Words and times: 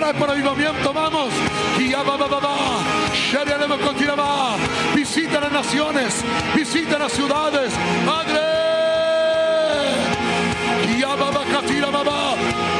Orar 0.00 0.14
por 0.14 0.30
avivamiento. 0.30 0.94
Vamos. 0.94 1.28
Visita 4.94 5.40
las 5.40 5.52
naciones. 5.52 6.24
Visita 6.54 6.98
las 6.98 7.12
ciudades. 7.12 7.70
Madre. 8.06 8.40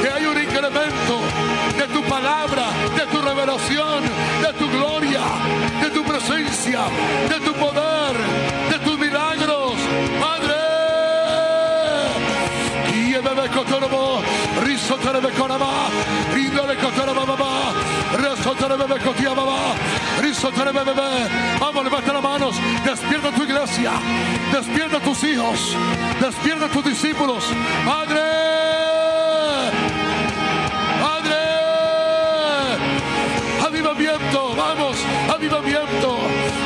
Que 0.00 0.08
hay 0.08 0.24
un 0.24 0.40
incremento 0.40 1.20
de 1.76 1.86
tu 1.88 2.02
palabra, 2.04 2.68
de 2.96 3.06
tu 3.06 3.20
revelación, 3.20 4.02
de 4.40 4.52
tu 4.54 4.70
gloria, 4.70 5.20
de 5.82 5.90
tu 5.90 6.02
presencia, 6.02 6.80
de 7.28 7.40
tu 7.40 7.52
poder, 7.52 8.16
de 8.70 8.78
tus 8.78 8.98
milagros. 8.98 9.74
Madre. 10.18 10.60
Risotere 14.90 15.20
bekonama, 15.20 15.88
indole 16.34 16.74
kotorama 16.74 17.24
baba, 17.24 17.72
risotere 18.18 18.76
bebe 18.76 18.98
kotia 18.98 19.34
baba, 19.36 19.76
risotere 20.20 20.72
bebe. 20.72 21.30
Vamos, 21.60 21.84
levanta 21.84 22.12
las 22.12 22.22
manos, 22.22 22.56
despierta 22.84 23.30
tu 23.30 23.44
iglesia, 23.44 23.92
despierta 24.50 24.98
tus 24.98 25.22
hijos, 25.22 25.76
despierta 26.20 26.66
tus 26.66 26.84
discípulos. 26.84 27.44
Padre, 27.86 28.49
vamos, 34.18 34.96
avivamiento, 35.28 36.18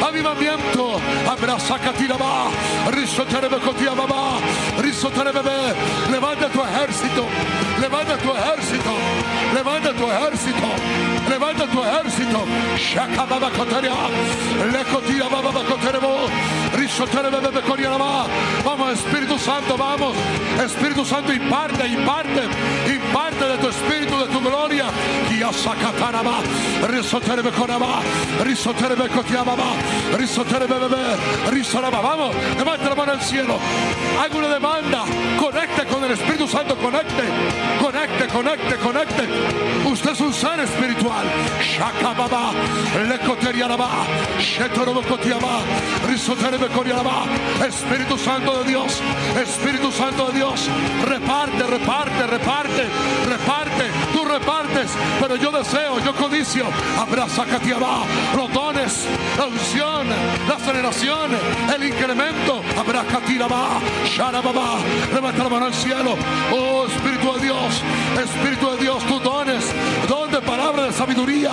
avivamiento, 0.07 1.01
abraza 1.29 1.79
catiraba, 1.79 2.51
risotere 2.91 3.49
bekotia 3.49 3.95
baba, 3.95 4.39
risotere 4.81 5.33
bebe, 5.33 5.75
levanta 6.11 6.49
tu 6.49 6.61
ejército, 6.61 7.27
levanta 7.81 8.17
tu 8.17 8.31
ejército, 8.31 8.93
levanta 9.55 9.93
tu 9.93 10.05
ejército, 10.11 10.69
levanta 11.29 11.67
tu 11.67 11.83
ejército, 11.83 12.45
shaka 12.77 13.27
baba 13.27 13.51
koteria, 13.51 13.95
le 14.73 14.85
kotira 14.85 15.29
baba 15.29 15.63
koterebo, 15.65 16.29
risotere 16.75 17.31
bebe 17.31 17.63
koria 17.63 17.91
baba, 17.91 18.27
vamos 18.65 18.93
Espíritu 18.93 19.39
Santo, 19.39 19.77
vamos, 19.77 20.17
Espíritu 20.65 21.05
Santo 21.05 21.33
imparte, 21.33 21.87
imparte, 21.87 22.43
imparte 22.87 23.24
de 23.43 23.59
tu 23.59 23.69
Espíritu, 23.69 24.19
de 24.19 24.27
tu 24.27 24.41
gloria, 24.41 24.87
y 25.31 25.43
a 25.43 25.53
sacataraba, 25.53 26.39
risotere 26.89 27.43
bekoraba, 27.43 28.01
risotere 28.43 28.95
bekotiababa, 28.95 29.75
risotere 30.17 30.67
bebe, 30.67 31.17
risoraba, 31.51 32.01
vamos, 32.01 32.35
levanta 32.57 32.89
la 32.89 32.95
mano 32.95 33.13
al 33.13 33.21
cielo, 33.21 33.59
haga 34.21 34.37
una 34.37 34.49
demanda, 34.49 35.05
conecte 35.41 35.85
con 35.87 36.05
el 36.05 36.13
Espíritu 36.13 36.47
Santo, 36.47 36.77
conecte, 36.77 37.25
conecte, 37.81 38.27
conecte, 38.29 38.77
conecte. 38.77 39.29
Usted 39.85 40.11
es 40.13 40.21
un 40.21 40.33
ser 40.33 40.61
espiritual. 40.61 41.27
Shakababa, 41.61 42.53
lecoteriaraba, 43.09 43.89
shetorobocotiaba, 44.39 45.61
risoterebecoriaraba. 46.07 47.25
Espíritu 47.67 48.19
Santo 48.19 48.63
de 48.63 48.71
Dios, 48.71 49.01
Espíritu 49.41 49.91
Santo 49.91 50.27
de 50.29 50.39
Dios, 50.39 50.69
reparte, 51.05 51.63
reparte, 51.65 52.27
reparte, 52.27 52.87
reparte. 53.25 53.91
Tú 54.13 54.25
repartes, 54.25 54.91
pero 55.21 55.37
yo 55.37 55.51
deseo, 55.51 55.99
yo 56.01 56.15
codicio. 56.15 56.67
Abraza 56.99 57.45
Catiaba, 57.45 58.05
los 58.37 58.53
dones, 58.53 59.07
la 59.37 59.47
unción, 59.47 60.09
la 60.49 60.55
aceleración, 60.55 61.31
el 61.75 61.85
incremento. 61.85 62.63
Abraza 62.79 63.21
Tiraba, 63.21 63.81
Sharababa, 64.05 64.79
levanta 65.13 65.43
la 65.43 65.49
mano 65.49 65.67
al 65.67 65.75
cielo. 65.75 66.17
Oh 66.53 66.87
Espíritu 66.87 67.35
de 67.35 67.41
Dios, 67.41 67.83
Espíritu 68.23 68.71
de 68.73 68.77
Dios, 68.79 69.03
dones, 69.09 69.23
don 69.23 69.34
sabiduría, 70.95 71.51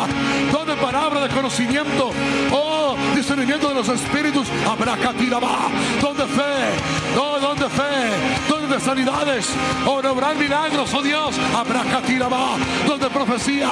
don 0.52 0.66
de 0.68 0.76
palabra 0.76 1.22
de 1.22 1.30
conocimiento, 1.30 2.12
oh 2.52 2.96
discernimiento 3.16 3.70
de 3.70 3.76
los 3.76 3.90
espíritus, 3.90 4.48
abracatiraba, 4.70 5.70
don 6.02 6.16
de 6.16 6.26
fe, 6.26 7.18
oh 7.18 7.40
don 7.40 7.58
de 7.58 7.70
fe, 7.70 8.48
don 8.48 8.70
de 8.70 8.80
sanidades, 8.80 9.50
oh 9.86 10.02
obrar 10.12 10.36
milagros, 10.36 10.94
oh 10.94 11.02
Dios, 11.02 11.36
abracatiraba, 11.56 12.58
don 12.88 13.00
de 13.00 13.10
profecía, 13.10 13.70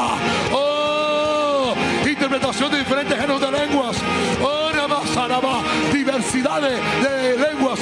oh 0.52 1.74
interpretación 2.09 2.72
de 2.72 2.79
diferentes 2.79 3.19
géneros 3.19 3.41
de 3.41 3.52
lenguas, 3.52 3.97
oh 4.41 4.69
Saraba, 5.14 5.62
diversidad 5.94 6.62
de, 6.62 7.38
lenguas, 7.38 7.80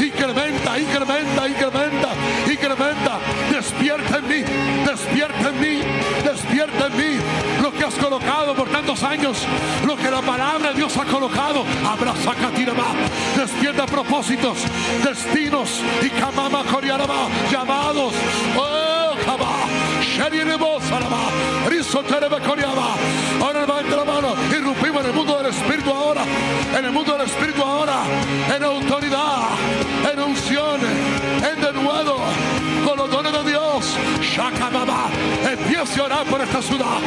incrementa, 0.00 0.78
incrementa, 0.78 1.48
incrementa, 1.48 2.08
incrementa, 2.50 3.18
despierta 3.50 4.18
en 4.18 4.28
mí, 4.28 4.44
despierta 4.84 5.48
en 5.48 5.60
mí, 5.60 5.80
despierta 6.24 6.86
en 6.86 6.96
mí 6.96 7.20
lo 7.62 7.72
que 7.72 7.84
has 7.84 7.94
colocado 7.94 8.54
por 8.54 8.68
tantos 8.68 9.02
años, 9.02 9.38
lo 9.86 9.96
que 9.96 10.10
la 10.10 10.22
palabra 10.22 10.70
de 10.70 10.76
Dios 10.76 10.96
ha 10.96 11.04
colocado, 11.04 11.64
abraza 11.86 12.34
despierta 13.36 13.86
propósitos, 13.86 14.58
destinos 15.04 15.80
y 16.02 16.10
kamama 16.10 16.64
coriaraba, 16.64 17.28
llamados, 17.50 18.12
oh, 18.56 19.85
ahora 23.40 23.60
levanta 23.60 23.96
la 23.96 24.04
mano, 24.04 24.34
irrumpimos 24.50 25.02
en 25.02 25.10
el 25.10 25.12
mundo 25.12 25.36
del 25.38 25.46
Espíritu 25.46 25.90
ahora, 25.90 26.22
en 26.76 26.84
el 26.84 26.92
mundo 26.92 27.12
del 27.12 27.26
Espíritu 27.26 27.62
ahora, 27.62 28.02
en 28.54 28.62
autoridad, 28.64 29.48
en 30.12 30.20
unción, 30.20 30.80
en 30.80 31.60
denuedo, 31.60 32.16
con 32.84 32.96
los 32.96 33.10
dones 33.10 33.32
de 33.32 33.50
Dios. 33.50 33.96
Shakababa. 34.20 35.08
Empiece 35.50 36.00
a 36.00 36.04
orar 36.04 36.24
por 36.24 36.40
esta 36.40 36.62
ciudad. 36.62 36.98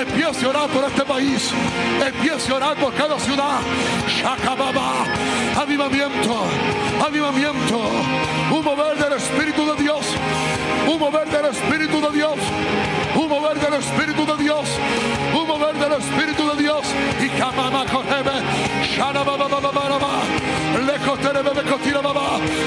Empiece 0.00 0.46
a 0.46 0.48
orar 0.48 0.68
por 0.68 0.84
este 0.84 1.02
país. 1.02 1.52
Empiece 2.04 2.52
a 2.52 2.56
orar 2.56 2.76
por 2.76 2.92
cada 2.94 3.18
ciudad. 3.18 3.60
Shakababa. 4.08 5.04
Avivamiento. 5.60 6.44
Avivamiento. 7.04 7.80
Un 8.50 8.64
mover 8.64 8.96
del 8.96 9.12
Espíritu 9.14 9.64
de 9.74 9.82
Dios. 9.82 10.06
Un 10.88 10.98
mover 10.98 11.28
del 11.28 11.44
Espíritu 11.44 12.00
de 12.00 12.12
Dios. 12.16 12.38
Un 13.14 13.28
mover 13.28 13.60
del 13.60 13.74
Espíritu 13.74 14.24
de 14.24 14.42
Dios. 14.42 14.66
Un 15.34 15.46
mover 15.46 15.74
del 15.74 15.92
Espíritu 15.92 16.48
de 16.48 16.62
Dios. 16.62 16.82
Y. 17.20 17.28
Lekoterebebekotira 20.86 22.00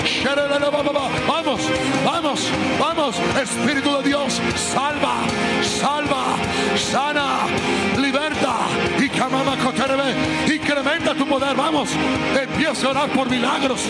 Sherelelebababa. 0.06 1.10
Vamos, 1.28 1.62
vamos, 2.06 2.50
vamos. 2.80 3.16
Espíritu 3.42 3.98
de 3.98 4.04
Dios, 4.10 4.40
salva, 4.56 5.16
salva, 5.64 6.38
sana, 6.78 7.48
liberta. 7.98 8.56
Incrementa 10.48 11.14
tu 11.14 11.26
poder. 11.28 11.56
Vamos. 11.56 11.90
Empieza 12.40 12.88
a 12.88 12.90
orar 12.92 13.10
por 13.10 13.30
milagros. 13.30 13.82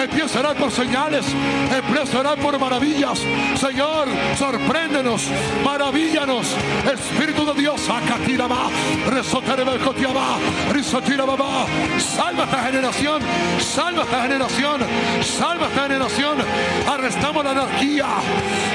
Empieza 0.00 0.38
a 0.38 0.40
orar 0.40 0.56
por 0.56 0.70
señales. 0.70 1.26
Empieza 1.74 2.16
a 2.16 2.20
orar 2.20 2.38
por 2.38 2.58
maravillas. 2.58 3.20
Señor, 3.58 4.08
sorpréndenos. 4.38 5.28
Maravíllanos. 5.64 6.46
Espíritu 6.92 7.44
de 7.46 7.54
Dios, 7.60 7.80
sacatiraba. 7.80 8.68
Resoterebe 9.08 9.78
kotiaba. 9.78 10.38
Risotirababa. 10.72 11.66
Salva 11.98 12.44
esta 12.44 12.62
generación. 12.64 13.22
Salva 13.60 14.02
esta 14.02 14.22
generación. 14.22 14.80
Salva 15.22 15.66
esta 15.66 15.82
generación. 15.82 16.38
Arrestamos 16.86 17.44
la 17.44 17.50
anarquía, 17.50 18.06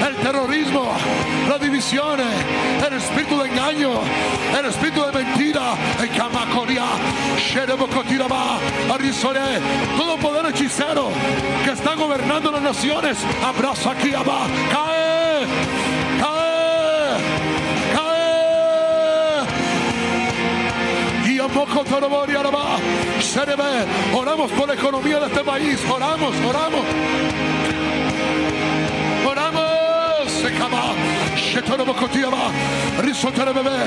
el 0.07 0.15
terrorismo, 0.18 0.91
la 1.50 1.57
división, 1.57 2.19
el 2.19 2.94
espíritu 2.94 3.38
de 3.39 3.50
engaño, 3.50 3.91
el 4.57 4.65
espíritu 4.65 5.06
de 5.06 5.23
mentira, 5.23 5.73
todo 9.98 10.18
poder 10.18 10.46
hechicero 10.48 11.10
que 11.63 11.72
está 11.72 11.96
gobernando 11.96 12.52
las 12.52 12.62
naciones. 12.62 13.18
Abraza 13.44 13.92
aquí, 13.92 14.13
abba, 14.13 14.46
cae, 14.72 15.46
cae, 16.19 17.18
cae. 17.94 19.46
Y 21.31 21.40
oramos 24.13 24.52
por 24.52 24.68
la 24.68 24.74
economía 24.74 25.19
de 25.19 25.28
este 25.28 25.44
país, 25.44 25.80
oramos. 25.90 26.36
Oramos, 26.48 26.86
Shetorobokotiyama, 31.35 32.51
Risoterebebe, 33.03 33.77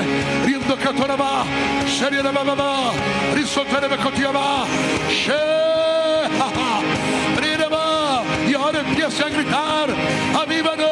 Rindokatoraba, 0.45 1.45
Serirebebeba, 1.87 2.93
Risoterebekotiyama, 3.35 4.65
Shehaha, 5.09 6.81
Rireba, 7.41 8.23
y 8.47 8.53
ahora 8.53 8.79
empiece 8.79 9.23
a 9.23 9.29
gritar, 9.29 9.89
¡Avívanos! 10.41 10.89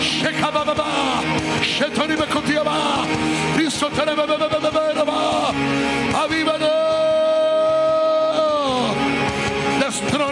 Shekababa, 0.00 1.22
Shetoribekotiyama, 1.62 3.04
Risoterebebebeba, 3.56 5.52
Avivano, 6.22 6.83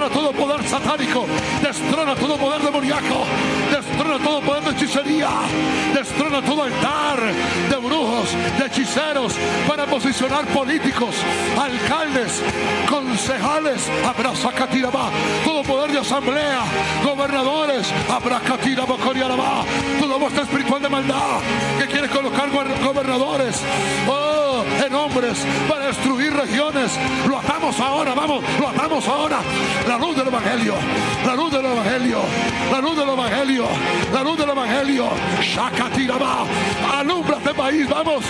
Destrona 0.02 0.20
todo 0.20 0.32
poder 0.32 0.68
satánico. 0.68 1.26
Destrona 1.62 2.16
todo 2.16 2.36
poder 2.36 2.60
demoníaco. 2.60 3.24
Destrona 3.70 4.18
todo 4.18 4.40
poder 4.40 4.64
de 4.64 4.70
hechicería. 4.70 5.28
Destrona 5.94 6.42
todo 6.42 6.64
altar 6.64 7.20
de 7.70 7.76
brujos, 7.76 8.32
de 8.58 8.66
hechiceros 8.66 9.34
para 9.68 9.86
posicionar 9.86 10.44
políticos, 10.46 11.14
alcaldes, 11.56 12.42
concejales. 12.90 13.88
Abraza 14.04 14.50
Catiraba. 14.50 15.08
Todo 15.44 15.62
poder 15.62 15.92
de 15.92 16.00
asamblea, 16.00 16.64
gobernadores. 17.04 17.86
Abraza 18.10 18.42
Catiraba 18.44 18.96
Toda 20.00 20.16
vuestra 20.16 20.42
espiritual 20.42 20.82
de 20.82 20.88
maldad 20.88 21.38
que 21.78 21.86
quiere 21.86 22.08
colocar 22.08 22.50
gobernadores. 22.50 23.60
Oh, 24.08 24.64
en 24.84 24.94
hombres 24.94 25.38
para 25.68 25.86
destruir 25.86 26.32
regiones. 26.32 26.98
Lo 27.28 27.38
atamos 27.38 27.78
ahora, 27.80 28.14
vamos, 28.14 28.42
lo 28.58 28.68
atamos 28.68 29.06
ahora. 29.06 29.38
La 29.92 29.98
luz 29.98 30.16
del 30.16 30.26
Evangelio, 30.26 30.74
la 31.26 31.34
luz 31.34 31.52
del 31.52 31.66
Evangelio, 31.66 32.20
la 32.72 32.80
luz 32.80 32.96
del 32.96 33.10
Evangelio, 33.10 33.66
la 34.14 34.22
luz 34.22 34.38
del 34.38 34.48
Evangelio. 34.48 35.10
Shakatiraba, 35.42 36.46
alumbra 36.98 37.36
este 37.36 37.52
país, 37.52 37.86
vamos, 37.90 38.24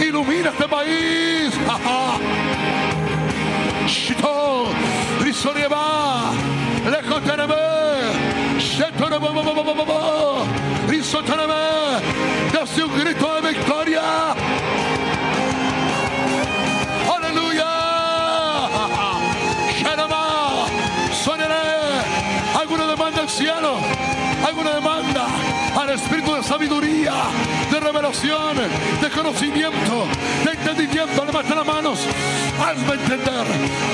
ilumina 0.00 0.48
este 0.48 0.66
país. 0.66 1.52
Shito, 3.86 4.68
Risorieba, 5.20 6.30
Lejoterebe, 6.90 7.56
Shetorebe, 8.58 9.28
Risoterebe, 10.88 12.00
desde 12.52 12.84
un 12.84 12.98
grito 12.98 13.34
de 13.34 13.41
Alguna 24.62 24.80
demanda 24.80 25.01
espíritu 25.90 26.34
de 26.34 26.42
sabiduría, 26.42 27.12
de 27.70 27.80
revelación, 27.80 28.56
de 29.00 29.10
conocimiento, 29.10 30.06
de 30.44 30.52
entendimiento. 30.52 31.24
Levanta 31.24 31.54
las 31.54 31.66
manos. 31.66 31.98
Hazme 32.60 32.94
entender, 32.94 33.46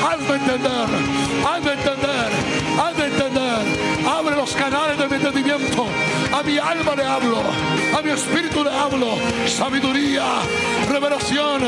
hazme 0.04 0.34
entender, 0.36 0.88
hazme 1.46 1.72
entender, 1.72 2.30
hazme 2.78 3.04
entender. 3.06 4.08
Abre 4.08 4.36
los 4.36 4.52
canales 4.52 4.98
de 4.98 5.08
mi 5.08 5.16
entendimiento. 5.16 5.86
A 6.32 6.42
mi 6.42 6.58
alma 6.58 6.94
le 6.94 7.04
hablo, 7.04 7.42
a 7.96 8.02
mi 8.02 8.10
espíritu 8.10 8.64
le 8.64 8.70
hablo. 8.70 9.16
Sabiduría, 9.46 10.24
revelación, 10.90 11.62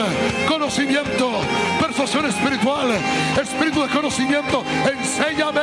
conocimiento, 0.49 1.41
persuasión 1.81 2.27
espiritual, 2.27 2.91
espíritu 3.41 3.83
de 3.83 3.89
conocimiento. 3.89 4.65
Enséñame. 4.93 5.61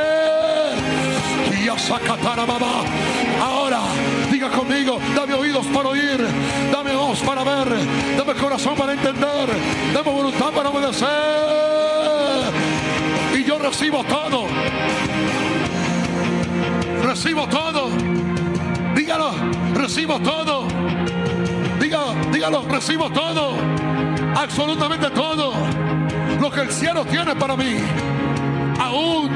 Ahora, 3.41 3.79
diga 4.37 4.51
conmigo, 4.51 4.99
dame 5.15 5.33
oídos 5.33 5.65
para 5.65 5.89
oír, 5.89 6.27
dame 6.71 6.91
ojos 6.91 7.21
para 7.21 7.43
ver, 7.43 7.69
dame 8.15 8.35
corazón 8.35 8.75
para 8.75 8.93
entender, 8.93 9.49
dame 9.91 10.11
voluntad 10.11 10.51
para 10.51 10.69
obedecer. 10.69 11.07
Y 13.35 13.43
yo 13.43 13.57
recibo 13.57 14.03
todo. 14.03 14.45
Recibo 17.01 17.47
todo. 17.47 17.89
Dígalo, 18.95 19.31
recibo 19.73 20.19
todo. 20.19 20.67
Dígalo, 21.79 22.13
dígalo, 22.31 22.61
recibo 22.69 23.09
todo. 23.09 23.53
Absolutamente 24.35 25.09
todo. 25.09 25.53
Lo 26.39 26.51
que 26.51 26.61
el 26.61 26.71
cielo 26.71 27.05
tiene 27.05 27.35
para 27.35 27.57
mí. 27.57 27.77
Aún 28.79 29.31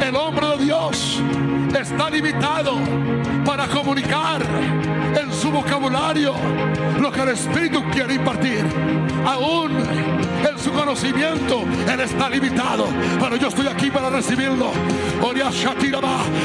el 0.00 0.16
hombre 0.16 0.46
de 0.46 0.64
Dios 0.64 1.20
está 1.80 2.10
limitado 2.10 2.78
para 3.44 3.66
comunicar 3.68 4.42
en 5.20 5.32
su 5.32 5.50
vocabulario 5.50 6.34
lo 7.00 7.10
que 7.10 7.20
el 7.20 7.28
Espíritu 7.30 7.82
quiere 7.90 8.14
impartir. 8.14 8.64
Aún 9.26 9.72
en 9.72 10.58
su 10.58 10.72
conocimiento 10.72 11.64
Él 11.90 12.00
está 12.00 12.28
limitado, 12.28 12.86
pero 13.20 13.36
yo 13.36 13.48
estoy 13.48 13.66
aquí 13.66 13.90
para 13.90 14.10
recibirlo. 14.10 14.72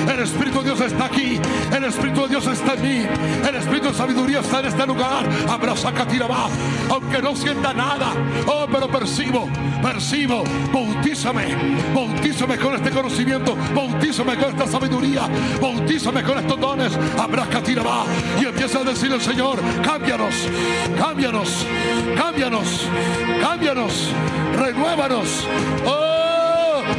El 0.08 0.20
Espíritu 0.20 0.60
de 0.60 0.66
Dios 0.66 0.82
está 0.82 1.06
aquí, 1.06 1.40
el 1.76 1.84
Espíritu 1.86 2.24
de 2.24 2.28
Dios 2.30 2.48
está 2.48 2.74
en 2.74 2.82
mí, 2.82 3.08
el 3.48 3.56
Espíritu 3.56 3.88
de 3.88 3.94
sabiduría 3.94 4.40
está 4.40 4.60
en 4.60 4.66
este 4.66 4.86
lugar. 4.86 5.28
Abraza 5.50 5.94
Katiraba, 5.94 6.50
aunque 6.90 7.22
no 7.22 7.36
sienta 7.36 7.74
nada, 7.74 8.12
oh, 8.48 8.66
pero 8.72 8.88
percibo, 8.90 9.48
percibo, 9.82 10.44
bautízame, 10.74 11.84
bautízame 11.94 12.58
con 12.58 12.76
este 12.76 12.92
conocimiento, 12.92 13.56
bautízame 13.74 14.36
con 14.38 14.50
esta 14.50 14.68
sabiduría, 14.68 15.19
bautízame 15.62 16.24
con 16.24 16.38
estos 16.38 16.60
dones. 16.60 16.92
Katiraba 17.50 18.06
y 18.40 18.46
empieza 18.46 18.80
a 18.80 18.84
decir 18.84 19.12
el 19.12 19.22
Señor, 19.22 19.60
cámbianos, 19.84 20.36
cámbianos, 20.98 21.66
cámbianos, 22.16 22.88
cámbianos, 23.42 24.10
renuévanos. 24.56 25.46
Oh, 25.86 26.09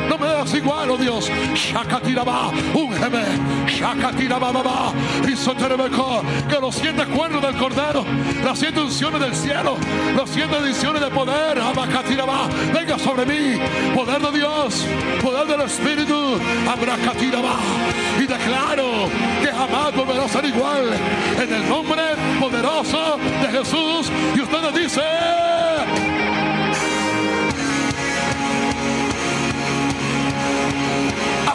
no 0.09 0.19
me 0.19 0.27
das 0.27 0.55
igual, 0.55 0.91
oh 0.91 0.97
Dios. 0.97 1.31
Shakatiraba, 1.55 2.51
úngeme. 2.75 3.25
Shakatiraba, 3.67 4.53
baba. 4.53 4.93
Que 6.49 6.61
los 6.61 6.75
siete 6.75 7.05
cuernos 7.07 7.43
del 7.43 7.57
cordero, 7.57 8.05
las 8.45 8.59
siete 8.59 8.81
unciones 8.81 9.21
del 9.21 9.35
cielo, 9.35 9.77
las 10.17 10.29
siete 10.29 10.57
ediciones 10.59 11.01
de 11.01 11.09
poder, 11.09 11.59
Abacatiraba, 11.59 12.49
venga 12.75 12.99
sobre 12.99 13.25
mí. 13.27 13.61
Poder 13.95 14.21
de 14.21 14.39
Dios, 14.39 14.87
poder 15.23 15.47
del 15.47 15.63
Espíritu, 15.63 16.39
Abracatiraba. 16.69 17.57
Y 18.19 18.27
declaro 18.27 19.09
que 19.41 19.49
jamás 19.49 19.95
volverá 19.95 20.25
a 20.25 20.29
ser 20.29 20.45
igual. 20.45 20.93
En 21.41 21.55
el 21.55 21.69
nombre 21.69 22.03
poderoso 22.41 23.19
de 23.43 23.59
Jesús. 23.59 24.11
Y 24.37 24.41
ustedes 24.41 24.75
dicen. 24.75 26.10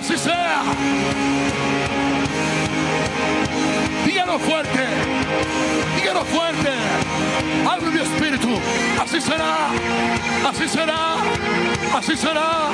Así 0.06 0.18
sea. 0.20 0.62
Dígalo 4.06 4.38
fuerte, 4.38 4.86
dígalo 5.96 6.24
fuerte. 6.26 6.70
Hablo 7.68 7.92
mi 7.92 8.00
espíritu, 8.00 8.50
así 9.02 9.20
será, 9.20 9.70
así 10.48 10.68
será, 10.68 11.16
así 11.98 12.16
será, 12.16 12.70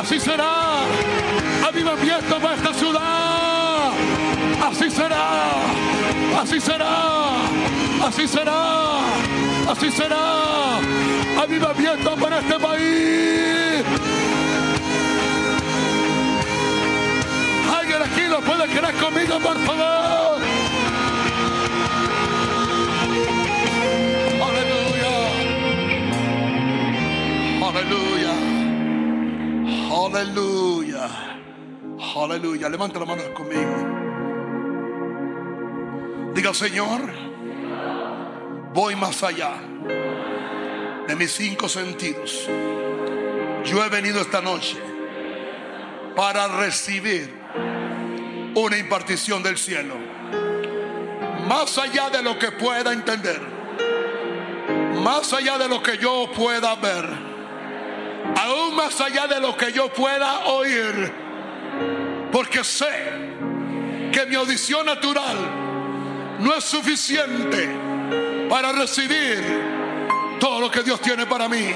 así 0.00 0.18
será. 0.18 0.52
Avivamiento 1.68 2.40
para 2.40 2.54
esta 2.56 2.74
ciudad, 2.74 3.92
así 4.68 4.90
será, 4.90 5.26
así 6.42 6.60
será, 6.60 6.96
así 8.04 8.26
será, 8.26 8.60
así 9.70 9.90
será. 9.92 10.78
Avivamiento 11.40 12.16
para 12.16 12.40
este 12.40 12.58
país. 12.58 13.84
Puede 18.40 18.66
creer 18.68 18.94
conmigo, 18.94 19.38
por 19.40 19.58
favor. 19.58 20.38
Aleluya. 24.48 25.14
Aleluya. 27.68 28.34
Aleluya. 30.04 31.08
Aleluya. 32.16 32.68
Levanta 32.68 32.98
la 32.98 33.06
mano 33.06 33.22
conmigo. 33.34 33.76
Diga, 36.34 36.54
Señor, 36.54 37.00
voy 38.72 38.94
más 38.96 39.22
allá 39.22 39.54
de 41.06 41.16
mis 41.16 41.32
cinco 41.32 41.68
sentidos. 41.68 42.48
Yo 43.64 43.84
he 43.84 43.88
venido 43.88 44.20
esta 44.20 44.40
noche 44.40 44.76
para 46.14 46.48
recibir 46.48 47.37
una 48.54 48.76
impartición 48.76 49.42
del 49.42 49.58
cielo. 49.58 49.94
Más 51.46 51.78
allá 51.78 52.10
de 52.10 52.22
lo 52.22 52.38
que 52.38 52.52
pueda 52.52 52.92
entender. 52.92 53.40
Más 55.02 55.32
allá 55.32 55.58
de 55.58 55.68
lo 55.68 55.82
que 55.82 55.98
yo 55.98 56.30
pueda 56.34 56.74
ver. 56.76 57.04
Aún 58.36 58.76
más 58.76 59.00
allá 59.00 59.26
de 59.26 59.40
lo 59.40 59.56
que 59.56 59.72
yo 59.72 59.88
pueda 59.92 60.46
oír. 60.46 61.12
Porque 62.30 62.62
sé 62.62 62.90
que 64.12 64.26
mi 64.26 64.34
audición 64.34 64.84
natural 64.84 65.36
no 66.40 66.54
es 66.54 66.64
suficiente 66.64 67.68
para 68.48 68.72
recibir 68.72 70.38
todo 70.38 70.60
lo 70.60 70.70
que 70.70 70.82
Dios 70.82 71.00
tiene 71.00 71.26
para 71.26 71.48
mí. 71.48 71.72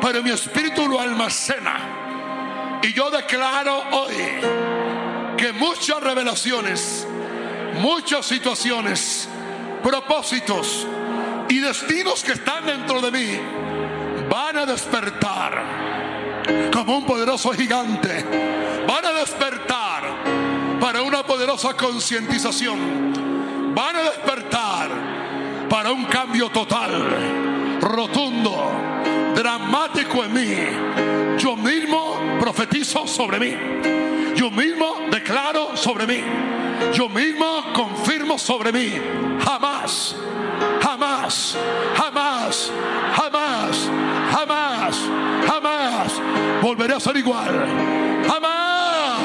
Pero 0.00 0.22
mi 0.22 0.30
espíritu 0.30 0.88
lo 0.88 1.00
almacena. 1.00 2.80
Y 2.82 2.92
yo 2.92 3.10
declaro 3.10 3.84
hoy 3.92 4.14
muchas 5.52 6.02
revelaciones, 6.02 7.06
muchas 7.80 8.26
situaciones, 8.26 9.28
propósitos, 9.82 10.86
y 11.48 11.58
destinos 11.58 12.22
que 12.22 12.32
están 12.32 12.64
dentro 12.64 13.00
de 13.00 13.10
mí 13.10 13.40
van 14.28 14.56
a 14.56 14.66
despertar 14.66 15.90
como 16.72 16.98
un 16.98 17.04
poderoso 17.04 17.50
gigante. 17.50 18.24
Van 18.86 19.04
a 19.04 19.12
despertar 19.12 20.78
para 20.80 21.02
una 21.02 21.24
poderosa 21.24 21.76
concientización. 21.76 23.74
Van 23.74 23.96
a 23.96 24.02
despertar 24.02 24.90
para 25.68 25.90
un 25.92 26.04
cambio 26.04 26.50
total, 26.50 27.80
rotundo, 27.80 28.70
dramático 29.34 30.24
en 30.24 30.32
mí. 30.32 31.38
Yo 31.38 31.56
mismo 31.56 32.38
profetizo 32.40 33.06
sobre 33.06 33.40
mí. 33.40 34.09
Yo 34.34 34.50
mismo 34.50 34.96
declaro 35.10 35.76
sobre 35.76 36.06
mí. 36.06 36.22
Yo 36.92 37.08
mismo 37.08 37.64
confirmo 37.74 38.38
sobre 38.38 38.72
mí. 38.72 38.92
Jamás, 39.44 40.16
jamás, 40.82 41.56
jamás, 41.96 42.72
jamás, 43.14 43.90
jamás, 44.32 44.96
jamás 45.46 46.12
volveré 46.62 46.94
a 46.94 47.00
ser 47.00 47.16
igual. 47.16 47.66
Jamás 48.26 49.18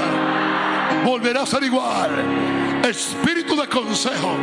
volveré 1.05 1.39
a 1.39 1.45
ser 1.45 1.63
igual 1.63 2.55
espíritu 2.89 3.55
de 3.55 3.67
consejo, 3.67 4.37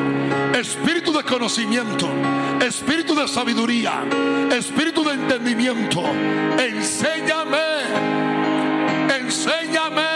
espíritu 0.59 1.13
de 1.13 1.23
conocimiento, 1.23 2.09
espíritu 2.61 3.15
de 3.15 3.29
sabiduría, 3.29 4.05
espíritu 4.51 5.05
de 5.05 5.15
entendimiento. 5.15 6.03
Enséñame, 6.59 7.59
enséñame, 9.21 10.12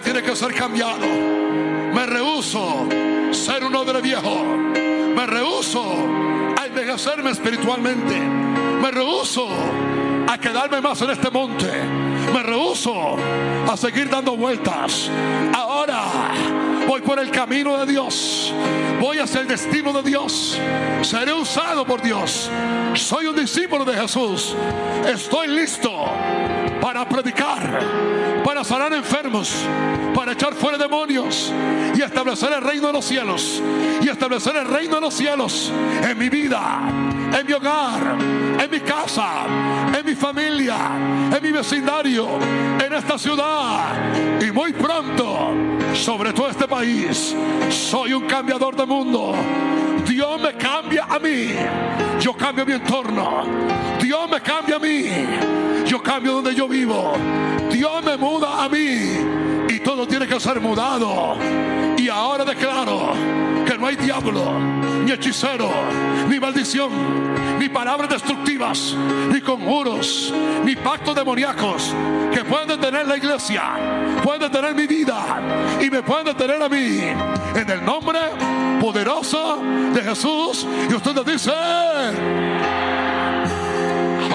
tiene 0.00 0.22
que 0.22 0.34
ser 0.34 0.54
cambiado. 0.54 1.06
Me 1.94 2.06
rehuso 2.06 2.88
ser 3.32 3.64
un 3.64 3.74
hombre 3.74 4.00
viejo. 4.00 4.44
Me 5.14 5.26
rehuso 5.26 5.84
envejecerme 6.64 7.30
espiritualmente. 7.30 8.18
Me 8.18 8.90
rehuso 8.90 9.48
a 10.28 10.38
quedarme 10.38 10.80
más 10.80 11.00
en 11.02 11.10
este 11.10 11.30
monte. 11.30 11.70
Me 12.32 12.42
rehuso 12.42 13.16
a 13.70 13.76
seguir 13.76 14.08
dando 14.08 14.36
vueltas. 14.36 15.10
Ahora 15.54 16.04
voy 16.86 17.00
por 17.00 17.18
el 17.18 17.30
camino 17.30 17.76
de 17.78 17.92
Dios. 17.92 18.54
Voy 19.00 19.18
hacia 19.18 19.40
el 19.40 19.48
destino 19.48 19.92
de 19.92 20.02
Dios. 20.02 20.58
Seré 21.02 21.32
usado 21.32 21.84
por 21.84 22.00
Dios. 22.02 22.50
Soy 22.94 23.26
un 23.26 23.36
discípulo 23.36 23.84
de 23.84 23.94
Jesús. 23.94 24.54
Estoy 25.06 25.48
listo 25.48 25.90
para 26.80 27.08
predicar, 27.08 27.80
para 28.44 28.64
sanar 28.64 28.92
enfermos, 28.92 29.54
para 30.14 30.32
echar 30.32 30.54
fuera 30.54 30.78
demonios 30.78 31.52
y 31.94 32.02
establecer 32.02 32.52
el 32.52 32.62
reino 32.62 32.88
de 32.88 32.92
los 32.92 33.04
cielos. 33.04 33.62
Y 34.02 34.08
establecer 34.08 34.56
el 34.56 34.66
reino 34.66 34.96
de 34.96 35.00
los 35.02 35.14
cielos 35.14 35.70
en 36.02 36.18
mi 36.18 36.28
vida, 36.28 36.80
en 37.38 37.46
mi 37.46 37.52
hogar, 37.52 38.16
en 38.58 38.70
mi 38.70 38.80
casa, 38.80 39.46
en 39.96 40.06
mi 40.06 40.14
familia, 40.14 40.76
en 41.36 41.42
mi 41.42 41.52
vecindario, 41.52 42.26
en 42.84 42.92
esta 42.92 43.18
ciudad 43.18 43.94
y 44.40 44.50
muy 44.50 44.72
pronto 44.72 45.54
sobre 45.94 46.32
todo 46.32 46.48
este 46.48 46.66
país. 46.66 47.34
Soy 47.68 48.12
un 48.12 48.26
cambiador 48.26 48.76
de 48.76 48.86
mundo. 48.86 49.34
Dios 50.06 50.40
me 50.40 50.52
cambia 50.54 51.04
a 51.08 51.18
mí. 51.18 51.54
Yo 52.20 52.32
cambio 52.34 52.66
mi 52.66 52.72
entorno. 52.72 53.44
Dios 54.00 54.30
me 54.30 54.40
cambia 54.40 54.76
a 54.76 54.78
mí. 54.78 55.04
Yo 55.86 56.02
cambio 56.02 56.34
donde 56.34 56.54
yo 56.54 56.68
vivo. 56.68 57.14
Dios 57.70 58.04
me 58.04 58.16
muda 58.16 58.64
a 58.64 58.68
mí. 58.68 59.68
Y 59.68 59.78
todo 59.80 60.06
tiene 60.06 60.26
que 60.26 60.38
ser 60.40 60.60
mudado. 60.60 61.36
Y 61.96 62.08
ahora 62.08 62.44
declaro 62.44 63.12
que 63.66 63.78
no 63.78 63.86
hay 63.86 63.96
diablo, 63.96 64.58
ni 65.04 65.12
hechicero, 65.12 65.70
ni 66.28 66.40
maldición, 66.40 66.90
ni 67.58 67.68
palabras 67.68 68.08
destructivas, 68.08 68.96
ni 69.30 69.40
conjuros, 69.40 70.32
ni 70.64 70.74
pactos 70.76 71.14
demoníacos 71.14 71.94
que 72.32 72.44
pueden 72.44 72.68
detener 72.68 73.06
la 73.06 73.16
iglesia, 73.16 73.62
pueden 74.24 74.40
detener 74.40 74.74
mi 74.74 74.86
vida 74.86 75.40
y 75.80 75.90
me 75.90 76.02
pueden 76.02 76.24
detener 76.24 76.62
a 76.62 76.68
mí. 76.68 77.00
En 77.54 77.70
el 77.70 77.84
nombre 77.84 78.18
poderoso 78.80 79.60
de 79.92 79.99
Jesús. 80.02 80.66
Y 80.88 80.94
ustedes 80.94 81.24
dicen, 81.24 81.54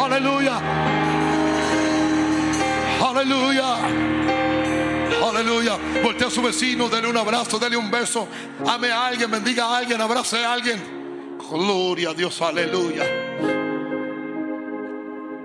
aleluya, 0.01 0.59
aleluya. 3.03 3.75
Aleluya. 5.27 5.77
Voltea 6.03 6.27
a 6.27 6.31
su 6.31 6.41
vecino, 6.41 6.87
dele 6.87 7.07
un 7.09 7.17
abrazo, 7.17 7.57
dele 7.59 7.75
un 7.75 7.89
beso. 7.89 8.27
Ame 8.67 8.91
a 8.91 9.07
alguien, 9.07 9.29
bendiga 9.29 9.65
a 9.65 9.77
alguien, 9.79 9.99
abrace 9.99 10.37
a 10.43 10.53
alguien. 10.53 10.81
Gloria 11.49 12.11
a 12.11 12.13
Dios, 12.13 12.41
aleluya. 12.41 13.03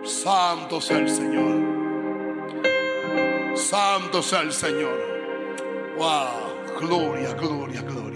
Santo 0.04 0.80
sea 0.80 0.98
el 0.98 1.08
Señor. 1.08 1.60
Santo 3.56 4.22
sea 4.22 4.40
el 4.40 4.52
Señor. 4.52 4.98
Wow, 5.96 6.78
gloria, 6.80 7.32
gloria, 7.34 7.82
gloria. 7.82 8.09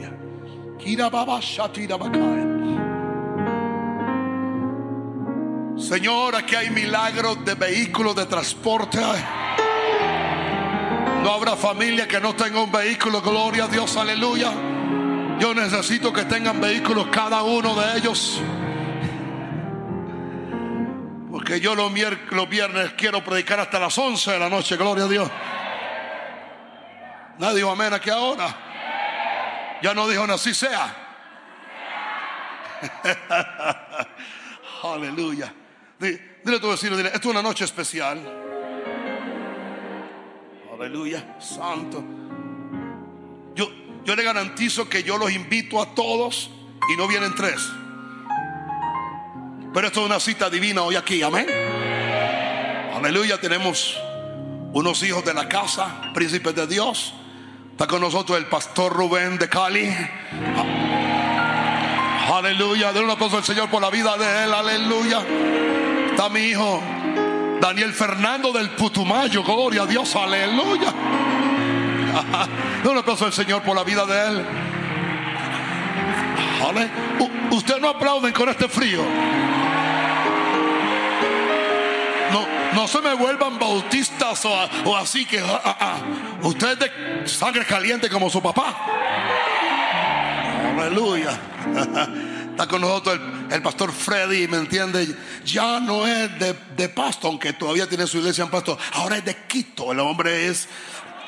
Señor, 5.77 6.37
aquí 6.37 6.55
hay 6.55 6.71
milagros 6.71 7.45
de 7.45 7.55
vehículos 7.55 8.15
de 8.15 8.27
transporte. 8.27 8.99
No 11.23 11.33
habrá 11.33 11.57
familia 11.57 12.07
que 12.07 12.21
no 12.21 12.35
tenga 12.35 12.63
un 12.63 12.71
vehículo. 12.71 13.21
Gloria 13.23 13.65
a 13.65 13.69
Dios, 13.69 13.97
aleluya. 13.97 14.53
Yo 15.39 15.55
necesito 15.55 16.13
que 16.13 16.25
tengan 16.25 16.61
vehículos 16.61 17.09
cada 17.11 17.43
uno 17.43 17.75
de 17.75 17.99
ellos. 17.99 18.41
Porque 21.31 21.61
yo 21.61 21.75
los, 21.75 21.93
viernes 22.49 22.93
quiero 22.97 23.25
predicar 23.25 23.59
hasta 23.59 23.79
las 23.79 23.97
11 23.99 24.33
de 24.33 24.39
la 24.39 24.49
noche. 24.49 24.77
Gloria 24.77 25.05
a 25.05 25.09
Dios. 25.09 25.31
Nadie 27.39 27.57
dijo 27.57 27.71
amén 27.71 27.93
aquí 27.93 28.11
ahora. 28.11 28.64
Ya 29.85 29.93
no 29.93 30.09
dijo 30.09 30.23
así 30.23 30.55
sea. 30.55 30.97
Aleluya. 34.83 35.53
Dile 35.99 36.57
a 36.57 36.59
tu 36.59 36.71
vecino, 36.71 36.97
dile, 36.97 37.11
esto 37.11 37.29
es 37.29 37.35
una 37.35 37.43
noche 37.43 37.67
especial. 37.67 38.19
Aleluya, 40.73 41.37
santo. 41.39 42.03
Yo, 43.55 43.71
yo 44.07 44.17
le 44.17 44.23
garantizo 44.23 44.89
que 44.89 45.03
yo 45.03 45.19
los 45.19 45.31
invito 45.31 45.83
a 45.83 45.95
todos 45.95 46.51
y 46.91 46.97
no 46.97 47.07
vienen 47.07 47.35
tres. 47.35 47.71
Pero 49.75 49.87
esto 49.87 50.01
es 50.01 50.07
una 50.07 50.19
cita 50.19 50.49
divina 50.49 50.81
hoy 50.81 50.97
aquí, 50.97 51.23
amén. 51.23 51.47
Aleluya, 52.95 53.39
tenemos 53.39 54.01
unos 54.73 55.03
hijos 55.03 55.23
de 55.27 55.35
la 55.35 55.47
casa, 55.47 56.11
príncipes 56.15 56.55
de 56.55 56.67
Dios. 56.69 57.13
Está 57.75 57.89
con 57.89 58.01
nosotros 58.01 58.39
el 58.39 58.47
pastor 58.47 58.93
Rubén 58.93 59.37
de 59.37 59.49
Cali. 59.49 59.93
Aleluya, 62.33 62.93
de 62.93 63.01
un 63.01 63.11
aplauso 63.11 63.39
al 63.39 63.43
Señor 63.43 63.69
por 63.69 63.83
la 63.83 63.91
vida 63.91 64.17
de 64.17 64.45
él, 64.45 64.55
aleluya. 64.55 65.21
Está 66.09 66.29
mi 66.29 66.39
hijo 66.39 66.81
Daniel 67.61 67.93
Fernando 67.93 68.53
del 68.53 68.71
Putumayo, 68.71 69.43
gloria 69.43 69.83
a 69.83 69.87
Dios, 69.87 70.15
aleluya. 70.15 70.95
Un 72.89 72.97
aplauso 72.97 73.25
al 73.25 73.33
Señor 73.33 73.61
por 73.63 73.75
la 73.75 73.83
vida 73.83 74.07
de 74.07 74.29
él. 74.29 74.47
Usted 77.51 77.81
no 77.81 77.89
aplauden 77.89 78.33
con 78.33 78.49
este 78.51 78.69
frío. 78.69 79.01
No, 82.75 82.89
se 82.89 83.01
me 83.01 83.15
vuelvan 83.15 83.59
bautistas 83.59 84.45
o, 84.45 84.97
así 84.97 85.25
que 85.25 85.39
ah, 85.39 85.61
ah, 85.65 85.77
ah. 85.81 85.97
usted 86.43 86.73
es 86.73 86.79
de 86.79 87.29
sangre 87.29 87.65
caliente 87.65 88.09
como 88.09 88.29
su 88.29 88.43
papá. 88.43 88.75
Aleluya. 90.77 91.39
Está 92.51 92.69
con 92.69 92.81
nosotros 92.81 93.19
el, 93.51 93.63
pastor 93.63 93.93
Freddy, 93.93 94.47
¿me 94.47 94.59
entiende? 94.59 95.09
Ya 95.45 95.81
no 95.81 96.07
es 96.07 96.39
de, 96.39 96.55
de, 96.77 96.89
Pasto, 96.89 97.27
aunque 97.27 97.53
todavía 97.53 97.89
tiene 97.89 98.07
su 98.07 98.19
iglesia 98.19 98.45
en 98.45 98.51
Pasto. 98.51 98.79
Ahora 98.93 99.17
es 99.17 99.25
de 99.25 99.35
Quito. 99.49 99.91
El 99.91 99.99
hombre 99.99 100.49
es 100.49 100.69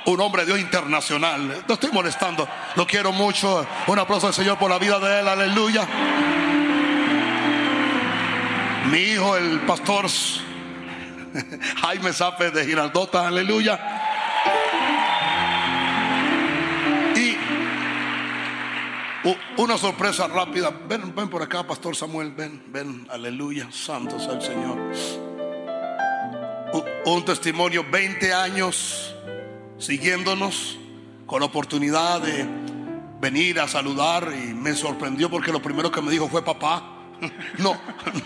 un 0.07 0.21
hombre 0.21 0.43
de 0.43 0.53
Dios 0.53 0.61
internacional. 0.61 1.65
No 1.67 1.75
estoy 1.75 1.91
molestando. 1.91 2.49
Lo 2.77 2.87
quiero 2.87 3.13
mucho. 3.13 3.67
Un 3.89 3.99
aplauso 3.99 4.29
al 4.29 4.35
Señor 4.35 4.57
por 4.57 4.71
la 4.71 4.79
vida 4.79 5.01
de 5.01 5.21
él. 5.21 5.29
Aleluya. 5.29 5.87
Mi 8.91 8.99
hijo, 8.99 9.37
el 9.37 9.61
pastor 9.61 10.07
Jaime 11.83 12.13
Zape 12.13 12.51
de 12.51 12.65
Giraldota. 12.65 13.27
Aleluya. 13.27 13.97
Una 19.57 19.77
sorpresa 19.77 20.29
rápida. 20.29 20.71
Ven, 20.71 21.15
ven 21.15 21.29
por 21.29 21.43
acá, 21.43 21.67
Pastor 21.67 21.97
Samuel. 21.97 22.31
Ven, 22.31 22.63
ven. 22.69 23.07
Aleluya. 23.11 23.69
Santo 23.73 24.21
sea 24.21 24.35
el 24.35 24.43
Señor. 24.43 24.79
un 27.07 27.25
testimonio 27.25 27.85
20 27.91 28.35
años 28.35 29.15
siguiéndonos 29.79 30.79
con 31.27 31.41
la 31.41 31.47
oportunidad 31.47 32.21
de 32.21 32.47
venir 33.21 33.59
a 33.61 33.67
saludar 33.67 34.33
y 34.33 34.55
me 34.55 34.75
sorprendió 34.75 35.31
porque 35.31 35.51
lo 35.51 35.61
primero 35.61 35.91
que 35.91 36.03
me 36.03 36.11
dijo 36.11 36.29
fue 36.29 36.45
papá. 36.45 36.93
No, 37.59 37.75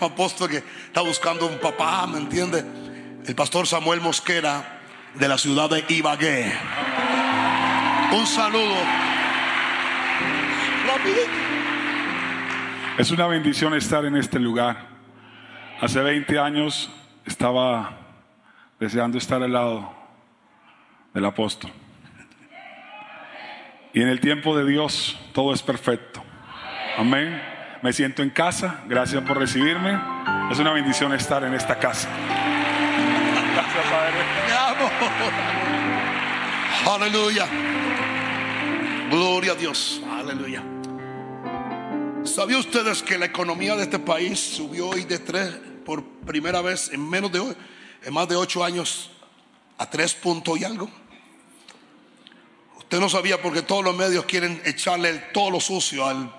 no 0.01 0.07
apóstol 0.07 0.51
que 0.51 0.57
está 0.87 1.01
buscando 1.01 1.47
un 1.47 1.61
papá, 1.61 2.09
¿me 2.09 2.19
entiende? 2.19 2.65
El 3.27 3.35
pastor 3.35 3.67
Samuel 3.67 4.01
Mosquera 4.01 4.81
de 5.15 5.29
la 5.29 5.37
ciudad 5.37 5.69
de 5.69 5.85
Ibagué. 5.89 6.53
Un 8.13 8.27
saludo. 8.27 8.77
Es 12.99 13.11
una 13.11 13.27
bendición 13.27 13.75
estar 13.75 14.05
en 14.05 14.17
este 14.17 14.39
lugar. 14.39 14.89
Hace 15.81 16.01
20 16.01 16.39
años 16.39 16.91
estaba 17.27 17.99
deseando 18.79 19.19
estar 19.19 19.43
al 19.43 19.53
lado 19.53 19.93
del 21.13 21.25
apóstol. 21.25 21.71
Y 23.93 24.03
en 24.03 24.09
el 24.09 24.21
tiempo 24.21 24.57
de 24.57 24.65
Dios 24.65 25.19
todo 25.35 25.53
es 25.53 25.63
perfecto. 25.63 26.23
Amén. 26.97 27.41
Me 27.83 27.93
siento 27.93 28.23
en 28.23 28.31
casa. 28.31 28.81
Gracias 28.89 29.23
por 29.25 29.39
recibirme. 29.39 29.99
Es 30.51 30.59
una 30.59 30.73
bendición 30.73 31.13
estar 31.13 31.45
en 31.45 31.55
esta 31.55 31.79
casa. 31.79 32.09
Gracias, 33.81 33.91
Padre. 33.91 34.21
Aleluya. 36.87 37.47
Gloria 39.11 39.53
a 39.53 39.55
Dios. 39.55 40.01
Aleluya. 40.11 40.63
¿Sabía 42.25 42.59
ustedes 42.59 43.03
que 43.03 43.17
la 43.19 43.27
economía 43.27 43.77
de 43.77 43.85
este 43.85 43.99
país 43.99 44.39
subió 44.39 44.89
hoy 44.91 45.05
de 45.05 45.19
tres 45.19 45.55
por 45.85 46.05
primera 46.27 46.61
vez 46.61 46.91
en 46.93 47.09
menos 47.09 47.33
de 47.33 47.57
en 48.03 48.15
más 48.15 48.29
de 48.29 48.37
ocho 48.37 48.63
años 48.65 49.11
a 49.79 49.89
tres 49.89 50.15
puntos 50.15 50.59
y 50.61 50.65
algo? 50.65 50.91
Usted 52.77 53.01
no 53.01 53.09
sabía 53.09 53.41
porque 53.41 53.63
todos 53.63 53.85
los 53.85 53.97
medios 53.97 54.25
quieren 54.27 54.61
echarle 54.65 55.15
todo 55.33 55.51
lo 55.51 55.61
sucio 55.61 56.07
al, 56.07 56.31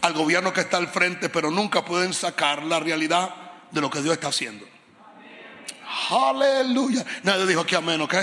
al 0.00 0.12
gobierno 0.14 0.52
que 0.52 0.62
está 0.62 0.78
al 0.78 0.88
frente, 0.88 1.28
pero 1.28 1.50
nunca 1.50 1.84
pueden 1.84 2.12
sacar 2.12 2.62
la 2.62 2.80
realidad 2.80 3.34
de 3.70 3.80
lo 3.80 3.90
que 3.90 4.02
Dios 4.02 4.14
está 4.14 4.28
haciendo. 4.28 4.73
Aleluya. 6.10 7.04
Nadie 7.22 7.46
dijo 7.46 7.64
que 7.64 7.76
amén, 7.76 8.00
¿ok? 8.00 8.14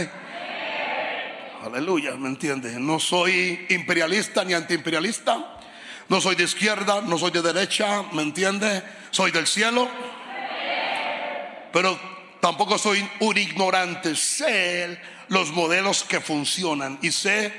Aleluya, 1.63 2.16
¿me 2.16 2.28
entiendes? 2.28 2.74
No 2.80 3.00
soy 3.00 3.68
imperialista 3.70 4.44
ni 4.44 4.54
antiimperialista. 4.54 5.60
No 6.10 6.20
soy 6.20 6.36
de 6.36 6.44
izquierda, 6.44 7.01
no 7.01 7.18
soy 7.18 7.32
de 7.32 7.42
derecha, 7.42 8.04
¿me 8.12 8.24
entiendes? 8.24 8.84
Soy 9.12 9.32
del 9.32 9.48
cielo. 9.48 9.88
Pero 11.72 11.98
tampoco 12.42 12.78
soy 12.78 13.08
un 13.20 13.38
ignorante. 13.38 14.16
Sé 14.16 15.00
los 15.30 15.51
modelos 15.51 16.03
que 16.03 16.20
funcionan 16.20 17.00
y 17.01 17.12
sé 17.12 17.53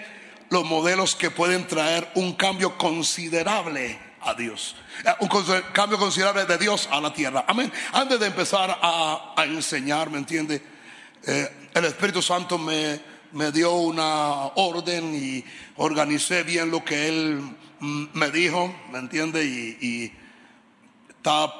los 0.50 0.64
modelos 0.64 1.14
que 1.16 1.30
pueden 1.30 1.66
traer 1.66 2.10
un 2.14 2.34
cambio 2.34 2.76
considerable 2.76 4.11
a 4.24 4.34
Dios. 4.34 4.74
Eh, 5.04 5.10
un 5.20 5.28
cambio 5.72 5.98
considerable 5.98 6.44
de 6.44 6.58
Dios 6.58 6.88
a 6.90 7.00
la 7.00 7.12
tierra. 7.12 7.44
Amén. 7.46 7.72
Antes 7.92 8.20
de 8.20 8.26
empezar 8.26 8.78
a, 8.80 9.34
enseñar, 9.44 10.10
¿me 10.10 10.18
entiende? 10.18 10.62
Eh, 11.24 11.68
el 11.74 11.84
Espíritu 11.84 12.22
Santo 12.22 12.58
me, 12.58 13.00
me 13.32 13.52
dio 13.52 13.72
una 13.72 14.46
orden 14.56 15.14
y 15.14 15.44
organicé 15.76 16.42
bien 16.42 16.70
lo 16.70 16.84
que 16.84 17.08
Él 17.08 17.40
mm, 17.80 18.04
me 18.14 18.30
dijo, 18.30 18.74
¿me 18.90 18.98
entiende? 18.98 19.44
Y, 19.44 19.78
y 19.80 20.12
está 21.08 21.52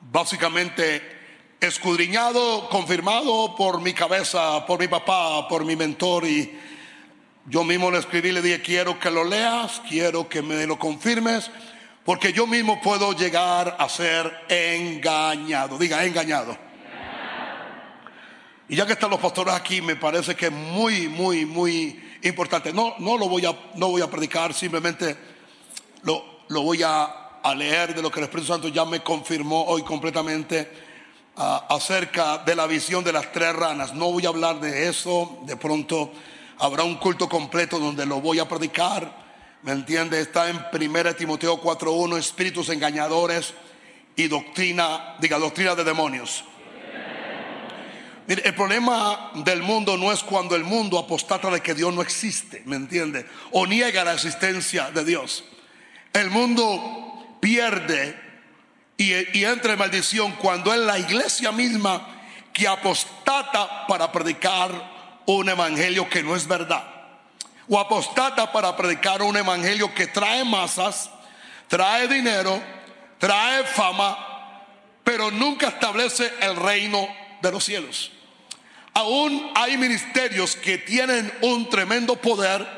básicamente 0.00 1.20
escudriñado, 1.60 2.68
confirmado 2.68 3.54
por 3.56 3.80
mi 3.80 3.92
cabeza, 3.92 4.66
por 4.66 4.80
mi 4.80 4.88
papá, 4.88 5.46
por 5.48 5.64
mi 5.64 5.76
mentor 5.76 6.26
y 6.26 6.58
yo 7.46 7.64
mismo 7.64 7.90
le 7.90 7.98
escribí, 7.98 8.30
le 8.30 8.40
dije, 8.40 8.62
quiero 8.62 8.98
que 9.00 9.10
lo 9.10 9.24
leas, 9.24 9.82
quiero 9.88 10.28
que 10.28 10.42
me 10.42 10.64
lo 10.66 10.78
confirmes, 10.78 11.50
porque 12.04 12.32
yo 12.32 12.46
mismo 12.46 12.80
puedo 12.80 13.12
llegar 13.12 13.76
a 13.78 13.88
ser 13.88 14.32
engañado. 14.48 15.78
Diga, 15.78 16.04
engañado. 16.04 16.56
Y 18.68 18.76
ya 18.76 18.86
que 18.86 18.94
están 18.94 19.10
los 19.10 19.20
pastores 19.20 19.54
aquí, 19.54 19.82
me 19.82 19.96
parece 19.96 20.34
que 20.34 20.46
es 20.46 20.52
muy, 20.52 21.08
muy, 21.08 21.44
muy 21.44 22.02
importante. 22.22 22.72
No, 22.72 22.94
no 22.98 23.18
lo 23.18 23.28
voy 23.28 23.44
a, 23.44 23.54
no 23.74 23.88
voy 23.88 24.02
a 24.02 24.10
predicar, 24.10 24.54
simplemente 24.54 25.16
lo, 26.02 26.24
lo 26.48 26.62
voy 26.62 26.82
a, 26.82 27.04
a 27.42 27.54
leer 27.54 27.94
de 27.94 28.02
lo 28.02 28.10
que 28.10 28.20
el 28.20 28.24
Espíritu 28.24 28.52
Santo 28.52 28.68
ya 28.68 28.84
me 28.84 29.02
confirmó 29.02 29.64
hoy 29.64 29.82
completamente 29.82 30.70
acerca 31.36 32.38
de 32.38 32.54
la 32.54 32.66
visión 32.66 33.04
de 33.04 33.12
las 33.12 33.32
tres 33.32 33.54
ranas. 33.54 33.94
No 33.94 34.10
voy 34.10 34.26
a 34.26 34.28
hablar 34.28 34.60
de 34.60 34.88
eso, 34.88 35.38
de 35.44 35.56
pronto 35.56 36.12
habrá 36.58 36.84
un 36.84 36.96
culto 36.96 37.28
completo 37.28 37.78
donde 37.78 38.06
lo 38.06 38.20
voy 38.20 38.38
a 38.38 38.48
predicar. 38.48 39.21
¿Me 39.62 39.72
entiende? 39.72 40.20
Está 40.20 40.50
en 40.50 40.56
1 40.72 41.14
Timoteo 41.14 41.60
4.1, 41.60 42.18
espíritus 42.18 42.68
engañadores 42.68 43.54
y 44.16 44.26
doctrina, 44.26 45.16
diga, 45.20 45.38
doctrina 45.38 45.74
de 45.74 45.84
demonios. 45.84 46.44
Mire, 48.26 48.42
el 48.44 48.54
problema 48.54 49.30
del 49.34 49.62
mundo 49.62 49.96
no 49.96 50.12
es 50.12 50.22
cuando 50.22 50.56
el 50.56 50.64
mundo 50.64 50.98
apostata 50.98 51.50
de 51.50 51.60
que 51.60 51.74
Dios 51.74 51.92
no 51.94 52.02
existe, 52.02 52.62
¿me 52.66 52.76
entiende? 52.76 53.26
O 53.52 53.66
niega 53.66 54.04
la 54.04 54.14
existencia 54.14 54.90
de 54.90 55.04
Dios. 55.04 55.44
El 56.12 56.30
mundo 56.30 57.36
pierde 57.40 58.18
y, 58.96 59.44
entra 59.44 59.72
en 59.72 59.78
maldición 59.78 60.32
cuando 60.32 60.72
es 60.72 60.80
la 60.80 60.98
iglesia 60.98 61.50
misma 61.52 62.06
que 62.52 62.68
apostata 62.68 63.86
para 63.86 64.12
predicar 64.12 65.22
un 65.26 65.48
evangelio 65.48 66.08
que 66.08 66.22
no 66.22 66.36
es 66.36 66.46
verdad. 66.46 67.01
O 67.72 67.80
apostata 67.80 68.52
para 68.52 68.76
predicar 68.76 69.22
un 69.22 69.34
evangelio 69.34 69.94
que 69.94 70.06
trae 70.06 70.44
masas, 70.44 71.08
trae 71.68 72.06
dinero, 72.06 72.62
trae 73.16 73.64
fama, 73.64 74.14
pero 75.02 75.30
nunca 75.30 75.68
establece 75.68 76.30
el 76.42 76.54
reino 76.56 77.08
de 77.40 77.50
los 77.50 77.64
cielos. 77.64 78.12
Aún 78.92 79.52
hay 79.54 79.78
ministerios 79.78 80.54
que 80.54 80.76
tienen 80.76 81.32
un 81.40 81.70
tremendo 81.70 82.16
poder 82.16 82.68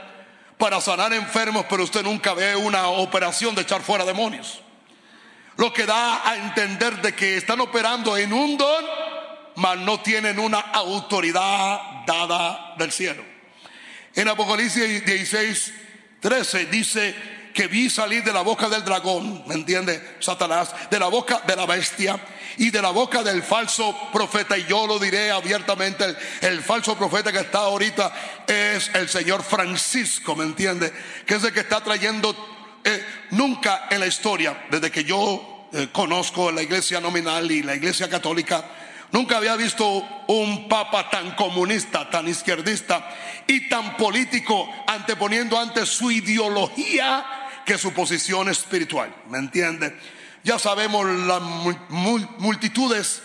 para 0.59 0.80
sanar 0.80 1.12
enfermos, 1.12 1.66
pero 1.68 1.83
usted 1.83 2.04
nunca 2.04 2.33
ve 2.33 2.54
una 2.54 2.87
operación 2.87 3.52
de 3.57 3.62
echar 3.62 3.83
fuera 3.83 4.04
demonios. 4.04 4.61
Lo 5.57 5.72
que 5.72 5.87
da 5.87 6.22
a 6.24 6.37
entender 6.37 7.02
de 7.02 7.16
que 7.16 7.37
están 7.37 7.61
operando 7.61 8.16
en 8.16 8.33
un 8.33 8.57
don, 8.57 8.85
mas 9.57 9.76
no 9.76 9.98
tienen 10.02 10.38
una 10.38 10.61
autoridad 10.61 11.80
dada 12.07 12.76
del 12.78 12.92
cielo. 12.92 13.34
En 14.14 14.29
Apocalipsis 14.29 15.05
16, 15.05 15.72
13 16.20 16.66
dice 16.66 17.14
que 17.53 17.68
vi 17.68 17.88
salir 17.88 18.22
de 18.24 18.33
la 18.33 18.42
boca 18.42 18.68
del 18.68 18.85
dragón, 18.85 19.44
¿me 19.46 19.55
entiende? 19.55 20.16
Satanás, 20.20 20.74
de 20.90 20.98
la 20.98 21.07
boca 21.07 21.42
de 21.46 21.57
la 21.57 21.66
bestia 21.66 22.18
y 22.57 22.70
de 22.70 22.83
la 22.83 22.90
boca 22.90 23.22
del 23.22 23.42
falso 23.42 23.96
profeta. 24.12 24.59
Y 24.59 24.66
yo 24.66 24.87
lo 24.87 24.98
diré 24.98 25.31
abiertamente, 25.31 26.05
el, 26.40 26.62
falso 26.62 26.96
profeta 26.96 27.33
que 27.33 27.38
está 27.38 27.61
ahorita 27.61 28.12
es 28.46 28.90
el 28.94 29.09
Señor 29.09 29.42
Francisco, 29.42 30.35
¿me 30.35 30.44
entiende? 30.44 30.92
Que 31.27 31.35
es 31.35 31.44
el 31.44 31.53
que 31.53 31.61
está 31.61 31.83
trayendo 31.83 32.35
eh, 32.85 33.05
nunca 33.31 33.87
en 33.90 34.00
la 34.00 34.07
historia, 34.07 34.66
desde 34.70 34.90
que 34.90 35.05
yo 35.05 35.68
eh, 35.72 35.88
conozco 35.92 36.50
la 36.50 36.62
iglesia 36.62 37.00
nominal 37.00 37.50
y 37.50 37.62
la 37.62 37.74
iglesia 37.74 38.09
católica, 38.09 38.64
nunca 39.14 39.37
había 39.37 39.55
visto 39.55 39.87
un 40.27 40.68
papa 40.68 41.09
tan 41.09 41.37
comunista, 41.37 42.11
tan 42.11 42.27
izquierdista 42.27 43.09
y 43.46 43.68
tan 43.68 43.96
político, 43.96 44.68
anteponiendo 44.88 45.57
antes 45.57 45.88
su 45.88 46.11
ideología 46.11 47.24
que 47.64 47.79
su 47.79 47.92
posición 47.92 48.48
espiritual. 48.48 49.14
¿Me 49.29 49.38
entiende? 49.38 49.96
Ya 50.42 50.59
sabemos 50.59 51.07
las 51.07 51.40
multitudes 51.40 53.22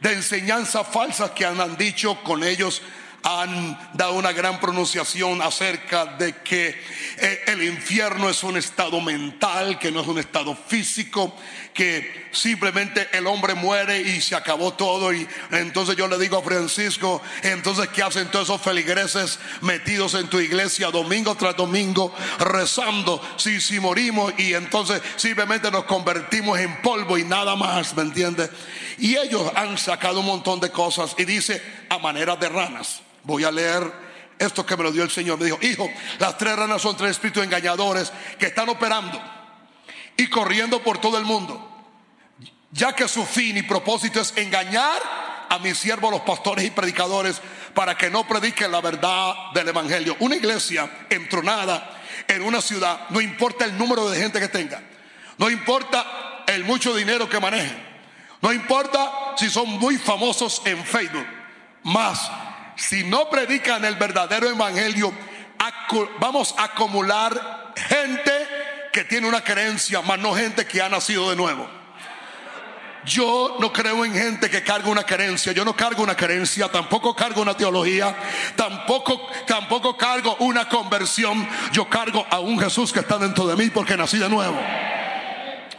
de 0.00 0.14
enseñanzas 0.14 0.86
falsas 0.88 1.30
que 1.30 1.46
han 1.46 1.76
dicho 1.76 2.20
con 2.24 2.42
ellos 2.42 2.82
han 3.28 3.78
dado 3.92 4.14
una 4.14 4.32
gran 4.32 4.58
pronunciación 4.58 5.42
acerca 5.42 6.06
de 6.06 6.36
que 6.36 6.68
eh, 7.18 7.42
el 7.46 7.62
infierno 7.62 8.30
es 8.30 8.42
un 8.42 8.56
estado 8.56 9.02
mental, 9.02 9.78
que 9.78 9.92
no 9.92 10.00
es 10.00 10.06
un 10.06 10.18
estado 10.18 10.56
físico, 10.56 11.36
que 11.74 12.28
simplemente 12.32 13.08
el 13.12 13.26
hombre 13.26 13.54
muere 13.54 14.00
y 14.00 14.22
se 14.22 14.34
acabó 14.34 14.72
todo. 14.72 15.12
Y 15.12 15.28
entonces 15.50 15.94
yo 15.94 16.08
le 16.08 16.16
digo 16.18 16.38
a 16.38 16.42
Francisco, 16.42 17.20
entonces 17.42 17.88
¿qué 17.88 18.02
hacen 18.02 18.30
todos 18.30 18.48
esos 18.48 18.62
feligreses 18.62 19.38
metidos 19.60 20.14
en 20.14 20.28
tu 20.28 20.40
iglesia 20.40 20.90
domingo 20.90 21.34
tras 21.34 21.54
domingo 21.54 22.14
rezando? 22.38 23.22
Si, 23.36 23.60
si 23.60 23.78
morimos 23.78 24.32
y 24.38 24.54
entonces 24.54 25.02
simplemente 25.16 25.70
nos 25.70 25.84
convertimos 25.84 26.58
en 26.58 26.80
polvo 26.80 27.18
y 27.18 27.24
nada 27.24 27.56
más, 27.56 27.94
¿me 27.94 28.02
entiendes? 28.02 28.48
Y 28.96 29.16
ellos 29.16 29.52
han 29.54 29.76
sacado 29.76 30.20
un 30.20 30.26
montón 30.26 30.60
de 30.60 30.70
cosas 30.70 31.14
y 31.18 31.26
dice 31.26 31.62
a 31.90 31.98
manera 31.98 32.34
de 32.36 32.48
ranas. 32.48 33.02
Voy 33.28 33.44
a 33.44 33.50
leer 33.50 33.92
esto 34.38 34.64
que 34.64 34.74
me 34.74 34.84
lo 34.84 34.90
dio 34.90 35.02
el 35.02 35.10
Señor. 35.10 35.38
Me 35.38 35.44
dijo, 35.44 35.58
hijo, 35.60 35.86
las 36.18 36.38
tres 36.38 36.56
ranas 36.56 36.80
son 36.80 36.96
tres 36.96 37.10
espíritus 37.10 37.44
engañadores 37.44 38.10
que 38.38 38.46
están 38.46 38.70
operando 38.70 39.20
y 40.16 40.28
corriendo 40.28 40.82
por 40.82 40.96
todo 40.96 41.18
el 41.18 41.26
mundo, 41.26 41.86
ya 42.70 42.94
que 42.94 43.06
su 43.06 43.26
fin 43.26 43.58
y 43.58 43.62
propósito 43.64 44.18
es 44.18 44.34
engañar 44.38 45.46
a 45.50 45.58
mis 45.58 45.76
siervos, 45.76 46.10
los 46.10 46.22
pastores 46.22 46.64
y 46.64 46.70
predicadores, 46.70 47.42
para 47.74 47.98
que 47.98 48.08
no 48.08 48.26
prediquen 48.26 48.72
la 48.72 48.80
verdad 48.80 49.34
del 49.52 49.68
Evangelio. 49.68 50.16
Una 50.20 50.36
iglesia 50.36 50.90
entronada 51.10 52.00
en 52.26 52.40
una 52.40 52.62
ciudad, 52.62 53.10
no 53.10 53.20
importa 53.20 53.66
el 53.66 53.76
número 53.76 54.08
de 54.08 54.18
gente 54.18 54.40
que 54.40 54.48
tenga, 54.48 54.80
no 55.36 55.50
importa 55.50 56.44
el 56.46 56.64
mucho 56.64 56.96
dinero 56.96 57.28
que 57.28 57.38
maneje, 57.38 57.76
no 58.40 58.54
importa 58.54 59.34
si 59.36 59.50
son 59.50 59.68
muy 59.68 59.98
famosos 59.98 60.62
en 60.64 60.82
Facebook, 60.82 61.26
más 61.82 62.30
si 62.78 63.02
no 63.02 63.28
predican 63.28 63.84
el 63.84 63.96
verdadero 63.96 64.48
Evangelio, 64.48 65.12
vamos 66.20 66.54
a 66.56 66.64
acumular 66.64 67.74
gente 67.76 68.32
que 68.92 69.04
tiene 69.04 69.28
una 69.28 69.42
creencia, 69.42 70.00
más 70.00 70.18
no 70.18 70.34
gente 70.34 70.64
que 70.64 70.80
ha 70.80 70.88
nacido 70.88 71.28
de 71.28 71.36
nuevo. 71.36 71.68
Yo 73.04 73.56
no 73.58 73.72
creo 73.72 74.04
en 74.04 74.12
gente 74.12 74.48
que 74.48 74.62
carga 74.62 74.88
una 74.90 75.02
creencia. 75.02 75.52
Yo 75.52 75.64
no 75.64 75.74
cargo 75.74 76.02
una 76.02 76.16
creencia, 76.16 76.68
tampoco 76.68 77.16
cargo 77.16 77.42
una 77.42 77.56
teología, 77.56 78.14
tampoco, 78.54 79.28
tampoco 79.46 79.96
cargo 79.96 80.36
una 80.40 80.68
conversión. 80.68 81.48
Yo 81.72 81.88
cargo 81.88 82.26
a 82.30 82.38
un 82.38 82.60
Jesús 82.60 82.92
que 82.92 83.00
está 83.00 83.18
dentro 83.18 83.46
de 83.46 83.56
mí 83.56 83.70
porque 83.70 83.96
nací 83.96 84.18
de 84.18 84.28
nuevo. 84.28 84.56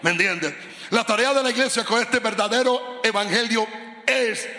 ¿Me 0.01 0.11
entiendes? 0.11 0.53
La 0.89 1.03
tarea 1.05 1.33
de 1.33 1.43
la 1.43 1.51
iglesia 1.51 1.85
con 1.85 2.01
este 2.01 2.19
verdadero 2.19 3.01
evangelio 3.03 3.67
es 4.07 4.49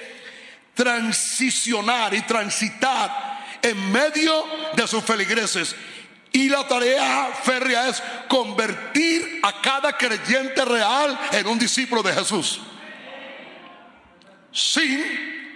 transicionar 0.81 2.15
y 2.15 2.23
transitar 2.23 3.45
en 3.61 3.93
medio 3.93 4.47
de 4.75 4.89
sus 4.89 5.05
feligreses 5.05 5.77
y 6.33 6.49
la 6.49 6.67
tarea 6.67 7.29
férrea 7.43 7.87
es 7.89 8.03
convertir 8.31 9.41
a 9.43 9.61
cada 9.61 9.99
creyente 9.99 10.65
real 10.65 11.19
en 11.33 11.47
un 11.49 11.59
discípulo 11.59 12.03
de 12.03 12.15
Jesús. 12.15 12.63
Sin 14.53 15.05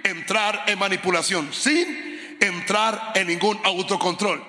entrar 0.04 0.64
en 0.66 0.78
manipulación, 0.78 1.50
sin 1.54 2.36
entrar 2.38 3.12
en 3.14 3.28
ningún 3.28 3.58
autocontrol. 3.64 4.44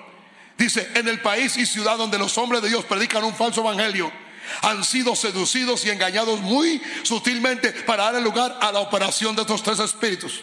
Dice, 0.58 0.90
en 0.94 1.08
el 1.08 1.22
país 1.22 1.56
y 1.56 1.64
ciudad 1.64 1.96
donde 1.96 2.18
los 2.18 2.36
hombres 2.36 2.60
de 2.60 2.68
Dios 2.68 2.84
predican 2.84 3.24
un 3.24 3.34
falso 3.34 3.62
evangelio, 3.62 4.12
han 4.60 4.84
sido 4.84 5.16
seducidos 5.16 5.86
y 5.86 5.90
engañados 5.90 6.38
muy 6.42 6.82
sutilmente 7.02 7.72
para 7.72 8.12
dar 8.12 8.20
lugar 8.20 8.58
a 8.60 8.72
la 8.72 8.80
operación 8.80 9.34
de 9.34 9.40
estos 9.40 9.62
tres 9.62 9.78
espíritus. 9.78 10.42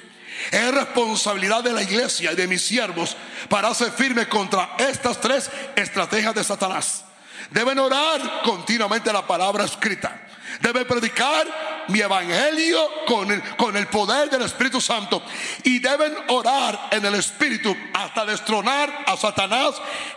Es 0.52 0.74
responsabilidad 0.74 1.64
de 1.64 1.74
la 1.74 1.84
iglesia 1.84 2.32
y 2.32 2.36
de 2.36 2.48
mis 2.48 2.62
siervos 2.62 3.16
para 3.50 3.70
hacer 3.70 3.92
firme 3.92 4.28
contra 4.28 4.76
estas 4.78 5.20
tres 5.20 5.50
estrategias 5.76 6.36
de 6.36 6.44
Satanás. 6.44 7.06
Deben 7.50 7.80
orar 7.80 8.42
continuamente 8.44 9.12
la 9.12 9.26
palabra 9.26 9.66
escrita. 9.66 10.20
Deben 10.62 10.86
predicar 10.88 11.48
mi 11.88 12.00
evangelio 12.00 12.88
con 13.08 13.32
el, 13.32 13.42
con 13.58 13.76
el 13.76 13.88
poder 13.88 14.30
del 14.30 14.44
Espíritu 14.44 14.80
Santo. 14.80 15.22
Y 15.64 15.80
deben 15.80 16.16
orar 16.30 16.90
en 16.92 17.06
el 17.06 17.16
Espíritu 17.16 17.76
hasta 17.94 18.26
destronar 18.26 19.06
a 19.08 19.18
Satanás 19.18 19.76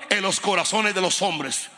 en 0.09 0.23
los 0.23 0.41
corazones 0.41 0.95
de 0.95 1.01
los 1.01 1.21
hombres. 1.23 1.69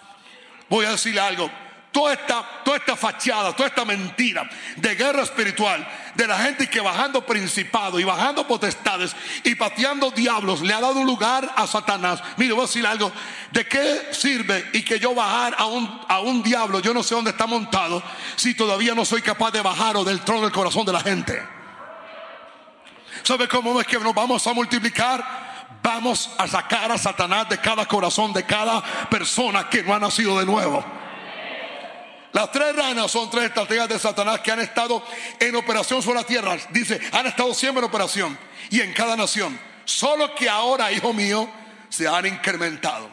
Voy 0.68 0.84
a 0.84 0.90
decirle 0.90 1.20
algo 1.20 1.50
toda 1.98 2.12
esta, 2.12 2.44
toda 2.64 2.76
esta 2.76 2.94
fachada, 2.94 3.52
toda 3.56 3.68
esta 3.68 3.84
mentira 3.84 4.48
de 4.76 4.94
guerra 4.94 5.22
espiritual, 5.22 5.84
de 6.14 6.28
la 6.28 6.38
gente 6.38 6.70
que 6.70 6.80
bajando 6.80 7.26
principados 7.26 8.00
y 8.00 8.04
bajando 8.04 8.46
potestades 8.46 9.16
y 9.42 9.56
pateando 9.56 10.12
diablos 10.12 10.60
le 10.60 10.72
ha 10.72 10.80
dado 10.80 11.02
lugar 11.02 11.52
a 11.56 11.66
Satanás. 11.66 12.22
Mire, 12.36 12.52
voy 12.52 12.62
a 12.62 12.66
decir 12.66 12.86
algo, 12.86 13.10
¿de 13.50 13.66
qué 13.66 14.10
sirve 14.12 14.70
y 14.74 14.82
que 14.82 15.00
yo 15.00 15.12
bajar 15.12 15.56
a 15.58 15.66
un, 15.66 16.00
a 16.06 16.20
un 16.20 16.40
diablo, 16.40 16.78
yo 16.78 16.94
no 16.94 17.02
sé 17.02 17.16
dónde 17.16 17.32
está 17.32 17.48
montado, 17.48 18.00
si 18.36 18.54
todavía 18.54 18.94
no 18.94 19.04
soy 19.04 19.20
capaz 19.20 19.50
de 19.50 19.60
bajar 19.60 19.96
o 19.96 20.04
del 20.04 20.20
trono 20.20 20.42
del 20.42 20.52
corazón 20.52 20.86
de 20.86 20.92
la 20.92 21.00
gente? 21.00 21.42
¿Sabe 23.24 23.48
cómo 23.48 23.80
es 23.80 23.88
que 23.88 23.98
nos 23.98 24.14
vamos 24.14 24.46
a 24.46 24.52
multiplicar? 24.52 25.48
Vamos 25.82 26.30
a 26.38 26.46
sacar 26.46 26.92
a 26.92 26.98
Satanás 26.98 27.48
de 27.48 27.58
cada 27.58 27.86
corazón, 27.86 28.32
de 28.32 28.46
cada 28.46 28.82
persona 29.08 29.68
que 29.68 29.82
no 29.82 29.94
ha 29.94 29.98
nacido 29.98 30.38
de 30.38 30.46
nuevo. 30.46 30.97
Las 32.32 32.52
tres 32.52 32.76
ranas 32.76 33.10
son 33.10 33.30
tres 33.30 33.44
estrategias 33.44 33.88
de 33.88 33.98
Satanás 33.98 34.40
que 34.40 34.52
han 34.52 34.60
estado 34.60 35.02
en 35.40 35.56
operación 35.56 36.02
sobre 36.02 36.20
la 36.20 36.26
tierra. 36.26 36.56
Dice, 36.70 37.00
han 37.12 37.26
estado 37.26 37.54
siempre 37.54 37.80
en 37.80 37.88
operación 37.88 38.38
y 38.70 38.80
en 38.80 38.92
cada 38.92 39.16
nación. 39.16 39.58
Solo 39.84 40.34
que 40.34 40.48
ahora, 40.48 40.92
hijo 40.92 41.12
mío, 41.12 41.48
se 41.88 42.06
han 42.06 42.26
incrementado. 42.26 43.08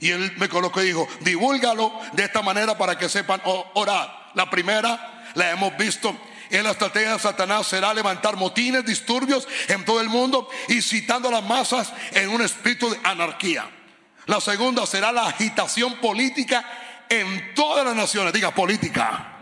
Y 0.00 0.10
él 0.10 0.32
me 0.36 0.48
colocó 0.48 0.82
y 0.82 0.86
dijo, 0.86 1.08
divúlgalo 1.20 1.92
de 2.12 2.24
esta 2.24 2.42
manera 2.42 2.76
para 2.76 2.98
que 2.98 3.08
sepan 3.08 3.40
orar. 3.74 4.30
La 4.34 4.48
primera, 4.50 5.24
la 5.34 5.50
hemos 5.50 5.76
visto, 5.76 6.14
en 6.50 6.64
la 6.64 6.70
estrategia 6.70 7.14
de 7.14 7.18
Satanás 7.18 7.66
será 7.66 7.92
levantar 7.92 8.36
motines, 8.36 8.84
disturbios 8.84 9.48
en 9.68 9.84
todo 9.84 10.00
el 10.00 10.08
mundo 10.08 10.48
y 10.68 10.80
citando 10.82 11.28
a 11.28 11.32
las 11.32 11.44
masas 11.44 11.92
en 12.12 12.28
un 12.28 12.42
espíritu 12.42 12.90
de 12.90 13.00
anarquía. 13.04 13.68
La 14.26 14.40
segunda 14.40 14.86
será 14.86 15.10
la 15.10 15.26
agitación 15.26 15.96
política 15.96 16.64
en 17.08 17.54
todas 17.54 17.84
las 17.84 17.94
naciones, 17.94 18.32
diga 18.32 18.50
política. 18.52 19.34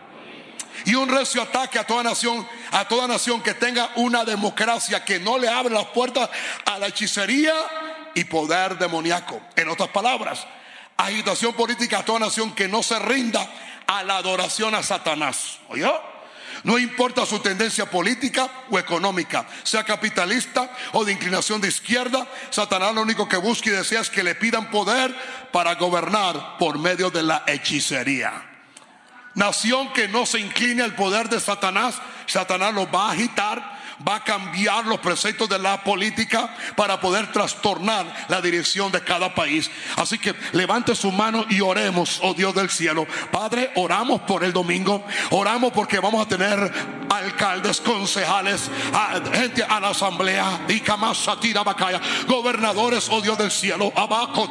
Y 0.85 0.95
un 0.95 1.09
recio 1.09 1.43
ataque 1.43 1.79
a 1.79 1.85
toda 1.85 2.03
nación, 2.03 2.47
a 2.71 2.87
toda 2.87 3.09
nación 3.09 3.43
que 3.43 3.55
tenga 3.55 3.91
una 3.97 4.25
democracia 4.25 5.05
que 5.05 5.19
no 5.19 5.39
le 5.39 5.49
abre 5.49 5.75
las 5.75 5.87
puertas 5.87 6.31
a 6.65 6.79
la 6.79 6.87
hechicería 6.87 7.55
y 8.15 8.25
poder 8.25 8.79
demoníaco. 8.79 9.41
En 9.57 9.69
otras 9.69 9.89
palabras, 9.89 10.47
agitación 10.97 11.55
política 11.55 11.99
a 11.99 12.05
toda 12.05 12.21
nación 12.21 12.55
que 12.55 12.69
no 12.69 12.83
se 12.83 12.99
rinda 12.99 13.49
a 13.87 14.03
la 14.05 14.19
adoración 14.19 14.75
a 14.75 14.83
Satanás. 14.83 15.59
¿Oyó? 15.69 16.16
No 16.67 16.81
importa 16.81 17.25
su 17.25 17.39
tendencia 17.39 17.89
política 17.89 18.51
o 18.71 18.77
económica, 18.77 19.47
sea 19.63 19.85
capitalista 19.85 20.69
o 20.95 21.05
de 21.05 21.13
inclinación 21.13 21.61
de 21.61 21.69
izquierda, 21.69 22.27
Satanás 22.51 22.93
lo 22.93 23.03
único 23.03 23.29
que 23.29 23.37
busca 23.37 23.71
y 23.71 23.73
desea 23.73 24.01
es 24.01 24.11
que 24.11 24.25
le 24.25 24.35
pidan 24.35 24.69
poder 24.69 25.15
para 25.53 25.77
gobernar 25.77 26.59
por 26.59 26.81
medio 26.81 27.09
de 27.09 27.23
la 27.23 27.45
hechicería. 27.47 28.33
Nación 29.37 29.93
que 29.93 30.09
no 30.09 30.27
se 30.27 30.41
incline 30.41 30.83
al 30.83 30.97
poder 30.97 31.29
de 31.29 31.39
Satanás, 31.39 32.01
Satanás 32.27 32.75
lo 32.75 32.91
va 32.91 33.11
a 33.11 33.13
agitar 33.13 33.76
va 34.07 34.17
a 34.17 34.25
cambiar 34.25 34.87
los 34.87 35.01
preceptos 35.01 35.49
de 35.49 35.59
la 35.59 35.83
política 35.83 36.55
para 36.75 37.01
poder 37.01 37.31
trastornar 37.33 38.27
la 38.29 38.41
dirección 38.41 38.91
de 38.93 39.03
cada 39.03 39.35
país. 39.35 39.71
Así 39.97 40.19
que 40.19 40.35
levante 40.53 40.95
su 40.95 41.13
mano 41.13 41.45
y 41.49 41.61
oremos, 41.61 42.21
oh 42.23 42.35
Dios 42.35 42.55
del 42.55 42.71
cielo. 42.71 43.07
Padre, 43.31 43.71
oramos 43.77 44.23
por 44.23 44.45
el 44.45 44.53
domingo, 44.53 45.05
oramos 45.31 45.73
porque 45.73 46.01
vamos 46.01 46.25
a 46.25 46.29
tener 46.29 46.73
alcaldes, 47.09 47.81
concejales, 47.81 48.71
gente 49.33 49.63
a 49.63 49.81
la 49.81 49.91
asamblea, 49.91 50.61
gobernadores, 52.27 53.09
oh 53.11 53.21
Dios 53.21 53.39
del 53.39 53.51
cielo, 53.51 53.93
abajo 53.95 54.49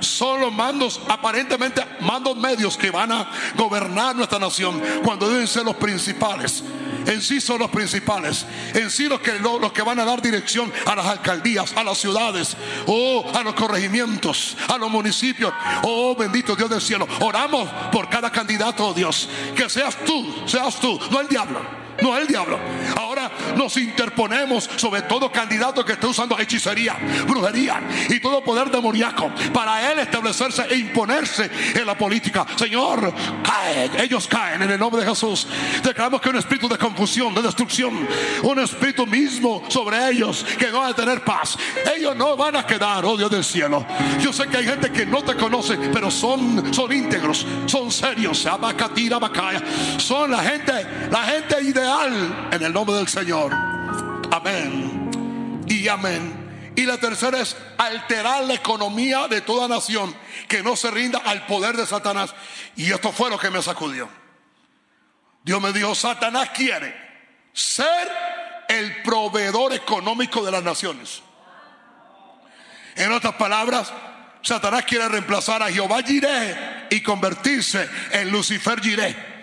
son 0.00 0.40
los 0.40 0.52
mandos, 0.52 1.00
aparentemente 1.08 1.82
mandos 2.00 2.36
medios 2.36 2.76
que 2.76 2.90
van 2.90 3.12
a 3.12 3.30
gobernar 3.56 4.14
nuestra 4.14 4.38
nación 4.38 4.80
cuando 5.02 5.28
deben 5.28 5.46
ser 5.46 5.64
los 5.64 5.76
principales. 5.76 6.62
En 7.06 7.20
sí 7.20 7.40
son 7.40 7.58
los 7.58 7.70
principales 7.70 8.46
en 8.74 8.90
sí 8.90 9.08
los 9.08 9.20
que, 9.20 9.38
los 9.38 9.72
que 9.72 9.82
van 9.82 9.98
a 10.00 10.04
dar 10.04 10.20
dirección 10.20 10.72
a 10.86 10.94
las 10.94 11.06
alcaldías, 11.06 11.72
a 11.76 11.84
las 11.84 11.98
ciudades, 11.98 12.56
o 12.86 13.30
a 13.34 13.42
los 13.42 13.54
corregimientos, 13.54 14.56
a 14.68 14.78
los 14.78 14.90
municipios. 14.90 15.52
Oh 15.82 16.14
bendito 16.16 16.56
Dios 16.56 16.70
del 16.70 16.80
cielo. 16.80 17.06
Oramos 17.20 17.68
por 17.92 18.08
cada 18.08 18.30
candidato, 18.30 18.88
oh 18.88 18.94
Dios. 18.94 19.28
Que 19.54 19.68
seas 19.68 19.96
tú, 20.04 20.34
seas 20.46 20.80
tú, 20.80 20.98
no 21.10 21.20
el 21.20 21.28
diablo 21.28 21.83
no 22.04 22.18
el 22.18 22.26
diablo. 22.26 22.58
Ahora 22.96 23.30
nos 23.56 23.76
interponemos 23.78 24.68
sobre 24.76 25.02
todo 25.02 25.32
candidato 25.32 25.84
que 25.84 25.92
esté 25.92 26.06
usando 26.06 26.38
hechicería, 26.38 26.96
brujería 27.26 27.80
y 28.10 28.20
todo 28.20 28.44
poder 28.44 28.70
demoníaco 28.70 29.30
para 29.52 29.90
él 29.90 30.00
establecerse 30.00 30.66
e 30.70 30.76
imponerse 30.76 31.50
en 31.74 31.86
la 31.86 31.96
política. 31.96 32.46
Señor, 32.56 33.12
caen, 33.42 33.92
ellos 34.00 34.28
caen 34.28 34.62
en 34.62 34.70
el 34.70 34.78
nombre 34.78 35.02
de 35.02 35.08
Jesús. 35.08 35.46
Declaramos 35.82 36.20
que 36.20 36.28
un 36.28 36.36
espíritu 36.36 36.68
de 36.68 36.76
confusión, 36.76 37.34
de 37.34 37.40
destrucción, 37.40 38.06
un 38.42 38.58
espíritu 38.58 39.06
mismo 39.06 39.62
sobre 39.68 40.10
ellos 40.10 40.44
que 40.58 40.70
no 40.70 40.80
van 40.80 40.90
a 40.90 40.94
tener 40.94 41.24
paz. 41.24 41.56
Ellos 41.96 42.14
no 42.16 42.36
van 42.36 42.56
a 42.56 42.66
quedar, 42.66 43.04
oh 43.06 43.16
Dios 43.16 43.30
del 43.30 43.44
cielo. 43.44 43.86
Yo 44.20 44.32
sé 44.32 44.46
que 44.48 44.58
hay 44.58 44.66
gente 44.66 44.92
que 44.92 45.06
no 45.06 45.22
te 45.22 45.34
conoce, 45.36 45.78
pero 45.92 46.10
son, 46.10 46.74
son 46.74 46.92
íntegros, 46.92 47.46
son 47.64 47.90
serios. 47.90 48.46
Son 49.96 50.30
la 50.30 50.42
gente, 50.42 50.72
la 51.10 51.24
gente 51.24 51.62
ideal 51.62 51.93
en 52.02 52.62
el 52.62 52.72
nombre 52.72 52.96
del 52.96 53.08
Señor. 53.08 53.52
Amén. 54.32 55.64
Y 55.68 55.86
amén. 55.88 56.72
Y 56.76 56.82
la 56.82 56.98
tercera 56.98 57.40
es 57.40 57.56
alterar 57.78 58.44
la 58.44 58.54
economía 58.54 59.28
de 59.28 59.40
toda 59.40 59.68
nación 59.68 60.14
que 60.48 60.62
no 60.62 60.74
se 60.74 60.90
rinda 60.90 61.20
al 61.24 61.46
poder 61.46 61.76
de 61.76 61.86
Satanás. 61.86 62.34
Y 62.76 62.90
esto 62.90 63.12
fue 63.12 63.30
lo 63.30 63.38
que 63.38 63.50
me 63.50 63.62
sacudió. 63.62 64.08
Dios 65.44 65.62
me 65.62 65.72
dijo, 65.72 65.94
Satanás 65.94 66.50
quiere 66.50 66.94
ser 67.52 68.10
el 68.68 69.02
proveedor 69.02 69.72
económico 69.72 70.44
de 70.44 70.50
las 70.50 70.64
naciones. 70.64 71.22
En 72.96 73.12
otras 73.12 73.34
palabras, 73.34 73.92
Satanás 74.42 74.84
quiere 74.84 75.08
reemplazar 75.08 75.62
a 75.62 75.70
Jehová 75.70 76.02
Jireh 76.02 76.88
y 76.90 77.00
convertirse 77.02 77.88
en 78.10 78.30
Lucifer 78.30 78.80
Jireh 78.80 79.33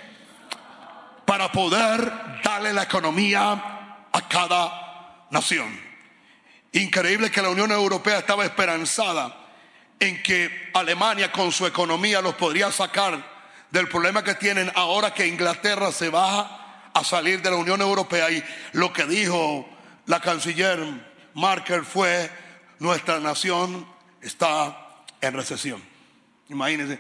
para 1.26 1.52
poder 1.52 2.12
darle 2.44 2.74
la 2.74 2.84
economía 2.84 3.52
a 4.12 4.28
cada 4.28 5.26
nación. 5.32 5.80
Increíble 6.74 7.32
que 7.32 7.42
la 7.42 7.50
Unión 7.50 7.72
Europea 7.72 8.20
estaba 8.20 8.46
esperanzada 8.46 9.38
en 10.00 10.22
que 10.24 10.72
Alemania 10.74 11.32
con 11.32 11.52
su 11.52 11.66
economía 11.66 12.22
los 12.22 12.36
podría 12.36 12.72
sacar 12.72 13.24
del 13.70 13.88
problema 13.88 14.24
que 14.24 14.36
tienen 14.36 14.72
ahora 14.76 15.14
que 15.14 15.28
Inglaterra 15.28 15.92
se 15.92 16.10
va 16.10 16.90
a 16.94 17.04
salir 17.04 17.42
de 17.42 17.50
la 17.50 17.56
Unión 17.56 17.82
Europea 17.82 18.30
y 18.30 18.44
lo 18.74 18.92
que 18.92 19.06
dijo 19.06 19.70
la 20.08 20.20
canciller 20.20 20.80
Marker 21.34 21.86
fue 21.86 22.30
nuestra 22.80 23.20
nación 23.20 23.88
está 24.22 25.06
en 25.22 25.34
recesión. 25.34 25.82
Imagínense, 26.50 27.00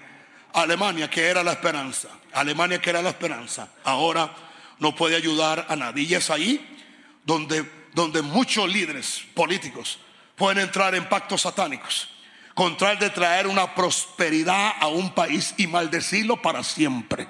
Alemania 0.53 1.09
que 1.09 1.27
era 1.27 1.43
la 1.43 1.53
esperanza, 1.53 2.09
Alemania 2.33 2.81
que 2.81 2.89
era 2.89 3.01
la 3.01 3.09
esperanza, 3.09 3.69
ahora 3.83 4.33
no 4.79 4.95
puede 4.95 5.15
ayudar 5.15 5.65
a 5.69 5.75
nadie. 5.75 6.03
Y 6.03 6.13
es 6.15 6.29
ahí 6.29 6.79
donde, 7.25 7.69
donde 7.93 8.21
muchos 8.21 8.67
líderes 8.71 9.23
políticos 9.33 9.99
pueden 10.35 10.59
entrar 10.59 10.95
en 10.95 11.07
pactos 11.07 11.41
satánicos 11.41 12.09
con 12.53 12.77
de 12.77 13.09
traer 13.09 13.47
una 13.47 13.73
prosperidad 13.73 14.73
a 14.79 14.87
un 14.87 15.13
país 15.13 15.53
y 15.57 15.67
maldecirlo 15.67 16.41
para 16.41 16.63
siempre 16.63 17.27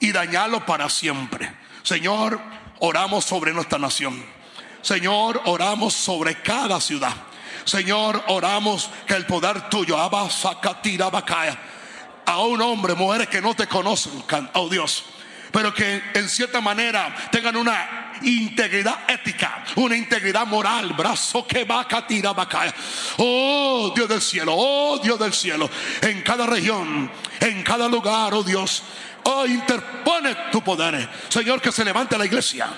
y 0.00 0.12
dañarlo 0.12 0.66
para 0.66 0.88
siempre. 0.88 1.54
Señor, 1.82 2.40
oramos 2.80 3.24
sobre 3.24 3.52
nuestra 3.52 3.78
nación. 3.78 4.22
Señor, 4.82 5.40
oramos 5.44 5.94
sobre 5.94 6.42
cada 6.42 6.80
ciudad. 6.80 7.14
Señor, 7.64 8.22
oramos 8.28 8.90
que 9.06 9.14
el 9.14 9.26
poder 9.26 9.68
tuyo, 9.68 9.98
a 12.26 12.38
un 12.40 12.60
hombre, 12.60 12.94
mujeres 12.94 13.28
que 13.28 13.40
no 13.40 13.54
te 13.54 13.66
conocen, 13.66 14.22
oh 14.54 14.68
Dios, 14.68 15.04
pero 15.50 15.74
que 15.74 16.02
en 16.14 16.28
cierta 16.28 16.60
manera 16.60 17.14
tengan 17.30 17.56
una 17.56 18.12
integridad 18.22 19.10
ética, 19.10 19.64
una 19.76 19.96
integridad 19.96 20.46
moral, 20.46 20.92
brazo 20.92 21.46
que 21.46 21.64
va 21.64 21.86
a 21.90 22.06
tirar 22.06 22.34
Oh 23.16 23.92
Dios 23.94 24.08
del 24.08 24.20
cielo, 24.20 24.54
oh 24.56 24.98
Dios 25.02 25.18
del 25.18 25.32
cielo, 25.32 25.68
en 26.02 26.22
cada 26.22 26.46
región, 26.46 27.10
en 27.40 27.62
cada 27.62 27.88
lugar, 27.88 28.34
oh 28.34 28.42
Dios, 28.42 28.82
oh 29.24 29.46
interpone 29.46 30.36
tu 30.52 30.62
poder, 30.62 31.08
Señor, 31.28 31.60
que 31.60 31.72
se 31.72 31.84
levante 31.84 32.16
la 32.16 32.26
iglesia 32.26 32.68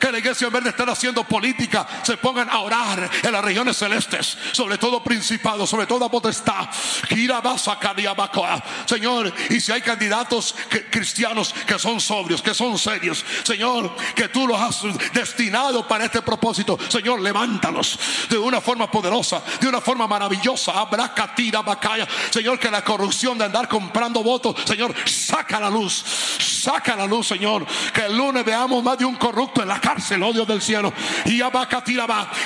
que 0.00 0.10
la 0.10 0.18
iglesia 0.18 0.46
en 0.46 0.52
vez 0.52 0.64
de 0.64 0.70
estar 0.70 0.88
haciendo 0.88 1.24
política 1.24 1.86
se 2.02 2.16
pongan 2.16 2.48
a 2.48 2.60
orar 2.60 3.10
en 3.22 3.32
las 3.32 3.44
regiones 3.44 3.76
celestes, 3.76 4.36
sobre 4.52 4.78
todo 4.78 5.04
principado, 5.04 5.66
sobre 5.66 5.86
toda 5.86 6.08
potestad. 6.08 6.68
Señor, 8.86 9.32
y 9.50 9.60
si 9.60 9.72
hay 9.72 9.82
candidatos 9.82 10.54
cristianos 10.90 11.54
que 11.66 11.78
son 11.78 12.00
sobrios, 12.00 12.42
que 12.42 12.54
son 12.54 12.78
serios, 12.78 13.24
Señor, 13.44 13.94
que 14.14 14.28
tú 14.28 14.46
los 14.46 14.58
has 14.58 14.82
destinado 15.12 15.86
para 15.86 16.06
este 16.06 16.22
propósito, 16.22 16.78
Señor, 16.88 17.20
levántalos 17.20 17.98
de 18.28 18.38
una 18.38 18.60
forma 18.60 18.90
poderosa, 18.90 19.42
de 19.60 19.68
una 19.68 19.80
forma 19.80 20.06
maravillosa. 20.06 20.72
Señor, 22.30 22.58
que 22.58 22.70
la 22.70 22.82
corrupción 22.82 23.36
de 23.36 23.44
andar 23.44 23.68
comprando 23.68 24.22
votos, 24.22 24.56
Señor, 24.64 24.94
saca 25.04 25.60
la 25.60 25.68
luz, 25.68 26.04
saca 26.38 26.96
la 26.96 27.06
luz, 27.06 27.26
Señor. 27.26 27.66
Que 27.92 28.06
el 28.06 28.16
lunes 28.16 28.44
veamos 28.44 28.82
más 28.82 28.98
de 28.98 29.04
un 29.04 29.16
corrupto 29.16 29.62
en 29.62 29.68
la 29.68 29.80
cárcel, 29.90 30.22
oh 30.22 30.32
Dios 30.32 30.46
del 30.46 30.62
cielo. 30.62 30.92
Y 31.24 31.40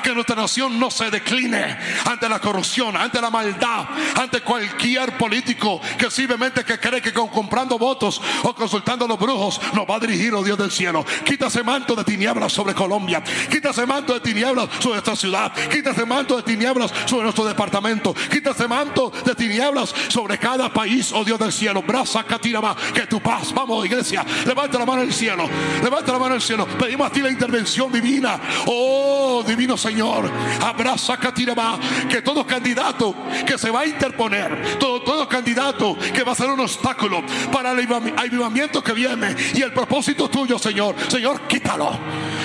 que 0.02 0.14
nuestra 0.14 0.36
nación 0.36 0.78
no 0.78 0.90
se 0.90 1.10
decline 1.10 1.76
ante 2.06 2.28
la 2.28 2.40
corrupción, 2.40 2.96
ante 2.96 3.20
la 3.20 3.30
maldad, 3.30 3.86
ante 4.16 4.40
cualquier 4.40 5.16
político 5.18 5.80
que 5.98 6.10
simplemente 6.10 6.64
que 6.64 6.78
cree 6.78 7.02
que 7.02 7.12
con 7.12 7.28
comprando 7.28 7.78
votos 7.78 8.20
o 8.42 8.54
consultando 8.54 9.04
a 9.04 9.08
los 9.08 9.18
brujos 9.18 9.60
nos 9.74 9.84
va 9.88 9.96
a 9.96 10.00
dirigir, 10.00 10.32
oh 10.34 10.42
Dios 10.42 10.56
del 10.56 10.70
cielo. 10.70 11.04
Quita 11.24 11.46
ese 11.46 11.62
manto 11.62 11.94
de 11.94 12.04
tinieblas 12.04 12.52
sobre 12.52 12.74
Colombia. 12.74 13.22
Quita 13.50 13.70
ese 13.70 13.84
manto 13.84 14.14
de 14.14 14.20
tinieblas 14.20 14.68
sobre 14.78 14.98
esta 14.98 15.16
ciudad. 15.16 15.52
Quita 15.70 15.90
ese 15.90 16.06
manto 16.06 16.36
de 16.36 16.42
tinieblas 16.42 16.92
sobre 17.06 17.24
nuestro 17.24 17.44
departamento. 17.44 18.14
Quita 18.30 18.50
ese 18.50 18.68
manto 18.68 19.12
de 19.24 19.34
tinieblas 19.34 19.94
sobre 20.08 20.38
cada 20.38 20.72
país, 20.72 21.12
oh 21.12 21.24
Dios 21.24 21.38
del 21.38 21.52
cielo. 21.52 21.82
Braza 21.82 22.24
Catiraba, 22.24 22.74
que 22.94 23.06
tu 23.06 23.20
paz. 23.20 23.52
Vamos, 23.52 23.84
iglesia. 23.84 24.24
Levanta 24.46 24.78
la 24.78 24.86
mano 24.86 25.02
al 25.02 25.12
cielo. 25.12 25.48
Levanta 25.82 26.12
la 26.12 26.18
mano 26.18 26.34
al 26.34 26.42
cielo. 26.42 26.66
Pedimos 26.66 27.08
a 27.08 27.10
ti 27.10 27.20
la 27.20 27.33
intervención 27.34 27.92
divina. 27.92 28.40
Oh, 28.66 29.44
divino 29.46 29.76
Señor, 29.76 30.30
abraza 30.60 31.16
Catiraba, 31.16 31.78
que 32.08 32.22
todo 32.22 32.46
candidato 32.46 33.14
que 33.46 33.58
se 33.58 33.70
va 33.70 33.80
a 33.80 33.86
interponer, 33.86 34.78
todo, 34.78 35.02
todo 35.02 35.28
candidato 35.28 35.96
que 36.14 36.22
va 36.22 36.32
a 36.32 36.34
ser 36.34 36.50
un 36.50 36.60
obstáculo 36.60 37.22
para 37.52 37.72
el 37.72 37.86
avivamiento 38.16 38.82
que 38.82 38.92
viene 38.92 39.34
y 39.54 39.62
el 39.62 39.72
propósito 39.72 40.28
tuyo, 40.28 40.58
Señor, 40.58 40.94
Señor, 41.08 41.42
quítalo. 41.46 41.90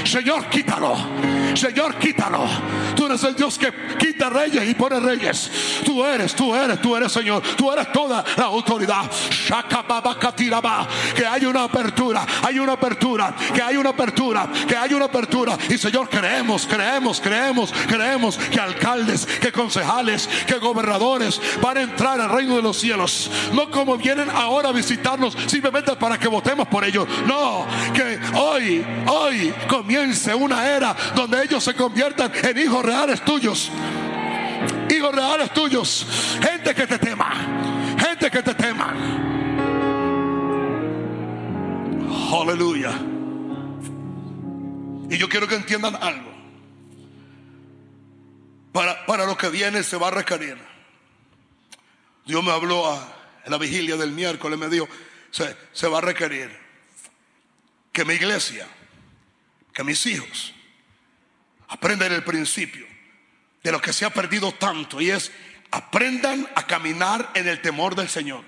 Señor, 0.04 0.50
quítalo. 0.50 0.96
Señor, 1.56 1.96
quítalo. 1.96 2.46
Tú 2.96 3.06
eres 3.06 3.24
el 3.24 3.36
Dios 3.36 3.58
que 3.58 3.72
quita 3.98 4.30
reyes 4.30 4.68
y 4.68 4.74
pone 4.74 5.00
reyes. 5.00 5.52
Tú 5.86 6.04
eres, 6.04 6.34
tú 6.36 6.56
eres, 6.56 6.82
tú 6.82 6.96
eres, 6.96 7.12
Señor. 7.12 7.42
Tú 7.56 7.72
eres 7.72 7.92
toda 7.92 8.24
la 8.38 8.46
autoridad. 8.46 9.10
Que 11.16 11.26
hay 11.26 11.46
una 11.46 11.64
apertura, 11.64 12.26
hay 12.44 12.60
una 12.60 12.74
apertura, 12.74 13.36
que 13.54 13.62
hay 13.62 13.78
una 13.78 13.90
apertura, 13.90 14.50
que 14.68 14.76
hay 14.82 14.94
una 14.94 15.06
apertura. 15.06 15.58
Y 15.70 15.78
Señor, 15.78 16.10
creemos, 16.10 16.68
creemos, 16.68 17.22
creemos, 17.22 17.74
creemos 17.88 18.38
que 18.38 18.60
alcaldes, 18.60 19.26
que 19.26 19.52
concejales, 19.52 20.28
que 20.48 20.56
gobernadores 20.56 21.42
van 21.62 21.78
a 21.78 21.82
entrar 21.82 22.20
al 22.20 22.30
reino 22.30 22.56
de 22.56 22.62
los 22.62 22.78
cielos. 22.78 23.30
No 23.54 23.70
como 23.70 23.98
vienen 23.98 24.30
ahora 24.30 24.70
a 24.70 24.72
visitarnos 24.72 25.36
simplemente 25.48 25.96
para 25.96 26.18
que 26.18 26.28
votemos 26.28 26.68
por 26.68 26.84
ellos. 26.84 27.08
No, 27.26 27.66
que 27.94 28.20
hoy, 28.36 28.86
hoy 29.08 29.54
comience 29.68 30.34
una 30.34 30.68
era 30.68 30.96
donde 31.16 31.44
ellos 31.44 31.64
se 31.64 31.74
conviertan 31.74 32.32
en 32.44 32.58
hijos 32.58 32.84
reales 32.84 33.22
tuyos. 33.24 33.72
Hijos 34.90 35.16
reales 35.16 35.52
tuyos. 35.52 36.06
Gente 36.42 36.74
que 36.74 36.88
te 36.88 36.98
tema. 36.98 37.32
Gente 37.98 38.30
que 38.32 38.42
te 38.42 38.54
tema. 38.56 38.94
Aleluya. 42.32 43.19
Y 45.10 45.18
yo 45.18 45.28
quiero 45.28 45.48
que 45.48 45.56
entiendan 45.56 45.96
algo. 45.96 46.32
Para, 48.72 49.06
para 49.06 49.26
lo 49.26 49.36
que 49.38 49.50
viene 49.50 49.84
se 49.84 49.98
va 49.98 50.10
a 50.10 50.12
requerir. 50.12 50.58
Dios 52.26 52.44
me 52.44 52.52
habló 52.52 52.94
en 53.44 53.52
la 53.52 53.58
vigilia 53.58 53.98
del 53.98 54.12
miércoles, 54.12 54.60
me 54.60 54.70
dijo, 54.70 54.88
se, 55.32 55.56
se 55.72 55.88
va 55.88 55.98
a 55.98 56.02
requerir 56.02 56.56
que 57.92 58.06
mi 58.06 58.14
iglesia, 58.14 58.68
que 59.74 59.84
mis 59.84 60.06
hijos, 60.06 60.54
aprendan 61.68 62.12
el 62.12 62.24
principio 62.24 62.86
de 63.64 63.72
lo 63.72 63.82
que 63.82 63.94
se 63.94 64.06
ha 64.06 64.12
perdido 64.12 64.52
tanto 64.54 65.02
y 65.02 65.10
es 65.10 65.32
aprendan 65.72 66.48
a 66.56 66.66
caminar 66.66 67.32
en 67.34 67.48
el 67.48 67.62
temor 67.62 67.96
del 67.96 68.10
Señor. 68.10 68.44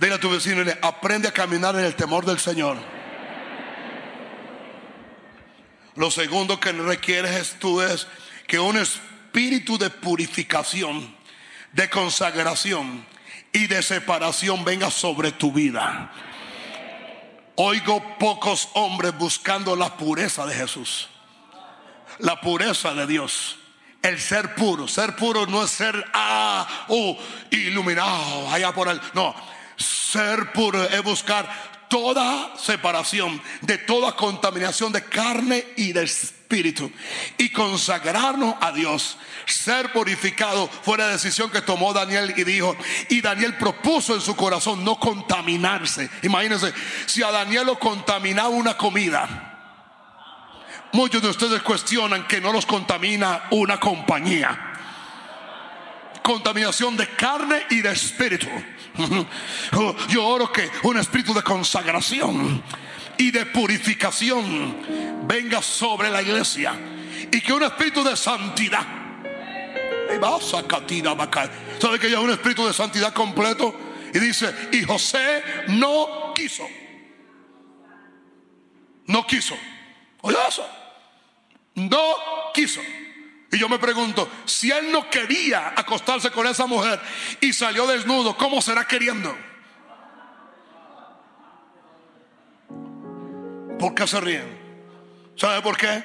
Dile 0.00 0.14
a 0.14 0.20
tu 0.20 0.30
vecino, 0.30 0.62
aprende 0.80 1.28
a 1.28 1.32
caminar 1.32 1.74
en 1.76 1.84
el 1.84 1.94
temor 1.94 2.24
del 2.24 2.38
Señor. 2.38 2.78
Lo 6.00 6.10
segundo 6.10 6.58
que 6.58 6.72
requieres 6.72 7.58
tú 7.58 7.82
es 7.82 8.06
que 8.46 8.58
un 8.58 8.78
espíritu 8.78 9.76
de 9.76 9.90
purificación, 9.90 11.14
de 11.72 11.90
consagración 11.90 13.04
y 13.52 13.66
de 13.66 13.82
separación 13.82 14.64
venga 14.64 14.90
sobre 14.90 15.30
tu 15.30 15.52
vida. 15.52 16.10
Oigo 17.56 18.02
pocos 18.18 18.70
hombres 18.72 19.14
buscando 19.18 19.76
la 19.76 19.98
pureza 19.98 20.46
de 20.46 20.54
Jesús. 20.54 21.10
La 22.20 22.40
pureza 22.40 22.94
de 22.94 23.06
Dios. 23.06 23.58
El 24.00 24.18
ser 24.18 24.54
puro. 24.54 24.88
Ser 24.88 25.14
puro 25.16 25.44
no 25.44 25.62
es 25.62 25.70
ser 25.70 26.02
ah, 26.14 26.86
oh, 26.88 27.18
iluminado 27.50 28.48
allá 28.50 28.72
por 28.72 28.88
él. 28.88 28.98
No. 29.12 29.34
Ser 29.76 30.50
puro 30.52 30.82
es 30.82 31.02
buscar 31.02 31.69
toda 31.90 32.56
separación, 32.56 33.42
de 33.60 33.76
toda 33.76 34.16
contaminación 34.16 34.92
de 34.92 35.04
carne 35.04 35.66
y 35.76 35.92
de 35.92 36.04
espíritu 36.04 36.90
y 37.36 37.50
consagrarnos 37.50 38.54
a 38.60 38.72
Dios. 38.72 39.18
Ser 39.44 39.92
purificado 39.92 40.68
fue 40.82 40.96
la 40.96 41.08
decisión 41.08 41.50
que 41.50 41.60
tomó 41.60 41.92
Daniel 41.92 42.32
y 42.36 42.44
dijo, 42.44 42.76
y 43.08 43.20
Daniel 43.20 43.56
propuso 43.58 44.14
en 44.14 44.20
su 44.20 44.36
corazón 44.36 44.84
no 44.84 44.98
contaminarse. 44.98 46.08
Imagínense, 46.22 46.72
si 47.06 47.22
a 47.22 47.30
Daniel 47.30 47.66
lo 47.66 47.78
contaminaba 47.78 48.48
una 48.48 48.76
comida. 48.76 49.48
Muchos 50.92 51.22
de 51.22 51.28
ustedes 51.28 51.62
cuestionan 51.62 52.26
que 52.26 52.40
no 52.40 52.52
los 52.52 52.66
contamina 52.66 53.42
una 53.50 53.78
compañía. 53.78 54.58
Contaminación 56.22 56.96
de 56.96 57.08
carne 57.08 57.64
y 57.70 57.80
de 57.80 57.90
espíritu. 57.90 58.48
Yo 60.08 60.26
oro 60.26 60.52
que 60.52 60.68
un 60.82 60.98
espíritu 60.98 61.32
de 61.34 61.42
consagración 61.42 62.62
y 63.16 63.30
de 63.30 63.46
purificación 63.46 64.76
venga 65.26 65.62
sobre 65.62 66.10
la 66.10 66.22
iglesia 66.22 66.74
y 67.30 67.40
que 67.40 67.52
un 67.52 67.62
espíritu 67.62 68.02
de 68.02 68.16
santidad. 68.16 68.86
¿Sabe 71.78 71.98
que 71.98 72.10
ya 72.10 72.18
es 72.18 72.24
un 72.24 72.30
espíritu 72.30 72.66
de 72.66 72.72
santidad 72.72 73.12
completo? 73.12 73.74
Y 74.12 74.18
dice, 74.18 74.52
y 74.72 74.82
José 74.82 75.42
no 75.68 76.32
quiso. 76.34 76.66
No 79.06 79.26
quiso. 79.26 79.56
Oye 80.22 80.36
eso. 80.48 80.66
No 81.74 82.14
quiso. 82.52 82.80
Y 83.52 83.58
yo 83.58 83.68
me 83.68 83.78
pregunto, 83.78 84.30
si 84.44 84.70
él 84.70 84.92
no 84.92 85.10
quería 85.10 85.72
acostarse 85.76 86.30
con 86.30 86.46
esa 86.46 86.66
mujer 86.66 87.00
y 87.40 87.52
salió 87.52 87.86
desnudo, 87.86 88.36
¿cómo 88.36 88.62
será 88.62 88.86
queriendo? 88.86 89.36
¿Por 93.78 93.94
qué 93.94 94.06
se 94.06 94.20
ríen? 94.20 94.60
¿Sabe 95.36 95.62
por 95.62 95.76
qué? 95.76 96.04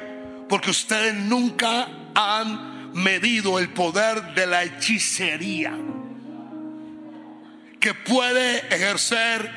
Porque 0.50 0.72
ustedes 0.72 1.14
nunca 1.14 1.88
han 2.16 2.94
medido 2.94 3.60
el 3.60 3.70
poder 3.70 4.34
de 4.34 4.48
la 4.48 4.64
hechicería 4.64 5.78
que 7.80 7.94
puede 7.94 8.60
ejercer 8.74 9.52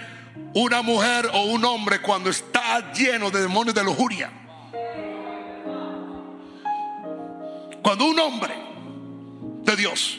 una 0.53 0.83
mujer 0.83 1.31
o 1.33 1.45
un 1.45 1.65
hombre 1.65 2.03
cuando 2.03 2.29
está 2.29 2.93
lleno 2.93 3.31
de 3.31 3.41
demonios 3.41 3.75
de 3.75 3.85
lujuria. 3.85 4.38
Cuando 7.83 8.07
un 8.07 8.19
hombre 8.19 8.55
de 9.63 9.77
Dios 9.77 10.19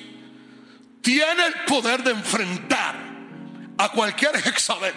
tiene 1.01 1.45
el 1.45 1.53
poder 1.65 2.03
de 2.03 2.11
enfrentar 2.11 2.95
a 3.77 3.89
cualquier 3.89 4.35
hexabel, 4.35 4.93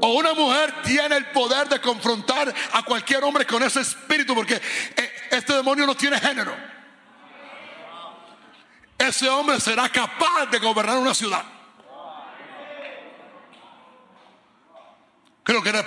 o 0.00 0.08
una 0.08 0.34
mujer 0.34 0.82
tiene 0.82 1.16
el 1.16 1.26
poder 1.26 1.68
de 1.68 1.80
confrontar 1.80 2.52
a 2.72 2.82
cualquier 2.82 3.24
hombre 3.24 3.46
con 3.46 3.62
ese 3.62 3.80
espíritu, 3.80 4.34
porque 4.34 4.54
eh, 4.54 5.12
este 5.30 5.54
demonio 5.54 5.86
no 5.86 5.94
tiene 5.94 6.20
género. 6.20 6.54
Ese 8.98 9.28
hombre 9.28 9.60
será 9.60 9.88
capaz 9.88 10.46
de 10.50 10.58
gobernar 10.58 10.98
una 10.98 11.14
ciudad. 11.14 11.44
Creo 15.42 15.62
que 15.62 15.68
era 15.68 15.86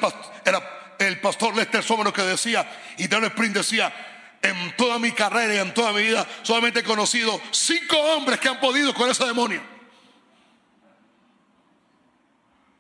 el 1.00 1.20
pastor, 1.20 1.56
Lester 1.56 1.84
Somero 1.84 2.14
que 2.14 2.22
decía, 2.22 2.66
y 2.98 3.08
Dale 3.08 3.28
Sprint 3.28 3.56
decía, 3.56 3.94
en 4.42 4.76
toda 4.78 5.00
mi 5.00 5.12
carrera 5.12 5.56
y 5.56 5.58
en 5.58 5.74
toda 5.74 5.92
mi 5.92 6.02
vida 6.02 6.28
solamente 6.44 6.80
he 6.80 6.84
conocido 6.84 7.40
cinco 7.52 7.98
hombres 7.98 8.40
que 8.40 8.50
han 8.50 8.60
podido 8.60 8.94
con 8.94 9.10
ese 9.10 9.26
demonio. 9.26 9.62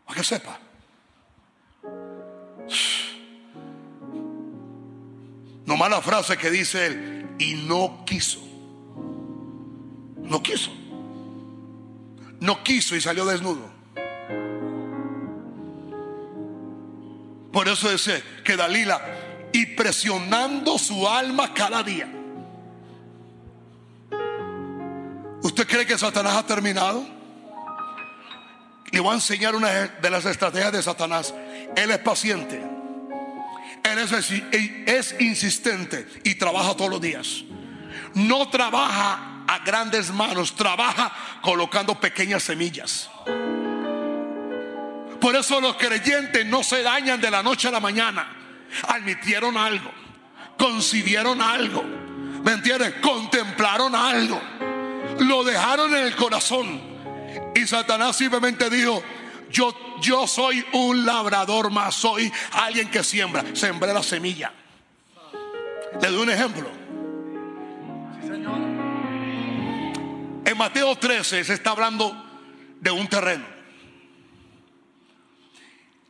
Para 0.06 0.17
que 0.17 0.24
sepa. 0.24 0.60
No 5.65 5.78
mala 5.78 6.02
frase 6.02 6.36
que 6.38 6.50
dice 6.50 6.88
él, 6.88 7.36
y 7.38 7.54
no 7.54 8.04
quiso. 8.06 8.39
No 10.17 10.41
quiso. 10.41 10.72
No 12.39 12.63
quiso 12.63 12.95
y 12.95 13.02
salió 13.02 13.26
desnudo. 13.26 13.69
Por 17.52 17.67
eso 17.67 17.89
dice 17.89 18.24
que 18.43 18.56
Dalila, 18.56 19.02
y 19.51 19.65
presionando 19.67 20.77
su 20.77 21.07
alma 21.07 21.53
cada 21.53 21.83
día. 21.83 22.07
¿Usted 25.41 25.67
cree 25.67 25.85
que 25.85 25.97
Satanás 25.97 26.35
ha 26.35 26.45
terminado? 26.45 27.05
Le 28.91 28.99
voy 28.99 29.12
a 29.12 29.15
enseñar 29.15 29.55
una 29.55 29.69
de 29.69 30.09
las 30.09 30.25
estrategias 30.25 30.71
de 30.71 30.81
Satanás. 30.81 31.33
Él 31.75 31.91
es 31.91 31.99
paciente. 31.99 32.62
Él 33.83 33.99
es, 33.99 34.31
es 34.51 35.15
insistente 35.19 36.07
y 36.23 36.35
trabaja 36.35 36.75
todos 36.75 36.89
los 36.89 37.01
días. 37.01 37.43
No 38.13 38.49
trabaja 38.49 39.43
a 39.47 39.59
grandes 39.59 40.12
manos, 40.12 40.55
trabaja 40.55 41.12
colocando 41.41 41.99
pequeñas 41.99 42.43
semillas. 42.43 43.09
Por 45.19 45.35
eso 45.35 45.59
los 45.59 45.75
creyentes 45.75 46.45
no 46.45 46.63
se 46.63 46.81
dañan 46.81 47.19
de 47.19 47.29
la 47.29 47.43
noche 47.43 47.67
a 47.67 47.71
la 47.71 47.79
mañana. 47.79 48.38
Admitieron 48.88 49.58
algo, 49.58 49.91
concibieron 50.58 51.41
algo, 51.41 51.84
¿me 51.84 52.53
entiendes? 52.53 52.95
Contemplaron 53.01 53.95
algo, 53.95 54.41
lo 55.19 55.43
dejaron 55.43 55.95
en 55.95 56.05
el 56.05 56.15
corazón. 56.15 56.82
Y 57.55 57.65
Satanás 57.67 58.15
simplemente 58.15 58.69
dijo, 58.69 59.03
yo, 59.51 59.73
yo 60.01 60.27
soy 60.27 60.65
un 60.73 61.05
labrador 61.05 61.71
más, 61.71 61.95
soy 61.95 62.32
alguien 62.51 62.89
que 62.89 63.03
siembra, 63.03 63.43
sembré 63.53 63.93
la 63.93 64.03
semilla. 64.03 64.53
Le 66.01 66.08
doy 66.08 66.21
un 66.21 66.29
ejemplo. 66.29 66.69
En 70.45 70.58
Mateo 70.58 70.95
13 70.95 71.43
se 71.43 71.53
está 71.53 71.71
hablando 71.71 72.25
de 72.79 72.91
un 72.91 73.08
terreno. 73.08 73.45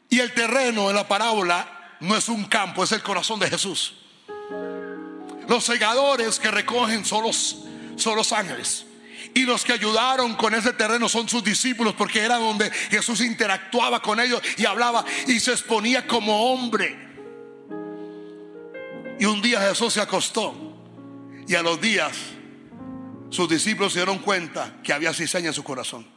Y 0.10 0.20
el 0.20 0.34
terreno 0.34 0.90
en 0.90 0.96
la 0.96 1.08
parábola 1.08 1.79
no 2.00 2.16
es 2.16 2.30
un 2.30 2.46
campo, 2.46 2.84
es 2.84 2.92
el 2.92 3.02
corazón 3.02 3.40
de 3.40 3.50
Jesús. 3.50 3.96
Los 5.48 5.64
segadores 5.64 6.40
que 6.40 6.52
recogen 6.52 7.04
son 7.04 7.24
los, 7.24 7.64
son 7.96 8.16
los 8.16 8.32
ángeles. 8.32 8.86
Y 9.34 9.44
los 9.44 9.64
que 9.64 9.74
ayudaron 9.74 10.36
con 10.36 10.54
ese 10.54 10.74
terreno 10.74 11.10
son 11.10 11.28
sus 11.28 11.44
discípulos, 11.44 11.94
porque 11.96 12.20
era 12.20 12.38
donde 12.38 12.70
Jesús 12.72 13.22
interactuaba 13.22 14.02
con 14.02 14.20
ellos 14.20 14.42
y 14.58 14.66
hablaba 14.66 15.04
y 15.28 15.40
se 15.40 15.52
exponía 15.52 16.08
como 16.08 16.52
hombre. 16.52 16.98
Y 19.20 19.26
un 19.26 19.42
día 19.42 19.60
Jesús 19.62 19.94
se 19.94 20.02
acostó 20.02 20.56
y 21.48 21.56
a 21.56 21.62
los 21.62 21.82
días 21.82 22.16
sus 23.30 23.50
discípulos 23.50 23.94
se 23.94 24.00
dieron 24.00 24.20
cuenta 24.20 24.78
que 24.84 24.94
había 24.94 25.14
cizaña 25.14 25.48
en 25.48 25.54
su 25.54 25.64
corazón. 25.64 26.08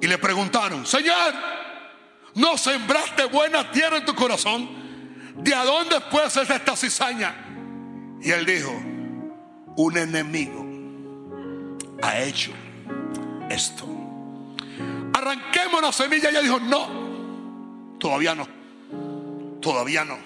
Y 0.00 0.06
le 0.06 0.18
preguntaron, 0.18 0.86
Señor, 0.86 1.34
¿no 2.34 2.56
sembraste 2.56 3.24
buena 3.26 3.70
tierra 3.70 3.98
en 3.98 4.04
tu 4.04 4.14
corazón? 4.14 4.68
¿De 5.36 5.54
a 5.54 5.64
dónde 5.64 5.96
pues 6.10 6.36
es 6.36 6.48
esta 6.48 6.76
cizaña? 6.76 7.34
Y 8.20 8.30
él 8.30 8.46
dijo, 8.46 8.70
un 9.76 9.96
enemigo 9.96 10.66
ha 12.02 12.20
hecho 12.20 12.52
esto. 13.50 13.86
Arranquemos 15.14 15.82
la 15.82 15.92
semilla. 15.92 16.30
Y 16.30 16.32
ella 16.32 16.42
dijo, 16.42 16.60
no, 16.60 17.96
todavía 17.98 18.34
no, 18.34 18.48
todavía 19.60 20.04
no. 20.04 20.18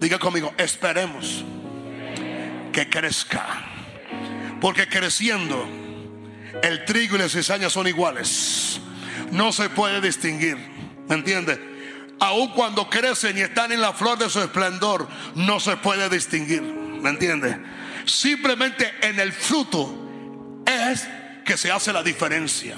Diga 0.00 0.18
conmigo, 0.18 0.52
esperemos 0.58 1.44
que 2.72 2.88
crezca. 2.88 3.46
Porque 4.60 4.88
creciendo 4.88 5.64
el 6.62 6.84
trigo 6.84 7.16
y 7.16 7.18
la 7.20 7.28
cizaña 7.28 7.70
son 7.70 7.86
iguales. 7.86 8.80
No 9.30 9.52
se 9.52 9.68
puede 9.70 10.00
distinguir. 10.00 10.56
¿Me 11.08 11.14
entiende? 11.14 11.70
Aun 12.20 12.52
cuando 12.52 12.88
crecen 12.88 13.36
y 13.36 13.40
están 13.40 13.72
en 13.72 13.80
la 13.80 13.92
flor 13.92 14.18
de 14.18 14.30
su 14.30 14.40
esplendor, 14.40 15.08
no 15.34 15.58
se 15.58 15.76
puede 15.76 16.08
distinguir. 16.08 16.62
¿Me 16.62 17.10
entiende? 17.10 17.58
Simplemente 18.04 18.92
en 19.02 19.18
el 19.18 19.32
fruto 19.32 20.62
es 20.66 21.08
que 21.44 21.56
se 21.56 21.70
hace 21.70 21.92
la 21.92 22.02
diferencia. 22.02 22.76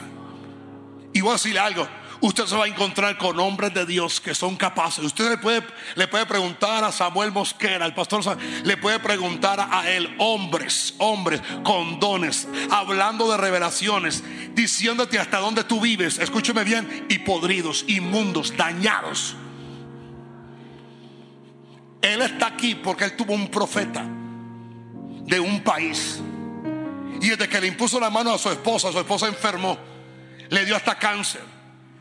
Y 1.12 1.20
voy 1.20 1.30
a 1.30 1.34
decirle 1.34 1.60
algo 1.60 1.86
usted 2.20 2.46
se 2.46 2.56
va 2.56 2.64
a 2.64 2.68
encontrar 2.68 3.16
con 3.18 3.38
hombres 3.38 3.72
de 3.74 3.86
Dios 3.86 4.20
que 4.20 4.34
son 4.34 4.56
capaces. 4.56 5.04
Usted 5.04 5.30
le 5.30 5.38
puede, 5.38 5.62
le 5.94 6.08
puede 6.08 6.26
preguntar 6.26 6.84
a 6.84 6.92
Samuel 6.92 7.32
Mosquera, 7.32 7.86
el 7.86 7.94
pastor, 7.94 8.22
le 8.64 8.76
puede 8.76 8.98
preguntar 9.00 9.68
a 9.70 9.90
él, 9.90 10.14
hombres, 10.18 10.94
hombres 10.98 11.40
con 11.62 11.98
dones, 12.00 12.48
hablando 12.70 13.30
de 13.30 13.36
revelaciones, 13.36 14.22
diciéndote 14.54 15.18
hasta 15.18 15.38
dónde 15.38 15.64
tú 15.64 15.80
vives, 15.80 16.18
escúcheme 16.18 16.64
bien, 16.64 17.06
y 17.08 17.18
podridos, 17.18 17.84
inmundos, 17.88 18.56
dañados. 18.56 19.36
Él 22.02 22.20
está 22.20 22.48
aquí 22.48 22.74
porque 22.74 23.04
él 23.04 23.16
tuvo 23.16 23.32
un 23.32 23.50
profeta 23.50 24.04
de 25.26 25.40
un 25.40 25.62
país. 25.62 26.20
Y 27.20 27.30
desde 27.30 27.48
que 27.48 27.60
le 27.60 27.68
impuso 27.68 27.98
la 27.98 28.10
mano 28.10 28.34
a 28.34 28.38
su 28.38 28.50
esposa, 28.50 28.92
su 28.92 28.98
esposa 28.98 29.26
enfermó, 29.26 29.78
le 30.50 30.64
dio 30.66 30.76
hasta 30.76 30.98
cáncer. 30.98 31.53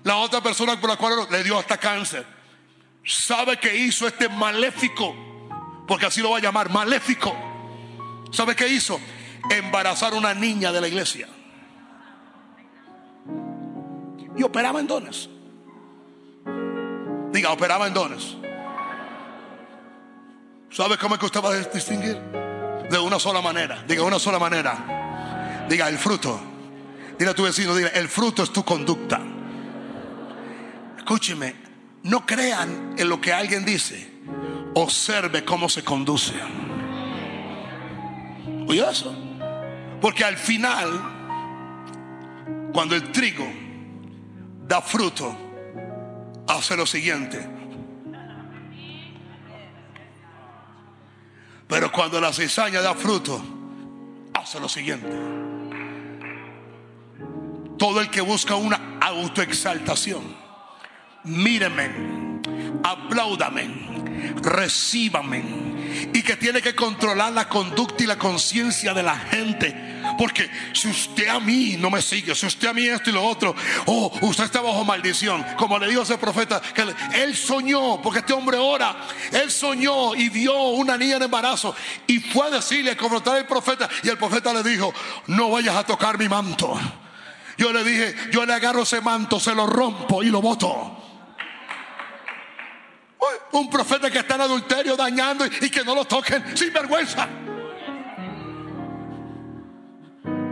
La 0.04 0.18
otra 0.18 0.42
persona 0.42 0.80
por 0.80 0.90
la 0.90 0.98
cual 0.98 1.28
le 1.32 1.44
dio 1.44 1.58
hasta 1.58 1.78
cáncer. 1.78 2.26
¿Sabe 3.06 3.58
qué 3.58 3.76
hizo 3.76 4.08
este 4.08 4.30
maléfico? 4.30 5.16
Porque 5.88 6.06
así 6.06 6.22
lo 6.22 6.32
va 6.32 6.38
a 6.38 6.42
llamar, 6.42 6.70
maléfico. 6.70 7.36
¿Sabe 8.32 8.56
qué 8.56 8.68
hizo? 8.68 9.00
Embarazar 9.50 10.14
a 10.14 10.18
una 10.18 10.34
niña 10.34 10.72
de 10.72 10.82
la 10.82 10.88
iglesia. 10.88 11.28
Y 14.36 14.44
operaba 14.44 14.80
en 14.80 14.88
dones. 14.88 15.30
Diga, 17.32 17.52
operaba 17.52 17.88
en 17.88 17.94
dones. 17.94 18.38
¿Sabe 20.70 20.98
cómo 20.98 21.16
es 21.16 21.20
que 21.20 21.26
usted 21.28 21.42
va 21.44 21.50
a 21.50 21.60
distinguir? 21.60 22.18
De 22.90 23.00
una 23.00 23.20
sola 23.20 23.42
manera. 23.42 23.84
Diga, 23.88 24.04
una 24.04 24.20
sola 24.20 24.40
manera. 24.40 25.66
Diga, 25.70 25.88
el 25.90 25.98
fruto. 25.98 26.40
Dile 27.18 27.32
a 27.32 27.34
tu 27.36 27.44
vecino, 27.44 27.76
diga, 27.76 27.90
el 27.90 28.08
fruto 28.10 28.44
es 28.44 28.52
tu 28.52 28.64
conducta. 28.64 29.22
Escúcheme, 31.04 31.54
no 32.04 32.26
crean 32.26 32.96
en 32.98 33.10
lo 33.10 33.20
que 33.20 33.34
alguien 33.34 33.66
dice. 33.66 34.10
Observe 34.74 35.44
cómo 35.44 35.68
se 35.68 35.84
conduce. 35.84 36.32
Oye 38.66 38.90
eso. 38.90 39.14
Porque 40.00 40.24
al 40.24 40.38
final, 40.38 40.88
cuando 42.72 42.96
el 42.96 43.12
trigo 43.12 43.46
da 44.66 44.82
fruto, 44.82 45.36
hace 46.48 46.78
lo 46.78 46.86
siguiente. 46.86 47.50
Pero 51.68 51.92
cuando 51.92 52.22
la 52.22 52.32
cizaña 52.32 52.80
da 52.80 52.96
fruto, 52.96 53.44
hace 54.34 54.58
lo 54.58 54.70
siguiente. 54.70 55.12
Todo 57.78 58.00
el 58.00 58.10
que 58.10 58.22
busca 58.22 58.56
una 58.56 59.00
autoexaltación, 59.02 60.43
míreme, 61.24 61.90
apláudame, 62.84 63.70
recíbame 64.42 65.64
y 66.14 66.22
que 66.22 66.36
tiene 66.36 66.62
que 66.62 66.76
controlar 66.76 67.34
la 67.34 67.48
conducta 67.48 68.04
y 68.04 68.08
la 68.08 68.18
conciencia 68.18 68.94
de 68.94 69.04
la 69.04 69.18
gente. 69.18 69.94
Porque 70.18 70.50
si 70.74 70.90
usted 70.90 71.28
a 71.28 71.40
mí 71.40 71.76
no 71.80 71.90
me 71.90 72.02
sigue, 72.02 72.36
si 72.36 72.46
usted 72.46 72.68
a 72.68 72.74
mí 72.74 72.86
esto 72.86 73.10
y 73.10 73.14
lo 73.14 73.24
otro, 73.24 73.56
oh, 73.86 74.12
usted 74.22 74.46
está 74.46 74.62
bajo 74.62 74.84
maldición. 74.84 75.44
Como 75.58 75.80
le 75.80 75.88
dijo 75.88 76.02
ese 76.02 76.18
profeta, 76.18 76.62
que 76.62 76.84
él 77.22 77.36
soñó, 77.36 78.02
porque 78.02 78.20
este 78.20 78.34
hombre 78.34 78.58
ora, 78.58 78.96
él 79.32 79.50
soñó 79.50 80.16
y 80.16 80.30
vio 80.30 80.56
una 80.70 80.98
niña 80.98 81.18
en 81.18 81.24
embarazo 81.24 81.76
y 82.08 82.20
fue 82.20 82.48
a 82.48 82.52
decirle, 82.52 82.92
a 82.92 82.98
confrontar 82.98 83.38
al 83.38 83.48
profeta 83.48 83.90
y 84.04 84.10
el 84.10 84.18
profeta 84.18 84.54
le 84.54 84.64
dijo, 84.64 84.94
no 85.28 85.50
vayas 85.50 85.76
a 85.76 85.86
tocar 85.86 86.18
mi 86.18 86.28
manto. 86.28 86.78
Yo 87.58 87.72
le 87.72 87.84
dije, 87.84 88.16
yo 88.32 88.46
le 88.46 88.54
agarro 88.54 88.84
ese 88.84 89.00
manto, 89.00 89.40
se 89.40 89.54
lo 89.54 89.68
rompo 89.68 90.24
y 90.24 90.30
lo 90.30 90.42
boto. 90.42 91.03
Un 93.52 93.70
profeta 93.70 94.10
que 94.10 94.20
está 94.20 94.36
en 94.36 94.42
adulterio 94.42 94.96
dañando 94.96 95.46
y 95.46 95.70
que 95.70 95.84
no 95.84 95.96
lo 95.96 96.06
toquen 96.06 96.58
sin 96.58 96.74
vergüenza. 96.74 97.28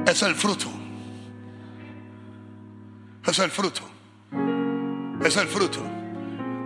Es 0.05 0.21
el 0.21 0.35
fruto. 0.35 0.67
Es 3.25 3.39
el 3.39 3.51
fruto. 3.51 3.81
Es 5.23 5.37
el 5.37 5.47
fruto. 5.47 5.79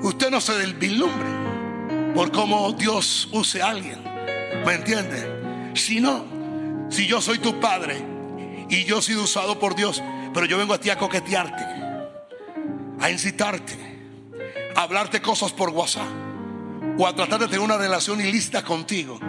Usted 0.02 0.30
no 0.30 0.42
se 0.42 0.66
vislumbre 0.74 2.14
por 2.14 2.32
cómo 2.32 2.72
Dios 2.74 3.30
use 3.32 3.62
a 3.62 3.70
alguien. 3.70 4.04
¿Me 4.66 4.74
entiende? 4.74 5.74
Si 5.76 6.00
no, 6.00 6.26
si 6.90 7.08
yo 7.08 7.22
soy 7.22 7.40
tu 7.40 7.60
padre 7.60 8.04
y 8.70 8.84
yo 8.86 9.00
he 9.00 9.02
sido 9.02 9.24
usado 9.24 9.60
por 9.60 9.76
Dios, 9.76 10.02
pero 10.34 10.46
yo 10.46 10.58
vengo 10.58 10.74
a 10.74 10.80
ti 10.80 10.90
a 10.90 10.98
coquetearte, 10.98 11.64
a 13.00 13.10
incitarte 13.10 13.95
hablarte 14.76 15.22
cosas 15.22 15.52
por 15.52 15.70
WhatsApp 15.70 16.08
o 16.98 17.08
a 17.08 17.16
tratar 17.16 17.40
de 17.40 17.48
tener 17.48 17.62
una 17.62 17.78
relación 17.78 18.22
ilícita 18.22 18.64
contigo, 18.64 19.20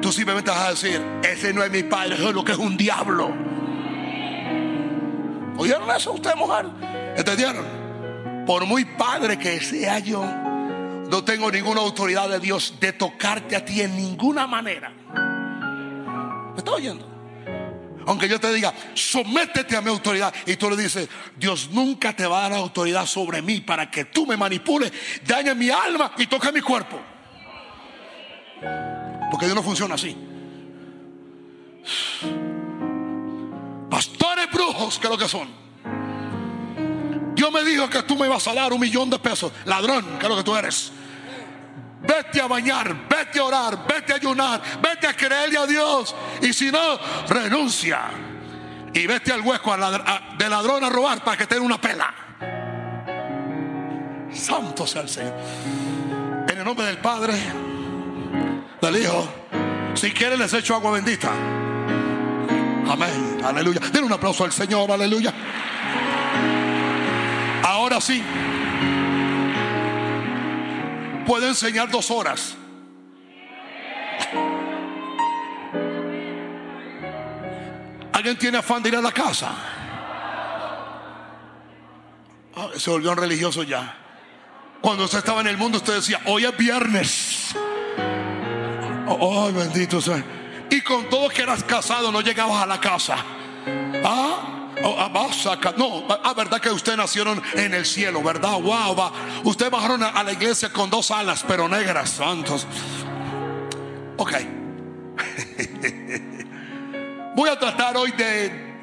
tú 0.00 0.12
simplemente 0.12 0.50
vas 0.50 0.60
a 0.60 0.70
decir, 0.70 1.02
ese 1.22 1.52
no 1.52 1.62
es 1.62 1.70
mi 1.70 1.82
padre, 1.82 2.14
eso 2.14 2.28
es 2.28 2.34
lo 2.34 2.44
que 2.44 2.52
es 2.52 2.58
un 2.58 2.76
diablo. 2.76 3.32
¿Oyeron 5.58 5.90
eso 5.90 6.12
ustedes, 6.12 6.36
mujer? 6.36 6.66
¿Entendieron? 7.16 8.44
Por 8.46 8.66
muy 8.66 8.84
padre 8.84 9.38
que 9.38 9.60
sea 9.60 9.98
yo, 9.98 10.24
no 10.24 11.24
tengo 11.24 11.50
ninguna 11.50 11.82
autoridad 11.82 12.28
de 12.28 12.40
Dios 12.40 12.74
de 12.80 12.92
tocarte 12.92 13.54
a 13.54 13.64
ti 13.64 13.82
en 13.82 13.94
ninguna 13.96 14.46
manera. 14.46 14.90
¿Me 16.52 16.58
está 16.58 16.72
oyendo? 16.72 17.11
Aunque 18.06 18.28
yo 18.28 18.40
te 18.40 18.52
diga, 18.52 18.72
sométete 18.94 19.76
a 19.76 19.80
mi 19.80 19.90
autoridad. 19.90 20.32
Y 20.46 20.56
tú 20.56 20.70
le 20.70 20.76
dices, 20.76 21.08
Dios 21.36 21.70
nunca 21.70 22.14
te 22.14 22.26
va 22.26 22.46
a 22.46 22.48
dar 22.48 22.58
autoridad 22.58 23.06
sobre 23.06 23.42
mí 23.42 23.60
para 23.60 23.90
que 23.90 24.06
tú 24.06 24.26
me 24.26 24.36
manipules, 24.36 24.92
dañes 25.26 25.56
mi 25.56 25.70
alma 25.70 26.12
y 26.18 26.26
toques 26.26 26.52
mi 26.52 26.60
cuerpo. 26.60 27.00
Porque 29.30 29.46
Dios 29.46 29.56
no 29.56 29.62
funciona 29.62 29.94
así. 29.94 30.16
Pastores 33.90 34.50
brujos, 34.52 34.98
que 34.98 35.08
lo 35.08 35.18
que 35.18 35.28
son. 35.28 35.48
Dios 37.34 37.52
me 37.52 37.64
dijo 37.64 37.88
que 37.90 38.02
tú 38.02 38.16
me 38.16 38.28
vas 38.28 38.46
a 38.46 38.54
dar 38.54 38.72
un 38.72 38.80
millón 38.80 39.10
de 39.10 39.18
pesos. 39.18 39.52
Ladrón, 39.64 40.18
que 40.18 40.28
lo 40.28 40.36
que 40.36 40.42
tú 40.42 40.56
eres. 40.56 40.92
Vete 42.14 42.42
a 42.42 42.46
bañar, 42.46 42.94
vete 43.08 43.38
a 43.38 43.44
orar, 43.44 43.86
vete 43.86 44.12
a 44.12 44.16
ayunar, 44.16 44.60
vete 44.82 45.06
a 45.06 45.16
creerle 45.16 45.56
a 45.56 45.66
Dios. 45.66 46.14
Y 46.42 46.52
si 46.52 46.70
no, 46.70 46.98
renuncia. 47.26 48.10
Y 48.92 49.06
vete 49.06 49.32
al 49.32 49.40
hueco 49.40 49.74
de 50.36 50.48
ladrón 50.48 50.84
a 50.84 50.90
robar 50.90 51.24
para 51.24 51.38
que 51.38 51.46
tenga 51.46 51.62
una 51.62 51.80
pela. 51.80 52.12
Santo 54.30 54.86
sea 54.86 55.02
el 55.02 55.08
Señor. 55.08 55.34
En 56.48 56.58
el 56.58 56.64
nombre 56.64 56.84
del 56.84 56.98
Padre, 56.98 57.32
del 58.82 58.96
Hijo. 58.98 59.28
Si 59.94 60.10
quieren 60.10 60.38
les 60.38 60.52
echo 60.52 60.74
agua 60.74 60.90
bendita. 60.90 61.30
Amén. 62.90 63.40
Aleluya. 63.42 63.80
Den 63.90 64.04
un 64.04 64.12
aplauso 64.12 64.44
al 64.44 64.52
Señor. 64.52 64.90
Aleluya. 64.90 65.32
Ahora 67.62 68.02
sí 68.02 68.22
puede 71.26 71.48
enseñar 71.48 71.90
dos 71.90 72.10
horas. 72.10 72.56
¿Alguien 78.12 78.36
tiene 78.38 78.58
afán 78.58 78.82
de 78.82 78.90
ir 78.90 78.96
a 78.96 79.00
la 79.00 79.12
casa? 79.12 79.52
Ah, 82.54 82.68
se 82.76 82.90
volvió 82.90 83.10
un 83.10 83.16
religioso 83.16 83.62
ya. 83.62 83.96
Cuando 84.80 85.04
usted 85.04 85.18
estaba 85.18 85.40
en 85.40 85.46
el 85.46 85.56
mundo, 85.56 85.78
usted 85.78 85.94
decía, 85.94 86.20
hoy 86.26 86.44
es 86.44 86.56
viernes. 86.56 87.54
Oh, 89.08 89.50
bendito 89.52 90.00
sea. 90.00 90.22
Y 90.70 90.80
con 90.80 91.08
todo 91.08 91.28
que 91.28 91.42
eras 91.42 91.64
casado, 91.64 92.12
no 92.12 92.20
llegabas 92.20 92.62
a 92.62 92.66
la 92.66 92.80
casa. 92.80 93.16
Oh, 94.02 94.06
ah, 94.06 94.61
no, 94.82 96.06
a 96.08 96.20
ah, 96.24 96.34
verdad 96.34 96.60
que 96.60 96.70
ustedes 96.70 96.98
nacieron 96.98 97.40
en 97.54 97.74
el 97.74 97.86
cielo, 97.86 98.22
¿verdad? 98.22 98.60
Wow, 98.60 98.96
va. 98.96 99.12
Ustedes 99.44 99.70
bajaron 99.70 100.02
a 100.02 100.22
la 100.22 100.32
iglesia 100.32 100.72
con 100.72 100.90
dos 100.90 101.10
alas, 101.10 101.44
pero 101.46 101.68
negras, 101.68 102.10
santos. 102.10 102.66
Ok. 104.16 104.32
Voy 107.34 107.48
a 107.48 107.58
tratar 107.58 107.96
hoy 107.96 108.12
de 108.12 108.74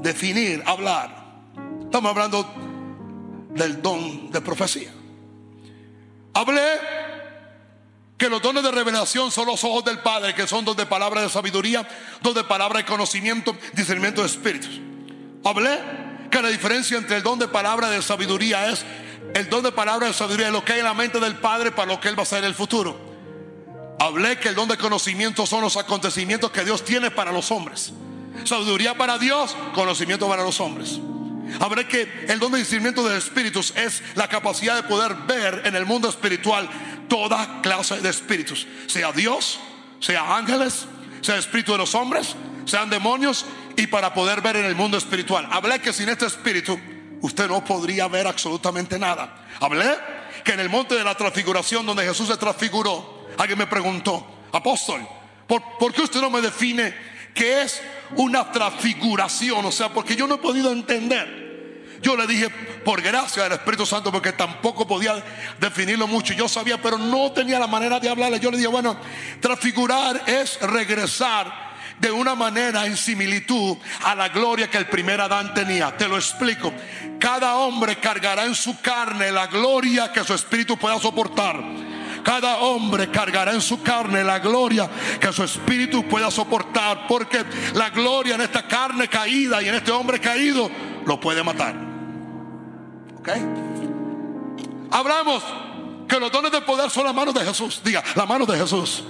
definir, 0.00 0.62
hablar. 0.66 1.24
Estamos 1.82 2.10
hablando 2.10 2.46
del 3.50 3.82
don 3.82 4.30
de 4.30 4.40
profecía. 4.40 4.92
Hablé 6.34 7.03
que 8.16 8.28
los 8.28 8.40
dones 8.40 8.62
de 8.62 8.70
revelación 8.70 9.30
son 9.30 9.46
los 9.46 9.64
ojos 9.64 9.84
del 9.84 9.98
Padre, 9.98 10.34
que 10.34 10.46
son 10.46 10.64
dos 10.64 10.76
de 10.76 10.86
palabra 10.86 11.22
de 11.22 11.28
sabiduría, 11.28 11.86
dos 12.22 12.34
de 12.34 12.44
palabra 12.44 12.78
de 12.78 12.84
conocimiento, 12.84 13.56
discernimiento 13.72 14.20
de 14.20 14.28
espíritus. 14.28 14.80
Hablé 15.44 15.78
que 16.30 16.40
la 16.40 16.48
diferencia 16.48 16.96
entre 16.96 17.16
el 17.16 17.22
don 17.22 17.38
de 17.38 17.48
palabra 17.48 17.90
de 17.90 18.00
sabiduría 18.02 18.70
es 18.70 18.84
el 19.34 19.48
don 19.48 19.64
de 19.64 19.72
palabra 19.72 20.06
de 20.06 20.12
sabiduría, 20.12 20.50
lo 20.50 20.64
que 20.64 20.74
hay 20.74 20.78
en 20.78 20.84
la 20.84 20.94
mente 20.94 21.18
del 21.18 21.36
Padre 21.36 21.72
para 21.72 21.92
lo 21.92 22.00
que 22.00 22.08
Él 22.08 22.16
va 22.16 22.20
a 22.20 22.22
hacer 22.22 22.38
en 22.38 22.44
el 22.44 22.54
futuro. 22.54 22.96
Hablé 23.98 24.38
que 24.38 24.48
el 24.48 24.54
don 24.54 24.68
de 24.68 24.76
conocimiento 24.76 25.46
son 25.46 25.62
los 25.62 25.76
acontecimientos 25.76 26.50
que 26.50 26.64
Dios 26.64 26.84
tiene 26.84 27.10
para 27.10 27.32
los 27.32 27.50
hombres. 27.50 27.92
Sabiduría 28.44 28.96
para 28.96 29.18
Dios, 29.18 29.56
conocimiento 29.74 30.28
para 30.28 30.42
los 30.42 30.60
hombres. 30.60 31.00
Habré 31.60 31.86
que 31.86 32.26
el 32.28 32.38
don 32.38 32.52
de 32.52 32.58
discernimiento 32.58 33.06
de 33.08 33.16
espíritus 33.16 33.72
es 33.76 34.02
la 34.14 34.28
capacidad 34.28 34.76
de 34.76 34.82
poder 34.84 35.14
ver 35.26 35.62
en 35.64 35.76
el 35.76 35.86
mundo 35.86 36.08
espiritual 36.08 36.68
toda 37.08 37.60
clase 37.62 38.00
de 38.00 38.08
espíritus, 38.08 38.66
sea 38.86 39.12
Dios, 39.12 39.60
sea 40.00 40.36
ángeles, 40.36 40.86
sea 41.20 41.36
espíritu 41.36 41.72
de 41.72 41.78
los 41.78 41.94
hombres, 41.94 42.36
sean 42.66 42.90
demonios 42.90 43.46
y 43.76 43.86
para 43.86 44.14
poder 44.14 44.40
ver 44.40 44.56
en 44.56 44.66
el 44.66 44.74
mundo 44.74 44.96
espiritual. 44.96 45.48
Hablé 45.50 45.80
que 45.80 45.92
sin 45.92 46.08
este 46.08 46.26
espíritu 46.26 46.78
usted 47.22 47.48
no 47.48 47.64
podría 47.64 48.08
ver 48.08 48.26
absolutamente 48.26 48.98
nada. 48.98 49.46
Hablé 49.60 49.88
que 50.44 50.52
en 50.52 50.60
el 50.60 50.68
monte 50.68 50.94
de 50.94 51.04
la 51.04 51.14
transfiguración 51.14 51.86
donde 51.86 52.04
Jesús 52.04 52.28
se 52.28 52.36
transfiguró, 52.36 53.26
alguien 53.38 53.58
me 53.58 53.66
preguntó, 53.66 54.26
apóstol, 54.52 55.06
¿por, 55.46 55.62
¿por 55.78 55.92
qué 55.92 56.02
usted 56.02 56.20
no 56.20 56.30
me 56.30 56.40
define 56.40 56.94
qué 57.34 57.62
es 57.62 57.82
una 58.16 58.50
transfiguración? 58.52 59.64
O 59.64 59.72
sea, 59.72 59.88
porque 59.88 60.16
yo 60.16 60.26
no 60.26 60.36
he 60.36 60.38
podido 60.38 60.70
entender. 60.70 61.44
Yo 62.04 62.16
le 62.16 62.26
dije, 62.26 62.50
por 62.84 63.00
gracia 63.00 63.44
del 63.44 63.52
Espíritu 63.52 63.86
Santo, 63.86 64.12
porque 64.12 64.32
tampoco 64.32 64.86
podía 64.86 65.24
definirlo 65.58 66.06
mucho. 66.06 66.34
Yo 66.34 66.48
sabía, 66.48 66.80
pero 66.80 66.98
no 66.98 67.32
tenía 67.32 67.58
la 67.58 67.66
manera 67.66 67.98
de 67.98 68.10
hablarle. 68.10 68.38
Yo 68.38 68.50
le 68.50 68.58
dije, 68.58 68.68
bueno, 68.68 68.94
transfigurar 69.40 70.22
es 70.26 70.60
regresar 70.60 71.72
de 71.98 72.10
una 72.10 72.34
manera 72.34 72.86
en 72.86 72.96
similitud 72.98 73.78
a 74.02 74.14
la 74.14 74.28
gloria 74.28 74.68
que 74.68 74.76
el 74.76 74.86
primer 74.86 75.18
Adán 75.22 75.54
tenía. 75.54 75.96
Te 75.96 76.06
lo 76.06 76.16
explico. 76.16 76.74
Cada 77.18 77.56
hombre 77.56 77.96
cargará 77.96 78.44
en 78.44 78.54
su 78.54 78.78
carne 78.82 79.32
la 79.32 79.46
gloria 79.46 80.12
que 80.12 80.24
su 80.24 80.34
espíritu 80.34 80.76
pueda 80.76 80.98
soportar. 80.98 81.58
Cada 82.22 82.58
hombre 82.58 83.10
cargará 83.10 83.52
en 83.52 83.62
su 83.62 83.82
carne 83.82 84.22
la 84.24 84.40
gloria 84.40 84.90
que 85.18 85.32
su 85.32 85.42
espíritu 85.42 86.06
pueda 86.06 86.30
soportar. 86.30 87.06
Porque 87.06 87.42
la 87.72 87.88
gloria 87.88 88.34
en 88.34 88.42
esta 88.42 88.68
carne 88.68 89.08
caída 89.08 89.62
y 89.62 89.68
en 89.68 89.76
este 89.76 89.90
hombre 89.90 90.20
caído 90.20 90.70
lo 91.06 91.18
puede 91.18 91.42
matar. 91.42 91.93
Hablamos 94.90 95.42
que 96.08 96.20
los 96.20 96.30
dones 96.30 96.52
de 96.52 96.60
poder 96.60 96.90
son 96.90 97.04
las 97.04 97.14
manos 97.14 97.34
de 97.34 97.44
Jesús. 97.44 97.80
Diga, 97.84 98.02
la 98.14 98.26
mano 98.26 98.46
de 98.46 98.58
Jesús. 98.58 99.04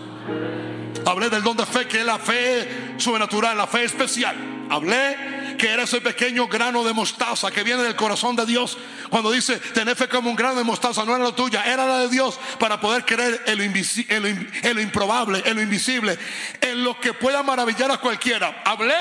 Hablé 1.06 1.28
del 1.28 1.42
don 1.42 1.56
de 1.56 1.66
fe, 1.66 1.86
que 1.86 2.00
es 2.00 2.06
la 2.06 2.18
fe 2.18 2.94
sobrenatural, 2.96 3.56
la 3.56 3.66
fe 3.66 3.84
especial. 3.84 4.36
Hablé 4.70 5.56
que 5.58 5.70
era 5.70 5.84
ese 5.84 6.00
pequeño 6.00 6.48
grano 6.48 6.82
de 6.84 6.92
mostaza 6.92 7.50
que 7.50 7.62
viene 7.62 7.82
del 7.82 7.96
corazón 7.96 8.36
de 8.36 8.46
Dios. 8.46 8.78
Cuando 9.10 9.30
dice, 9.30 9.58
tener 9.58 9.96
fe 9.96 10.08
como 10.08 10.30
un 10.30 10.36
grano 10.36 10.56
de 10.56 10.64
mostaza, 10.64 11.04
no 11.04 11.14
era 11.14 11.24
la 11.24 11.34
tuya, 11.34 11.62
era 11.64 11.86
la 11.86 11.98
de 11.98 12.08
Dios 12.08 12.38
para 12.58 12.80
poder 12.80 13.04
creer 13.04 13.42
en 13.46 13.58
lo, 13.58 13.64
en 13.64 14.74
lo 14.74 14.80
improbable, 14.80 15.42
en 15.44 15.56
lo 15.56 15.62
invisible, 15.62 16.18
en 16.60 16.82
lo 16.82 16.98
que 16.98 17.12
pueda 17.12 17.42
maravillar 17.42 17.90
a 17.90 17.98
cualquiera. 17.98 18.62
Hablé 18.64 18.94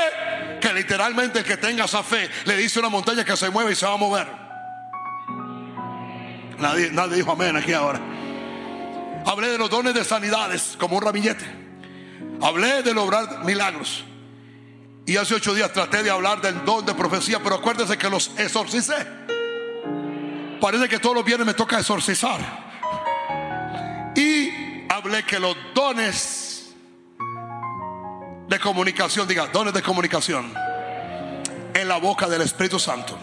que 0.60 0.74
literalmente 0.74 1.40
el 1.40 1.46
que 1.46 1.58
tenga 1.58 1.86
esa 1.86 2.04
fe 2.04 2.30
le 2.46 2.58
dice 2.58 2.80
una 2.80 2.90
montaña 2.90 3.24
que 3.24 3.38
se 3.38 3.50
mueve 3.50 3.72
y 3.72 3.76
se 3.76 3.86
va 3.86 3.94
a 3.94 3.98
mover. 3.98 4.43
Nadie, 6.64 7.18
dijo 7.18 7.34
amén 7.34 7.58
aquí 7.58 7.74
ahora. 7.74 8.00
Hablé 9.26 9.50
de 9.50 9.58
los 9.58 9.70
dones 9.70 9.94
de 9.94 10.06
sanidades 10.06 10.78
como 10.80 10.96
un 10.96 11.04
ramillete. 11.04 11.44
Hablé 12.42 12.82
de 12.84 12.94
lograr 12.94 13.44
milagros. 13.44 14.06
Y 15.06 15.18
hace 15.18 15.36
ocho 15.36 15.54
días 15.54 15.74
traté 15.74 16.04
de 16.04 16.10
hablar 16.10 16.40
del 16.40 16.64
don 16.64 16.86
de 16.86 16.94
profecía, 16.94 17.44
pero 17.44 17.56
acuérdense 17.56 17.98
que 17.98 18.10
los 18.10 18.32
exorcicé. 18.38 18.96
Parece 20.62 20.88
que 20.88 21.00
todos 21.00 21.16
los 21.16 21.26
viernes 21.26 21.46
me 21.46 21.54
toca 21.54 21.80
exorcizar. 21.80 22.40
Y 24.16 24.86
hablé 24.88 25.24
que 25.26 25.40
los 25.40 25.58
dones 25.76 26.74
de 28.48 28.60
comunicación, 28.62 29.28
diga, 29.28 29.48
dones 29.48 29.74
de 29.74 29.82
comunicación, 29.82 30.54
en 31.74 31.88
la 31.90 31.98
boca 31.98 32.30
del 32.30 32.42
Espíritu 32.42 32.80
Santo. 32.80 33.18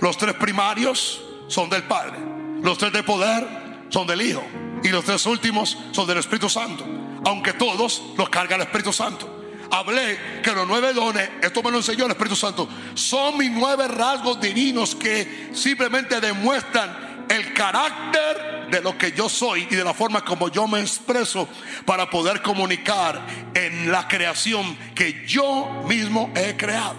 Los 0.00 0.16
tres 0.16 0.34
primarios 0.34 1.22
son 1.46 1.70
del 1.70 1.84
Padre. 1.84 2.29
Los 2.62 2.78
tres 2.78 2.92
de 2.92 3.02
poder 3.02 3.46
son 3.88 4.06
del 4.06 4.22
Hijo. 4.22 4.42
Y 4.82 4.88
los 4.88 5.04
tres 5.04 5.24
últimos 5.26 5.76
son 5.92 6.06
del 6.06 6.18
Espíritu 6.18 6.48
Santo. 6.48 6.84
Aunque 7.24 7.52
todos 7.52 8.02
los 8.16 8.28
carga 8.28 8.56
el 8.56 8.62
Espíritu 8.62 8.92
Santo 8.92 9.40
hablé 9.70 10.18
que 10.42 10.52
los 10.52 10.66
nueve 10.66 10.92
dones, 10.92 11.28
esto 11.42 11.62
me 11.62 11.70
lo 11.70 11.78
enseñó 11.78 12.06
el 12.06 12.10
Espíritu 12.10 12.36
Santo, 12.36 12.68
son 12.94 13.38
mis 13.38 13.50
nueve 13.50 13.88
rasgos 13.88 14.40
divinos 14.40 14.94
que 14.94 15.50
simplemente 15.52 16.20
demuestran 16.20 17.26
el 17.28 17.52
carácter 17.54 18.68
de 18.70 18.80
lo 18.80 18.96
que 18.98 19.12
yo 19.12 19.28
soy 19.28 19.66
y 19.70 19.74
de 19.74 19.84
la 19.84 19.94
forma 19.94 20.24
como 20.24 20.48
yo 20.48 20.66
me 20.66 20.80
expreso 20.80 21.48
para 21.84 22.10
poder 22.10 22.42
comunicar 22.42 23.20
en 23.54 23.90
la 23.90 24.08
creación 24.08 24.76
que 24.94 25.24
yo 25.26 25.84
mismo 25.86 26.32
he 26.34 26.56
creado. 26.56 26.96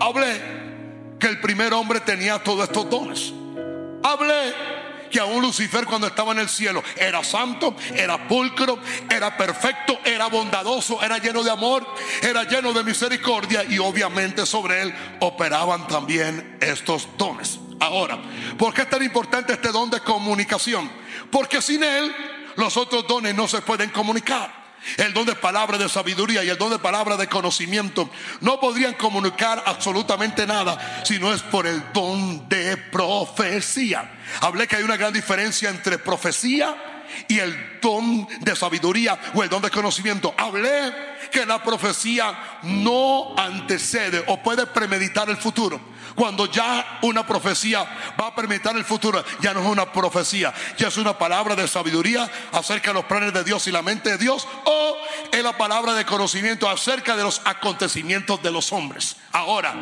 Hablé 0.00 0.40
que 1.18 1.28
el 1.28 1.40
primer 1.40 1.72
hombre 1.72 2.00
tenía 2.00 2.42
todos 2.42 2.64
estos 2.64 2.88
dones. 2.90 3.32
Hablé 4.06 4.54
que 5.10 5.18
aún 5.18 5.42
Lucifer 5.42 5.84
cuando 5.84 6.06
estaba 6.06 6.32
en 6.32 6.38
el 6.40 6.48
cielo 6.48 6.82
era 6.96 7.24
santo, 7.24 7.74
era 7.94 8.28
pulcro, 8.28 8.78
era 9.10 9.36
perfecto, 9.36 9.98
era 10.04 10.28
bondadoso, 10.28 11.02
era 11.02 11.18
lleno 11.18 11.42
de 11.42 11.50
amor, 11.50 11.86
era 12.22 12.44
lleno 12.44 12.72
de 12.72 12.84
misericordia 12.84 13.64
y 13.64 13.78
obviamente 13.78 14.46
sobre 14.46 14.82
él 14.82 14.94
operaban 15.20 15.88
también 15.88 16.58
estos 16.60 17.08
dones. 17.16 17.58
Ahora, 17.80 18.18
¿por 18.56 18.72
qué 18.72 18.82
es 18.82 18.90
tan 18.90 19.02
importante 19.02 19.52
este 19.54 19.72
don 19.72 19.90
de 19.90 20.00
comunicación? 20.00 20.90
Porque 21.30 21.60
sin 21.60 21.82
él 21.82 22.14
los 22.56 22.76
otros 22.76 23.06
dones 23.08 23.34
no 23.34 23.48
se 23.48 23.60
pueden 23.62 23.90
comunicar. 23.90 24.65
El 24.96 25.12
don 25.12 25.26
de 25.26 25.34
palabra 25.34 25.78
de 25.78 25.88
sabiduría 25.88 26.44
y 26.44 26.48
el 26.48 26.58
don 26.58 26.70
de 26.70 26.78
palabra 26.78 27.16
de 27.16 27.28
conocimiento 27.28 28.08
no 28.40 28.60
podrían 28.60 28.94
comunicar 28.94 29.62
absolutamente 29.66 30.46
nada 30.46 31.02
si 31.04 31.18
no 31.18 31.32
es 31.32 31.42
por 31.42 31.66
el 31.66 31.82
don 31.92 32.48
de 32.48 32.76
profecía. 32.76 34.10
Hablé 34.40 34.66
que 34.66 34.76
hay 34.76 34.82
una 34.82 34.96
gran 34.96 35.12
diferencia 35.12 35.70
entre 35.70 35.98
profecía 35.98 36.95
y 37.28 37.38
el 37.38 37.78
don 37.80 38.26
de 38.40 38.56
sabiduría 38.56 39.18
o 39.34 39.42
el 39.42 39.48
don 39.48 39.62
de 39.62 39.70
conocimiento. 39.70 40.34
Hablé 40.36 40.92
que 41.30 41.46
la 41.46 41.62
profecía 41.62 42.60
no 42.62 43.34
antecede 43.36 44.24
o 44.26 44.42
puede 44.42 44.66
premeditar 44.66 45.28
el 45.28 45.36
futuro. 45.36 45.80
Cuando 46.14 46.46
ya 46.46 46.98
una 47.02 47.26
profecía 47.26 47.84
va 48.18 48.28
a 48.28 48.34
permitir 48.34 48.72
el 48.74 48.84
futuro, 48.84 49.22
ya 49.40 49.52
no 49.52 49.60
es 49.60 49.66
una 49.66 49.92
profecía, 49.92 50.52
ya 50.78 50.88
es 50.88 50.96
una 50.96 51.18
palabra 51.18 51.54
de 51.54 51.68
sabiduría 51.68 52.30
acerca 52.52 52.90
de 52.90 52.94
los 52.94 53.04
planes 53.04 53.34
de 53.34 53.44
Dios 53.44 53.66
y 53.66 53.70
la 53.70 53.82
mente 53.82 54.10
de 54.10 54.18
Dios, 54.18 54.48
o 54.64 54.96
es 55.30 55.42
la 55.42 55.58
palabra 55.58 55.92
de 55.92 56.06
conocimiento 56.06 56.70
acerca 56.70 57.16
de 57.16 57.22
los 57.22 57.42
acontecimientos 57.44 58.42
de 58.42 58.50
los 58.50 58.72
hombres. 58.72 59.16
Ahora, 59.32 59.74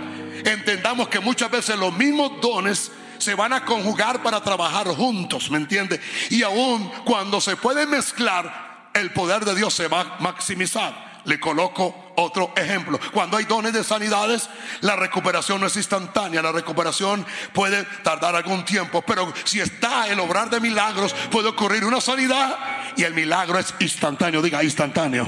entendamos 0.44 1.06
que 1.08 1.20
muchas 1.20 1.52
veces 1.52 1.78
los 1.78 1.92
mismos 1.92 2.40
dones 2.40 2.90
se 3.24 3.34
van 3.34 3.54
a 3.54 3.64
conjugar 3.64 4.22
para 4.22 4.42
trabajar 4.42 4.86
juntos, 4.88 5.50
¿me 5.50 5.56
entiende? 5.56 6.00
Y 6.30 6.42
aún 6.42 6.90
cuando 7.04 7.40
se 7.40 7.56
puede 7.56 7.86
mezclar, 7.86 8.90
el 8.92 9.12
poder 9.12 9.44
de 9.44 9.54
Dios 9.54 9.72
se 9.72 9.88
va 9.88 10.00
a 10.02 10.16
maximizar. 10.20 11.14
Le 11.24 11.40
coloco 11.40 12.12
otro 12.16 12.52
ejemplo. 12.54 13.00
Cuando 13.10 13.38
hay 13.38 13.46
dones 13.46 13.72
de 13.72 13.82
sanidades, 13.82 14.50
la 14.82 14.94
recuperación 14.94 15.58
no 15.58 15.68
es 15.68 15.76
instantánea. 15.76 16.42
La 16.42 16.52
recuperación 16.52 17.24
puede 17.54 17.82
tardar 18.02 18.36
algún 18.36 18.62
tiempo. 18.66 19.00
Pero 19.00 19.32
si 19.44 19.58
está 19.58 20.06
el 20.08 20.20
obrar 20.20 20.50
de 20.50 20.60
milagros, 20.60 21.14
puede 21.32 21.48
ocurrir 21.48 21.86
una 21.86 22.02
sanidad 22.02 22.58
y 22.96 23.04
el 23.04 23.14
milagro 23.14 23.58
es 23.58 23.74
instantáneo. 23.80 24.42
Diga 24.42 24.62
instantáneo. 24.62 25.26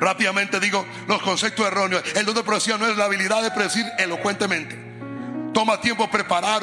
Rápidamente 0.00 0.58
digo 0.58 0.84
los 1.06 1.22
conceptos 1.22 1.64
erróneos. 1.64 2.02
El 2.16 2.26
don 2.26 2.34
de 2.34 2.42
profecía 2.42 2.76
no 2.78 2.88
es 2.88 2.96
la 2.96 3.04
habilidad 3.04 3.44
de 3.44 3.52
predecir 3.52 3.86
elocuentemente. 3.96 4.89
Toma 5.52 5.80
tiempo 5.80 6.08
preparar 6.10 6.62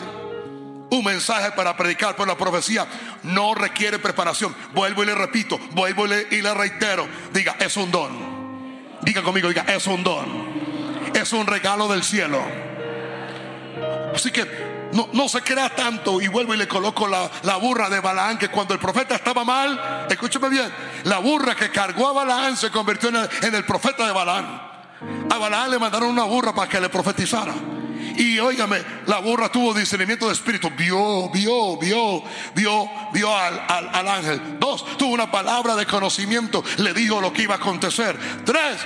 un 0.89 1.03
mensaje 1.03 1.51
para 1.51 1.75
predicar, 1.75 2.15
por 2.15 2.27
la 2.27 2.37
profecía 2.37 2.87
no 3.23 3.53
requiere 3.53 3.99
preparación. 3.99 4.55
Vuelvo 4.73 5.03
y 5.03 5.07
le 5.07 5.15
repito, 5.15 5.59
vuelvo 5.71 6.05
y 6.05 6.09
le, 6.09 6.27
y 6.31 6.41
le 6.41 6.53
reitero. 6.53 7.07
Diga, 7.33 7.55
es 7.59 7.75
un 7.77 7.91
don. 7.91 8.37
Diga 9.01 9.21
conmigo, 9.21 9.49
diga, 9.49 9.63
es 9.67 9.85
un 9.87 10.03
don. 10.03 10.47
Es 11.13 11.33
un 11.33 11.45
regalo 11.45 11.87
del 11.87 12.03
cielo. 12.03 12.41
Así 14.13 14.31
que 14.31 14.45
no, 14.93 15.09
no, 15.13 15.27
se 15.27 15.41
crea 15.41 15.69
tanto 15.75 16.21
y 16.21 16.27
vuelvo 16.27 16.53
y 16.53 16.57
le 16.57 16.67
coloco 16.67 17.07
la, 17.07 17.29
la, 17.43 17.57
burra 17.57 17.89
de 17.89 17.99
Balaán 17.99 18.37
que 18.37 18.49
cuando 18.49 18.73
el 18.73 18.79
profeta 18.79 19.15
estaba 19.15 19.43
mal, 19.43 20.07
escúcheme 20.09 20.49
bien, 20.49 20.71
la 21.03 21.19
burra 21.19 21.55
que 21.55 21.69
cargó 21.69 22.07
a 22.07 22.13
Balaán 22.13 22.55
se 22.55 22.71
convirtió 22.71 23.09
en 23.09 23.17
el, 23.17 23.29
en 23.43 23.55
el 23.55 23.65
profeta 23.65 24.07
de 24.07 24.13
Balaán. 24.13 24.66
A 25.29 25.37
Balaán 25.37 25.71
le 25.71 25.79
mandaron 25.79 26.09
una 26.09 26.23
burra 26.23 26.53
para 26.53 26.69
que 26.69 26.79
le 26.79 26.89
profetizara. 26.89 27.53
Y 28.17 28.39
óigame, 28.39 28.81
la 29.05 29.19
burra 29.19 29.49
tuvo 29.49 29.73
discernimiento 29.73 30.27
de 30.27 30.33
espíritu. 30.33 30.71
Vio, 30.75 31.29
vio, 31.29 31.77
vio, 31.77 32.23
vio, 32.55 32.89
vio 33.13 33.35
al, 33.35 33.63
al, 33.67 34.07
ángel. 34.07 34.59
Dos, 34.59 34.97
tuvo 34.97 35.13
una 35.13 35.29
palabra 35.29 35.75
de 35.75 35.85
conocimiento. 35.85 36.63
Le 36.77 36.93
dijo 36.93 37.21
lo 37.21 37.31
que 37.31 37.43
iba 37.43 37.55
a 37.55 37.57
acontecer. 37.57 38.17
Tres, 38.43 38.77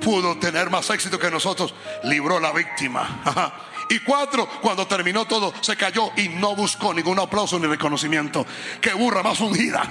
pudo 0.00 0.38
tener 0.38 0.70
más 0.70 0.90
éxito 0.90 1.18
que 1.18 1.30
nosotros. 1.30 1.74
Libró 2.04 2.40
la 2.40 2.52
víctima. 2.52 3.52
Y 3.90 3.98
cuatro, 3.98 4.48
cuando 4.62 4.86
terminó 4.86 5.26
todo, 5.26 5.52
se 5.60 5.76
cayó 5.76 6.10
y 6.16 6.30
no 6.30 6.56
buscó 6.56 6.94
ningún 6.94 7.18
aplauso 7.18 7.58
ni 7.58 7.66
reconocimiento. 7.66 8.46
Que 8.80 8.94
burra 8.94 9.22
más 9.22 9.38
ungida. 9.40 9.82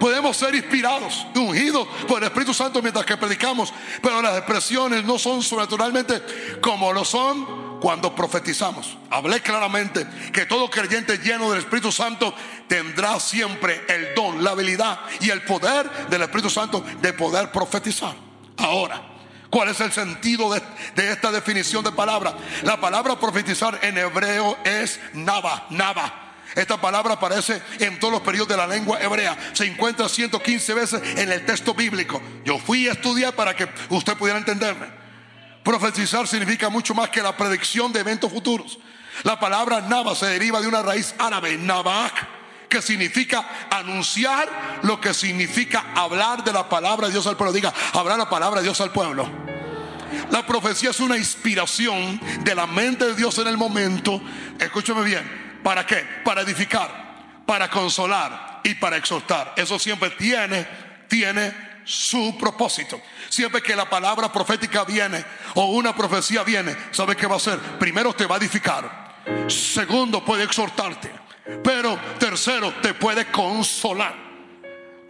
Podemos 0.00 0.34
ser 0.34 0.54
inspirados, 0.54 1.26
ungidos 1.36 1.86
por 2.08 2.18
el 2.18 2.24
Espíritu 2.24 2.54
Santo 2.54 2.80
mientras 2.80 3.04
que 3.04 3.18
predicamos, 3.18 3.72
pero 4.02 4.22
las 4.22 4.38
expresiones 4.38 5.04
no 5.04 5.18
son 5.18 5.42
sobrenaturalmente 5.42 6.22
como 6.62 6.90
lo 6.90 7.04
son 7.04 7.78
cuando 7.80 8.14
profetizamos. 8.14 8.96
Hablé 9.10 9.40
claramente 9.42 10.06
que 10.32 10.46
todo 10.46 10.70
creyente 10.70 11.18
lleno 11.18 11.50
del 11.50 11.60
Espíritu 11.60 11.92
Santo 11.92 12.32
tendrá 12.66 13.20
siempre 13.20 13.84
el 13.88 14.14
don, 14.14 14.42
la 14.42 14.52
habilidad 14.52 15.00
y 15.20 15.28
el 15.28 15.42
poder 15.42 16.08
del 16.08 16.22
Espíritu 16.22 16.48
Santo 16.48 16.82
de 17.02 17.12
poder 17.12 17.52
profetizar. 17.52 18.14
Ahora, 18.56 19.02
¿cuál 19.50 19.68
es 19.68 19.80
el 19.80 19.92
sentido 19.92 20.50
de, 20.50 20.62
de 20.94 21.12
esta 21.12 21.30
definición 21.30 21.84
de 21.84 21.92
palabra? 21.92 22.34
La 22.62 22.80
palabra 22.80 23.20
profetizar 23.20 23.78
en 23.82 23.98
hebreo 23.98 24.56
es 24.64 24.98
nava, 25.12 25.66
nava. 25.68 26.29
Esta 26.54 26.80
palabra 26.80 27.14
aparece 27.14 27.62
en 27.78 28.00
todos 28.00 28.12
los 28.12 28.22
periodos 28.22 28.48
de 28.48 28.56
la 28.56 28.66
lengua 28.66 29.00
hebrea. 29.00 29.36
Se 29.52 29.66
encuentra 29.66 30.08
115 30.08 30.74
veces 30.74 31.02
en 31.16 31.30
el 31.30 31.44
texto 31.44 31.74
bíblico. 31.74 32.20
Yo 32.44 32.58
fui 32.58 32.88
a 32.88 32.92
estudiar 32.92 33.34
para 33.34 33.54
que 33.54 33.68
usted 33.88 34.16
pudiera 34.16 34.38
entenderme. 34.38 34.86
Profetizar 35.62 36.26
significa 36.26 36.68
mucho 36.68 36.94
más 36.94 37.10
que 37.10 37.22
la 37.22 37.36
predicción 37.36 37.92
de 37.92 38.00
eventos 38.00 38.32
futuros. 38.32 38.78
La 39.22 39.38
palabra 39.38 39.80
nava 39.82 40.14
se 40.14 40.26
deriva 40.26 40.60
de 40.60 40.66
una 40.66 40.82
raíz 40.82 41.14
árabe, 41.18 41.56
nabak, 41.56 42.68
que 42.68 42.80
significa 42.82 43.44
anunciar 43.70 44.80
lo 44.82 45.00
que 45.00 45.12
significa 45.12 45.92
hablar 45.94 46.42
de 46.42 46.52
la 46.52 46.68
palabra 46.68 47.06
de 47.06 47.12
Dios 47.12 47.26
al 47.26 47.36
pueblo. 47.36 47.52
Diga, 47.52 47.72
hablar 47.92 48.18
la 48.18 48.30
palabra 48.30 48.60
de 48.60 48.64
Dios 48.64 48.80
al 48.80 48.90
pueblo. 48.90 49.28
La 50.30 50.44
profecía 50.44 50.90
es 50.90 50.98
una 50.98 51.16
inspiración 51.16 52.20
de 52.42 52.54
la 52.54 52.66
mente 52.66 53.06
de 53.06 53.14
Dios 53.14 53.38
en 53.38 53.46
el 53.46 53.56
momento. 53.56 54.20
Escúchame 54.58 55.02
bien 55.04 55.39
¿Para 55.62 55.86
qué? 55.86 56.04
Para 56.24 56.42
edificar, 56.42 57.42
para 57.46 57.68
consolar 57.68 58.60
y 58.64 58.74
para 58.74 58.96
exhortar. 58.96 59.54
Eso 59.56 59.78
siempre 59.78 60.10
tiene, 60.10 60.66
tiene 61.08 61.52
su 61.84 62.36
propósito. 62.38 63.00
Siempre 63.28 63.62
que 63.62 63.76
la 63.76 63.88
palabra 63.88 64.32
profética 64.32 64.84
viene 64.84 65.24
o 65.54 65.66
una 65.66 65.94
profecía 65.94 66.42
viene, 66.42 66.74
¿sabe 66.90 67.16
qué 67.16 67.26
va 67.26 67.34
a 67.34 67.38
hacer? 67.38 67.58
Primero 67.78 68.12
te 68.12 68.26
va 68.26 68.36
a 68.36 68.38
edificar. 68.38 69.10
Segundo, 69.48 70.24
puede 70.24 70.44
exhortarte. 70.44 71.10
Pero 71.62 71.98
tercero, 72.18 72.72
te 72.80 72.94
puede 72.94 73.26
consolar. 73.26 74.14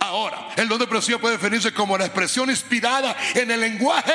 Ahora, 0.01 0.48
el 0.57 0.66
don 0.66 0.78
de 0.78 0.86
profecía 0.86 1.18
puede 1.18 1.36
definirse 1.36 1.74
como 1.74 1.96
la 1.98 2.07
expresión 2.07 2.48
inspirada 2.48 3.14
en 3.34 3.51
el 3.51 3.61
lenguaje 3.61 4.14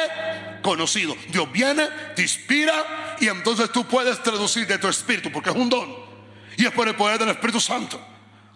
conocido. 0.62 1.16
Dios 1.30 1.50
viene, 1.52 1.88
te 2.16 2.24
inspira 2.24 3.16
y 3.20 3.28
entonces 3.28 3.72
tú 3.72 3.86
puedes 3.86 4.22
traducir 4.24 4.66
de 4.66 4.80
tu 4.80 4.88
espíritu 4.88 5.32
porque 5.32 5.52
es 5.52 5.56
un 5.56 5.70
don. 5.70 6.05
Y 6.58 6.66
es 6.66 6.72
por 6.72 6.88
el 6.88 6.96
poder 6.96 7.20
del 7.20 7.30
Espíritu 7.30 7.60
Santo. 7.60 8.00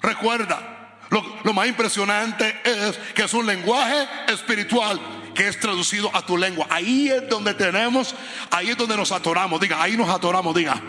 Recuerda, 0.02 0.80
lo, 1.10 1.54
más 1.54 1.68
impresionante 1.68 2.62
es 2.64 2.98
que 3.14 3.24
es 3.24 3.34
un 3.34 3.46
lenguaje 3.46 4.08
espiritual 4.28 5.00
que 5.34 5.48
es 5.48 5.60
traducido 5.60 6.10
a 6.16 6.26
tu 6.26 6.38
lengua. 6.38 6.68
Ahí 6.70 7.10
es 7.10 7.28
donde 7.28 7.54
tenemos, 7.54 8.16
ahí 8.52 8.70
es 8.70 8.78
donde 8.78 8.96
nos 8.96 9.12
atoramos. 9.12 9.60
Diga, 9.60 9.82
ahí 9.82 9.98
nos 9.98 10.10
atoramos, 10.10 10.56
diga. 10.56 10.80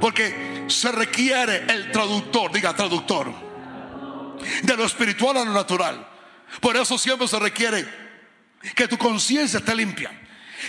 Porque 0.00 0.64
se 0.68 0.92
requiere 0.92 1.64
el 1.68 1.90
traductor, 1.90 2.52
diga 2.52 2.74
traductor, 2.74 3.32
de 4.62 4.76
lo 4.76 4.84
espiritual 4.84 5.36
a 5.36 5.44
lo 5.44 5.52
natural. 5.52 6.06
Por 6.60 6.76
eso 6.76 6.96
siempre 6.96 7.26
se 7.26 7.38
requiere 7.38 7.86
que 8.74 8.86
tu 8.88 8.96
conciencia 8.96 9.58
esté 9.58 9.74
limpia, 9.74 10.10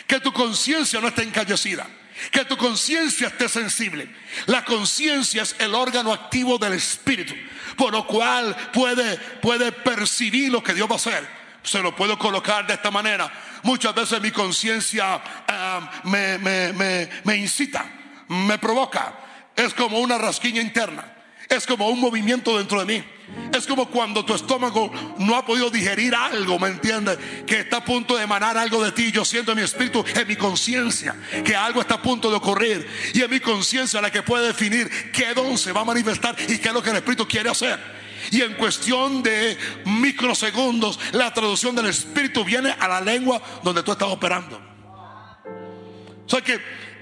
que 0.07 0.19
tu 0.19 0.33
conciencia 0.33 0.99
no 0.99 1.09
esté 1.09 1.23
encallecida, 1.23 1.87
que 2.29 2.45
tu 2.45 2.57
conciencia 2.57 3.27
esté 3.27 3.49
sensible. 3.49 4.13
La 4.45 4.63
conciencia 4.63 5.43
es 5.43 5.55
el 5.59 5.73
órgano 5.73 6.13
activo 6.13 6.57
del 6.57 6.73
espíritu, 6.73 7.33
por 7.75 7.91
lo 7.91 8.05
cual 8.05 8.55
puede, 8.73 9.17
puede 9.41 9.71
percibir 9.71 10.51
lo 10.51 10.61
que 10.61 10.73
Dios 10.73 10.87
va 10.87 10.93
a 10.93 10.97
hacer. 10.97 11.27
Se 11.63 11.81
lo 11.81 11.95
puedo 11.95 12.17
colocar 12.17 12.65
de 12.67 12.73
esta 12.73 12.91
manera. 12.91 13.31
Muchas 13.63 13.93
veces 13.93 14.21
mi 14.21 14.31
conciencia 14.31 15.21
eh, 15.47 15.79
me, 16.03 16.37
me, 16.39 16.73
me, 16.73 17.09
me 17.23 17.35
incita, 17.37 17.85
me 18.27 18.57
provoca. 18.57 19.13
Es 19.55 19.73
como 19.73 19.99
una 19.99 20.17
rasquiña 20.17 20.61
interna. 20.61 21.20
Es 21.51 21.67
como 21.67 21.89
un 21.89 21.99
movimiento 21.99 22.57
dentro 22.57 22.79
de 22.79 22.85
mí. 22.85 23.03
Es 23.53 23.67
como 23.67 23.87
cuando 23.87 24.23
tu 24.23 24.33
estómago 24.33 24.89
no 25.17 25.35
ha 25.35 25.45
podido 25.45 25.69
digerir 25.69 26.15
algo, 26.15 26.57
¿me 26.57 26.69
entiendes? 26.69 27.17
Que 27.45 27.59
está 27.59 27.77
a 27.77 27.85
punto 27.85 28.15
de 28.15 28.23
emanar 28.23 28.57
algo 28.57 28.81
de 28.81 28.93
ti. 28.93 29.11
Yo 29.11 29.25
siento 29.25 29.51
en 29.51 29.57
mi 29.57 29.63
espíritu, 29.65 30.01
en 30.15 30.27
mi 30.29 30.37
conciencia, 30.37 31.13
que 31.43 31.53
algo 31.53 31.81
está 31.81 31.95
a 31.95 32.01
punto 32.01 32.29
de 32.29 32.37
ocurrir. 32.37 32.87
Y 33.13 33.21
en 33.21 33.29
mi 33.29 33.41
conciencia 33.41 33.99
la 34.01 34.09
que 34.09 34.23
puede 34.23 34.47
definir 34.47 34.89
qué 35.11 35.33
don 35.33 35.57
se 35.57 35.73
va 35.73 35.81
a 35.81 35.85
manifestar 35.85 36.37
y 36.47 36.57
qué 36.57 36.69
es 36.69 36.73
lo 36.73 36.81
que 36.81 36.91
el 36.91 36.95
espíritu 36.95 37.27
quiere 37.27 37.49
hacer. 37.49 37.77
Y 38.31 38.41
en 38.43 38.53
cuestión 38.53 39.21
de 39.21 39.57
microsegundos, 39.83 41.01
la 41.11 41.33
traducción 41.33 41.75
del 41.75 41.87
espíritu 41.87 42.45
viene 42.45 42.73
a 42.79 42.87
la 42.87 43.01
lengua 43.01 43.41
donde 43.61 43.83
tú 43.83 43.91
estás 43.91 44.07
operando. 44.07 44.57
O 46.25 46.29
sea 46.29 46.39
que 46.39 46.61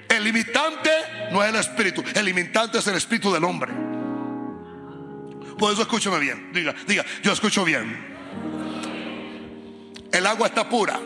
el 0.09 0.23
limitante 0.23 0.89
no 1.31 1.43
es 1.43 1.49
el 1.49 1.55
espíritu, 1.59 2.03
el 2.15 2.25
limitante 2.25 2.79
es 2.79 2.87
el 2.87 2.95
espíritu 2.95 3.31
del 3.31 3.43
hombre. 3.43 3.98
Por 5.59 5.73
eso 5.73 5.81
escúchame 5.81 6.19
bien. 6.19 6.51
Diga, 6.53 6.73
diga, 6.87 7.05
yo 7.21 7.33
escucho 7.33 7.65
bien. 7.65 8.17
El 10.11 10.25
agua 10.25 10.47
está 10.47 10.67
pura, 10.67 10.99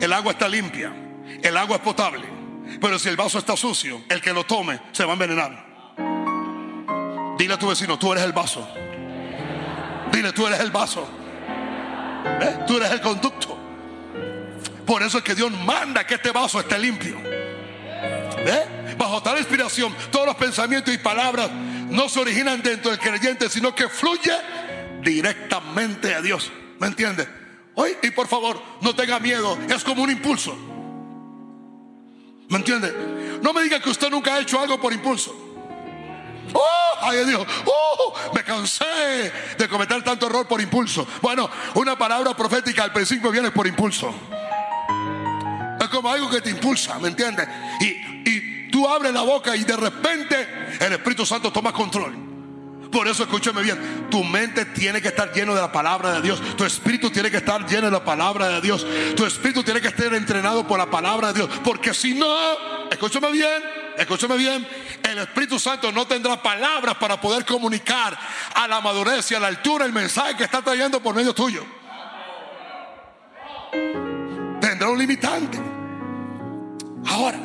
el 0.00 0.12
agua 0.12 0.32
está 0.32 0.48
limpia, 0.48 0.94
el 1.42 1.56
agua 1.56 1.76
es 1.76 1.82
potable. 1.82 2.26
Pero 2.80 2.98
si 2.98 3.08
el 3.08 3.16
vaso 3.16 3.38
está 3.38 3.56
sucio, 3.56 4.02
el 4.08 4.20
que 4.20 4.32
lo 4.32 4.44
tome 4.44 4.80
se 4.92 5.04
va 5.04 5.10
a 5.10 5.12
envenenar. 5.14 5.74
Dile 7.36 7.54
a 7.54 7.58
tu 7.58 7.68
vecino, 7.68 7.98
tú 7.98 8.12
eres 8.12 8.24
el 8.24 8.32
vaso. 8.32 8.66
Dile, 10.12 10.32
tú 10.32 10.46
eres 10.46 10.60
el 10.60 10.70
vaso. 10.70 11.06
¿Eh? 12.24 12.58
Tú 12.66 12.76
eres 12.76 12.92
el 12.92 13.00
conducto. 13.00 13.58
Por 14.86 15.02
eso 15.02 15.18
es 15.18 15.24
que 15.24 15.34
Dios 15.34 15.50
manda 15.50 16.06
que 16.06 16.14
este 16.14 16.30
vaso 16.30 16.60
esté 16.60 16.78
limpio. 16.78 17.16
¿Eh? 18.46 18.94
Bajo 18.98 19.22
tal 19.22 19.38
inspiración, 19.38 19.94
todos 20.10 20.26
los 20.26 20.36
pensamientos 20.36 20.92
y 20.92 20.98
palabras 20.98 21.50
no 21.50 22.08
se 22.08 22.20
originan 22.20 22.62
dentro 22.62 22.90
del 22.90 23.00
creyente, 23.00 23.48
sino 23.48 23.74
que 23.74 23.88
fluye 23.88 24.32
directamente 25.02 26.14
a 26.14 26.20
Dios. 26.20 26.52
¿Me 26.78 26.86
entiende? 26.86 27.26
Hoy, 27.74 27.96
y 28.02 28.10
por 28.10 28.28
favor, 28.28 28.60
no 28.80 28.94
tenga 28.94 29.18
miedo, 29.18 29.58
es 29.68 29.82
como 29.82 30.02
un 30.02 30.10
impulso. 30.10 30.56
¿Me 32.48 32.58
entiende? 32.58 32.92
No 33.42 33.52
me 33.52 33.62
diga 33.62 33.80
que 33.80 33.90
usted 33.90 34.10
nunca 34.10 34.34
ha 34.34 34.40
hecho 34.40 34.60
algo 34.60 34.80
por 34.80 34.92
impulso. 34.92 35.34
Oh, 36.52 36.98
ay 37.00 37.24
Dios, 37.24 37.46
oh, 37.64 38.14
me 38.34 38.44
cansé 38.44 39.32
de 39.58 39.68
cometer 39.68 40.02
tanto 40.02 40.26
error 40.26 40.46
por 40.46 40.60
impulso. 40.60 41.06
Bueno, 41.22 41.48
una 41.74 41.96
palabra 41.96 42.36
profética 42.36 42.84
al 42.84 42.92
principio 42.92 43.30
viene 43.30 43.50
por 43.50 43.66
impulso. 43.66 44.14
Es 45.80 45.88
como 45.88 46.10
algo 46.10 46.30
que 46.30 46.40
te 46.40 46.50
impulsa, 46.50 46.98
¿me 46.98 47.08
entiendes? 47.08 47.48
Y, 47.80 48.13
y 48.24 48.68
tú 48.70 48.88
abres 48.88 49.12
la 49.12 49.22
boca 49.22 49.56
y 49.56 49.64
de 49.64 49.76
repente 49.76 50.48
el 50.80 50.92
Espíritu 50.92 51.24
Santo 51.24 51.52
toma 51.52 51.72
control. 51.72 52.24
Por 52.90 53.08
eso 53.08 53.24
escúchame 53.24 53.62
bien, 53.62 54.08
tu 54.08 54.22
mente 54.22 54.66
tiene 54.66 55.02
que 55.02 55.08
estar 55.08 55.32
lleno 55.32 55.52
de 55.52 55.60
la 55.60 55.72
palabra 55.72 56.12
de 56.12 56.22
Dios, 56.22 56.40
tu 56.56 56.64
espíritu 56.64 57.10
tiene 57.10 57.28
que 57.28 57.38
estar 57.38 57.66
lleno 57.66 57.86
de 57.86 57.90
la 57.90 58.04
palabra 58.04 58.48
de 58.48 58.60
Dios, 58.60 58.86
tu 59.16 59.26
espíritu 59.26 59.64
tiene 59.64 59.80
que 59.80 59.88
estar 59.88 60.14
entrenado 60.14 60.64
por 60.64 60.78
la 60.78 60.88
palabra 60.88 61.32
de 61.32 61.40
Dios, 61.40 61.50
porque 61.64 61.92
si 61.92 62.14
no, 62.14 62.32
escúchame 62.92 63.32
bien, 63.32 63.64
escúchame 63.98 64.36
bien, 64.36 64.64
el 65.02 65.18
Espíritu 65.18 65.58
Santo 65.58 65.90
no 65.90 66.06
tendrá 66.06 66.40
palabras 66.40 66.94
para 66.94 67.20
poder 67.20 67.44
comunicar 67.44 68.16
a 68.54 68.68
la 68.68 68.80
madurez 68.80 69.28
y 69.32 69.34
a 69.34 69.40
la 69.40 69.48
altura 69.48 69.84
el 69.86 69.92
mensaje 69.92 70.36
que 70.36 70.44
está 70.44 70.62
trayendo 70.62 71.02
por 71.02 71.16
medio 71.16 71.34
tuyo. 71.34 71.64
Tendrá 74.60 74.88
un 74.88 74.98
limitante. 74.98 75.58
Ahora, 77.06 77.38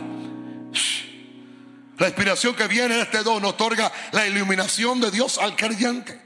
la 1.99 2.07
inspiración 2.07 2.55
que 2.55 2.67
viene 2.67 2.95
de 2.95 3.01
este 3.01 3.23
don 3.23 3.43
otorga 3.45 3.91
la 4.11 4.25
iluminación 4.25 5.01
de 5.01 5.11
Dios 5.11 5.37
al 5.37 5.55
creyente. 5.55 6.19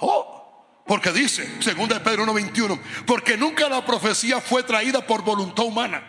Oh, 0.00 0.82
porque 0.86 1.12
dice, 1.12 1.62
segunda 1.62 1.98
de 1.98 2.04
Pedro 2.04 2.24
1:21, 2.26 2.78
porque 3.06 3.36
nunca 3.36 3.68
la 3.68 3.84
profecía 3.84 4.40
fue 4.40 4.62
traída 4.62 5.06
por 5.06 5.22
voluntad 5.22 5.64
humana, 5.64 6.02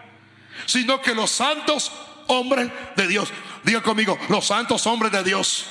sino 0.65 1.01
que 1.01 1.15
los 1.15 1.31
santos 1.31 1.91
hombres 2.27 2.69
de 2.95 3.07
Dios, 3.07 3.29
diga 3.63 3.81
conmigo, 3.81 4.17
los 4.29 4.47
santos 4.47 4.85
hombres 4.87 5.11
de 5.11 5.23
Dios. 5.23 5.67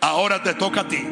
Ahora 0.00 0.42
te 0.42 0.54
toca 0.54 0.82
a 0.82 0.88
ti. 0.88 1.04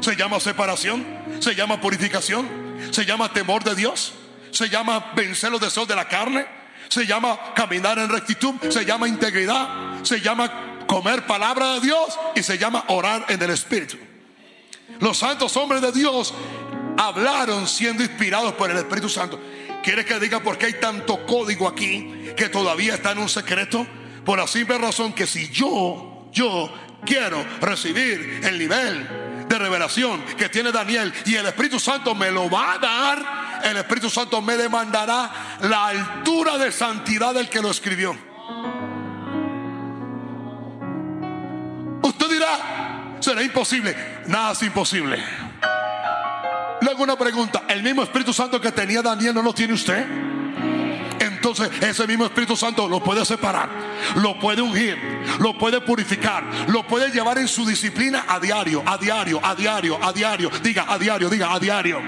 Se 0.00 0.16
llama 0.16 0.38
separación, 0.38 1.04
se 1.40 1.54
llama 1.54 1.80
purificación, 1.80 2.48
se 2.90 3.04
llama 3.04 3.32
temor 3.32 3.64
de 3.64 3.74
Dios, 3.74 4.14
se 4.50 4.68
llama 4.68 5.12
vencer 5.14 5.50
los 5.50 5.60
deseos 5.60 5.88
de 5.88 5.96
la 5.96 6.08
carne, 6.08 6.46
se 6.88 7.06
llama 7.06 7.38
caminar 7.54 7.98
en 7.98 8.08
rectitud, 8.08 8.54
se 8.68 8.84
llama 8.84 9.08
integridad, 9.08 10.02
se 10.02 10.20
llama 10.20 10.84
comer 10.86 11.26
palabra 11.26 11.74
de 11.74 11.80
Dios 11.80 12.18
y 12.34 12.42
se 12.42 12.58
llama 12.58 12.84
orar 12.88 13.26
en 13.28 13.42
el 13.42 13.50
Espíritu. 13.50 13.96
Los 15.00 15.18
santos 15.18 15.56
hombres 15.56 15.82
de 15.82 15.92
Dios 15.92 16.34
hablaron 16.96 17.66
siendo 17.66 18.02
inspirados 18.02 18.52
por 18.54 18.70
el 18.70 18.76
Espíritu 18.76 19.08
Santo. 19.08 19.40
¿Quieres 19.82 20.06
que 20.06 20.18
diga 20.18 20.40
por 20.40 20.56
qué 20.56 20.66
hay 20.66 20.80
tanto 20.80 21.26
código 21.26 21.68
aquí 21.68 22.30
que 22.36 22.48
todavía 22.48 22.94
está 22.94 23.12
en 23.12 23.18
un 23.18 23.28
secreto? 23.28 23.86
Por 24.24 24.38
la 24.38 24.46
simple 24.46 24.78
razón 24.78 25.12
que 25.12 25.26
si 25.26 25.50
yo, 25.50 26.28
yo 26.32 26.72
quiero 27.04 27.44
recibir 27.60 28.40
el 28.44 28.58
nivel 28.58 29.46
de 29.46 29.58
revelación 29.58 30.22
que 30.38 30.48
tiene 30.48 30.72
Daniel 30.72 31.12
y 31.26 31.34
el 31.34 31.46
Espíritu 31.46 31.78
Santo 31.78 32.14
me 32.14 32.30
lo 32.30 32.48
va 32.48 32.72
a 32.72 32.78
dar, 32.78 33.53
el 33.64 33.76
Espíritu 33.78 34.10
Santo 34.10 34.40
me 34.42 34.56
demandará 34.56 35.30
la 35.60 35.86
altura 35.86 36.58
de 36.58 36.70
santidad 36.70 37.34
del 37.34 37.48
que 37.48 37.60
lo 37.60 37.70
escribió. 37.70 38.16
Usted 42.02 42.28
dirá, 42.28 43.16
será 43.20 43.42
imposible. 43.42 43.96
Nada 44.26 44.52
es 44.52 44.62
imposible. 44.62 45.22
Le 46.80 46.90
hago 46.90 47.02
una 47.02 47.16
pregunta, 47.16 47.62
¿el 47.68 47.82
mismo 47.82 48.02
Espíritu 48.02 48.32
Santo 48.34 48.60
que 48.60 48.70
tenía 48.70 49.00
Daniel 49.00 49.34
no 49.34 49.42
lo 49.42 49.54
tiene 49.54 49.72
usted? 49.72 50.06
Entonces 51.18 51.70
ese 51.82 52.06
mismo 52.06 52.26
Espíritu 52.26 52.56
Santo 52.56 52.88
lo 52.88 53.02
puede 53.02 53.24
separar, 53.24 53.68
lo 54.16 54.38
puede 54.38 54.60
ungir, 54.60 54.98
lo 55.40 55.56
puede 55.56 55.80
purificar, 55.80 56.44
lo 56.68 56.86
puede 56.86 57.10
llevar 57.10 57.38
en 57.38 57.48
su 57.48 57.64
disciplina 57.64 58.26
a 58.28 58.38
diario, 58.38 58.82
a 58.84 58.98
diario, 58.98 59.40
a 59.42 59.54
diario, 59.54 59.98
a 60.02 60.12
diario. 60.12 60.50
Diga, 60.62 60.86
a 60.88 60.98
diario, 60.98 61.30
diga, 61.30 61.52
a 61.52 61.58
diario. 61.58 62.00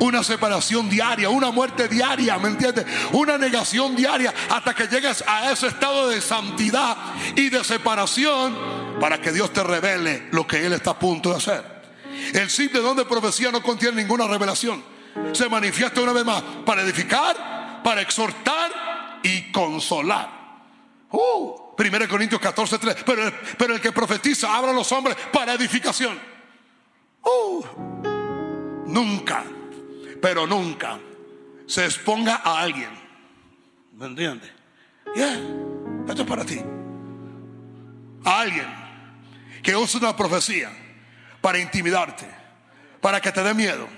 Una 0.00 0.22
separación 0.22 0.88
diaria, 0.88 1.28
una 1.30 1.50
muerte 1.50 1.88
diaria, 1.88 2.38
¿me 2.38 2.48
entiendes? 2.48 2.86
Una 3.12 3.38
negación 3.38 3.94
diaria 3.94 4.32
hasta 4.50 4.74
que 4.74 4.88
llegues 4.88 5.22
a 5.26 5.52
ese 5.52 5.68
estado 5.68 6.08
de 6.08 6.20
santidad 6.20 6.96
y 7.36 7.48
de 7.48 7.62
separación 7.62 8.56
para 9.00 9.20
que 9.20 9.32
Dios 9.32 9.52
te 9.52 9.62
revele 9.62 10.28
lo 10.32 10.46
que 10.46 10.64
Él 10.64 10.72
está 10.72 10.90
a 10.90 10.98
punto 10.98 11.30
de 11.30 11.36
hacer. 11.36 11.82
El 12.32 12.50
simple 12.50 12.80
don 12.80 12.96
de 12.96 13.04
profecía 13.04 13.50
no 13.50 13.62
contiene 13.62 14.02
ninguna 14.02 14.26
revelación. 14.26 14.82
Se 15.32 15.48
manifiesta 15.48 16.00
una 16.00 16.12
vez 16.12 16.24
más 16.24 16.42
para 16.64 16.82
edificar, 16.82 17.82
para 17.82 18.00
exhortar 18.00 19.20
y 19.22 19.52
consolar. 19.52 20.42
Uh, 21.10 21.62
1 21.76 22.08
Corintios 22.08 22.40
14, 22.40 22.78
3. 22.78 22.96
Pero, 23.04 23.26
el, 23.26 23.32
pero 23.58 23.74
el 23.74 23.80
que 23.80 23.92
profetiza 23.92 24.54
habla 24.54 24.70
a 24.70 24.74
los 24.74 24.90
hombres 24.92 25.16
para 25.32 25.54
edificación. 25.54 26.18
Uh, 27.22 27.64
nunca, 28.86 29.44
pero 30.22 30.46
nunca 30.46 31.00
se 31.66 31.84
exponga 31.84 32.42
a 32.44 32.60
alguien. 32.60 32.90
¿Me 33.94 34.06
entiendes? 34.06 34.50
Yeah, 35.16 35.36
esto 36.08 36.22
es 36.22 36.28
para 36.28 36.44
ti. 36.44 36.60
A 38.24 38.40
alguien 38.40 38.66
que 39.62 39.74
use 39.74 39.98
una 39.98 40.16
profecía 40.16 40.70
para 41.40 41.58
intimidarte, 41.58 42.24
para 43.00 43.20
que 43.20 43.32
te 43.32 43.42
dé 43.42 43.52
miedo, 43.52 43.88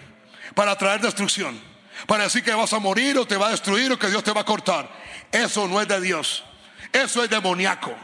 para 0.55 0.77
traer 0.77 1.03
destrucción, 1.03 1.61
para 2.07 2.25
decir 2.25 2.43
que 2.43 2.55
vas 2.55 2.72
a 2.72 2.79
morir 2.79 3.18
o 3.18 3.27
te 3.27 3.37
va 3.37 3.49
a 3.49 3.51
destruir 3.51 3.93
o 3.93 3.99
que 3.99 4.09
Dios 4.09 4.25
te 4.25 4.33
va 4.33 4.41
a 4.41 4.45
cortar. 4.45 4.91
Eso 5.31 5.68
no 5.68 5.79
es 5.81 5.87
de 5.87 6.01
Dios, 6.01 6.43
eso 6.91 7.22
es 7.22 7.29
demoníaco, 7.29 7.95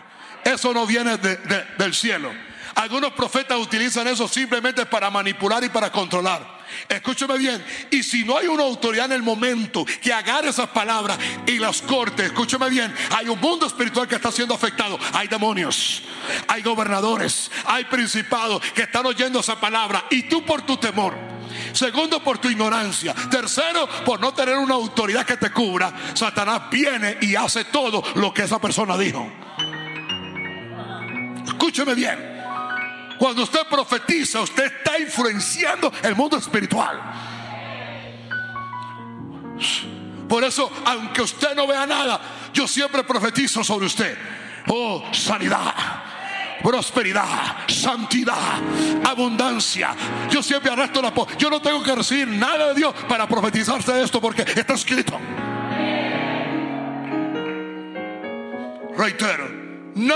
eso 0.44 0.74
no 0.74 0.86
viene 0.86 1.16
del 1.16 1.94
cielo. 1.94 2.30
Algunos 2.74 3.14
profetas 3.14 3.58
utilizan 3.58 4.06
eso 4.08 4.28
simplemente 4.28 4.84
para 4.84 5.08
manipular 5.08 5.64
y 5.64 5.70
para 5.70 5.90
controlar. 5.90 6.59
Escúcheme 6.88 7.38
bien. 7.38 7.64
Y 7.90 8.02
si 8.02 8.24
no 8.24 8.36
hay 8.36 8.46
una 8.46 8.64
autoridad 8.64 9.06
en 9.06 9.12
el 9.12 9.22
momento 9.22 9.84
que 10.00 10.12
agarre 10.12 10.50
esas 10.50 10.68
palabras 10.68 11.18
y 11.46 11.58
las 11.58 11.82
corte, 11.82 12.26
escúcheme 12.26 12.68
bien. 12.70 12.94
Hay 13.16 13.28
un 13.28 13.40
mundo 13.40 13.66
espiritual 13.66 14.08
que 14.08 14.16
está 14.16 14.32
siendo 14.32 14.54
afectado. 14.54 14.98
Hay 15.12 15.28
demonios, 15.28 16.02
hay 16.48 16.62
gobernadores, 16.62 17.50
hay 17.66 17.84
principados 17.84 18.62
que 18.72 18.82
están 18.82 19.06
oyendo 19.06 19.40
esa 19.40 19.60
palabra. 19.60 20.06
Y 20.10 20.24
tú 20.24 20.44
por 20.44 20.62
tu 20.62 20.76
temor. 20.76 21.14
Segundo, 21.72 22.22
por 22.22 22.38
tu 22.38 22.48
ignorancia. 22.48 23.14
Tercero, 23.30 23.88
por 24.04 24.20
no 24.20 24.32
tener 24.32 24.56
una 24.56 24.74
autoridad 24.74 25.24
que 25.24 25.36
te 25.36 25.50
cubra. 25.50 25.92
Satanás 26.14 26.62
viene 26.70 27.18
y 27.20 27.34
hace 27.34 27.64
todo 27.64 28.02
lo 28.16 28.32
que 28.32 28.42
esa 28.42 28.60
persona 28.60 28.96
dijo. 28.96 29.30
Escúcheme 31.46 31.94
bien. 31.94 32.39
Cuando 33.20 33.42
usted 33.42 33.66
profetiza, 33.68 34.40
usted 34.40 34.64
está 34.64 34.98
influenciando 34.98 35.92
el 36.02 36.16
mundo 36.16 36.38
espiritual. 36.38 36.98
Por 40.26 40.42
eso, 40.42 40.72
aunque 40.86 41.20
usted 41.20 41.54
no 41.54 41.66
vea 41.66 41.84
nada, 41.84 42.18
yo 42.54 42.66
siempre 42.66 43.04
profetizo 43.04 43.62
sobre 43.62 43.84
usted. 43.84 44.16
Oh, 44.68 45.04
sanidad 45.12 45.74
prosperidad, 46.62 47.66
santidad, 47.68 48.60
abundancia. 49.04 49.94
Yo 50.30 50.42
siempre 50.42 50.70
arresto 50.70 51.00
la 51.00 51.10
Yo 51.38 51.48
no 51.48 51.60
tengo 51.62 51.82
que 51.82 51.94
recibir 51.94 52.28
nada 52.28 52.68
de 52.68 52.74
Dios 52.74 52.94
para 53.08 53.26
profetizarse 53.26 53.92
de 53.92 54.04
esto 54.04 54.20
porque 54.20 54.42
está 54.42 54.74
escrito. 54.74 55.18
Reitero, 58.94 59.48
no 59.94 60.14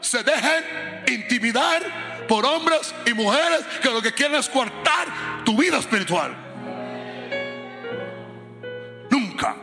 se 0.00 0.22
dejen 0.22 0.64
intimidar 1.08 2.13
por 2.28 2.44
hombres 2.44 2.94
y 3.06 3.14
mujeres 3.14 3.64
que 3.82 3.90
lo 3.90 4.00
que 4.02 4.12
quieren 4.12 4.38
es 4.38 4.48
cortar 4.48 5.44
tu 5.44 5.56
vida 5.56 5.78
espiritual. 5.78 6.34
Nunca, 9.10 9.56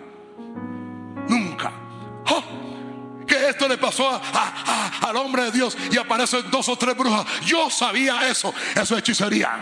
nunca. 1.28 1.72
Oh, 2.30 2.44
que 3.26 3.50
esto 3.50 3.68
le 3.68 3.78
pasó 3.78 4.22
al 5.02 5.16
hombre 5.16 5.44
de 5.46 5.52
Dios 5.52 5.78
y 5.92 5.98
aparecen 5.98 6.50
dos 6.52 6.70
o 6.70 6.78
tres 6.78 6.96
brujas. 6.96 7.26
Yo 7.46 7.70
sabía 7.70 8.28
eso, 8.30 8.54
eso 8.76 8.96
es 8.96 9.00
hechicería. 9.00 9.58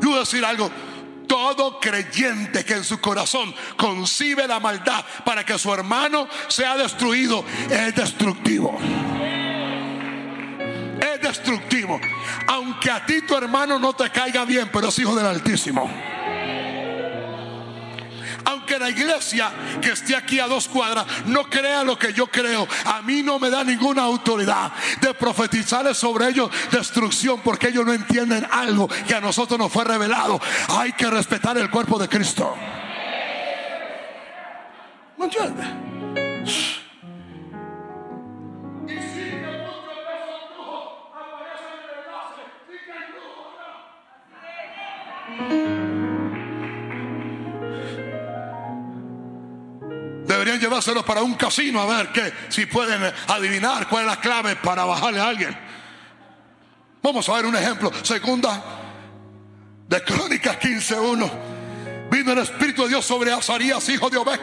Yo 0.00 0.08
voy 0.08 0.16
a 0.16 0.20
decir 0.20 0.44
algo. 0.44 0.70
Todo 1.26 1.80
creyente 1.80 2.62
que 2.62 2.74
en 2.74 2.84
su 2.84 3.00
corazón 3.00 3.54
concibe 3.78 4.46
la 4.46 4.60
maldad 4.60 5.02
para 5.24 5.46
que 5.46 5.58
su 5.58 5.72
hermano 5.72 6.28
sea 6.48 6.76
destruido 6.76 7.42
es 7.70 7.94
destructivo 7.94 8.78
destructivo. 11.22 12.00
Aunque 12.48 12.90
a 12.90 13.06
ti 13.06 13.22
tu 13.22 13.36
hermano 13.36 13.78
no 13.78 13.94
te 13.94 14.10
caiga 14.10 14.44
bien, 14.44 14.68
pero 14.72 14.88
es 14.88 14.98
hijo 14.98 15.14
del 15.14 15.26
Altísimo. 15.26 15.90
Aunque 18.44 18.78
la 18.78 18.90
iglesia 18.90 19.52
que 19.80 19.92
esté 19.92 20.16
aquí 20.16 20.40
a 20.40 20.46
dos 20.46 20.68
cuadras 20.68 21.06
no 21.26 21.48
crea 21.48 21.84
lo 21.84 21.98
que 21.98 22.12
yo 22.12 22.26
creo, 22.26 22.66
a 22.86 23.02
mí 23.02 23.22
no 23.22 23.38
me 23.38 23.50
da 23.50 23.62
ninguna 23.64 24.02
autoridad 24.02 24.72
de 25.00 25.14
profetizarles 25.14 25.96
sobre 25.96 26.28
ellos 26.28 26.50
destrucción 26.70 27.40
porque 27.40 27.68
ellos 27.68 27.86
no 27.86 27.92
entienden 27.92 28.46
algo 28.50 28.88
que 29.06 29.14
a 29.14 29.20
nosotros 29.20 29.58
nos 29.58 29.72
fue 29.72 29.84
revelado. 29.84 30.40
Hay 30.68 30.92
que 30.92 31.08
respetar 31.08 31.56
el 31.56 31.70
cuerpo 31.70 31.98
de 31.98 32.08
Cristo. 32.08 32.54
¿No 35.16 35.28
Deberían 35.28 36.81
llevárselos 50.62 51.04
para 51.04 51.22
un 51.22 51.34
casino 51.34 51.80
a 51.80 51.86
ver 51.86 52.12
que, 52.12 52.32
si 52.48 52.66
pueden 52.66 53.02
adivinar 53.28 53.88
cuál 53.88 54.04
es 54.04 54.10
la 54.10 54.20
clave 54.20 54.56
para 54.56 54.84
bajarle 54.84 55.20
a 55.20 55.28
alguien. 55.28 55.58
Vamos 57.02 57.28
a 57.28 57.34
ver 57.34 57.46
un 57.46 57.56
ejemplo. 57.56 57.90
Segunda 58.02 58.62
de 59.88 60.02
Crónicas 60.04 60.58
15.1. 60.58 61.30
Vino 62.10 62.32
el 62.32 62.38
Espíritu 62.38 62.82
de 62.82 62.90
Dios 62.90 63.04
sobre 63.04 63.32
Azarías, 63.32 63.86
hijo 63.88 64.08
de 64.08 64.18
Obed. 64.18 64.40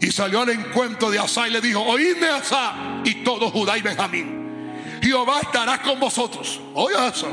Y 0.00 0.12
salió 0.12 0.42
al 0.42 0.50
encuentro 0.50 1.10
de 1.10 1.18
Asa 1.18 1.48
y 1.48 1.50
le 1.50 1.60
dijo, 1.60 1.80
oídme 1.80 2.28
Asa 2.28 3.00
y 3.04 3.24
todo 3.24 3.50
Judá 3.50 3.78
y 3.78 3.82
Benjamín. 3.82 5.00
Jehová 5.00 5.40
estará 5.40 5.80
con 5.80 5.98
vosotros. 5.98 6.60
Oye 6.74 6.96
eso. 7.08 7.28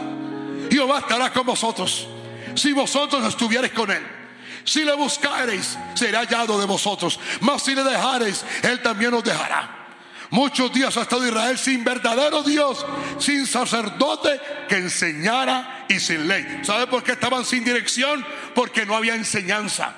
Jehová 0.71 0.99
estará 0.99 1.31
con 1.31 1.45
vosotros 1.45 2.07
si 2.55 2.71
vosotros 2.71 3.25
estuvierais 3.25 3.73
con 3.73 3.91
él. 3.91 4.22
Si 4.63 4.83
le 4.83 4.93
buscareis, 4.95 5.77
será 5.95 6.19
hallado 6.19 6.59
de 6.59 6.65
vosotros. 6.65 7.19
Mas 7.41 7.63
si 7.63 7.75
le 7.75 7.83
dejareis, 7.83 8.45
él 8.63 8.81
también 8.81 9.13
os 9.13 9.23
dejará. 9.23 9.83
Muchos 10.29 10.73
días 10.73 10.97
ha 10.97 11.03
estado 11.03 11.27
Israel 11.27 11.59
sin 11.59 11.83
verdadero 11.83 12.41
Dios, 12.41 12.83
sin 13.19 13.45
sacerdote 13.45 14.41
que 14.67 14.77
enseñara 14.77 15.85
y 15.87 15.99
sin 15.99 16.27
ley. 16.27 16.61
¿Sabe 16.63 16.87
por 16.87 17.03
qué 17.03 17.11
estaban 17.11 17.45
sin 17.45 17.63
dirección? 17.63 18.25
Porque 18.55 18.85
no 18.85 18.95
había 18.95 19.13
enseñanza. 19.13 19.93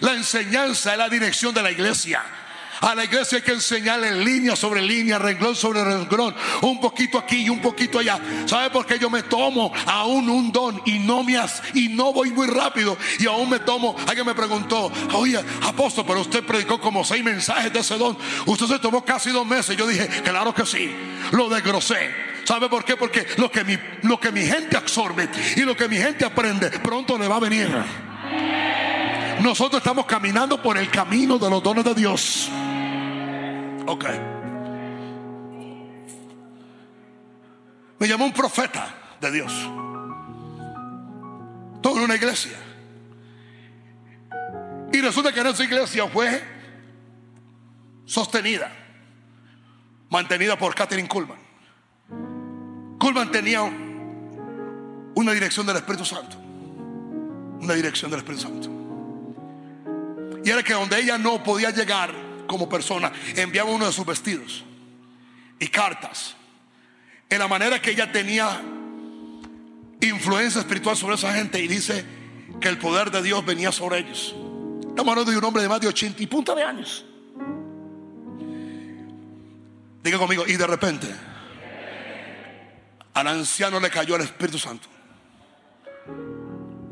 La 0.00 0.14
enseñanza 0.14 0.92
es 0.92 0.98
la 0.98 1.08
dirección 1.08 1.54
de 1.54 1.62
la 1.62 1.70
iglesia. 1.70 2.20
A 2.80 2.94
la 2.94 3.04
iglesia 3.04 3.38
hay 3.38 3.44
que 3.44 3.52
enseñarle 3.52 4.24
línea 4.24 4.56
sobre 4.56 4.82
línea, 4.82 5.18
renglón 5.18 5.54
sobre 5.54 5.84
renglón, 5.84 6.34
un 6.62 6.80
poquito 6.80 7.18
aquí 7.18 7.42
y 7.44 7.50
un 7.50 7.60
poquito 7.60 7.98
allá. 7.98 8.18
¿Sabe 8.46 8.70
por 8.70 8.84
qué 8.84 8.98
yo 8.98 9.08
me 9.08 9.22
tomo 9.22 9.72
aún 9.86 10.28
un 10.28 10.50
don 10.50 10.82
y 10.84 10.98
no 10.98 11.22
me 11.22 11.36
y 11.74 11.88
no 11.88 12.12
voy 12.12 12.30
muy 12.30 12.46
rápido 12.46 12.96
y 13.18 13.26
aún 13.26 13.50
me 13.50 13.58
tomo? 13.60 13.96
Alguien 14.06 14.26
me 14.26 14.34
preguntó, 14.34 14.90
oye, 15.12 15.38
apóstol, 15.62 16.04
pero 16.06 16.20
usted 16.20 16.44
predicó 16.44 16.80
como 16.80 17.04
seis 17.04 17.22
mensajes 17.22 17.72
de 17.72 17.80
ese 17.80 17.96
don. 17.98 18.16
Usted 18.46 18.66
se 18.66 18.78
tomó 18.78 19.04
casi 19.04 19.30
dos 19.30 19.46
meses. 19.46 19.76
Yo 19.76 19.86
dije, 19.86 20.08
claro 20.22 20.54
que 20.54 20.64
sí, 20.64 20.94
lo 21.32 21.48
desgrosé. 21.48 22.10
¿Sabe 22.44 22.68
por 22.68 22.84
qué? 22.84 22.96
Porque 22.96 23.26
lo 23.38 23.50
que 23.50 23.64
mi, 23.64 23.76
lo 24.02 24.20
que 24.20 24.30
mi 24.30 24.46
gente 24.46 24.76
absorbe 24.76 25.28
y 25.56 25.62
lo 25.62 25.76
que 25.76 25.88
mi 25.88 25.96
gente 25.96 26.24
aprende 26.24 26.70
pronto 26.70 27.18
le 27.18 27.28
va 27.28 27.36
a 27.36 27.40
venir. 27.40 27.68
Nosotros 29.40 29.80
estamos 29.80 30.06
caminando 30.06 30.62
por 30.62 30.78
el 30.78 30.88
camino 30.88 31.38
de 31.38 31.50
los 31.50 31.62
dones 31.62 31.84
de 31.84 31.94
Dios. 31.94 32.50
Ok. 33.86 34.04
Me 37.98 38.08
llamó 38.08 38.26
un 38.26 38.32
profeta 38.32 38.94
de 39.20 39.30
Dios. 39.30 39.52
Todo 41.80 41.98
en 41.98 42.04
una 42.04 42.16
iglesia. 42.16 42.58
Y 44.92 45.00
resulta 45.00 45.32
que 45.32 45.40
esa 45.40 45.64
iglesia 45.64 46.08
fue 46.08 46.42
sostenida, 48.04 48.70
mantenida 50.10 50.58
por 50.58 50.74
Catherine 50.74 51.08
Kuhlman. 51.08 51.38
Kuhlman 52.98 53.30
tenía 53.30 53.62
una 55.14 55.32
dirección 55.32 55.66
del 55.66 55.76
Espíritu 55.76 56.04
Santo. 56.04 56.36
Una 57.60 57.74
dirección 57.74 58.10
del 58.10 58.20
Espíritu 58.20 58.42
Santo. 58.42 58.70
Y 60.44 60.50
era 60.50 60.62
que 60.62 60.74
donde 60.74 61.00
ella 61.00 61.18
no 61.18 61.42
podía 61.42 61.70
llegar 61.70 62.25
como 62.46 62.68
persona, 62.68 63.12
enviaba 63.34 63.70
uno 63.70 63.86
de 63.86 63.92
sus 63.92 64.06
vestidos 64.06 64.64
y 65.58 65.68
cartas. 65.68 66.36
En 67.28 67.38
la 67.38 67.48
manera 67.48 67.80
que 67.80 67.90
ella 67.90 68.10
tenía 68.12 68.62
influencia 70.00 70.60
espiritual 70.60 70.96
sobre 70.96 71.16
esa 71.16 71.32
gente 71.34 71.60
y 71.60 71.68
dice 71.68 72.04
que 72.60 72.68
el 72.68 72.78
poder 72.78 73.10
de 73.10 73.22
Dios 73.22 73.44
venía 73.44 73.72
sobre 73.72 73.98
ellos. 73.98 74.34
Estamos 74.88 75.12
hablando 75.12 75.30
de 75.30 75.38
un 75.38 75.44
hombre 75.44 75.62
de 75.62 75.68
más 75.68 75.80
de 75.80 75.88
80 75.88 76.22
y 76.22 76.26
punta 76.26 76.54
de 76.54 76.62
años. 76.62 77.04
Diga 80.02 80.18
conmigo, 80.18 80.44
y 80.46 80.56
de 80.56 80.66
repente 80.66 81.08
al 83.14 83.26
anciano 83.26 83.80
le 83.80 83.90
cayó 83.90 84.16
el 84.16 84.22
Espíritu 84.22 84.58
Santo. 84.58 84.88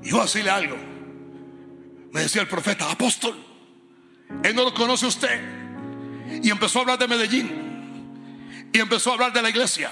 Y 0.03 0.11
yo 0.11 0.21
a 0.21 0.25
decirle 0.25 0.51
algo. 0.51 0.77
Me 2.13 2.21
decía 2.21 2.43
el 2.43 2.49
profeta, 2.49 2.91
apóstol, 2.91 3.37
él 4.43 4.55
no 4.55 4.65
lo 4.65 4.75
conoce 4.75 5.07
usted. 5.07 5.41
Y 6.43 6.51
empezó 6.51 6.79
a 6.79 6.83
hablar 6.83 6.99
de 6.99 7.09
Medellín. 7.09 8.71
Y 8.73 8.79
empezó 8.79 9.11
a 9.11 9.15
hablar 9.15 9.33
de 9.33 9.43
la 9.43 9.51
iglesia. 9.51 9.91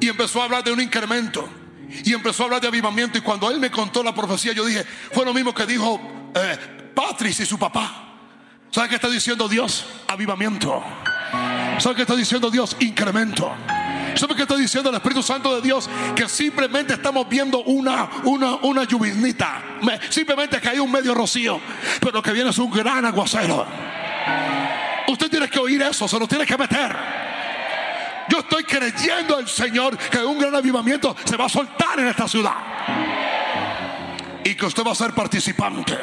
Y 0.00 0.08
empezó 0.08 0.40
a 0.40 0.44
hablar 0.44 0.64
de 0.64 0.72
un 0.72 0.80
incremento. 0.80 1.48
Y 2.04 2.12
empezó 2.12 2.42
a 2.42 2.46
hablar 2.46 2.60
de 2.60 2.68
avivamiento. 2.68 3.18
Y 3.18 3.20
cuando 3.20 3.50
él 3.50 3.60
me 3.60 3.70
contó 3.70 4.02
la 4.02 4.14
profecía, 4.14 4.52
yo 4.52 4.64
dije, 4.64 4.84
fue 5.12 5.24
lo 5.24 5.32
mismo 5.32 5.54
que 5.54 5.66
dijo 5.66 6.00
eh, 6.34 6.58
y 7.28 7.32
su 7.32 7.58
papá. 7.58 8.02
¿Sabe 8.70 8.88
qué 8.88 8.94
está 8.96 9.08
diciendo 9.08 9.48
Dios? 9.48 9.86
Avivamiento. 10.08 10.82
¿Sabe 11.78 11.94
qué 11.96 12.02
está 12.02 12.16
diciendo 12.16 12.50
Dios? 12.50 12.76
Incremento. 12.80 13.54
¿Sabe 14.16 14.34
qué 14.34 14.42
está 14.42 14.56
diciendo 14.56 14.88
el 14.88 14.96
Espíritu 14.96 15.22
Santo 15.22 15.54
de 15.54 15.60
Dios? 15.60 15.88
Que 16.14 16.28
simplemente 16.28 16.94
estamos 16.94 17.28
viendo 17.28 17.62
una, 17.64 18.08
una, 18.24 18.56
una 18.56 18.84
lluvinita. 18.84 19.62
Simplemente 20.08 20.60
que 20.60 20.70
hay 20.70 20.78
un 20.78 20.90
medio 20.90 21.14
rocío. 21.14 21.60
Pero 22.00 22.12
lo 22.12 22.22
que 22.22 22.32
viene 22.32 22.50
es 22.50 22.58
un 22.58 22.70
gran 22.70 23.04
aguacero. 23.04 23.66
Usted 25.08 25.30
tiene 25.30 25.48
que 25.48 25.58
oír 25.58 25.82
eso, 25.82 26.08
se 26.08 26.18
lo 26.18 26.26
tiene 26.26 26.46
que 26.46 26.56
meter. 26.56 26.96
Yo 28.28 28.38
estoy 28.38 28.64
creyendo 28.64 29.36
al 29.36 29.48
Señor 29.48 29.96
que 29.96 30.18
un 30.18 30.38
gran 30.38 30.54
avivamiento 30.54 31.14
se 31.24 31.36
va 31.36 31.44
a 31.44 31.48
soltar 31.48 32.00
en 32.00 32.08
esta 32.08 32.26
ciudad. 32.26 32.56
Y 34.44 34.54
que 34.54 34.66
usted 34.66 34.82
va 34.82 34.92
a 34.92 34.94
ser 34.94 35.12
participante. 35.12 35.96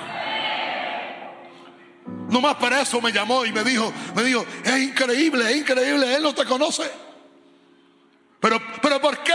Nomás 2.29 2.55
para 2.55 2.81
eso 2.81 3.01
me 3.01 3.11
llamó 3.11 3.45
y 3.45 3.51
me 3.51 3.63
dijo, 3.63 3.91
me 4.15 4.23
dijo, 4.23 4.45
es 4.63 4.79
increíble, 4.79 5.49
es 5.51 5.57
increíble, 5.57 6.15
él 6.15 6.23
no 6.23 6.33
te 6.33 6.45
conoce. 6.45 7.02
Pero, 8.43 8.61
pero 8.81 8.99
¿por 8.99 9.23
qué? 9.23 9.33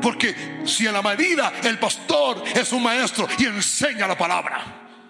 Porque 0.00 0.62
si 0.64 0.86
en 0.86 0.94
la 0.94 1.02
medida 1.02 1.52
el 1.62 1.78
pastor 1.78 2.42
es 2.54 2.72
un 2.72 2.82
maestro 2.82 3.28
y 3.36 3.44
enseña 3.44 4.06
la 4.06 4.16
palabra, 4.16 4.64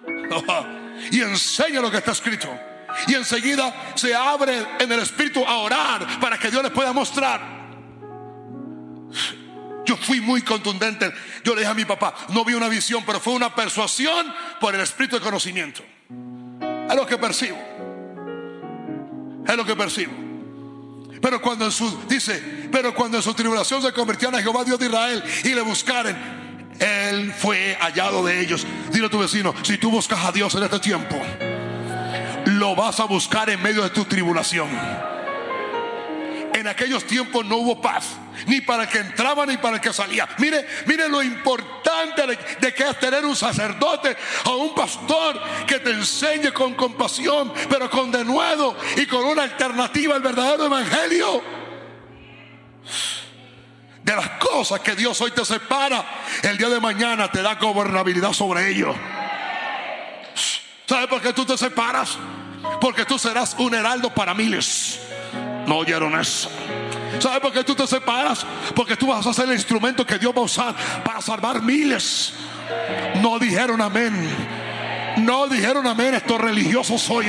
y 1.12 1.20
enseña 1.20 1.80
lo 1.80 1.92
que 1.92 1.98
está 1.98 2.10
escrito, 2.10 2.48
y 3.06 3.14
enseguida 3.14 3.92
se 3.94 4.12
abre 4.12 4.66
en 4.80 4.90
el 4.90 4.98
espíritu 4.98 5.44
a 5.46 5.58
orar 5.58 6.18
para 6.20 6.38
que 6.38 6.50
Dios 6.50 6.60
les 6.60 6.72
pueda 6.72 6.92
mostrar. 6.92 7.40
Yo 9.86 9.96
fui 9.96 10.20
muy 10.20 10.42
contundente. 10.42 11.12
Yo 11.44 11.54
le 11.54 11.60
dije 11.60 11.70
a 11.70 11.74
mi 11.74 11.84
papá, 11.84 12.16
no 12.30 12.44
vi 12.44 12.54
una 12.54 12.68
visión, 12.68 13.04
pero 13.06 13.20
fue 13.20 13.32
una 13.32 13.54
persuasión 13.54 14.34
por 14.60 14.74
el 14.74 14.80
espíritu 14.80 15.14
de 15.14 15.22
conocimiento. 15.22 15.84
Es 16.90 16.96
lo 16.96 17.06
que 17.06 17.16
percibo. 17.16 17.58
Es 19.46 19.56
lo 19.56 19.64
que 19.64 19.76
percibo. 19.76 20.12
Pero 21.20 21.40
cuando 21.40 21.70
su, 21.70 22.04
dice, 22.08 22.57
pero 22.70 22.94
cuando 22.94 23.16
en 23.16 23.22
su 23.22 23.34
tribulación 23.34 23.82
se 23.82 23.92
convirtieron 23.92 24.38
a 24.38 24.42
Jehová 24.42 24.64
Dios 24.64 24.78
de 24.78 24.86
Israel 24.86 25.22
y 25.44 25.48
le 25.50 25.60
buscaren, 25.62 26.16
Él 26.78 27.32
fue 27.32 27.76
hallado 27.80 28.24
de 28.24 28.40
ellos. 28.40 28.66
Dile 28.92 29.06
a 29.06 29.10
tu 29.10 29.18
vecino, 29.18 29.54
si 29.62 29.78
tú 29.78 29.90
buscas 29.90 30.24
a 30.24 30.32
Dios 30.32 30.54
en 30.54 30.62
este 30.62 30.78
tiempo, 30.80 31.20
lo 32.46 32.74
vas 32.74 33.00
a 33.00 33.04
buscar 33.04 33.50
en 33.50 33.62
medio 33.62 33.82
de 33.82 33.90
tu 33.90 34.04
tribulación. 34.04 34.68
En 36.54 36.66
aquellos 36.66 37.04
tiempos 37.04 37.44
no 37.44 37.58
hubo 37.58 37.80
paz, 37.80 38.16
ni 38.46 38.60
para 38.60 38.84
el 38.84 38.88
que 38.88 38.98
entraba 38.98 39.46
ni 39.46 39.56
para 39.58 39.76
el 39.76 39.80
que 39.80 39.92
salía. 39.92 40.28
Mire, 40.38 40.66
mire 40.86 41.08
lo 41.08 41.22
importante 41.22 42.26
de, 42.60 42.74
que 42.74 42.82
es 42.82 42.98
tener 42.98 43.24
un 43.24 43.36
sacerdote 43.36 44.16
o 44.44 44.56
un 44.56 44.74
pastor 44.74 45.40
que 45.66 45.78
te 45.78 45.90
enseñe 45.90 46.52
con 46.52 46.74
compasión, 46.74 47.52
pero 47.68 47.88
con 47.88 48.10
denuedo 48.10 48.76
y 48.96 49.06
con 49.06 49.24
una 49.24 49.44
alternativa 49.44 50.16
al 50.16 50.22
verdadero 50.22 50.66
evangelio. 50.66 51.57
De 54.02 54.16
las 54.16 54.30
cosas 54.38 54.80
que 54.80 54.94
Dios 54.94 55.20
hoy 55.20 55.30
te 55.32 55.44
separa, 55.44 56.04
el 56.42 56.56
día 56.56 56.68
de 56.68 56.80
mañana 56.80 57.30
te 57.30 57.42
da 57.42 57.56
gobernabilidad 57.56 58.32
sobre 58.32 58.68
ellos. 58.70 58.96
¿Sabes 60.86 61.08
por 61.08 61.20
qué 61.20 61.32
tú 61.34 61.44
te 61.44 61.58
separas? 61.58 62.16
Porque 62.80 63.04
tú 63.04 63.18
serás 63.18 63.54
un 63.58 63.74
heraldo 63.74 64.14
para 64.14 64.32
miles. 64.32 65.00
No 65.66 65.76
oyeron 65.76 66.18
eso. 66.18 66.50
¿Sabes 67.18 67.40
por 67.40 67.52
qué 67.52 67.64
tú 67.64 67.74
te 67.74 67.86
separas? 67.86 68.46
Porque 68.74 68.96
tú 68.96 69.08
vas 69.08 69.26
a 69.26 69.34
ser 69.34 69.46
el 69.46 69.54
instrumento 69.54 70.06
que 70.06 70.18
Dios 70.18 70.32
va 70.34 70.40
a 70.40 70.44
usar 70.44 70.74
para 71.04 71.20
salvar 71.20 71.60
miles. 71.60 72.32
No 73.20 73.38
dijeron 73.38 73.80
amén. 73.82 74.28
No 75.18 75.48
dijeron 75.48 75.86
amén 75.86 76.14
estos 76.14 76.40
religiosos 76.40 77.08
hoy. 77.10 77.26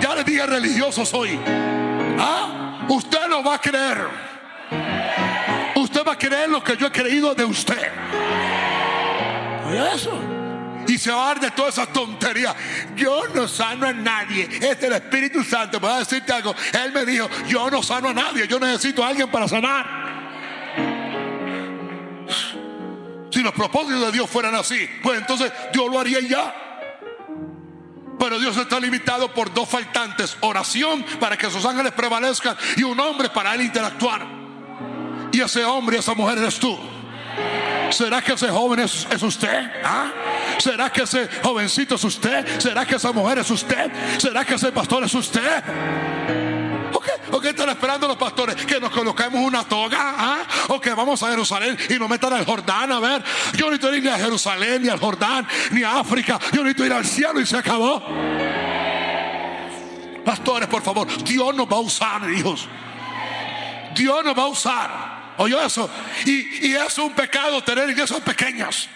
Ya 0.00 0.14
les 0.14 0.24
dije 0.24 0.46
religiosos 0.46 1.12
hoy. 1.12 1.38
¿Ah? 2.18 2.86
Usted 2.88 3.28
no 3.28 3.42
va 3.42 3.56
a 3.56 3.60
creer. 3.60 4.31
Usted 5.76 6.04
va 6.06 6.12
a 6.12 6.18
creer 6.18 6.48
lo 6.48 6.62
que 6.62 6.76
yo 6.76 6.86
he 6.86 6.92
creído 6.92 7.34
de 7.34 7.44
usted. 7.44 7.90
Eso 9.94 10.32
y 10.86 10.98
se 10.98 11.10
va 11.10 11.24
a 11.24 11.26
dar 11.28 11.40
de 11.40 11.50
toda 11.52 11.68
esa 11.68 11.86
tontería. 11.86 12.54
Yo 12.96 13.22
no 13.34 13.48
sano 13.48 13.86
a 13.86 13.92
nadie. 13.92 14.42
Este 14.44 14.68
es 14.70 14.82
el 14.84 14.92
Espíritu 14.92 15.42
Santo. 15.42 15.80
Voy 15.80 15.90
a 15.90 15.98
decirte 15.98 16.32
algo. 16.32 16.54
Él 16.72 16.92
me 16.92 17.04
dijo: 17.04 17.28
Yo 17.48 17.70
no 17.70 17.82
sano 17.82 18.08
a 18.08 18.14
nadie. 18.14 18.46
Yo 18.46 18.58
necesito 18.58 19.04
a 19.04 19.08
alguien 19.08 19.30
para 19.30 19.48
sanar. 19.48 20.02
Si 23.30 23.40
los 23.40 23.54
propósitos 23.54 24.02
de 24.02 24.12
Dios 24.12 24.28
fueran 24.28 24.54
así, 24.54 24.88
pues 25.02 25.18
entonces 25.18 25.50
Dios 25.72 25.90
lo 25.90 25.98
haría 25.98 26.20
ya. 26.20 26.54
Pero 28.18 28.38
Dios 28.38 28.56
está 28.56 28.78
limitado 28.78 29.32
por 29.32 29.52
dos 29.52 29.68
faltantes: 29.68 30.36
oración 30.40 31.04
para 31.18 31.36
que 31.36 31.50
sus 31.50 31.64
ángeles 31.64 31.92
prevalezcan 31.92 32.56
y 32.76 32.82
un 32.82 32.98
hombre 33.00 33.30
para 33.30 33.54
él 33.54 33.62
interactuar. 33.62 34.41
Y 35.32 35.40
ese 35.40 35.64
hombre 35.64 35.96
y 35.96 36.00
esa 36.00 36.14
mujer 36.14 36.38
eres 36.38 36.58
tú. 36.58 36.78
¿Será 37.90 38.22
que 38.22 38.32
ese 38.32 38.48
joven 38.48 38.80
es, 38.80 39.06
usted? 39.22 39.70
¿Ah? 39.84 40.10
¿Será 40.58 40.90
que 40.90 41.02
ese 41.02 41.28
jovencito 41.42 41.96
es 41.96 42.04
usted? 42.04 42.60
¿Será 42.60 42.86
que 42.86 42.96
esa 42.96 43.12
mujer 43.12 43.38
es 43.38 43.50
usted? 43.50 43.90
¿Será 44.18 44.44
que 44.44 44.54
ese 44.54 44.72
pastor 44.72 45.04
es 45.04 45.14
usted? 45.14 45.62
¿O 47.32 47.40
qué 47.40 47.48
están 47.48 47.70
esperando 47.70 48.06
los 48.06 48.18
pastores? 48.18 48.54
Que 48.66 48.78
nos 48.78 48.90
coloquemos 48.90 49.40
una 49.40 49.64
toga, 49.64 49.98
¿ah? 49.98 50.38
o 50.68 50.78
que 50.78 50.92
vamos 50.92 51.22
a 51.22 51.30
Jerusalén 51.30 51.78
y 51.88 51.94
nos 51.94 52.08
metan 52.08 52.32
al 52.34 52.44
Jordán 52.44 52.92
a 52.92 53.00
ver. 53.00 53.24
Yo 53.54 53.66
no 53.66 53.72
necesito 53.72 53.94
ir 53.94 54.02
ni 54.02 54.10
a 54.10 54.18
Jerusalén, 54.18 54.82
ni 54.82 54.88
al 54.90 55.00
Jordán, 55.00 55.48
ni 55.70 55.82
a 55.82 55.98
África. 55.98 56.38
Yo 56.52 56.62
necesito 56.62 56.84
ir 56.84 56.92
al 56.92 57.06
cielo 57.06 57.40
y 57.40 57.46
se 57.46 57.56
acabó. 57.56 58.02
Pastores, 60.24 60.68
por 60.68 60.82
favor, 60.82 61.08
Dios 61.24 61.54
nos 61.54 61.66
va 61.66 61.76
a 61.76 61.80
usar, 61.80 62.30
hijos. 62.30 62.68
Dios 63.94 64.24
nos 64.24 64.38
va 64.38 64.42
a 64.42 64.48
usar. 64.48 65.21
¿Oyó 65.42 65.60
eso? 65.60 65.90
Y, 66.24 66.72
es 66.72 66.98
un 66.98 67.12
pecado 67.14 67.62
tener 67.64 67.90
iglesias 67.90 68.20
pequeñas. 68.20 68.88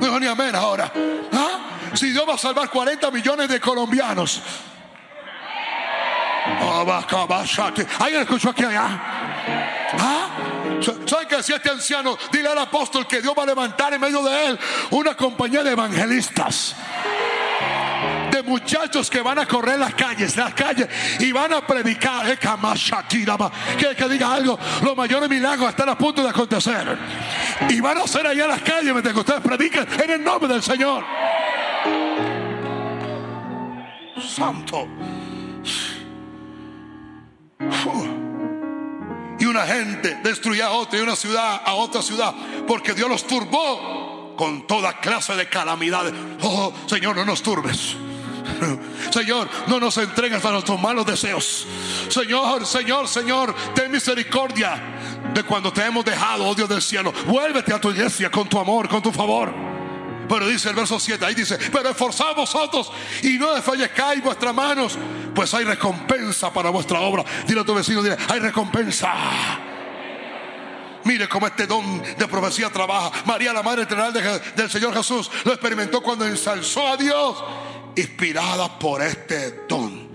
No 0.00 0.18
ni 0.18 0.26
amén 0.26 0.56
ahora. 0.56 0.92
¿Ah? 1.32 1.58
Si 1.94 2.10
Dios 2.10 2.28
va 2.28 2.34
a 2.34 2.38
salvar 2.38 2.68
40 2.68 3.12
millones 3.12 3.48
de 3.48 3.60
colombianos. 3.60 4.42
¿Alguien 8.00 8.22
escuchó 8.22 8.50
aquí 8.50 8.64
allá? 8.64 8.88
¿Ah? 9.98 10.28
¿Saben 11.06 11.28
que 11.28 11.36
decía 11.36 11.56
este 11.56 11.70
anciano? 11.70 12.18
Dile 12.32 12.48
al 12.48 12.58
apóstol 12.58 13.06
que 13.06 13.22
Dios 13.22 13.34
va 13.38 13.44
a 13.44 13.46
levantar 13.46 13.94
en 13.94 14.00
medio 14.00 14.20
de 14.22 14.46
él 14.46 14.58
una 14.90 15.16
compañía 15.16 15.62
de 15.62 15.70
evangelistas 15.70 16.74
muchachos 18.42 19.10
que 19.10 19.20
van 19.20 19.38
a 19.38 19.46
correr 19.46 19.78
las 19.78 19.94
calles, 19.94 20.36
las 20.36 20.54
calles 20.54 20.88
y 21.18 21.32
van 21.32 21.52
a 21.52 21.66
predicar. 21.66 22.28
Eh, 22.28 22.38
que, 23.78 23.96
que 23.96 24.08
diga 24.08 24.32
algo, 24.32 24.58
los 24.82 24.96
mayores 24.96 25.28
milagros 25.28 25.70
están 25.70 25.88
a 25.88 25.98
punto 25.98 26.22
de 26.22 26.30
acontecer. 26.30 26.98
Y 27.68 27.80
van 27.80 27.98
a 27.98 28.02
hacer 28.02 28.26
allá 28.26 28.46
las 28.46 28.62
calles 28.62 28.92
mientras 28.92 29.14
que 29.14 29.20
ustedes 29.20 29.40
predican 29.40 29.86
en 30.02 30.10
el 30.10 30.24
nombre 30.24 30.52
del 30.52 30.62
Señor. 30.62 31.04
Santo. 34.20 34.86
Y 39.38 39.44
una 39.46 39.66
gente 39.66 40.18
destruía 40.22 40.66
a 40.66 40.70
otra 40.72 40.98
y 40.98 41.02
una 41.02 41.16
ciudad 41.16 41.62
a 41.64 41.74
otra 41.74 42.02
ciudad 42.02 42.34
porque 42.66 42.92
Dios 42.92 43.08
los 43.08 43.26
turbó 43.26 44.34
con 44.36 44.66
toda 44.66 45.00
clase 45.00 45.34
de 45.34 45.48
calamidades. 45.48 46.12
Oh, 46.42 46.72
Señor, 46.86 47.16
no 47.16 47.24
nos 47.24 47.42
turbes. 47.42 47.96
Señor, 49.10 49.48
no 49.66 49.80
nos 49.80 49.96
entregues 49.98 50.44
a 50.44 50.50
nuestros 50.50 50.80
malos 50.80 51.06
deseos. 51.06 51.66
Señor, 52.08 52.66
Señor, 52.66 53.08
Señor, 53.08 53.54
ten 53.74 53.90
misericordia 53.90 54.80
de 55.34 55.42
cuando 55.42 55.72
te 55.72 55.84
hemos 55.84 56.04
dejado, 56.04 56.46
oh 56.46 56.54
Dios 56.54 56.68
del 56.68 56.82
cielo. 56.82 57.12
Vuélvete 57.26 57.72
a 57.72 57.80
tu 57.80 57.90
iglesia 57.90 58.30
con 58.30 58.48
tu 58.48 58.58
amor, 58.58 58.88
con 58.88 59.02
tu 59.02 59.12
favor. 59.12 59.52
Pero 60.28 60.46
dice 60.46 60.68
el 60.68 60.76
verso 60.76 61.00
7, 61.00 61.24
ahí 61.24 61.34
dice, 61.34 61.58
pero 61.72 61.88
esforzaos 61.88 62.36
vosotros 62.36 62.92
y 63.22 63.36
no 63.36 63.52
desfallezcáis 63.52 64.22
vuestras 64.22 64.54
manos, 64.54 64.96
pues 65.34 65.52
hay 65.54 65.64
recompensa 65.64 66.52
para 66.52 66.70
vuestra 66.70 67.00
obra. 67.00 67.24
Dile 67.48 67.62
a 67.62 67.64
tu 67.64 67.74
vecino, 67.74 68.00
dile, 68.00 68.16
hay 68.28 68.38
recompensa. 68.38 69.12
Mire 71.04 71.28
cómo 71.28 71.46
este 71.46 71.66
don 71.66 72.00
de 72.00 72.28
profecía 72.28 72.70
trabaja. 72.70 73.10
María, 73.24 73.52
la 73.52 73.62
madre 73.62 73.82
eternal 73.82 74.12
del 74.54 74.70
Señor 74.70 74.94
Jesús, 74.94 75.30
lo 75.44 75.52
experimentó 75.52 76.00
cuando 76.00 76.24
ensalzó 76.26 76.86
a 76.86 76.96
Dios 76.96 77.42
inspirada 77.96 78.78
por 78.78 79.02
este 79.02 79.66
don. 79.68 80.08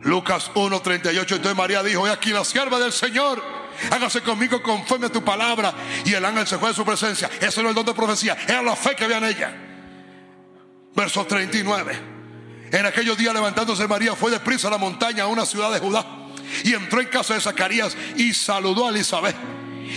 Lucas 0.00 0.50
1:38. 0.54 1.36
Entonces 1.36 1.56
María 1.56 1.82
dijo: 1.82 2.06
He 2.06 2.10
aquí 2.10 2.30
la 2.30 2.44
sierva 2.44 2.78
del 2.78 2.92
Señor. 2.92 3.42
Hágase 3.90 4.20
conmigo 4.20 4.62
conforme 4.62 5.06
a 5.06 5.12
tu 5.12 5.22
palabra. 5.22 5.74
Y 6.04 6.12
el 6.12 6.24
ángel 6.24 6.46
se 6.46 6.58
fue 6.58 6.68
de 6.68 6.74
su 6.74 6.84
presencia. 6.84 7.30
Ese 7.40 7.62
no 7.62 7.68
es 7.68 7.70
el 7.70 7.74
don 7.74 7.86
de 7.86 7.94
profecía, 7.94 8.36
era 8.46 8.62
la 8.62 8.76
fe 8.76 8.94
que 8.94 9.04
había 9.04 9.18
en 9.18 9.24
ella. 9.24 9.56
Verso 10.94 11.24
39. 11.24 11.98
En 12.72 12.86
aquellos 12.86 13.16
días 13.18 13.34
levantándose 13.34 13.86
María 13.86 14.14
fue 14.14 14.30
deprisa 14.30 14.68
a 14.68 14.70
la 14.70 14.78
montaña 14.78 15.24
a 15.24 15.26
una 15.26 15.46
ciudad 15.46 15.70
de 15.72 15.78
Judá. 15.78 16.06
Y 16.64 16.74
entró 16.74 17.00
en 17.00 17.08
casa 17.08 17.34
de 17.34 17.40
Zacarías 17.40 17.96
y 18.16 18.34
saludó 18.34 18.86
a 18.86 18.90
Elizabeth. 18.90 19.36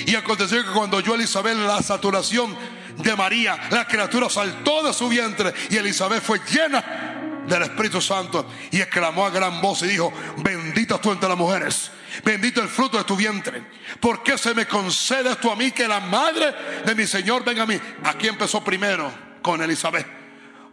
Y 0.05 0.15
aconteció 0.15 0.63
que 0.63 0.71
cuando 0.71 0.97
oyó 0.97 1.15
Elizabeth 1.15 1.57
la 1.57 1.81
saturación 1.81 2.55
de 2.97 3.15
María, 3.15 3.67
la 3.71 3.87
criatura 3.87 4.29
saltó 4.29 4.83
de 4.83 4.93
su 4.93 5.09
vientre 5.09 5.53
y 5.69 5.77
Elizabeth 5.77 6.23
fue 6.23 6.39
llena 6.49 7.43
del 7.47 7.63
Espíritu 7.63 8.01
Santo 8.01 8.49
y 8.71 8.81
exclamó 8.81 9.25
a 9.25 9.29
gran 9.29 9.61
voz 9.61 9.83
y 9.83 9.87
dijo, 9.87 10.11
bendita 10.37 10.99
tú 10.99 11.11
entre 11.11 11.29
las 11.29 11.37
mujeres 11.37 11.91
Bendito 12.23 12.61
el 12.61 12.69
fruto 12.69 12.97
de 12.97 13.03
tu 13.03 13.15
vientre. 13.15 13.63
¿Por 13.99 14.23
qué 14.23 14.37
se 14.37 14.53
me 14.53 14.65
concede 14.65 15.31
esto 15.31 15.51
a 15.51 15.55
mí 15.55 15.71
que 15.71 15.87
la 15.87 15.99
madre 15.99 16.53
de 16.85 16.95
mi 16.95 17.05
Señor 17.07 17.43
venga 17.43 17.63
a 17.63 17.65
mí? 17.65 17.79
Aquí 18.03 18.27
empezó 18.27 18.63
primero 18.63 19.11
con 19.41 19.61
Elizabeth. 19.61 20.24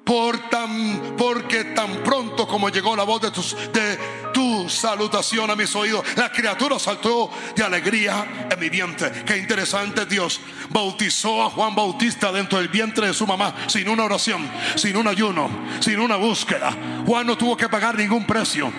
Por 0.05 0.51
tan, 0.51 1.15
porque 1.17 1.65
tan 1.65 2.03
pronto 2.03 2.47
como 2.47 2.69
llegó 2.71 2.97
la 2.97 3.05
voz 3.05 3.23
de, 3.23 3.31
tus, 3.31 3.57
de 3.73 3.99
tu 4.33 4.69
salutación 4.69 5.51
a 5.51 5.57
mis 5.57 5.75
oídos, 5.77 6.05
la 6.17 6.33
criatura 6.33 6.79
saltó 6.79 7.31
de 7.55 7.63
alegría 7.63 8.49
en 8.51 8.59
mi 8.59 8.69
vientre. 8.69 9.25
Qué 9.25 9.37
interesante 9.37 10.07
Dios. 10.07 10.41
Bautizó 10.71 11.45
a 11.45 11.51
Juan 11.51 11.75
Bautista 11.75 12.33
dentro 12.33 12.59
del 12.59 12.69
vientre 12.69 13.07
de 13.07 13.15
su 13.15 13.27
mamá 13.27 13.55
sin 13.69 13.89
una 13.89 14.05
oración, 14.05 14.51
sin 14.75 14.97
un 14.97 15.07
ayuno, 15.07 15.49
sin 15.81 16.01
una 16.01 16.17
búsqueda. 16.17 16.77
Juan 17.07 17.27
no 17.27 17.39
tuvo 17.39 17.57
que 17.57 17.69
pagar 17.69 17.97
ningún 17.97 18.27
precio. 18.27 18.73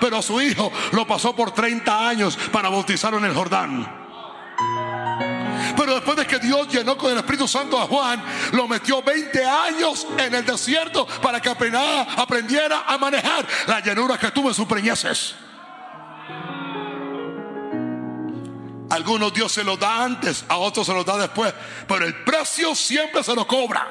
pero 0.00 0.18
a 0.18 0.22
su 0.22 0.40
hijo 0.40 0.70
lo 0.92 1.06
pasó 1.06 1.34
por 1.34 1.52
30 1.52 2.08
años 2.08 2.38
para 2.52 2.68
bautizarlo 2.68 3.18
en 3.18 3.24
el 3.24 3.34
Jordán. 3.34 5.27
Pero 5.76 5.94
después 5.94 6.16
de 6.16 6.26
que 6.26 6.38
Dios 6.38 6.68
llenó 6.68 6.96
con 6.96 7.12
el 7.12 7.18
Espíritu 7.18 7.48
Santo 7.48 7.78
a 7.78 7.86
Juan, 7.86 8.22
lo 8.52 8.68
metió 8.68 9.02
20 9.02 9.44
años 9.44 10.06
en 10.18 10.34
el 10.34 10.44
desierto 10.44 11.06
para 11.22 11.40
que 11.40 11.48
aprendiera 11.48 12.84
a 12.86 12.98
manejar 12.98 13.46
la 13.66 13.80
llenura 13.80 14.18
que 14.18 14.30
tuvo 14.30 14.48
en 14.48 14.54
sus 14.54 14.66
preñeces. 14.66 15.34
Algunos 18.90 19.34
Dios 19.34 19.52
se 19.52 19.64
lo 19.64 19.76
da 19.76 20.02
antes, 20.02 20.44
a 20.48 20.56
otros 20.56 20.86
se 20.86 20.94
lo 20.94 21.04
da 21.04 21.18
después, 21.18 21.52
pero 21.86 22.06
el 22.06 22.24
precio 22.24 22.74
siempre 22.74 23.22
se 23.22 23.34
lo 23.34 23.46
cobra. 23.46 23.86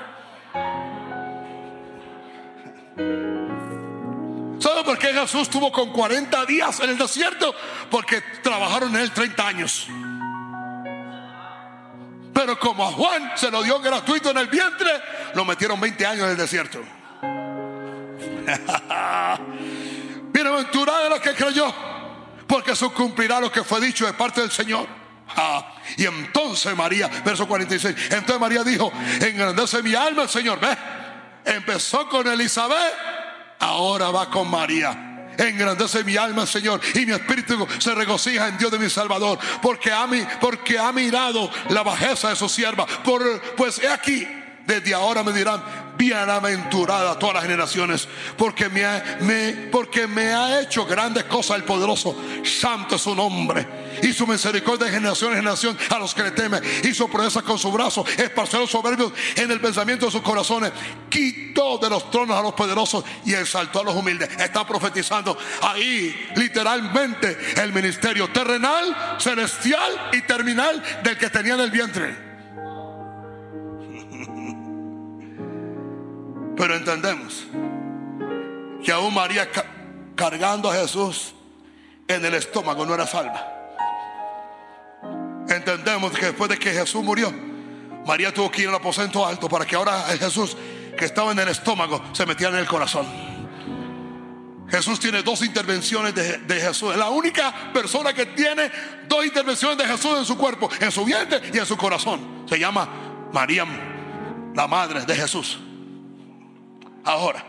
¿Sabe 4.60 4.84
por 4.84 4.98
qué 4.98 5.14
Jesús 5.14 5.50
tuvo 5.50 5.72
con 5.72 5.92
40 5.92 6.46
días 6.46 6.80
en 6.80 6.90
el 6.90 6.98
desierto? 6.98 7.54
Porque 7.92 8.22
trabajaron 8.42 8.96
en 8.96 9.02
él 9.02 9.12
30 9.12 9.48
años. 9.48 9.88
Pero 12.38 12.58
como 12.60 12.88
a 12.88 12.92
Juan 12.92 13.32
se 13.36 13.50
lo 13.50 13.64
dio 13.64 13.80
gratuito 13.80 14.30
en 14.30 14.38
el 14.38 14.46
vientre, 14.46 14.92
lo 15.34 15.44
metieron 15.44 15.82
20 15.82 16.06
años 16.06 16.26
en 16.26 16.30
el 16.30 16.38
desierto. 16.38 16.80
Bienaventurada 20.32 21.06
de 21.06 21.10
los 21.10 21.20
que 21.20 21.34
creyó, 21.34 21.74
porque 22.46 22.74
eso 22.74 22.94
cumplirá 22.94 23.40
lo 23.40 23.52
que 23.52 23.64
fue 23.64 23.82
dicho 23.82 24.06
de 24.06 24.14
parte 24.14 24.42
del 24.42 24.52
Señor. 24.52 24.88
y 25.98 26.06
entonces 26.06 26.78
María, 26.78 27.08
verso 27.26 27.48
46, 27.48 27.96
entonces 28.12 28.40
María 28.40 28.64
dijo, 28.64 28.92
engrandece 29.20 29.82
mi 29.82 29.96
alma 29.96 30.22
el 30.22 30.30
Señor. 30.30 30.60
¿Ve? 30.60 30.78
Empezó 31.44 32.08
con 32.08 32.28
Elizabeth, 32.28 32.94
ahora 33.58 34.12
va 34.12 34.30
con 34.30 34.48
María. 34.48 35.07
Engrandece 35.38 36.04
mi 36.04 36.18
alma, 36.18 36.46
Señor, 36.46 36.82
y 36.94 37.06
mi 37.06 37.14
espíritu 37.14 37.68
se 37.80 37.94
regocija 37.94 38.48
en 38.48 38.58
Dios 38.58 38.72
de 38.72 38.80
mi 38.80 38.90
Salvador, 38.90 39.40
porque 39.62 39.92
ha, 39.92 40.08
porque 40.40 40.80
ha 40.80 40.92
mirado 40.92 41.50
la 41.70 41.84
bajeza 41.84 42.30
de 42.30 42.36
su 42.36 42.50
sierva. 42.50 42.86
Por, 42.86 43.42
pues 43.56 43.80
he 43.80 43.88
aquí, 43.88 44.28
desde 44.66 44.94
ahora 44.94 45.24
me 45.24 45.32
dirán, 45.32 45.64
bienaventurada 45.98 47.18
todas 47.18 47.36
las 47.36 47.44
generaciones, 47.44 48.08
porque 48.38 48.70
me, 48.70 48.86
ha, 48.86 49.18
me, 49.22 49.54
porque 49.72 50.08
me 50.08 50.34
ha 50.34 50.62
hecho 50.62 50.86
grandes 50.86 51.26
cosas 51.26 51.58
el 51.58 51.64
poderoso. 51.64 52.16
Santo 52.44 52.96
es 52.96 53.02
su 53.02 53.16
nombre. 53.16 53.88
Y 54.02 54.14
su 54.14 54.28
misericordia 54.28 54.86
de 54.86 54.92
generación 54.92 55.32
en 55.32 55.38
generación 55.38 55.78
a 55.90 55.98
los 55.98 56.14
que 56.14 56.24
le 56.24 56.32
temen. 56.32 56.62
Hizo 56.84 57.08
proezas 57.08 57.44
con 57.44 57.58
su 57.58 57.72
brazo, 57.72 58.06
esparció 58.18 58.60
los 58.60 58.70
soberbios 58.70 59.12
en 59.36 59.50
el 59.50 59.60
pensamiento 59.60 60.06
de 60.06 60.12
sus 60.12 60.22
corazones. 60.22 60.72
Quitó 61.10 61.80
de 61.80 61.90
los 61.90 62.12
tronos 62.12 62.38
a 62.38 62.42
los 62.42 62.54
poderosos 62.54 63.04
y 63.26 63.34
exaltó 63.34 63.82
a 63.82 63.84
los 63.84 63.96
humildes. 63.96 64.30
Está 64.40 64.68
profetizando 64.68 65.38
ahí 65.62 66.30
literalmente 66.36 67.38
el 67.56 67.74
ministerio 67.74 68.28
terrenal, 68.30 69.18
celestial 69.20 70.10
y 70.14 70.22
terminal 70.22 70.84
del 71.04 71.18
que 71.18 71.30
tenía 71.30 71.56
en 71.56 71.62
el 71.62 71.72
vientre. 71.72 72.27
Pero 76.58 76.76
entendemos 76.76 77.46
que 78.84 78.92
aún 78.92 79.14
María 79.14 79.48
cargando 80.16 80.72
a 80.72 80.76
Jesús 80.76 81.36
en 82.08 82.26
el 82.26 82.34
estómago 82.34 82.86
no 82.86 82.96
era 82.96 83.06
salva. 83.06 83.54
Entendemos 85.48 86.12
que 86.12 86.26
después 86.26 86.50
de 86.50 86.58
que 86.58 86.72
Jesús 86.72 87.04
murió, 87.04 87.32
María 88.06 88.34
tuvo 88.34 88.50
que 88.50 88.64
ir 88.64 88.70
al 88.70 88.76
aposento 88.76 89.26
alto 89.26 89.48
para 89.48 89.66
que 89.66 89.76
ahora 89.76 90.02
Jesús 90.20 90.58
que 90.98 91.06
estaba 91.06 91.32
en 91.32 91.40
el 91.40 91.50
estómago 91.50 92.02
se 92.12 92.26
metiera 92.26 92.54
en 92.54 92.60
el 92.60 92.68
corazón. 92.68 93.06
Jesús 94.68 95.00
tiene 95.00 95.22
dos 95.24 95.42
intervenciones 95.44 96.14
de, 96.14 96.40
de, 96.40 96.60
Jesús. 96.60 96.92
Es 96.92 96.98
la 96.98 97.10
única 97.10 97.72
persona 97.72 98.12
que 98.12 98.26
tiene 98.26 98.70
dos 99.08 99.26
intervenciones 99.26 99.78
de 99.78 99.86
Jesús 99.86 100.18
en 100.18 100.26
su 100.26 100.38
cuerpo, 100.38 100.70
en 100.82 100.92
su 100.92 101.06
vientre 101.06 101.40
y 101.54 101.58
en 101.58 101.66
su 101.66 101.78
corazón. 101.78 102.44
Se 102.50 102.60
llama 102.60 103.30
María, 103.32 103.66
la 104.54 104.68
madre 104.68 105.06
de 105.06 105.16
Jesús. 105.16 105.60
Ahora, 107.08 107.42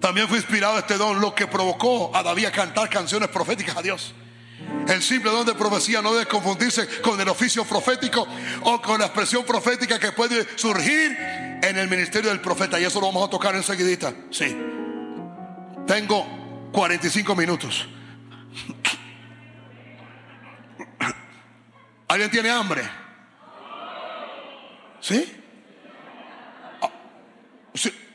también 0.00 0.28
fue 0.28 0.38
inspirado 0.38 0.78
este 0.78 0.96
don, 0.96 1.20
lo 1.20 1.34
que 1.34 1.48
provocó 1.48 2.14
a 2.14 2.22
David 2.22 2.46
a 2.46 2.52
cantar 2.52 2.88
canciones 2.88 3.28
proféticas 3.30 3.76
a 3.76 3.82
Dios. 3.82 4.14
El 4.86 5.02
simple 5.02 5.32
don 5.32 5.44
de 5.44 5.54
profecía 5.54 6.00
no 6.02 6.12
debe 6.12 6.26
confundirse 6.26 6.86
con 7.00 7.20
el 7.20 7.28
oficio 7.28 7.64
profético 7.64 8.24
o 8.62 8.80
con 8.80 9.00
la 9.00 9.06
expresión 9.06 9.44
profética 9.44 9.98
que 9.98 10.12
puede 10.12 10.56
surgir 10.56 11.16
en 11.18 11.76
el 11.76 11.88
ministerio 11.88 12.30
del 12.30 12.40
profeta. 12.40 12.78
Y 12.78 12.84
eso 12.84 13.00
lo 13.00 13.08
vamos 13.08 13.26
a 13.26 13.30
tocar 13.30 13.56
enseguidita. 13.56 14.14
Sí. 14.30 14.56
Tengo 15.88 16.70
45 16.70 17.34
minutos. 17.34 17.88
¿Alguien 22.06 22.30
tiene 22.30 22.50
hambre? 22.50 22.88
¿Sí? 25.00 25.39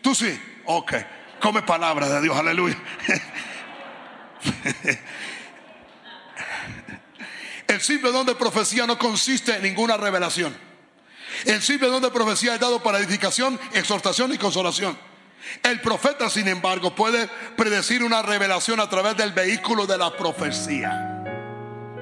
Tú 0.01 0.15
sí. 0.15 0.39
Ok. 0.65 0.93
Come 1.41 1.61
palabras 1.61 2.09
de 2.09 2.21
Dios. 2.21 2.37
Aleluya. 2.37 2.77
El 7.67 7.81
simple 7.81 8.11
don 8.11 8.25
de 8.25 8.35
profecía 8.35 8.85
no 8.85 8.97
consiste 8.97 9.55
en 9.55 9.63
ninguna 9.63 9.97
revelación. 9.97 10.55
El 11.45 11.61
simple 11.61 11.89
don 11.89 12.01
de 12.01 12.11
profecía 12.11 12.53
es 12.53 12.59
dado 12.59 12.81
para 12.81 12.99
edificación, 12.99 13.59
exhortación 13.73 14.33
y 14.33 14.37
consolación. 14.37 14.97
El 15.63 15.81
profeta, 15.81 16.29
sin 16.29 16.47
embargo, 16.47 16.95
puede 16.95 17.27
predecir 17.57 18.03
una 18.03 18.21
revelación 18.21 18.79
a 18.79 18.89
través 18.89 19.17
del 19.17 19.33
vehículo 19.33 19.85
de 19.85 19.97
la 19.97 20.15
profecía. 20.15 21.23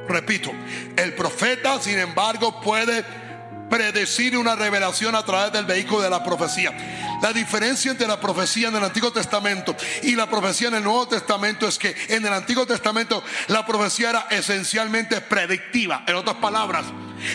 Repito, 0.07 0.51
el 0.95 1.13
profeta, 1.13 1.79
sin 1.81 1.97
embargo, 1.97 2.61
puede 2.61 3.03
predecir 3.69 4.37
una 4.37 4.55
revelación 4.55 5.15
a 5.15 5.25
través 5.25 5.51
del 5.51 5.65
vehículo 5.65 6.01
de 6.01 6.09
la 6.09 6.23
profecía. 6.23 6.71
La 7.21 7.31
diferencia 7.31 7.91
entre 7.91 8.07
la 8.07 8.19
profecía 8.19 8.67
en 8.67 8.75
el 8.75 8.83
Antiguo 8.83 9.11
Testamento 9.11 9.75
y 10.01 10.15
la 10.15 10.29
profecía 10.29 10.67
en 10.67 10.75
el 10.75 10.83
Nuevo 10.83 11.07
Testamento 11.07 11.67
es 11.67 11.77
que 11.77 11.95
en 12.09 12.25
el 12.25 12.33
Antiguo 12.33 12.65
Testamento 12.65 13.23
la 13.47 13.65
profecía 13.65 14.09
era 14.09 14.27
esencialmente 14.29 15.21
predictiva. 15.21 16.03
En 16.05 16.15
otras 16.15 16.35
palabras, 16.37 16.85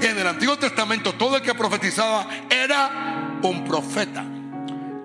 en 0.03 0.19
el 0.19 0.27
Antiguo 0.27 0.59
Testamento 0.59 1.15
todo 1.15 1.37
el 1.37 1.43
que 1.43 1.55
profetizaba 1.55 2.29
era 2.51 3.39
un 3.43 3.65
profeta, 3.65 4.25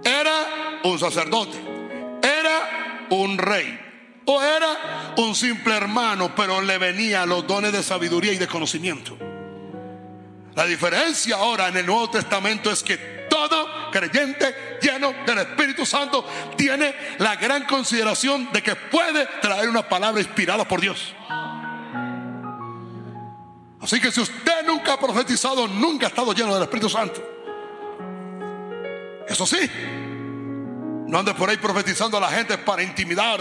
era 0.03 0.81
un 0.83 0.99
sacerdote, 0.99 1.57
era 2.21 3.07
un 3.09 3.37
rey 3.37 3.79
o 4.25 4.41
era 4.41 5.13
un 5.17 5.35
simple 5.35 5.75
hermano, 5.75 6.35
pero 6.35 6.61
le 6.61 6.77
venía 6.77 7.25
los 7.25 7.47
dones 7.47 7.71
de 7.71 7.83
sabiduría 7.83 8.33
y 8.33 8.37
de 8.37 8.47
conocimiento. 8.47 9.17
La 10.55 10.65
diferencia 10.65 11.35
ahora 11.35 11.67
en 11.67 11.77
el 11.77 11.85
Nuevo 11.85 12.09
Testamento 12.09 12.71
es 12.71 12.83
que 12.83 12.97
todo 13.29 13.91
creyente 13.91 14.77
lleno 14.81 15.13
del 15.25 15.39
Espíritu 15.39 15.85
Santo 15.85 16.25
tiene 16.55 16.93
la 17.17 17.35
gran 17.35 17.65
consideración 17.65 18.51
de 18.51 18.61
que 18.61 18.75
puede 18.75 19.25
traer 19.41 19.69
una 19.69 19.87
palabra 19.87 20.21
inspirada 20.21 20.67
por 20.67 20.79
Dios. 20.79 21.13
Así 23.81 23.99
que 23.99 24.11
si 24.11 24.21
usted 24.21 24.65
nunca 24.65 24.93
ha 24.93 24.99
profetizado, 24.99 25.67
nunca 25.67 26.05
ha 26.05 26.09
estado 26.09 26.33
lleno 26.33 26.53
del 26.53 26.63
Espíritu 26.63 26.89
Santo. 26.89 27.21
Eso 29.27 29.45
sí, 29.47 29.69
no 31.07 31.17
ande 31.17 31.33
por 31.33 31.49
ahí 31.49 31.57
profetizando 31.57 32.17
a 32.17 32.21
la 32.21 32.29
gente 32.29 32.57
para 32.59 32.83
intimidar, 32.83 33.39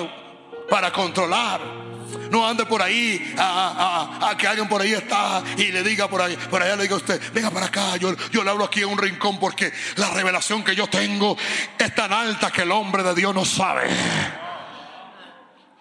para 0.69 0.91
controlar 0.91 1.82
no 2.31 2.47
ande 2.47 2.67
por 2.67 2.83
ahí 2.83 3.35
a, 3.39 4.35
que 4.39 4.47
alguien 4.47 4.69
por 4.69 4.81
ahí 4.81 4.93
está 4.93 5.43
y 5.57 5.73
le 5.73 5.83
diga 5.83 6.09
por 6.09 6.23
ahí, 6.23 6.37
por 6.37 6.63
allá 6.63 6.77
le 6.77 6.83
diga 6.83 6.95
a 6.95 6.99
usted, 6.99 7.21
venga 7.33 7.51
para 7.51 7.67
acá, 7.67 7.97
yo, 7.97 8.15
le 8.15 8.51
hablo 8.51 8.65
aquí 8.65 8.81
en 8.81 8.89
un 8.89 8.99
rincón 8.99 9.39
porque 9.39 9.73
la 9.97 10.11
revelación 10.11 10.65
que 10.65 10.75
yo 10.75 10.87
tengo 10.87 11.37
es 11.79 11.95
tan 11.95 12.13
alta 12.13 12.51
que 12.51 12.63
el 12.63 12.73
hombre 12.73 13.03
de 13.03 13.15
Dios 13.15 13.35
no 13.35 13.45
sabe. 13.45 13.89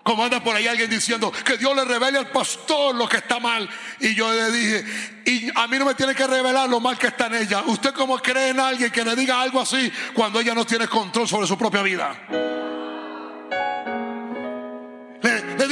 Como 0.04 0.24
anda 0.24 0.44
por 0.44 0.56
ahí 0.56 0.68
alguien 0.68 0.90
diciendo 0.90 1.32
que 1.32 1.58
Dios 1.58 1.76
le 1.76 1.86
revele 1.86 2.18
al 2.18 2.32
pastor 2.32 2.96
lo 2.96 3.08
que 3.08 3.18
está 3.18 3.40
mal. 3.40 3.70
Y 4.00 4.16
yo 4.16 4.32
le 4.34 4.52
dije, 4.52 4.86
y 5.26 5.52
a 5.54 5.68
mí 5.68 5.78
no 5.78 5.86
me 5.86 5.94
tiene 5.94 6.16
que 6.16 6.26
revelar 6.26 6.68
lo 6.68 6.80
mal 6.80 6.98
que 6.98 7.08
está 7.08 7.28
en 7.28 7.36
ella. 7.36 7.64
¿Usted 7.68 7.94
cómo 7.94 8.18
cree 8.18 8.50
en 8.50 8.60
alguien 8.60 8.90
que 8.90 9.06
le 9.06 9.16
diga 9.16 9.40
algo 9.40 9.62
así 9.62 9.92
cuando 10.16 10.40
ella 10.40 10.56
no 10.56 10.66
tiene 10.66 10.88
control 10.88 11.28
sobre 11.28 11.46
su 11.46 11.56
propia 11.56 11.84
vida? 11.84 12.18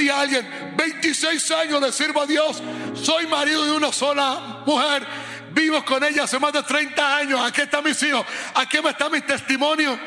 A 0.08 0.22
alguien, 0.22 0.74
26 0.78 1.52
años 1.52 1.82
le 1.82 1.92
sirvo 1.92 2.22
a 2.22 2.26
Dios, 2.26 2.62
soy 2.94 3.28
marido 3.28 3.66
de 3.66 3.72
una 3.72 3.92
sola 3.92 4.64
mujer, 4.66 5.06
vivo 5.52 5.84
con 5.84 6.04
ella 6.04 6.24
hace 6.24 6.40
más 6.40 6.54
de 6.54 6.64
30 6.64 7.18
años, 7.18 7.42
aquí 7.42 7.62
están 7.62 7.84
mis 7.84 8.02
hijos, 8.04 8.26
aquí 8.54 8.78
está 8.78 9.10
mi 9.10 9.20
testimonio. 9.22 10.00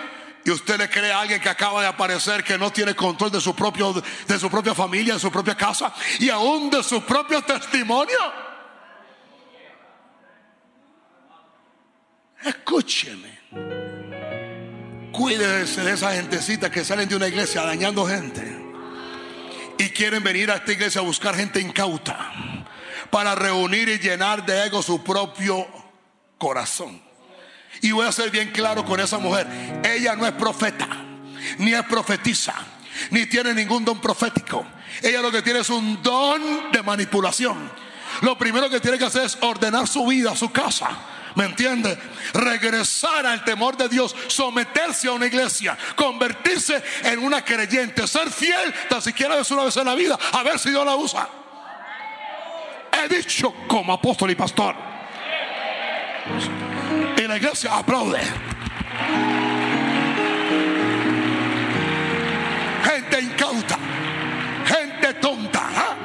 Y 0.45 0.51
usted 0.51 0.79
le 0.79 0.89
cree 0.89 1.13
a 1.13 1.21
alguien 1.21 1.41
que 1.41 1.49
acaba 1.49 1.83
de 1.83 1.89
aparecer 1.89 2.43
que 2.43 2.59
no 2.59 2.73
tiene 2.73 2.97
control 2.97 3.31
de 3.31 3.41
su, 3.41 3.55
propio, 3.55 3.93
de 4.27 4.39
su 4.39 4.51
propia 4.51 4.75
familia, 4.75 5.15
de 5.15 5.21
su 5.21 5.31
propia 5.31 5.55
casa 5.55 5.93
y 6.19 6.31
aún 6.31 6.69
de 6.71 6.83
su 6.83 7.03
propio 7.03 7.43
testimonio. 7.43 8.19
Escúcheme. 12.43 13.41
Cuídese 15.13 15.83
de 15.83 15.93
esa 15.93 16.13
gentecita 16.13 16.71
que 16.71 16.85
salen 16.85 17.09
de 17.09 17.15
una 17.15 17.29
iglesia 17.29 17.63
dañando 17.63 18.05
gente 18.05 18.62
y 19.83 19.91
quieren 19.91 20.23
venir 20.23 20.51
a 20.51 20.57
esta 20.57 20.73
iglesia 20.73 21.01
a 21.01 21.05
buscar 21.05 21.35
gente 21.35 21.61
incauta 21.61 22.31
para 23.11 23.35
reunir 23.35 23.89
y 23.89 23.99
llenar 23.99 24.47
de 24.47 24.65
ego 24.65 24.81
su 24.81 25.03
propio 25.03 25.67
corazón. 26.39 27.03
Y 27.81 27.91
voy 27.91 28.07
a 28.07 28.13
ser 28.13 28.31
bien 28.31 28.51
claro 28.53 28.85
con 28.85 29.01
esa 29.01 29.19
mujer. 29.19 29.47
Ella 29.85 30.15
no 30.15 30.25
es 30.25 30.33
profeta, 30.33 30.87
ni 31.59 31.75
es 31.75 31.83
profetiza, 31.87 32.55
ni 33.11 33.27
tiene 33.27 33.55
ningún 33.55 33.85
don 33.85 34.01
profético. 34.01 34.65
Ella 35.03 35.21
lo 35.21 35.33
que 35.33 35.43
tiene 35.43 35.61
es 35.61 35.71
un 35.71 36.01
don 36.01 36.71
de 36.71 36.83
manipulación. 36.83 37.71
Lo 38.21 38.39
primero 38.39 38.71
que 38.71 38.79
tiene 38.79 38.99
que 38.99 39.07
hacer 39.07 39.25
es 39.25 39.39
ordenar 39.41 39.89
su 39.89 40.07
vida, 40.07 40.37
su 40.37 40.53
casa 40.53 41.12
¿Me 41.35 41.45
entiende? 41.45 41.99
Regresar 42.35 43.27
al 43.27 43.45
temor 43.45 43.77
de 43.77 43.89
Dios, 43.89 44.15
someterse 44.27 45.09
a 45.09 45.13
una 45.13 45.27
iglesia, 45.27 45.77
convertirse 45.97 46.83
en 47.05 47.21
una 47.21 47.45
creyente, 47.45 48.07
ser 48.07 48.31
fiel 48.31 48.75
tan 48.89 49.01
siquiera 49.01 49.37
vez 49.37 49.51
una 49.51 49.65
vez 49.65 49.77
en 49.77 49.87
la 49.87 49.95
vida, 49.95 50.19
a 50.33 50.43
ver 50.43 50.59
si 50.59 50.71
Dios 50.71 50.85
la 50.85 50.97
usa. 50.97 51.29
He 52.93 53.09
dicho 53.09 53.55
como 53.67 53.93
apóstol 53.93 54.31
y 54.31 54.35
pastor. 54.35 54.75
Y 57.17 57.23
la 57.23 57.37
iglesia 57.37 57.77
aplaude. 57.77 58.21
Gente 62.85 63.21
incauta, 63.21 63.79
gente 64.67 65.15
tonta. 65.15 65.97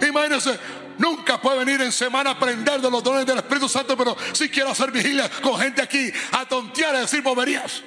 ¿eh? 0.00 0.06
Imagínense, 0.08 0.58
Nunca 1.02 1.40
puede 1.40 1.64
venir 1.64 1.80
en 1.80 1.90
semana 1.90 2.30
a 2.30 2.32
aprender 2.34 2.80
de 2.80 2.88
los 2.88 3.02
dones 3.02 3.26
del 3.26 3.38
Espíritu 3.38 3.68
Santo, 3.68 3.96
pero 3.96 4.16
si 4.32 4.48
quiero 4.48 4.70
hacer 4.70 4.92
vigilia 4.92 5.28
con 5.42 5.58
gente 5.58 5.82
aquí 5.82 6.12
a 6.30 6.44
tontear 6.44 6.94
y 6.94 6.98
decir 6.98 7.20
boberías. 7.22 7.82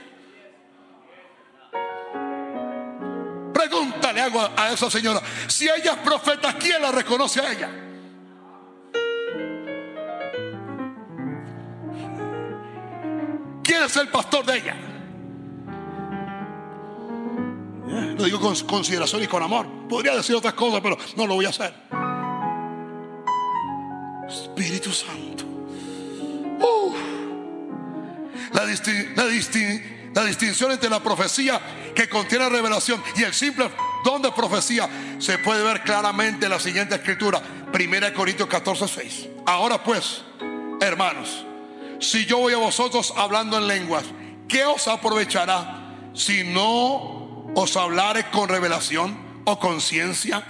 Pregúntale 3.54 4.20
algo 4.20 4.42
a 4.58 4.74
esa 4.74 4.92
señora. 4.92 5.22
Si 5.48 5.64
ella 5.64 5.94
es 5.94 5.98
profeta, 6.00 6.58
¿quién 6.58 6.82
la 6.82 6.92
reconoce 6.92 7.40
a 7.40 7.54
ella? 7.54 7.70
¿Quién 13.64 13.84
es 13.84 13.96
el 13.96 14.10
pastor 14.10 14.46
de 14.46 14.58
ella? 14.58 14.76
Lo 18.18 18.26
digo 18.26 18.42
con 18.42 18.60
consideración 18.66 19.24
y 19.24 19.28
con 19.28 19.42
amor. 19.42 19.88
Podría 19.88 20.18
decir 20.18 20.36
otras 20.36 20.54
cosas, 20.54 20.82
pero 20.82 20.98
no 21.16 21.26
lo 21.26 21.36
voy 21.36 21.46
a 21.46 21.50
hacer. 21.50 22.05
Espíritu 24.30 24.92
Santo. 24.92 25.46
La, 28.54 30.26
distinción 30.26 30.72
entre 30.72 30.90
la 30.90 31.02
profecía 31.02 31.60
que 31.94 32.08
contiene 32.08 32.48
revelación 32.48 33.04
y 33.18 33.24
el 33.24 33.34
simple 33.34 33.70
don 34.04 34.22
de 34.22 34.32
profecía 34.32 34.90
se 35.20 35.38
puede 35.40 35.64
ver 35.64 35.82
claramente 35.82 36.46
en 36.46 36.52
la 36.52 36.60
siguiente 36.60 36.96
escritura, 36.96 37.42
1 37.74 38.14
Corintios 38.14 38.48
14, 38.48 38.88
6. 38.88 39.28
Ahora 39.46 39.84
pues, 39.84 40.24
hermanos, 40.80 41.46
si 42.00 42.26
yo 42.26 42.38
voy 42.38 42.54
a 42.54 42.58
vosotros 42.58 43.14
hablando 43.18 43.58
en 43.58 43.68
lenguas, 43.68 44.06
¿qué 44.48 44.64
os 44.66 44.88
aprovechará 44.88 45.92
si 46.14 46.46
no 46.46 47.52
os 47.56 47.76
hablare 47.76 48.30
con 48.32 48.48
revelación 48.48 49.18
o 49.44 49.60
con 49.60 49.82
ciencia 49.82 50.44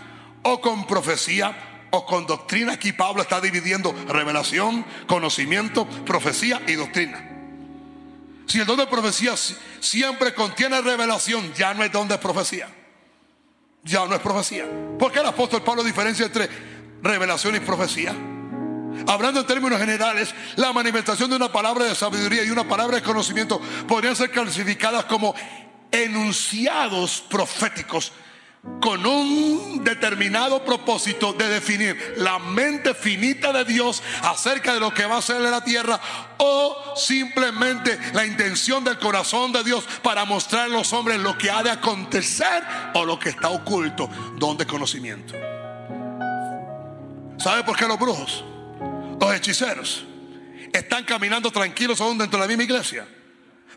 o 0.44 0.62
con 0.62 0.86
profecía? 0.86 1.75
Con 2.04 2.26
doctrina. 2.26 2.74
Aquí 2.74 2.92
Pablo 2.92 3.22
está 3.22 3.40
dividiendo 3.40 3.94
revelación, 4.08 4.86
conocimiento, 5.08 5.88
profecía 5.88 6.62
y 6.68 6.74
doctrina. 6.74 7.32
Si 8.48 8.60
el 8.60 8.66
don 8.66 8.78
de 8.78 8.88
profecía 8.88 9.36
siempre 9.80 10.34
contiene 10.34 10.82
revelación, 10.82 11.54
ya 11.54 11.74
no 11.74 11.84
es 11.84 11.92
don 11.92 12.08
de 12.08 12.18
profecía. 12.18 12.68
Ya 13.84 14.06
no 14.06 14.16
es 14.16 14.22
profecía. 14.22 14.66
¿Por 15.00 15.12
qué 15.12 15.20
el 15.20 15.26
apóstol 15.26 15.64
Pablo 15.64 15.84
diferencia 15.84 16.26
entre 16.26 16.50
revelación 17.02 17.56
y 17.56 17.60
profecía? 17.60 18.14
Hablando 19.08 19.42
en 19.42 19.48
términos 19.48 19.80
generales, 19.80 20.34
la 20.56 20.74
manifestación 20.74 21.30
de 21.30 21.36
una 21.36 21.52
palabra 21.52 21.86
de 21.86 21.96
sabiduría 21.96 22.44
y 22.44 22.50
una 22.50 22.68
palabra 22.68 22.98
de 22.98 23.04
conocimiento 23.04 23.62
podrían 23.88 24.16
ser 24.16 24.32
clasificadas 24.32 25.06
como 25.06 25.36
enunciados 25.92 27.24
proféticos 27.30 28.12
con 28.82 29.06
un 29.06 29.84
determinado 29.84 30.64
propósito 30.64 31.34
de 31.34 31.48
definir 31.48 32.16
la 32.18 32.40
mente 32.40 32.94
finita 32.94 33.52
de 33.54 33.66
Dios 33.66 34.04
acerca 34.22 34.74
de 34.74 34.80
lo 34.80 34.94
que 34.94 35.06
va 35.06 35.16
a 35.16 35.20
hacer 35.20 35.38
en 35.38 35.52
la 35.52 35.64
tierra 35.64 36.00
o 36.38 36.94
simplemente 36.96 37.98
la 38.14 38.26
intención 38.26 38.84
del 38.84 39.00
corazón 39.00 39.52
de 39.52 39.64
Dios 39.64 39.88
para 40.02 40.26
mostrar 40.26 40.66
a 40.66 40.68
los 40.68 40.94
hombres 40.94 41.20
lo 41.20 41.38
que 41.38 41.50
ha 41.50 41.64
de 41.64 41.72
acontecer 41.72 42.64
o 42.94 43.06
lo 43.06 43.20
que 43.20 43.30
está 43.30 43.50
oculto, 43.50 44.10
donde 44.38 44.66
conocimiento. 44.66 45.34
¿Sabe 47.38 47.64
por 47.64 47.78
qué 47.78 47.88
los 47.88 48.00
brujos, 48.00 48.44
los 49.20 49.34
hechiceros, 49.34 50.06
están 50.74 51.04
caminando 51.06 51.52
tranquilos 51.52 52.02
aún 52.02 52.18
dentro 52.18 52.40
de 52.40 52.46
la 52.46 52.48
misma 52.48 52.64
iglesia? 52.64 53.08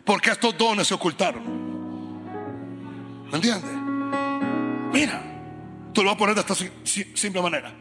Porque 0.03 0.31
estos 0.31 0.57
dones 0.57 0.87
se 0.87 0.93
ocultaron. 0.93 1.59
¿Me 3.29 3.35
entiendes? 3.35 3.78
Mira, 4.91 5.21
tú 5.93 6.03
lo 6.03 6.09
vas 6.09 6.15
a 6.15 6.17
poner 6.17 6.35
de 6.35 6.41
esta 6.41 6.55
simple 6.55 7.41
manera. 7.41 7.71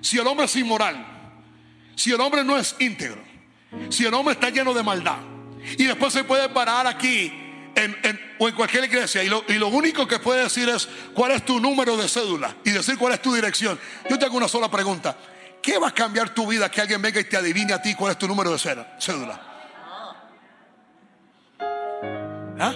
Si 0.00 0.18
el 0.18 0.26
hombre 0.26 0.46
es 0.46 0.56
inmoral, 0.56 1.04
si 1.94 2.12
el 2.12 2.20
hombre 2.20 2.44
no 2.44 2.56
es 2.56 2.76
íntegro, 2.78 3.22
si 3.90 4.04
el 4.04 4.14
hombre 4.14 4.34
está 4.34 4.50
lleno 4.50 4.72
de 4.72 4.82
maldad, 4.82 5.18
y 5.76 5.84
después 5.84 6.12
se 6.12 6.24
puede 6.24 6.48
parar 6.48 6.86
aquí 6.86 7.32
o 8.38 8.48
en 8.48 8.54
cualquier 8.54 8.84
iglesia 8.84 9.22
y 9.22 9.28
lo, 9.28 9.44
y 9.48 9.54
lo, 9.54 9.68
único 9.68 10.06
que 10.06 10.18
puede 10.18 10.44
decir 10.44 10.68
es 10.68 10.88
cuál 11.12 11.32
es 11.32 11.44
tu 11.44 11.60
número 11.60 11.96
de 11.96 12.08
cédula 12.08 12.56
y 12.64 12.70
decir 12.70 12.96
cuál 12.96 13.12
es 13.12 13.20
tu 13.20 13.34
dirección. 13.34 13.78
Yo 14.08 14.18
te 14.18 14.24
hago 14.24 14.36
una 14.36 14.48
sola 14.48 14.70
pregunta. 14.70 15.16
¿Qué 15.62 15.78
va 15.78 15.88
a 15.88 15.94
cambiar 15.94 16.30
tu 16.30 16.46
vida 16.46 16.70
que 16.70 16.80
alguien 16.80 17.02
venga 17.02 17.20
y 17.20 17.24
te 17.24 17.36
adivine 17.36 17.72
a 17.72 17.82
ti 17.82 17.94
cuál 17.94 18.12
es 18.12 18.18
tu 18.18 18.28
número 18.28 18.52
de 18.52 18.58
cédula? 18.58 19.40
¿Ah? 22.58 22.74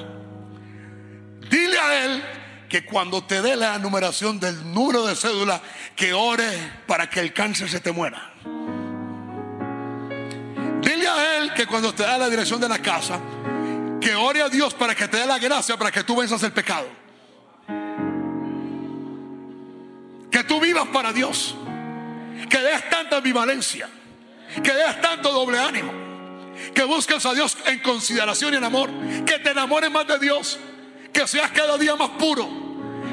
Dile 1.49 1.79
a 1.79 2.05
él 2.05 2.23
que 2.71 2.85
cuando 2.85 3.25
te 3.25 3.43
dé 3.43 3.57
la 3.57 3.79
numeración 3.79 4.39
del 4.39 4.73
número 4.73 5.05
de 5.05 5.17
cédula, 5.17 5.61
que 5.97 6.15
ore 6.15 6.49
para 6.87 7.11
que 7.11 7.19
el 7.19 7.35
cáncer 7.35 7.69
se 7.69 7.81
te 7.81 7.91
muera. 7.91 8.33
Dile 10.81 11.09
a 11.09 11.37
él 11.37 11.53
que 11.53 11.67
cuando 11.67 11.93
te 11.93 12.05
da 12.05 12.17
la 12.17 12.31
dirección 12.31 12.61
de 12.61 12.69
la 12.69 12.79
casa, 12.79 13.21
que 14.01 14.15
ore 14.15 14.41
a 14.41 14.49
Dios 14.49 14.73
para 14.73 14.95
que 14.95 15.09
te 15.09 15.17
dé 15.17 15.27
la 15.27 15.41
gracia 15.41 15.77
para 15.77 15.91
que 15.91 16.05
tú 16.05 16.15
venzas 16.17 16.41
el 16.45 16.53
pecado. 16.53 16.87
Que 20.31 20.45
tú 20.45 20.61
vivas 20.61 20.87
para 20.93 21.13
Dios. 21.13 21.57
Que 22.49 22.59
des 22.59 22.89
tanta 22.89 23.17
ambivalencia. 23.17 23.89
Que 24.63 24.73
des 24.73 25.01
tanto 25.01 25.33
doble 25.33 25.59
ánimo. 25.59 25.93
Que 26.73 26.85
busques 26.85 27.27
a 27.27 27.35
Dios 27.35 27.59
en 27.67 27.81
consideración 27.81 28.55
y 28.55 28.59
en 28.59 28.65
amor. 28.65 28.91
Que 29.27 29.41
te 29.41 29.51
enamores 29.51 29.91
más 29.91 30.07
de 30.07 30.21
Dios 30.21 30.61
que 31.13 31.27
seas 31.27 31.51
cada 31.51 31.77
día 31.79 31.97
más 31.97 32.11
puro, 32.11 32.49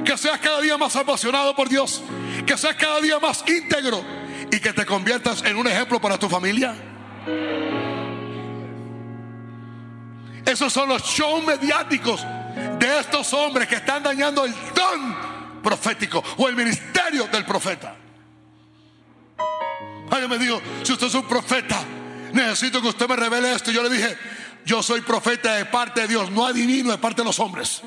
que 0.04 0.18
seas 0.18 0.40
cada 0.40 0.62
día 0.62 0.78
más 0.78 0.96
apasionado 0.96 1.56
por 1.56 1.70
Dios, 1.70 2.02
que 2.46 2.58
seas 2.58 2.76
cada 2.76 3.02
día 3.02 3.20
más 3.20 3.44
íntegro 3.48 4.04
y 4.52 4.60
que 4.60 4.74
te 4.74 4.86
conviertas 4.86 5.44
en 5.44 5.58
un 5.58 5.68
ejemplo 5.68 6.00
para 6.00 6.18
tu 6.18 6.30
familia. 6.30 6.76
Esos 10.46 10.72
son 10.72 10.88
los 10.88 11.04
shows 11.04 11.46
mediáticos 11.46 12.26
de 12.80 13.00
estos 13.00 13.34
hombres 13.34 13.68
que 13.68 13.76
están 13.76 14.02
dañando 14.02 14.46
el 14.46 14.54
don 14.74 15.62
profético 15.62 16.24
o 16.38 16.48
el 16.48 16.56
ministerio 16.56 17.28
del 17.28 17.44
profeta. 17.44 17.96
Alguien 20.10 20.30
me 20.30 20.38
dijo, 20.38 20.62
si 20.84 20.94
usted 20.94 21.08
es 21.08 21.14
un 21.16 21.28
profeta, 21.28 21.84
necesito 22.32 22.82
que 22.82 22.88
usted 22.88 23.10
me 23.10 23.18
revele 23.18 23.54
esto. 23.54 23.72
Yo 23.72 23.84
le 23.84 23.90
dije, 23.90 24.18
yo 24.68 24.84
soy 24.84 25.00
profeta 25.00 25.56
de 25.56 25.66
parte 25.66 26.02
de 26.02 26.08
Dios, 26.10 26.30
no 26.30 26.46
adivino 26.46 26.92
de 26.92 26.98
parte 26.98 27.22
de 27.22 27.26
los 27.26 27.40
hombres. 27.40 27.82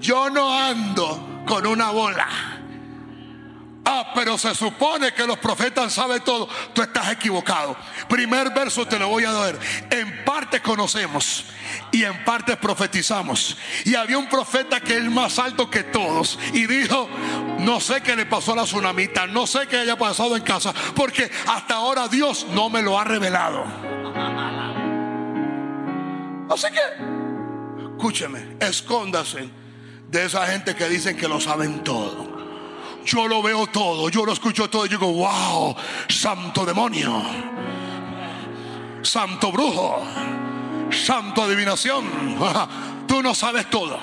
Yo 0.00 0.28
no 0.28 0.52
ando 0.52 1.44
con 1.46 1.64
una 1.66 1.92
bola. 1.92 2.59
Ah, 3.84 4.12
pero 4.14 4.36
se 4.36 4.54
supone 4.54 5.12
que 5.12 5.26
los 5.26 5.38
profetas 5.38 5.92
saben 5.92 6.22
todo. 6.22 6.48
Tú 6.74 6.82
estás 6.82 7.10
equivocado. 7.10 7.76
Primer 8.08 8.50
verso 8.52 8.86
te 8.86 8.98
lo 8.98 9.08
voy 9.08 9.24
a 9.24 9.32
dar. 9.32 9.58
En 9.90 10.24
parte 10.24 10.60
conocemos 10.60 11.46
y 11.90 12.04
en 12.04 12.24
parte 12.24 12.56
profetizamos. 12.56 13.56
Y 13.84 13.94
había 13.94 14.18
un 14.18 14.28
profeta 14.28 14.80
que 14.80 14.98
es 14.98 15.04
más 15.10 15.38
alto 15.38 15.70
que 15.70 15.84
todos 15.84 16.38
y 16.52 16.66
dijo, 16.66 17.08
no 17.58 17.80
sé 17.80 18.02
qué 18.02 18.16
le 18.16 18.26
pasó 18.26 18.52
a 18.52 18.56
la 18.56 18.64
tsunamita, 18.64 19.26
no 19.26 19.46
sé 19.46 19.66
qué 19.66 19.78
haya 19.78 19.96
pasado 19.96 20.36
en 20.36 20.42
casa, 20.42 20.74
porque 20.94 21.30
hasta 21.46 21.74
ahora 21.74 22.08
Dios 22.08 22.46
no 22.52 22.68
me 22.68 22.82
lo 22.82 22.98
ha 22.98 23.04
revelado. 23.04 23.64
Así 26.50 26.66
que, 26.72 27.82
escúcheme, 27.82 28.56
escóndase 28.60 29.48
de 30.08 30.24
esa 30.24 30.46
gente 30.46 30.74
que 30.74 30.88
dicen 30.88 31.16
que 31.16 31.28
lo 31.28 31.40
saben 31.40 31.84
todo. 31.84 32.39
Yo 33.04 33.26
lo 33.26 33.42
veo 33.42 33.66
todo, 33.66 34.08
yo 34.08 34.24
lo 34.24 34.32
escucho 34.32 34.68
todo 34.68 34.86
y 34.86 34.88
digo, 34.88 35.12
wow, 35.12 35.74
santo 36.08 36.64
demonio, 36.66 37.22
santo 39.02 39.50
brujo, 39.50 40.02
santo 40.90 41.42
adivinación. 41.42 42.04
Tú 43.06 43.22
no 43.22 43.34
sabes 43.34 43.68
todo. 43.70 43.98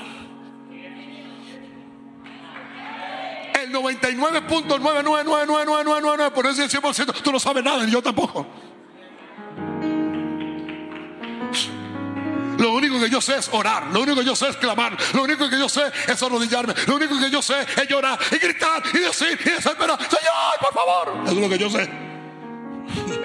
El 3.53 3.71
99.9999999, 3.73 6.31
por 6.31 6.45
eso 6.45 6.63
el 6.63 6.69
100%, 6.69 7.21
tú 7.21 7.31
no 7.31 7.39
sabes 7.39 7.63
nada, 7.63 7.87
yo 7.87 8.01
tampoco. 8.01 8.45
Lo 12.57 12.71
único 12.71 12.99
que 12.99 13.09
yo 13.09 13.21
sé 13.21 13.37
es 13.37 13.49
orar. 13.51 13.87
Lo 13.87 14.01
único 14.01 14.19
que 14.19 14.25
yo 14.25 14.35
sé 14.35 14.49
es 14.49 14.57
clamar. 14.57 14.97
Lo 15.13 15.23
único 15.23 15.49
que 15.49 15.57
yo 15.57 15.69
sé 15.69 15.83
es 16.07 16.23
arrodillarme. 16.23 16.73
Lo 16.87 16.95
único 16.95 17.19
que 17.19 17.29
yo 17.29 17.41
sé 17.41 17.55
es 17.61 17.87
llorar 17.87 18.19
y 18.31 18.37
gritar 18.37 18.83
y 18.93 18.99
decir 18.99 19.39
y 19.45 19.49
desesperar. 19.49 19.97
Señor, 19.99 20.57
por 20.59 20.73
favor. 20.73 21.23
Eso 21.25 21.33
es 21.33 21.41
lo 21.41 21.49
que 21.49 21.57
yo 21.57 21.69
sé. 21.69 21.89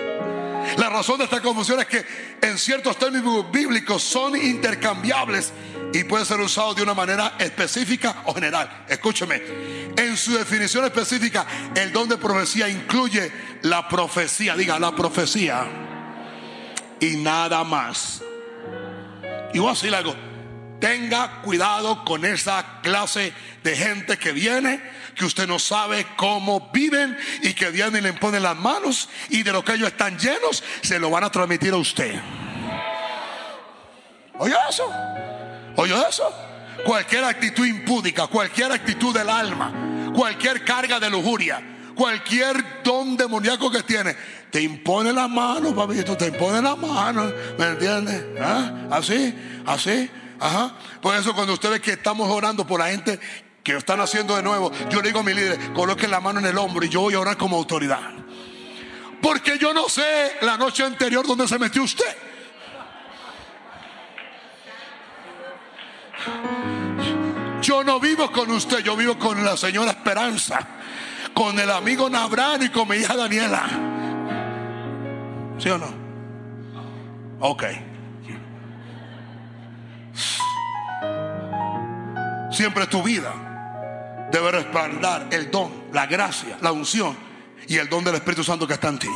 La 0.79 0.89
razón 0.89 1.19
de 1.19 1.25
esta 1.25 1.41
confusión 1.41 1.81
es 1.81 1.87
que 1.87 2.05
en 2.41 2.59
ciertos 2.59 2.97
términos 2.97 3.51
bíblicos 3.51 4.03
son 4.03 4.37
intercambiables 4.37 5.53
y 5.93 6.05
pueden 6.05 6.25
ser 6.25 6.41
usados 6.41 6.77
de 6.77 6.83
una 6.83 6.95
manera 6.95 7.35
específica 7.39 8.23
o 8.25 8.35
general. 8.35 8.85
Escúcheme, 8.89 9.43
en 9.97 10.17
su 10.17 10.33
definición 10.33 10.85
específica, 10.85 11.47
el 11.75 11.93
don 11.93 12.09
de 12.09 12.17
profecía 12.17 12.69
incluye 12.69 13.31
la 13.63 13.89
profecía, 13.89 14.57
diga 14.57 14.79
la 14.79 14.95
profecía 14.95 15.67
y 17.01 17.17
nada 17.17 17.65
más. 17.65 18.23
Y 19.53 19.59
voy 19.59 19.69
a 19.69 19.73
decir 19.73 19.95
algo. 19.95 20.15
Tenga 20.81 21.43
cuidado 21.43 22.05
con 22.05 22.25
esa 22.25 22.81
clase 22.83 23.33
de 23.63 23.77
gente 23.77 24.19
que 24.19 24.33
viene, 24.33 24.83
que 25.15 25.25
usted 25.25 25.47
no 25.47 25.61
sabe 25.61 26.07
cómo 26.17 26.71
viven 26.73 27.17
y 27.43 27.55
que 27.55 27.71
vienen 27.71 28.03
y 28.03 28.09
le 28.09 28.13
ponen 28.15 28.43
las 28.43 28.57
manos 28.57 29.09
y 29.29 29.45
de 29.45 29.53
lo 29.53 29.65
que 29.65 29.75
ellos 29.75 29.89
están 29.89 30.19
llenos 30.19 30.65
se 30.81 30.99
lo 30.99 31.09
van 31.09 31.23
a 31.23 31.31
transmitir 31.31 31.73
a 31.73 31.77
usted. 31.77 32.21
¿Oye 34.39 34.57
eso? 34.69 34.91
¿Oye 35.77 35.95
eso? 36.09 36.29
Cualquier 36.85 37.25
actitud 37.25 37.65
impúdica, 37.65 38.27
cualquier 38.27 38.73
actitud 38.73 39.17
del 39.17 39.29
alma, 39.31 40.11
cualquier 40.13 40.65
carga 40.65 40.99
de 40.99 41.11
lujuria, 41.11 41.63
cualquier 41.95 42.83
don 42.83 43.17
demoníaco 43.17 43.71
que 43.71 43.83
tiene, 43.83 44.17
te 44.51 44.61
impone 44.63 45.13
la 45.13 45.29
mano, 45.29 45.75
papito, 45.75 46.17
te 46.17 46.27
impone 46.27 46.61
la 46.61 46.77
mano, 46.77 47.33
¿me 47.59 47.67
entiendes? 47.67 48.25
¿Ah? 48.41 48.89
Así, 48.91 49.35
así, 49.67 50.11
ajá. 50.39 50.75
Por 51.01 51.15
eso 51.15 51.35
cuando 51.35 51.55
ustedes 51.55 51.81
que 51.81 51.93
estamos 51.93 52.31
orando 52.31 52.67
por 52.67 52.81
la 52.81 52.89
gente 52.89 53.19
que 53.63 53.77
están 53.77 54.01
haciendo 54.01 54.37
de 54.37 54.43
nuevo, 54.43 54.73
yo 54.91 55.01
le 55.01 55.09
digo 55.09 55.21
a 55.21 55.23
mi 55.23 55.35
líder, 55.35 55.73
coloquen 55.73 56.11
la 56.11 56.21
mano 56.21 56.41
en 56.41 56.47
el 56.47 56.59
hombro 56.59 56.85
y 56.85 56.89
yo 56.89 57.01
voy 57.01 57.15
a 57.15 57.21
orar 57.21 57.37
como 57.37 57.57
autoridad. 57.57 58.11
Porque 59.21 59.57
yo 59.57 59.73
no 59.73 59.89
sé 59.89 60.33
la 60.43 60.57
noche 60.57 60.83
anterior 60.83 61.27
dónde 61.27 61.47
se 61.47 61.59
metió 61.59 61.83
usted. 61.83 62.17
Yo 67.63 67.85
no 67.85 68.01
vivo 68.01 68.31
con 68.33 68.51
usted, 68.51 68.81
yo 68.81 68.97
vivo 68.97 69.17
con 69.17 69.45
la 69.45 69.57
señora 69.57 69.93
Esperanza, 69.93 70.59
con 71.35 71.59
el 71.59 71.71
amigo 71.71 72.09
Nabrán 72.09 72.63
y 72.63 72.69
con 72.69 72.89
mi 72.89 72.97
hija 72.97 73.17
Daniela. 73.17 73.69
¿Sí 75.59 75.69
o 75.69 75.79
no? 75.79 75.87
Ok. 77.41 77.65
Siempre 82.51 82.87
tu 82.87 83.03
vida 83.03 84.29
debe 84.31 84.51
respaldar 84.51 85.29
el 85.31 85.51
don, 85.51 85.71
la 85.93 86.07
gracia, 86.07 86.59
la 86.61 86.73
unción 86.73 87.17
y 87.67 87.77
el 87.77 87.89
don 87.89 88.05
del 88.05 88.17
Espíritu 88.17 88.45
Santo 88.45 88.67
que 88.67 88.75
está 88.75 88.89
en 88.89 88.99
ti. 88.99 89.09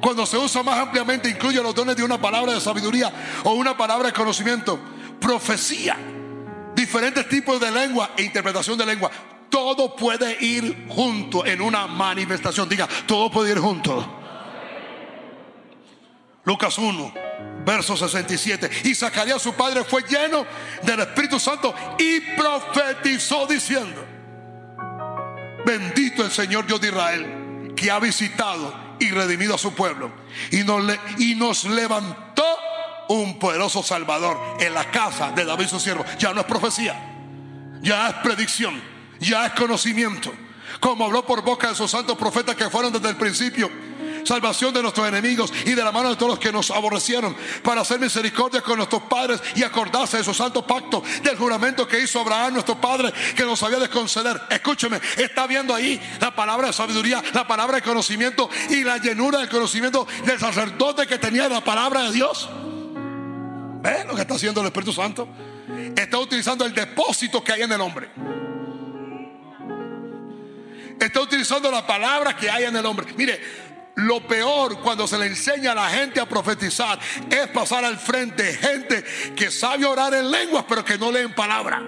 Cuando 0.00 0.24
se 0.24 0.36
usa 0.38 0.62
más 0.62 0.78
ampliamente, 0.78 1.28
incluye 1.28 1.62
los 1.62 1.74
dones 1.74 1.96
de 1.96 2.04
una 2.04 2.20
palabra 2.20 2.52
de 2.52 2.60
sabiduría 2.60 3.12
o 3.44 3.52
una 3.52 3.76
palabra 3.76 4.06
de 4.08 4.12
conocimiento, 4.12 4.78
profecía, 5.20 5.96
diferentes 6.74 7.28
tipos 7.28 7.60
de 7.60 7.70
lengua 7.70 8.12
e 8.16 8.22
interpretación 8.22 8.78
de 8.78 8.86
lengua. 8.86 9.10
Todo 9.50 9.94
puede 9.94 10.36
ir 10.44 10.86
junto 10.88 11.44
en 11.46 11.60
una 11.60 11.86
manifestación. 11.86 12.68
Diga, 12.68 12.88
todo 13.06 13.30
puede 13.30 13.52
ir 13.52 13.58
junto. 13.58 14.14
Lucas 16.44 16.78
1, 16.78 17.14
verso 17.64 17.96
67. 17.96 18.70
Y 18.84 18.94
Zacarías, 18.94 19.42
su 19.42 19.52
padre, 19.54 19.84
fue 19.84 20.02
lleno 20.02 20.46
del 20.82 21.00
Espíritu 21.00 21.40
Santo 21.40 21.74
y 21.98 22.20
profetizó 22.20 23.46
diciendo: 23.46 24.04
Bendito 25.64 26.24
el 26.24 26.30
Señor 26.30 26.66
Dios 26.66 26.80
de 26.80 26.88
Israel, 26.88 27.72
que 27.74 27.90
ha 27.90 27.98
visitado 27.98 28.86
y 28.98 29.10
redimido 29.10 29.54
a 29.54 29.58
su 29.58 29.74
pueblo 29.74 30.10
y 30.50 31.34
nos, 31.34 31.64
levantó 31.64 32.44
un 33.08 33.38
poderoso 33.38 33.82
Salvador 33.82 34.38
en 34.60 34.74
la 34.74 34.90
casa 34.90 35.32
de 35.32 35.44
David 35.44 35.66
su 35.66 35.80
siervo. 35.80 36.04
Ya 36.18 36.32
no 36.32 36.40
es 36.40 36.46
profecía, 36.46 36.94
ya 37.80 38.08
es 38.08 38.14
predicción, 38.14 38.80
ya 39.20 39.46
es 39.46 39.52
conocimiento. 39.52 40.32
Como 40.80 41.04
habló 41.04 41.24
por 41.24 41.42
boca 41.42 41.68
de 41.68 41.74
sus 41.74 41.90
santos 41.90 42.18
profetas 42.18 42.54
que 42.54 42.68
fueron 42.68 42.92
desde 42.92 43.08
el 43.08 43.16
principio 43.16 43.70
salvación 44.26 44.74
de 44.74 44.82
nuestros 44.82 45.08
enemigos 45.08 45.52
y 45.64 45.72
de 45.72 45.84
la 45.84 45.92
mano 45.92 46.10
de 46.10 46.16
todos 46.16 46.32
los 46.32 46.38
que 46.38 46.52
nos 46.52 46.70
aborrecieron, 46.70 47.34
para 47.62 47.80
hacer 47.82 47.98
misericordia 47.98 48.60
con 48.60 48.76
nuestros 48.76 49.02
padres 49.02 49.40
y 49.54 49.62
acordarse 49.62 50.18
de 50.18 50.24
su 50.24 50.34
santo 50.34 50.66
pacto, 50.66 51.02
del 51.22 51.36
juramento 51.36 51.86
que 51.86 52.00
hizo 52.00 52.20
Abraham, 52.20 52.54
nuestro 52.54 52.78
padre, 52.80 53.12
que 53.34 53.44
nos 53.44 53.62
había 53.62 53.78
de 53.78 53.88
conceder. 53.88 54.40
Escúcheme, 54.50 55.00
está 55.16 55.46
viendo 55.46 55.74
ahí 55.74 56.00
la 56.20 56.34
palabra 56.34 56.68
de 56.68 56.72
sabiduría, 56.72 57.22
la 57.32 57.46
palabra 57.46 57.76
de 57.76 57.82
conocimiento 57.82 58.50
y 58.70 58.82
la 58.82 58.98
llenura 58.98 59.38
del 59.38 59.48
conocimiento 59.48 60.06
del 60.24 60.38
sacerdote 60.38 61.06
que 61.06 61.18
tenía 61.18 61.48
la 61.48 61.62
palabra 61.62 62.04
de 62.04 62.12
Dios. 62.12 62.48
¿Ve 63.82 64.04
lo 64.06 64.14
que 64.14 64.22
está 64.22 64.34
haciendo 64.34 64.60
el 64.60 64.66
Espíritu 64.66 64.92
Santo? 64.92 65.28
Está 65.94 66.18
utilizando 66.18 66.64
el 66.64 66.74
depósito 66.74 67.42
que 67.42 67.52
hay 67.52 67.62
en 67.62 67.72
el 67.72 67.80
hombre. 67.80 68.10
Está 70.98 71.20
utilizando 71.20 71.70
la 71.70 71.86
palabra 71.86 72.36
que 72.36 72.50
hay 72.50 72.64
en 72.64 72.76
el 72.76 72.86
hombre. 72.86 73.06
Mire, 73.16 73.40
lo 73.96 74.26
peor 74.26 74.80
cuando 74.80 75.06
se 75.06 75.18
le 75.18 75.26
enseña 75.26 75.72
a 75.72 75.74
la 75.74 75.88
gente 75.88 76.20
a 76.20 76.28
profetizar 76.28 76.98
es 77.30 77.48
pasar 77.48 77.84
al 77.84 77.96
frente 77.98 78.54
gente 78.54 79.02
que 79.34 79.50
sabe 79.50 79.86
orar 79.86 80.12
en 80.14 80.30
lenguas 80.30 80.66
pero 80.68 80.84
que 80.84 80.98
no 80.98 81.10
leen 81.10 81.34
palabra. 81.34 81.82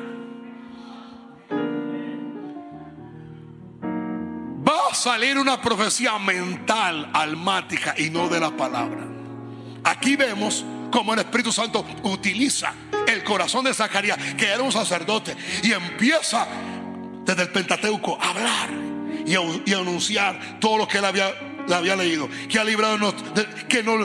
Va 4.66 4.90
a 4.90 4.94
salir 4.94 5.38
una 5.38 5.60
profecía 5.60 6.18
mental, 6.18 7.10
almática 7.12 7.94
y 7.96 8.10
no 8.10 8.28
de 8.28 8.40
la 8.40 8.50
palabra. 8.50 9.06
Aquí 9.84 10.16
vemos 10.16 10.64
cómo 10.90 11.12
el 11.12 11.20
Espíritu 11.20 11.52
Santo 11.52 11.84
utiliza 12.04 12.72
el 13.06 13.22
corazón 13.22 13.64
de 13.64 13.72
Zacarías, 13.72 14.18
que 14.34 14.46
era 14.46 14.62
un 14.62 14.72
sacerdote, 14.72 15.36
y 15.62 15.72
empieza 15.72 16.46
desde 17.24 17.42
el 17.42 17.48
Pentateuco 17.50 18.18
a 18.20 18.30
hablar 18.30 18.87
y 19.28 19.74
anunciar 19.74 20.58
todo 20.60 20.78
lo 20.78 20.88
que 20.88 20.98
él 20.98 21.04
había 21.04 21.32
la 21.68 21.76
había 21.76 21.96
leído, 21.96 22.28
que 22.48 22.58
ha 22.58 22.64
librado 22.64 23.12
de, 23.34 23.46
que 23.68 23.82
no, 23.82 23.98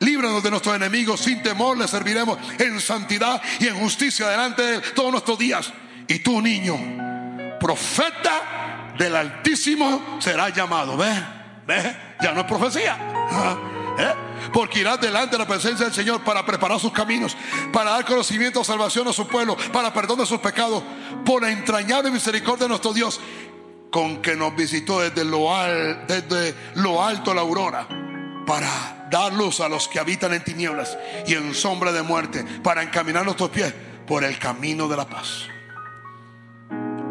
líbranos 0.00 0.42
de 0.42 0.50
nuestros 0.50 0.76
enemigos, 0.76 1.20
sin 1.20 1.42
temor 1.42 1.76
le 1.76 1.88
serviremos 1.88 2.38
en 2.58 2.80
santidad 2.80 3.40
y 3.58 3.66
en 3.66 3.76
justicia 3.76 4.28
delante 4.28 4.62
de 4.62 4.74
él 4.76 4.82
todos 4.94 5.10
nuestros 5.10 5.38
días. 5.38 5.72
Y 6.06 6.20
tú, 6.20 6.40
niño, 6.40 6.76
profeta 7.60 8.94
del 8.96 9.16
Altísimo, 9.16 10.18
será 10.20 10.48
llamado. 10.50 10.96
¿Ve? 10.96 11.10
¿Ve? 11.66 11.96
Ya 12.22 12.32
no 12.32 12.40
es 12.40 12.46
profecía. 12.46 12.96
¿Eh? 13.98 14.14
Porque 14.52 14.80
irás 14.80 15.00
delante 15.00 15.32
de 15.32 15.38
la 15.38 15.46
presencia 15.46 15.84
del 15.84 15.94
Señor 15.94 16.22
para 16.22 16.46
preparar 16.46 16.78
sus 16.78 16.92
caminos, 16.92 17.36
para 17.72 17.90
dar 17.90 18.04
conocimiento, 18.04 18.62
salvación 18.62 19.08
a 19.08 19.12
su 19.12 19.26
pueblo, 19.26 19.56
para 19.72 19.92
perdón 19.92 20.20
de 20.20 20.26
sus 20.26 20.38
pecados, 20.38 20.82
por 21.26 21.42
la 21.42 21.50
entrañable 21.50 22.10
misericordia 22.10 22.64
de 22.64 22.68
nuestro 22.68 22.94
Dios 22.94 23.20
con 23.90 24.20
que 24.22 24.36
nos 24.36 24.54
visitó 24.54 25.00
desde 25.00 25.24
lo, 25.24 25.50
alto 27.02 27.34
la 27.34 27.40
aurora 27.40 27.88
para 28.46 29.08
dar 29.10 29.32
luz 29.32 29.60
a 29.60 29.68
los 29.68 29.88
que 29.88 29.98
habitan 29.98 30.32
en 30.34 30.44
tinieblas 30.44 30.96
y 31.26 31.34
en 31.34 31.54
sombra 31.54 31.92
de 31.92 32.02
muerte, 32.02 32.44
para 32.62 32.82
encaminar 32.82 33.24
nuestros 33.24 33.50
pies 33.50 33.72
por 34.06 34.24
el 34.24 34.38
camino 34.38 34.88
de 34.88 34.96
la 34.96 35.06
paz. 35.06 35.48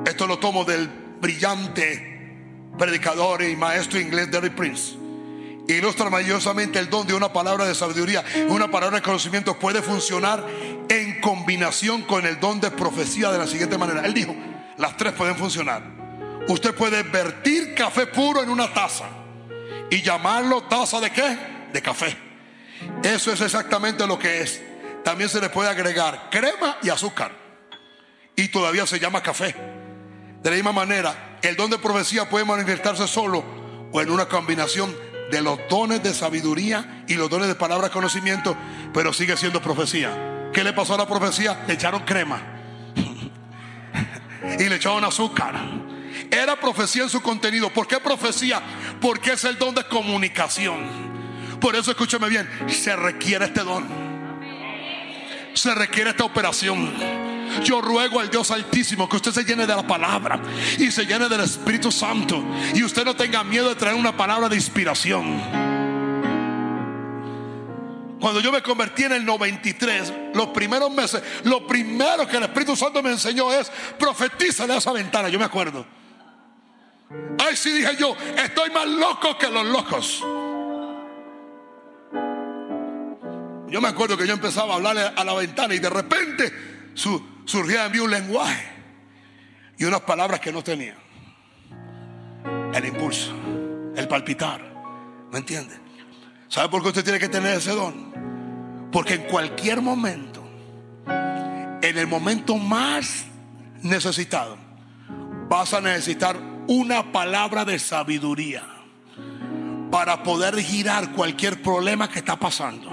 Esto 0.06 0.26
lo 0.28 0.40
tomo 0.40 0.64
del 0.64 0.88
brillante 1.20 2.18
predicador 2.78 3.44
y 3.44 3.56
maestro 3.56 4.00
inglés 4.00 4.32
Derry 4.32 4.52
Prince. 4.52 4.96
ilustra 5.68 6.10
maravillosamente 6.10 6.80
el 6.80 6.90
don 6.90 7.06
de 7.06 7.14
una 7.14 7.34
palabra 7.34 7.66
de 7.66 7.76
sabiduría, 7.76 8.24
una 8.50 8.70
palabra 8.70 8.98
de 8.98 9.04
conocimiento 9.04 9.58
puede 9.58 9.82
funcionar 9.82 10.46
en 10.90 11.20
combinación 11.22 12.04
con 12.04 12.26
el 12.26 12.40
don 12.40 12.62
de 12.62 12.72
profecía 12.72 13.32
de 13.32 13.40
la 13.40 13.48
siguiente 13.48 13.78
manera. 13.78 14.06
Él 14.06 14.14
dijo, 14.14 14.36
las 14.78 14.96
tres 14.96 15.14
pueden 15.14 15.36
funcionar. 15.36 15.97
Usted 16.48 16.74
puede 16.74 17.04
vertir 17.04 17.76
café 17.76 18.08
puro 18.08 18.42
en 18.42 18.50
una 18.50 18.74
taza 18.74 19.06
y 19.90 20.02
llamarlo 20.02 20.64
taza 20.64 21.00
de 21.00 21.12
qué? 21.12 21.38
De 21.74 21.82
café. 21.82 22.16
Eso 23.04 23.32
es 23.32 23.42
exactamente 23.42 24.08
lo 24.08 24.18
que 24.18 24.42
es. 24.42 24.62
También 25.04 25.30
se 25.30 25.42
le 25.42 25.50
puede 25.50 25.70
agregar 25.70 26.30
crema 26.30 26.78
y 26.82 26.90
azúcar. 26.90 27.32
Y 28.36 28.50
todavía 28.50 28.86
se 28.86 29.00
llama 29.00 29.22
café. 29.22 29.56
De 30.42 30.50
la 30.50 30.56
misma 30.56 30.72
manera, 30.72 31.40
el 31.42 31.56
don 31.56 31.70
de 31.70 31.80
profecía 31.80 32.30
puede 32.30 32.46
manifestarse 32.46 33.08
solo 33.08 33.44
o 33.92 34.02
en 34.02 34.10
una 34.10 34.28
combinación 34.28 34.96
de 35.32 35.42
los 35.42 35.60
dones 35.70 36.04
de 36.04 36.14
sabiduría 36.14 37.04
y 37.08 37.16
los 37.16 37.30
dones 37.30 37.48
de 37.48 37.56
palabra 37.56 37.90
conocimiento, 37.90 38.56
pero 38.94 39.12
sigue 39.12 39.36
siendo 39.36 39.62
profecía. 39.62 40.50
¿Qué 40.54 40.64
le 40.64 40.74
pasó 40.74 40.96
a 40.96 40.98
la 40.98 41.08
profecía? 41.08 41.64
Le 41.68 41.74
echaron 41.74 42.04
crema 42.04 42.42
y 44.60 44.64
le 44.64 44.76
echaron 44.76 45.04
azúcar. 45.04 45.87
Era 46.32 46.60
profecía 46.60 47.04
en 47.04 47.10
su 47.10 47.22
contenido. 47.22 47.72
¿Por 47.72 47.88
qué 47.88 48.00
profecía? 48.00 48.62
Porque 49.00 49.34
es 49.34 49.44
el 49.44 49.58
don 49.58 49.76
de 49.76 49.84
comunicación. 49.86 51.08
Por 51.60 51.76
eso 51.76 51.92
escúcheme 51.92 52.30
bien, 52.30 52.48
se 52.68 52.96
requiere 52.96 53.46
este 53.46 53.64
don. 53.64 53.86
Se 55.54 55.74
requiere 55.74 56.12
esta 56.12 56.24
operación. 56.24 56.94
Yo 57.64 57.82
ruego 57.82 58.20
al 58.20 58.30
Dios 58.30 58.52
Altísimo 58.52 59.10
que 59.10 59.16
usted 59.16 59.32
se 59.32 59.44
llene 59.44 59.66
de 59.66 59.76
la 59.76 59.88
palabra 59.88 60.40
y 60.78 60.92
se 60.92 61.06
llene 61.06 61.28
del 61.28 61.42
Espíritu 61.42 61.92
Santo 61.92 62.44
y 62.76 62.84
usted 62.84 63.04
no 63.04 63.16
tenga 63.16 63.44
miedo 63.44 63.70
de 63.70 63.76
traer 63.76 63.96
una 63.96 64.16
palabra 64.16 64.50
de 64.50 64.56
inspiración. 64.56 65.42
Cuando 68.20 68.42
yo 68.42 68.52
me 68.52 68.62
convertí 68.62 69.04
en 69.04 69.14
el 69.14 69.26
93, 69.26 70.14
los 70.34 70.48
primeros 70.48 70.92
meses, 70.92 71.22
lo 71.44 71.66
primero 71.66 72.28
que 72.28 72.38
el 72.38 72.44
Espíritu 72.44 72.76
Santo 72.76 73.02
me 73.02 73.12
enseñó 73.12 73.52
es 73.52 73.72
profetízale 73.98 74.74
a 74.74 74.78
esa 74.78 74.92
ventana. 74.92 75.30
Yo 75.30 75.40
me 75.40 75.46
acuerdo. 75.46 75.86
Ay, 77.40 77.56
sí 77.56 77.72
dije 77.72 77.96
yo, 77.98 78.16
estoy 78.44 78.70
más 78.72 78.88
loco 78.88 79.38
que 79.38 79.50
los 79.50 79.66
locos. 79.66 80.24
Yo 83.70 83.82
me 83.82 83.88
acuerdo 83.88 84.18
que 84.18 84.26
yo 84.26 84.34
empezaba 84.34 84.74
a 84.74 84.76
hablarle 84.78 85.02
a 85.02 85.24
la 85.24 85.34
ventana 85.34 85.74
y 85.74 85.80
de 85.80 85.90
repente 85.90 86.54
surgía 86.94 87.86
en 87.86 87.92
mí 87.92 88.00
un 88.00 88.12
lenguaje 88.12 88.68
y 89.78 89.86
unas 89.86 90.02
palabras 90.02 90.40
que 90.40 90.52
no 90.52 90.64
tenía. 90.64 90.96
El 92.74 92.86
impulso, 92.86 93.34
el 93.96 94.08
palpitar. 94.08 94.62
¿Me 95.32 95.40
entiende? 95.40 95.76
¿Sabe 96.48 96.70
por 96.70 96.82
qué 96.82 96.90
usted 96.90 97.04
tiene 97.04 97.20
que 97.20 97.30
tener 97.30 97.58
ese 97.58 97.72
don? 97.72 98.90
Porque 98.92 99.16
en 99.16 99.24
cualquier 99.24 99.82
momento, 99.82 100.48
en 101.08 101.98
el 101.98 102.08
momento 102.08 102.56
más 102.56 103.26
necesitado, 103.82 104.58
vas 105.50 105.74
a 105.74 105.82
necesitar 105.82 106.57
una 106.68 107.12
palabra 107.12 107.66
de 107.66 107.80
sabiduría 107.80 108.64
para 109.90 110.24
poder 110.24 110.62
girar 110.62 111.14
cualquier 111.14 111.62
problema 111.62 112.10
que 112.10 112.20
está 112.20 112.36
pasando. 112.38 112.90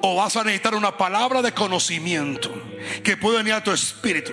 O 0.00 0.16
vas 0.16 0.36
a 0.36 0.44
necesitar 0.44 0.74
una 0.74 0.96
palabra 0.96 1.42
de 1.42 1.52
conocimiento 1.52 2.50
que 3.02 3.16
puede 3.16 3.38
venir 3.38 3.54
a 3.54 3.64
tu 3.64 3.70
espíritu. 3.70 4.32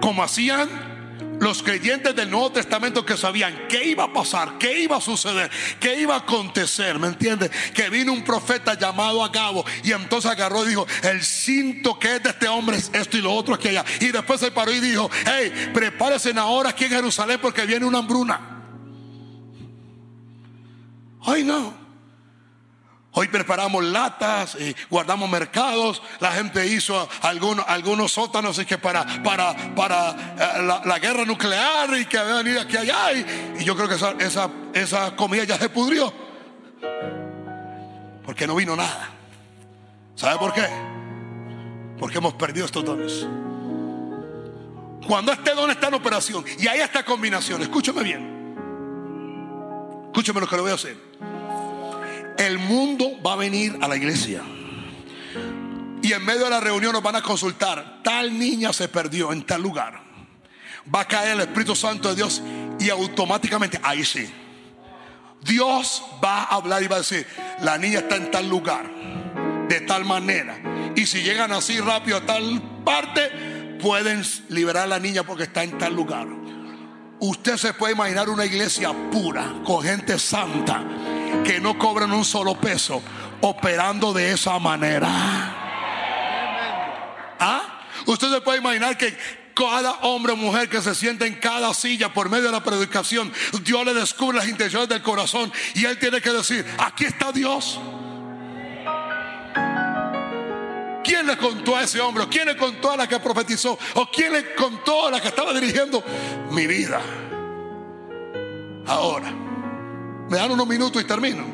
Como 0.00 0.22
hacían 0.22 0.95
los 1.40 1.62
creyentes 1.62 2.14
del 2.14 2.30
Nuevo 2.30 2.52
Testamento 2.52 3.04
que 3.04 3.16
sabían 3.16 3.66
qué 3.68 3.84
iba 3.88 4.04
a 4.04 4.12
pasar, 4.12 4.58
qué 4.58 4.80
iba 4.80 4.96
a 4.96 5.00
suceder, 5.00 5.50
qué 5.80 6.00
iba 6.00 6.14
a 6.14 6.18
acontecer, 6.18 6.98
¿me 6.98 7.08
entiendes? 7.08 7.50
Que 7.74 7.90
vino 7.90 8.12
un 8.12 8.24
profeta 8.24 8.74
llamado 8.74 9.22
Agabo 9.22 9.64
y 9.82 9.92
entonces 9.92 10.30
agarró 10.30 10.64
y 10.64 10.68
dijo, 10.68 10.86
el 11.02 11.22
cinto 11.22 11.98
que 11.98 12.16
es 12.16 12.22
de 12.22 12.30
este 12.30 12.48
hombre 12.48 12.76
es 12.76 12.90
esto 12.92 13.16
y 13.16 13.22
lo 13.22 13.32
otro 13.32 13.58
que 13.58 13.70
allá. 13.70 13.84
Y 14.00 14.08
después 14.08 14.40
se 14.40 14.50
paró 14.50 14.72
y 14.72 14.80
dijo, 14.80 15.10
hey, 15.24 15.70
prepárense 15.72 16.32
ahora 16.36 16.70
aquí 16.70 16.84
en 16.84 16.90
Jerusalén 16.90 17.38
porque 17.40 17.66
viene 17.66 17.86
una 17.86 17.98
hambruna. 17.98 18.40
Ay 21.22 21.44
no. 21.44 21.85
Hoy 23.18 23.28
preparamos 23.28 23.82
latas, 23.82 24.58
y 24.60 24.76
guardamos 24.90 25.30
mercados. 25.30 26.02
La 26.20 26.32
gente 26.32 26.66
hizo 26.66 27.08
algunos, 27.22 28.12
sótanos 28.12 28.58
y 28.58 28.66
que 28.66 28.76
para, 28.76 29.06
para, 29.22 29.56
para 29.74 30.10
eh, 30.38 30.82
la, 30.84 30.98
guerra 30.98 31.24
nuclear 31.24 31.96
y 31.98 32.04
que 32.04 32.18
a 32.18 32.24
venir 32.24 32.58
aquí 32.58 32.76
allá. 32.76 33.14
Y, 33.14 33.64
yo 33.64 33.74
creo 33.74 33.88
que 33.88 33.94
esa, 33.94 34.10
esa, 34.18 34.50
esa 34.74 35.16
comida 35.16 35.44
ya 35.44 35.56
se 35.56 35.70
pudrió. 35.70 36.12
Porque 38.22 38.46
no 38.46 38.54
vino 38.54 38.76
nada. 38.76 39.08
¿Sabe 40.14 40.36
por 40.38 40.52
qué? 40.52 40.68
Porque 41.98 42.18
hemos 42.18 42.34
perdido 42.34 42.66
estos 42.66 42.84
dones. 42.84 43.26
Cuando 45.08 45.32
este 45.32 45.54
don 45.54 45.70
está 45.70 45.88
en 45.88 45.94
operación 45.94 46.44
y 46.58 46.68
hay 46.68 46.80
esta 46.80 47.02
combinación, 47.02 47.62
escúchame 47.62 48.02
bien. 48.02 48.36
Escúchame 50.08 50.38
lo 50.38 50.46
que 50.46 50.56
le 50.56 50.60
voy 50.60 50.72
a 50.72 50.74
hacer 50.74 51.35
el 52.38 52.58
mundo 52.58 53.20
va 53.24 53.34
a 53.34 53.36
venir 53.36 53.78
a 53.80 53.88
la 53.88 53.96
iglesia. 53.96 54.42
Y 56.02 56.12
en 56.12 56.24
medio 56.24 56.44
de 56.44 56.50
la 56.50 56.60
reunión 56.60 56.92
nos 56.92 57.02
van 57.02 57.16
a 57.16 57.22
consultar, 57.22 58.00
tal 58.02 58.38
niña 58.38 58.72
se 58.72 58.88
perdió 58.88 59.32
en 59.32 59.42
tal 59.44 59.62
lugar. 59.62 60.00
Va 60.94 61.00
a 61.00 61.08
caer 61.08 61.32
el 61.32 61.40
Espíritu 61.40 61.74
Santo 61.74 62.10
de 62.10 62.16
Dios 62.16 62.42
y 62.78 62.90
automáticamente, 62.90 63.80
ahí 63.82 64.04
sí. 64.04 64.30
Dios 65.42 66.02
va 66.24 66.42
a 66.42 66.56
hablar 66.56 66.82
y 66.82 66.88
va 66.88 66.96
a 66.96 67.00
decir, 67.00 67.26
la 67.60 67.78
niña 67.78 68.00
está 68.00 68.16
en 68.16 68.30
tal 68.30 68.48
lugar, 68.48 68.88
de 69.68 69.80
tal 69.80 70.04
manera. 70.04 70.92
Y 70.94 71.06
si 71.06 71.22
llegan 71.22 71.52
así 71.52 71.80
rápido 71.80 72.18
a 72.18 72.26
tal 72.26 72.62
parte, 72.84 73.76
pueden 73.80 74.22
liberar 74.48 74.84
a 74.84 74.86
la 74.86 74.98
niña 74.98 75.24
porque 75.24 75.44
está 75.44 75.62
en 75.62 75.76
tal 75.78 75.94
lugar. 75.94 76.26
Usted 77.18 77.56
se 77.56 77.72
puede 77.74 77.94
imaginar 77.94 78.28
una 78.28 78.44
iglesia 78.44 78.92
pura, 79.10 79.54
con 79.64 79.82
gente 79.82 80.18
santa, 80.18 80.84
que 81.44 81.60
no 81.60 81.78
cobran 81.78 82.12
un 82.12 82.24
solo 82.24 82.54
peso, 82.58 83.02
operando 83.40 84.12
de 84.12 84.32
esa 84.32 84.58
manera. 84.58 85.08
¿Ah? 87.38 87.80
Usted 88.06 88.32
se 88.32 88.40
puede 88.40 88.58
imaginar 88.58 88.96
que 88.96 89.16
cada 89.54 89.92
hombre 90.02 90.32
o 90.32 90.36
mujer 90.36 90.68
que 90.68 90.82
se 90.82 90.94
sienta 90.94 91.26
en 91.26 91.34
cada 91.34 91.72
silla 91.72 92.12
por 92.12 92.28
medio 92.28 92.44
de 92.44 92.52
la 92.52 92.62
predicación, 92.62 93.32
Dios 93.62 93.84
le 93.86 93.94
descubre 93.94 94.36
las 94.36 94.48
intenciones 94.48 94.88
del 94.88 95.02
corazón 95.02 95.50
y 95.74 95.86
él 95.86 95.98
tiene 95.98 96.20
que 96.20 96.30
decir, 96.30 96.64
aquí 96.78 97.06
está 97.06 97.32
Dios. 97.32 97.80
¿Quién 101.02 101.26
le 101.26 101.36
contó 101.36 101.76
a 101.76 101.84
ese 101.84 102.00
hombre? 102.00 102.26
¿Quién 102.28 102.46
le 102.46 102.56
contó 102.56 102.90
a 102.90 102.96
la 102.96 103.08
que 103.08 103.18
profetizó? 103.20 103.78
¿O 103.94 104.10
quién 104.10 104.32
le 104.32 104.54
contó 104.54 105.06
a 105.06 105.12
la 105.12 105.20
que 105.20 105.28
estaba 105.28 105.54
dirigiendo 105.54 106.02
mi 106.50 106.66
vida? 106.66 107.00
Ahora. 108.86 109.45
Me 110.28 110.36
dan 110.36 110.50
unos 110.50 110.66
minutos 110.66 111.00
y 111.00 111.04
termino. 111.04 111.44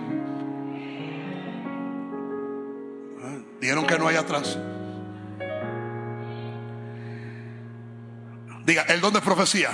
Dijeron 3.60 3.86
que 3.86 3.98
no 3.98 4.08
hay 4.08 4.16
atrás. 4.16 4.58
Diga, 8.64 8.82
el 8.82 9.00
don 9.00 9.12
de 9.12 9.20
profecía 9.20 9.70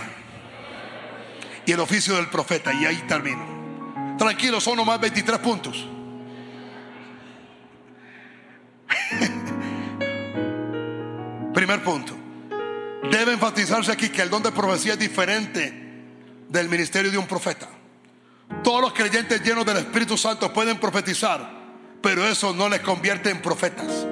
y 1.64 1.72
el 1.72 1.80
oficio 1.80 2.16
del 2.16 2.28
profeta. 2.28 2.74
Y 2.74 2.84
ahí 2.84 3.02
termino. 3.08 4.16
Tranquilo, 4.18 4.60
son 4.60 4.76
nomás 4.76 5.00
23 5.00 5.38
puntos. 5.38 5.88
Primer 11.54 11.82
punto. 11.82 12.14
Debe 13.10 13.32
enfatizarse 13.32 13.90
aquí 13.92 14.10
que 14.10 14.22
el 14.22 14.28
don 14.28 14.42
de 14.42 14.52
profecía 14.52 14.92
es 14.94 14.98
diferente 14.98 15.72
del 16.48 16.68
ministerio 16.68 17.10
de 17.10 17.18
un 17.18 17.26
profeta. 17.26 17.68
Todos 18.62 18.80
los 18.80 18.92
creyentes 18.92 19.42
llenos 19.42 19.64
del 19.64 19.78
Espíritu 19.78 20.16
Santo 20.16 20.52
pueden 20.52 20.78
profetizar, 20.78 21.50
pero 22.02 22.26
eso 22.26 22.52
no 22.54 22.68
les 22.68 22.80
convierte 22.80 23.30
en 23.30 23.40
profetas. 23.40 24.06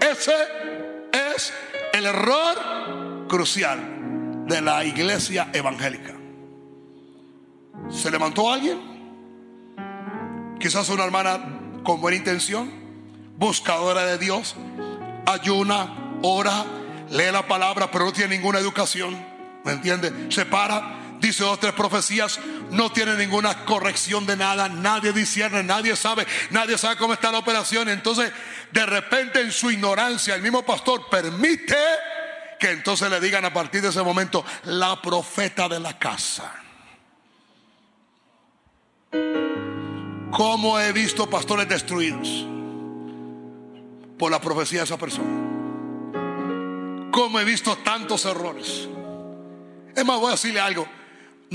Ese 0.00 0.34
es 1.12 1.52
el 1.92 2.06
error 2.06 3.26
crucial 3.28 4.44
de 4.46 4.60
la 4.60 4.84
iglesia 4.84 5.50
evangélica. 5.52 6.14
¿Se 7.90 8.10
levantó 8.10 8.52
alguien? 8.52 8.94
Quizás 10.58 10.88
una 10.88 11.04
hermana 11.04 11.82
con 11.82 12.00
buena 12.00 12.16
intención, 12.16 12.70
buscadora 13.36 14.06
de 14.06 14.18
Dios, 14.18 14.56
ayuna, 15.26 16.18
ora, 16.22 16.64
lee 17.10 17.30
la 17.32 17.46
palabra, 17.46 17.90
pero 17.90 18.06
no 18.06 18.12
tiene 18.12 18.36
ninguna 18.36 18.58
educación. 18.58 19.16
¿Me 19.64 19.72
entiende? 19.72 20.30
Se 20.30 20.44
para 20.44 21.03
dice 21.24 21.42
dos 21.42 21.58
tres 21.58 21.72
profecías, 21.72 22.38
no 22.70 22.92
tiene 22.92 23.16
ninguna 23.16 23.64
corrección 23.64 24.26
de 24.26 24.36
nada, 24.36 24.68
nadie 24.68 25.12
discierne, 25.12 25.62
nadie 25.62 25.96
sabe, 25.96 26.26
nadie 26.50 26.76
sabe 26.76 26.96
cómo 26.96 27.14
está 27.14 27.32
la 27.32 27.38
operación. 27.38 27.88
Entonces, 27.88 28.30
de 28.72 28.84
repente 28.84 29.40
en 29.40 29.50
su 29.50 29.70
ignorancia, 29.70 30.34
el 30.34 30.42
mismo 30.42 30.64
pastor 30.66 31.08
permite 31.08 31.76
que 32.60 32.70
entonces 32.70 33.10
le 33.10 33.20
digan 33.20 33.44
a 33.44 33.52
partir 33.52 33.80
de 33.80 33.88
ese 33.88 34.02
momento 34.02 34.44
la 34.64 35.00
profeta 35.00 35.66
de 35.68 35.80
la 35.80 35.98
casa. 35.98 36.52
¿Cómo 40.30 40.78
he 40.78 40.92
visto 40.92 41.30
pastores 41.30 41.68
destruidos? 41.68 42.46
Por 44.18 44.30
la 44.30 44.40
profecía 44.40 44.80
de 44.80 44.84
esa 44.84 44.98
persona. 44.98 45.30
¿Cómo 47.10 47.40
he 47.40 47.44
visto 47.44 47.76
tantos 47.78 48.24
errores? 48.26 48.88
Es 49.94 50.04
más, 50.04 50.18
voy 50.18 50.28
a 50.28 50.32
decirle 50.32 50.60
algo. 50.60 50.86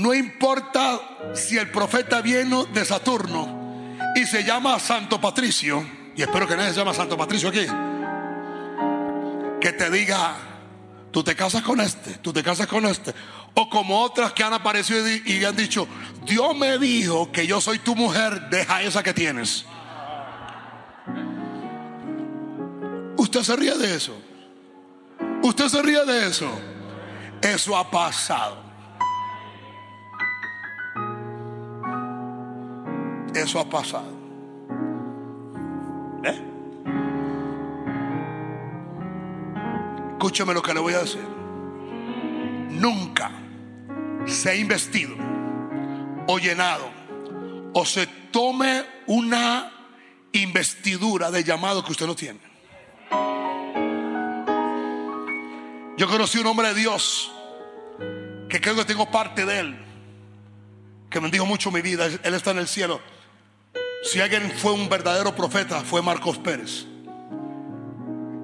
No 0.00 0.14
importa 0.14 0.98
si 1.34 1.58
el 1.58 1.70
profeta 1.70 2.22
viene 2.22 2.64
de 2.72 2.86
Saturno 2.86 3.98
y 4.16 4.24
se 4.24 4.44
llama 4.44 4.78
Santo 4.78 5.20
Patricio, 5.20 5.86
y 6.16 6.22
espero 6.22 6.48
que 6.48 6.56
nadie 6.56 6.70
se 6.70 6.78
llama 6.78 6.94
Santo 6.94 7.18
Patricio 7.18 7.50
aquí, 7.50 7.66
que 9.60 9.72
te 9.74 9.90
diga, 9.90 10.38
tú 11.10 11.22
te 11.22 11.36
casas 11.36 11.62
con 11.62 11.82
este, 11.82 12.14
tú 12.14 12.32
te 12.32 12.42
casas 12.42 12.66
con 12.66 12.86
este. 12.86 13.12
O 13.52 13.68
como 13.68 14.00
otras 14.00 14.32
que 14.32 14.42
han 14.42 14.54
aparecido 14.54 15.06
y 15.06 15.44
han 15.44 15.54
dicho, 15.54 15.86
Dios 16.24 16.56
me 16.56 16.78
dijo 16.78 17.30
que 17.30 17.46
yo 17.46 17.60
soy 17.60 17.78
tu 17.80 17.94
mujer, 17.94 18.48
deja 18.48 18.80
esa 18.80 19.02
que 19.02 19.12
tienes. 19.12 19.66
Usted 23.18 23.42
se 23.42 23.54
ríe 23.54 23.76
de 23.76 23.96
eso. 23.96 24.16
Usted 25.42 25.68
se 25.68 25.82
ríe 25.82 26.06
de 26.06 26.26
eso. 26.26 26.50
Eso 27.42 27.76
ha 27.76 27.90
pasado. 27.90 28.69
Eso 33.34 33.60
ha 33.60 33.68
pasado. 33.68 34.12
¿Eh? 36.24 36.42
Escúcheme 40.12 40.52
lo 40.52 40.62
que 40.62 40.74
le 40.74 40.80
voy 40.80 40.94
a 40.94 41.00
decir. 41.00 41.26
Nunca 42.70 43.30
se 44.26 44.50
ha 44.50 44.54
investido 44.54 45.14
o 46.26 46.38
llenado 46.38 46.90
o 47.72 47.84
se 47.84 48.06
tome 48.30 48.84
una 49.06 49.72
investidura 50.32 51.30
de 51.30 51.42
llamado 51.44 51.84
que 51.84 51.92
usted 51.92 52.06
no 52.06 52.14
tiene. 52.14 52.40
Yo 55.96 56.08
conocí 56.08 56.38
un 56.38 56.46
hombre 56.46 56.68
de 56.68 56.74
Dios 56.74 57.30
que 58.48 58.60
creo 58.60 58.74
que 58.74 58.84
tengo 58.84 59.10
parte 59.10 59.44
de 59.44 59.60
él, 59.60 59.78
que 61.10 61.20
me 61.20 61.30
dijo 61.30 61.44
mucho 61.44 61.70
mi 61.70 61.82
vida. 61.82 62.06
Él 62.06 62.34
está 62.34 62.52
en 62.52 62.58
el 62.58 62.68
cielo. 62.68 63.00
Si 64.02 64.20
alguien 64.20 64.50
fue 64.56 64.72
un 64.72 64.88
verdadero 64.88 65.34
profeta, 65.34 65.80
fue 65.82 66.02
Marcos 66.02 66.38
Pérez. 66.38 66.86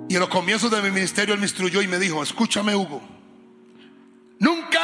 Y 0.09 0.15
en 0.15 0.21
los 0.21 0.29
comienzos 0.29 0.71
de 0.71 0.83
mi 0.83 0.91
ministerio 0.91 1.35
él 1.35 1.41
me 1.41 1.47
instruyó 1.47 1.83
y 1.83 1.89
me 1.89 1.99
dijo, 1.99 2.23
escúchame 2.23 2.77
Hugo, 2.77 3.03
nunca 4.39 4.81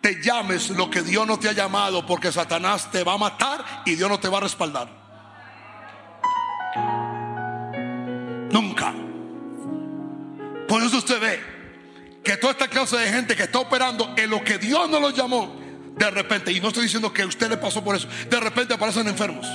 te 0.00 0.22
llames 0.22 0.70
lo 0.70 0.88
que 0.88 1.02
Dios 1.02 1.26
no 1.26 1.38
te 1.38 1.48
ha 1.48 1.52
llamado 1.52 2.06
porque 2.06 2.30
Satanás 2.30 2.90
te 2.90 3.02
va 3.02 3.14
a 3.14 3.18
matar 3.18 3.64
y 3.84 3.96
Dios 3.96 4.08
no 4.08 4.20
te 4.20 4.28
va 4.28 4.38
a 4.38 4.42
respaldar. 4.42 4.88
Nunca. 8.52 8.94
Por 10.68 10.82
eso 10.82 10.98
usted 10.98 11.20
ve 11.20 11.40
que 12.22 12.36
toda 12.36 12.52
esta 12.52 12.68
clase 12.68 12.98
de 12.98 13.10
gente 13.10 13.34
que 13.34 13.44
está 13.44 13.58
operando 13.58 14.14
en 14.16 14.30
lo 14.30 14.44
que 14.44 14.58
Dios 14.58 14.88
no 14.88 15.00
lo 15.00 15.10
llamó, 15.10 15.58
de 15.96 16.10
repente, 16.10 16.52
y 16.52 16.60
no 16.60 16.68
estoy 16.68 16.84
diciendo 16.84 17.12
que 17.12 17.24
usted 17.24 17.48
le 17.48 17.56
pasó 17.56 17.82
por 17.82 17.96
eso, 17.96 18.06
de 18.28 18.38
repente 18.38 18.74
aparecen 18.74 19.08
enfermos 19.08 19.46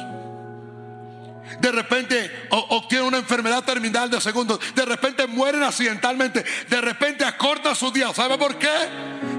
de 1.60 1.72
repente 1.72 2.48
obtienen 2.50 3.08
una 3.08 3.18
enfermedad 3.18 3.64
terminal 3.64 4.10
de 4.10 4.20
segundos, 4.22 4.60
de 4.74 4.86
repente 4.86 5.28
mueren 5.28 5.64
accidentalmente, 5.64 6.44
de 6.70 6.82
repente 6.82 7.26
acortan 7.26 7.76
sus 7.76 7.94
días. 7.94 8.16
¿Sabe 8.16 8.38
por 8.38 8.58
qué? 8.58 8.74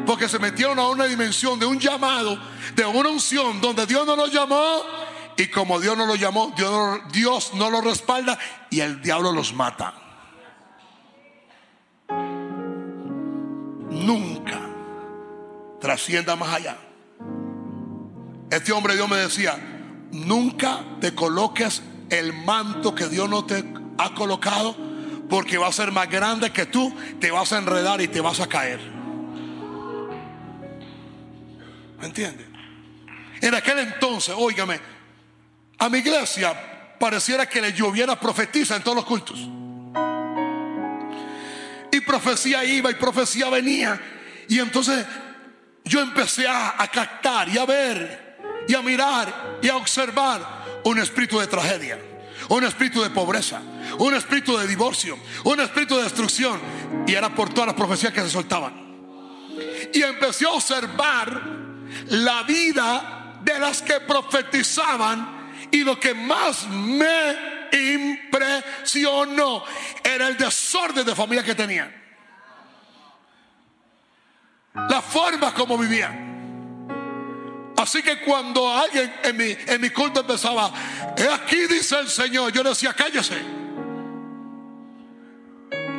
Porque 0.07 0.29
se 0.29 0.39
metieron 0.39 0.79
a 0.79 0.89
una 0.89 1.05
dimensión 1.05 1.59
de 1.59 1.67
un 1.67 1.79
llamado, 1.79 2.39
de 2.75 2.85
una 2.85 3.09
unción 3.09 3.61
donde 3.61 3.87
Dios 3.87 4.07
no 4.07 4.17
los 4.17 4.33
llamó 4.33 4.83
y 5.37 5.49
como 5.49 5.81
Dios 5.81 5.97
no 5.97 6.07
lo 6.07 6.15
llamó, 6.15 6.53
Dios, 6.57 7.01
Dios 7.13 7.55
no 7.55 7.71
lo 7.71 7.81
respalda 7.81 8.39
y 8.71 8.81
el 8.81 9.03
diablo 9.03 9.33
los 9.33 9.53
mata. 9.53 9.95
Nunca 13.91 14.61
trascienda 15.81 16.37
más 16.37 16.55
allá. 16.55 16.77
Este 18.51 18.73
hombre 18.73 18.95
Dios 18.95 19.09
me 19.09 19.17
decía, 19.17 19.59
nunca 20.13 20.85
te 21.01 21.15
coloques 21.15 21.83
el 22.11 22.33
manto 22.33 22.95
que 22.95 23.09
Dios 23.09 23.29
no 23.29 23.45
te 23.45 23.65
ha 23.99 24.15
colocado 24.15 24.77
porque 25.29 25.59
va 25.59 25.69
a 25.69 25.73
ser 25.73 25.93
más 25.93 26.09
grande 26.09 26.51
que 26.53 26.67
tú, 26.67 26.95
te 27.21 27.31
vas 27.31 27.53
a 27.53 27.59
enredar 27.59 28.01
y 28.01 28.09
te 28.09 28.21
vas 28.21 28.41
a 28.41 28.47
caer. 28.47 28.81
¿Me 31.99 32.07
entiendes? 32.07 32.47
En 33.41 33.55
aquel 33.55 33.79
entonces, 33.81 34.35
óigame, 34.37 34.81
a 35.79 35.89
mi 35.89 35.99
iglesia 35.99 36.97
pareciera 36.99 37.49
que 37.49 37.61
le 37.61 37.73
lloviera 37.73 38.19
profetiza 38.19 38.77
en 38.77 38.83
todos 38.83 38.97
los 38.97 39.05
cultos. 39.05 39.39
Y 41.93 42.01
profecía 42.01 42.65
iba 42.65 42.91
y 42.91 42.95
profecía 42.95 43.49
venía. 43.51 44.01
Y 44.49 44.59
entonces 44.59 45.05
yo 45.85 46.01
empecé 46.01 46.47
a, 46.47 46.81
a 46.81 46.89
captar 46.89 47.49
y 47.49 47.59
a 47.59 47.67
ver 47.67 48.37
y 48.69 48.75
a 48.75 48.83
mirar 48.83 49.59
y 49.63 49.69
a 49.69 49.77
observar 49.77 50.66
un 50.87 50.99
espíritu 51.01 51.41
de 51.41 51.49
tragedia, 51.49 51.99
un 52.49 52.63
espíritu 52.63 53.03
de 53.03 53.11
pobreza, 53.11 53.61
un 53.99 54.15
espíritu 54.15 54.57
de 54.57 54.69
divorcio, 54.69 55.19
un 55.43 55.59
espíritu 55.59 55.97
de 55.97 56.05
destrucción. 56.05 56.61
Y 57.07 57.15
era 57.15 57.35
por 57.35 57.49
todas 57.53 57.67
las 57.67 57.77
profecías 57.77 58.13
que 58.13 58.21
se 58.21 58.31
soltaban. 58.31 58.73
Y 59.93 60.03
empecé 60.03 60.47
a 60.47 60.51
observar 60.51 61.43
la 62.09 62.45
vida 62.45 63.41
de 63.43 63.59
las 63.59 63.83
que 63.83 63.99
profetizaban 64.01 65.69
y 65.73 65.83
lo 65.83 65.99
que 65.99 66.15
más 66.15 66.69
me 66.69 67.35
impresionó 67.73 69.65
era 70.05 70.29
el 70.29 70.37
desorden 70.37 71.05
de 71.05 71.17
familia 71.17 71.43
que 71.43 71.57
tenían. 71.57 71.93
La 74.89 75.03
forma 75.03 75.53
como 75.53 75.77
vivían. 75.79 76.36
Así 77.77 78.03
que 78.03 78.21
cuando 78.21 78.73
alguien 78.73 79.13
en 79.23 79.37
mi, 79.37 79.57
en 79.67 79.81
mi 79.81 79.91
culto 79.91 80.21
empezaba, 80.21 80.73
aquí 81.35 81.67
dice 81.69 81.99
el 81.99 82.09
Señor, 82.09 82.53
yo 82.53 82.63
decía, 82.63 82.95
cállese. 82.95 83.37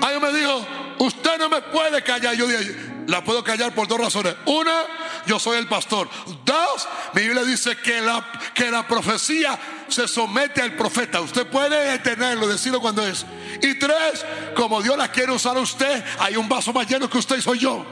Alguien 0.02 0.22
me 0.22 0.32
dijo, 0.34 0.66
usted 1.00 1.38
no 1.38 1.50
me 1.50 1.62
puede 1.62 2.02
callar. 2.02 2.36
Yo 2.36 2.48
dije, 2.48 2.76
la 3.08 3.24
puedo 3.24 3.44
callar 3.44 3.74
por 3.74 3.88
dos 3.88 4.00
razones. 4.00 4.36
Una, 4.46 4.84
yo 5.26 5.40
soy 5.40 5.58
el 5.58 5.68
pastor. 5.68 6.10
Dos, 6.44 6.88
mi 7.14 7.22
Biblia 7.22 7.44
dice 7.44 7.76
que 7.78 8.02
la, 8.02 8.26
que 8.54 8.72
la 8.72 8.88
profecía 8.88 9.58
se 9.88 10.08
somete 10.08 10.62
al 10.62 10.76
profeta. 10.76 11.22
Usted 11.22 11.48
puede 11.48 11.92
detenerlo, 11.92 12.48
decirlo 12.48 12.82
cuando 12.82 13.06
es. 13.06 13.26
Y 13.62 13.76
tres, 13.76 14.26
como 14.56 14.82
Dios 14.82 14.98
la 14.98 15.12
quiere 15.12 15.32
usar 15.32 15.58
a 15.58 15.62
usted, 15.62 16.04
hay 16.20 16.36
un 16.36 16.50
vaso 16.50 16.74
más 16.74 16.88
lleno 16.88 17.10
que 17.10 17.18
usted 17.18 17.38
y 17.38 17.42
soy 17.42 17.60
yo. 17.60 17.86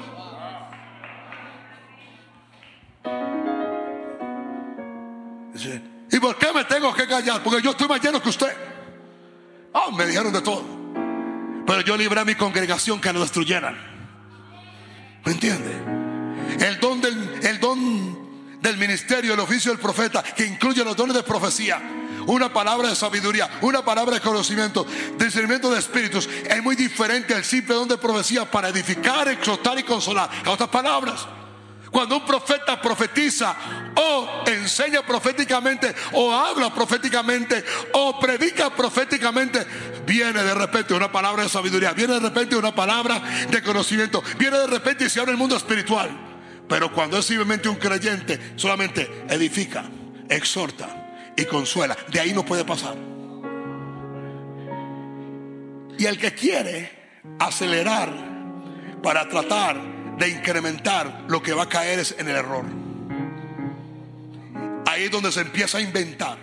¿Y 6.12 6.20
por 6.20 6.38
qué 6.38 6.52
me 6.54 6.64
tengo 6.66 6.94
que 6.94 7.08
callar? 7.08 7.42
Porque 7.44 7.62
yo 7.62 7.72
estoy 7.72 7.88
más 7.88 8.02
lleno 8.02 8.22
que 8.22 8.30
usted. 8.30 8.56
Oh, 9.72 9.92
me 9.92 10.06
dijeron 10.06 10.32
de 10.32 10.42
todo. 10.42 10.64
Pero 11.66 11.82
yo 11.82 11.98
libré 11.98 12.20
a 12.20 12.26
mi 12.26 12.36
congregación 12.36 13.02
que 13.02 13.12
no 13.12 13.22
destruyeran. 13.22 13.76
¿Me 15.26 15.32
entiende? 15.32 15.72
El 16.60 16.80
don 16.80 17.02
del, 17.02 17.40
el 17.44 17.60
don 17.60 18.26
del 18.62 18.78
ministerio, 18.78 19.34
el 19.34 19.40
oficio 19.40 19.72
del 19.72 19.80
profeta, 19.80 20.24
que 20.24 20.46
incluye 20.46 20.84
los 20.84 20.96
dones 20.96 21.16
de 21.16 21.24
profecía, 21.24 21.82
una 22.28 22.52
palabra 22.52 22.90
de 22.90 22.96
sabiduría, 22.96 23.50
una 23.62 23.84
palabra 23.84 24.16
de 24.16 24.22
conocimiento, 24.22 24.86
discernimiento 25.18 25.72
de 25.72 25.80
espíritus, 25.80 26.28
es 26.28 26.64
muy 26.64 26.76
diferente 26.76 27.34
al 27.34 27.44
simple 27.44 27.76
don 27.76 27.88
de 27.88 27.98
profecía 27.98 28.50
para 28.50 28.70
edificar, 28.70 29.28
exhortar 29.28 29.78
y 29.80 29.84
consolar. 29.84 30.30
En 30.42 30.48
otras 30.48 30.70
palabras, 30.70 31.28
cuando 31.96 32.18
un 32.18 32.26
profeta 32.26 32.82
profetiza 32.82 33.56
o 33.96 34.44
enseña 34.48 35.02
proféticamente 35.02 35.96
o 36.12 36.30
habla 36.30 36.74
proféticamente 36.74 37.64
o 37.94 38.20
predica 38.20 38.70
proféticamente, 38.70 39.66
viene 40.06 40.44
de 40.44 40.54
repente 40.54 40.94
una 40.94 41.10
palabra 41.10 41.44
de 41.44 41.50
sabiduría, 41.50 41.94
viene 41.94 42.16
de 42.16 42.20
repente 42.20 42.58
una 42.58 42.76
palabra 42.76 43.24
de 43.50 43.64
conocimiento, 43.64 44.22
viene 44.38 44.58
de 44.58 44.68
repente 44.68 45.06
y 45.06 45.10
se 45.10 45.22
abre 45.22 45.32
el 45.32 45.38
mundo 45.38 45.56
espiritual. 45.56 46.10
Pero 46.68 46.92
cuando 46.92 47.18
es 47.18 47.28
simplemente 47.28 47.70
un 47.70 47.78
creyente, 47.78 48.56
solamente 48.58 49.24
edifica, 49.30 49.86
exhorta 50.28 51.32
y 51.38 51.46
consuela. 51.46 51.96
De 52.12 52.20
ahí 52.20 52.34
no 52.34 52.44
puede 52.44 52.66
pasar. 52.66 52.98
Y 55.98 56.06
el 56.06 56.18
que 56.18 56.34
quiere 56.34 57.22
acelerar 57.40 58.12
para 59.02 59.30
tratar 59.30 59.95
de 60.18 60.30
incrementar, 60.30 61.26
lo 61.28 61.42
que 61.42 61.54
va 61.54 61.64
a 61.64 61.70
caer 61.70 62.00
es 62.00 62.16
en 62.18 62.28
el 62.28 62.36
error. 62.36 62.66
Ahí 64.86 65.04
es 65.04 65.12
donde 65.12 65.32
se 65.32 65.42
empieza 65.42 65.78
a 65.78 65.82
inventar. 65.82 66.38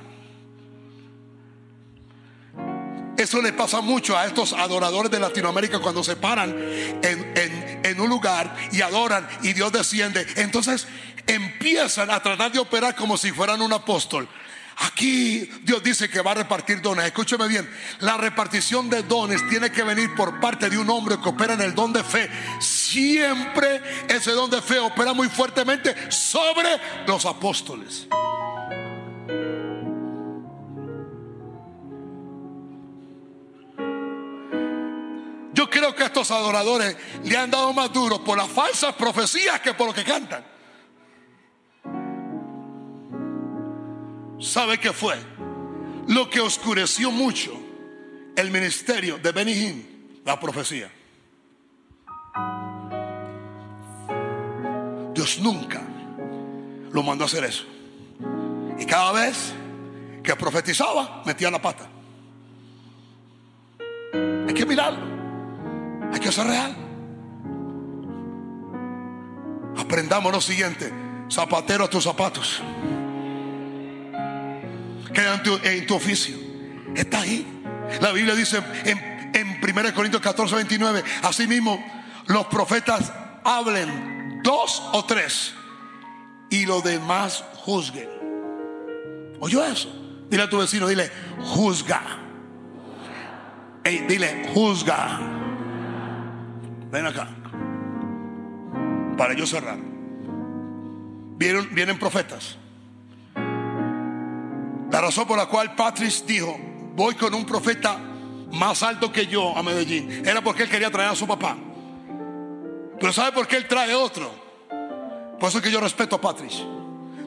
Eso 3.17 3.41
le 3.41 3.53
pasa 3.53 3.81
mucho 3.81 4.17
a 4.17 4.27
estos 4.27 4.53
adoradores 4.53 5.11
de 5.11 5.21
Latinoamérica 5.21 5.79
cuando 5.79 6.03
se 6.03 6.17
paran 6.17 6.51
en, 7.03 7.81
en, 7.85 8.01
un 8.01 8.09
lugar 8.09 8.57
y 8.73 8.81
adoran 8.81 9.29
y 9.43 9.53
Dios 9.53 9.71
desciende. 9.71 10.27
Entonces 10.37 10.89
empiezan 11.27 12.11
a 12.11 12.21
tratar 12.21 12.51
de 12.51 12.59
operar 12.59 12.97
como 12.97 13.17
si 13.17 13.31
fueran 13.31 13.63
un 13.63 13.73
apóstol. 13.73 14.29
Aquí 14.85 15.49
Dios 15.63 15.81
dice 15.83 16.11
que 16.11 16.21
va 16.23 16.33
a 16.33 16.35
repartir 16.35 16.81
dones. 16.83 17.07
Escúcheme 17.07 17.47
bien, 17.47 17.69
la 18.01 18.17
repartición 18.17 18.91
de 18.91 19.05
dones 19.05 19.41
tiene 19.49 19.71
que 19.71 19.85
venir 19.85 20.13
por 20.17 20.41
parte 20.41 20.69
de 20.69 20.77
un 20.77 20.91
hombre 20.91 21.19
que 21.23 21.29
opera 21.29 21.55
en 21.55 21.61
el 21.61 21.73
don 21.75 21.93
de 21.93 22.03
fe. 22.03 22.29
Siempre 22.61 23.81
ese 24.09 24.33
don 24.33 24.51
de 24.51 24.61
fe 24.61 24.81
opera 24.81 25.13
muy 25.13 25.29
fuertemente 25.29 25.95
sobre 26.11 26.69
los 27.07 27.25
apóstoles. 27.27 28.09
Yo 35.55 35.71
creo 35.71 35.95
que 35.95 36.05
estos 36.05 36.29
adoradores 36.33 36.97
le 37.23 37.37
han 37.37 37.53
dado 37.53 37.73
más 37.73 37.93
duro 37.93 38.25
por 38.25 38.37
las 38.37 38.49
falsas 38.49 38.97
profecías 38.97 39.61
que 39.61 39.75
por 39.75 39.87
lo 39.87 39.95
que 39.95 40.03
cantan. 40.03 40.52
¿Sabe 44.53 44.79
qué 44.79 44.93
fue? 44.93 45.15
Lo 46.09 46.29
que 46.29 46.39
oscureció 46.39 47.11
mucho 47.11 47.59
el 48.37 48.51
ministerio 48.51 49.17
de 49.17 49.33
Benihim, 49.33 49.83
la 50.27 50.39
profecía. 50.39 50.93
Dios 55.15 55.39
nunca 55.39 55.81
lo 56.93 57.03
mandó 57.03 57.25
a 57.25 57.29
hacer 57.29 57.45
eso. 57.45 57.65
Y 58.79 58.85
cada 58.85 59.13
vez 59.13 59.55
que 60.23 60.37
profetizaba, 60.37 61.23
metía 61.25 61.51
la 61.51 61.63
pata. 61.63 61.89
Hay 64.47 64.53
que 64.53 64.67
mirarlo. 64.67 66.13
Hay 66.13 66.21
que 66.21 66.31
ser 66.31 66.47
real. 66.47 66.77
Aprendamos 69.79 70.31
lo 70.31 70.43
siguiente. 70.43 70.93
Zapatero 71.31 71.85
a 71.85 71.89
tus 71.89 72.05
zapatos. 72.05 72.61
Queda 75.13 75.35
en 75.35 75.43
tu, 75.43 75.61
en 75.63 75.87
tu 75.87 75.95
oficio. 75.95 76.37
Está 76.95 77.21
ahí. 77.21 77.47
La 78.01 78.13
Biblia 78.13 78.35
dice 78.35 78.63
en, 78.85 78.99
en 79.35 79.61
1 79.63 79.95
Corintios 79.95 80.23
14, 80.23 80.55
29. 80.55 81.03
Asimismo, 81.23 81.85
los 82.27 82.47
profetas 82.47 83.13
hablen 83.45 84.41
dos 84.43 84.83
o 84.93 85.05
tres 85.05 85.55
y 86.51 86.67
los 86.67 86.83
demás 86.85 87.45
juzguen. 87.55 88.09
¿Oyó 89.41 89.65
eso? 89.65 89.93
Dile 90.29 90.45
a 90.45 90.49
tu 90.49 90.59
vecino, 90.59 90.87
dile, 90.87 91.11
juzga. 91.41 92.01
Ey, 93.85 94.05
dile, 94.09 94.49
juzga. 94.55 95.21
Ven 96.91 97.07
acá. 97.07 97.29
Para 99.17 99.35
yo 99.35 99.47
cerrar. 99.47 99.79
Vienen 101.37 101.99
profetas. 101.99 102.57
La 104.93 105.01
razón 105.01 105.27
por 105.27 105.39
la 105.39 105.47
cual 105.47 105.75
Patrick 105.75 106.13
dijo, 106.27 106.55
voy 106.95 107.15
con 107.15 107.33
un 107.33 107.47
profeta 107.47 107.99
más 108.53 108.83
alto 108.83 109.11
que 109.11 109.27
yo 109.27 109.57
a 109.57 109.63
Medellín, 109.63 110.23
era 110.27 110.43
porque 110.43 110.65
él 110.65 110.69
quería 110.69 110.91
traer 110.91 111.09
a 111.09 111.17
su 111.17 111.27
papá. 111.27 111.57
Pero 113.01 113.11
¿sabe 113.11 113.33
por 113.33 113.49
qué 113.49 113.57
él 113.57 113.67
trae 113.67 113.95
otro? 113.95 114.31
Por 115.41 115.49
eso 115.49 115.59
es 115.59 115.65
que 115.65 115.71
yo 115.71 115.81
respeto 115.81 116.17
a 116.17 116.21
Patrick. 116.21 116.53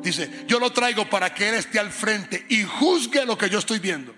Dice, 0.04 0.46
yo 0.48 0.60
lo 0.60 0.72
traigo 0.72 1.10
para 1.10 1.34
que 1.34 1.50
él 1.50 1.56
esté 1.56 1.80
al 1.80 1.90
frente 1.90 2.46
y 2.50 2.64
juzgue 2.64 3.26
lo 3.26 3.36
que 3.36 3.50
yo 3.50 3.58
estoy 3.58 3.80
viendo. 3.80 4.14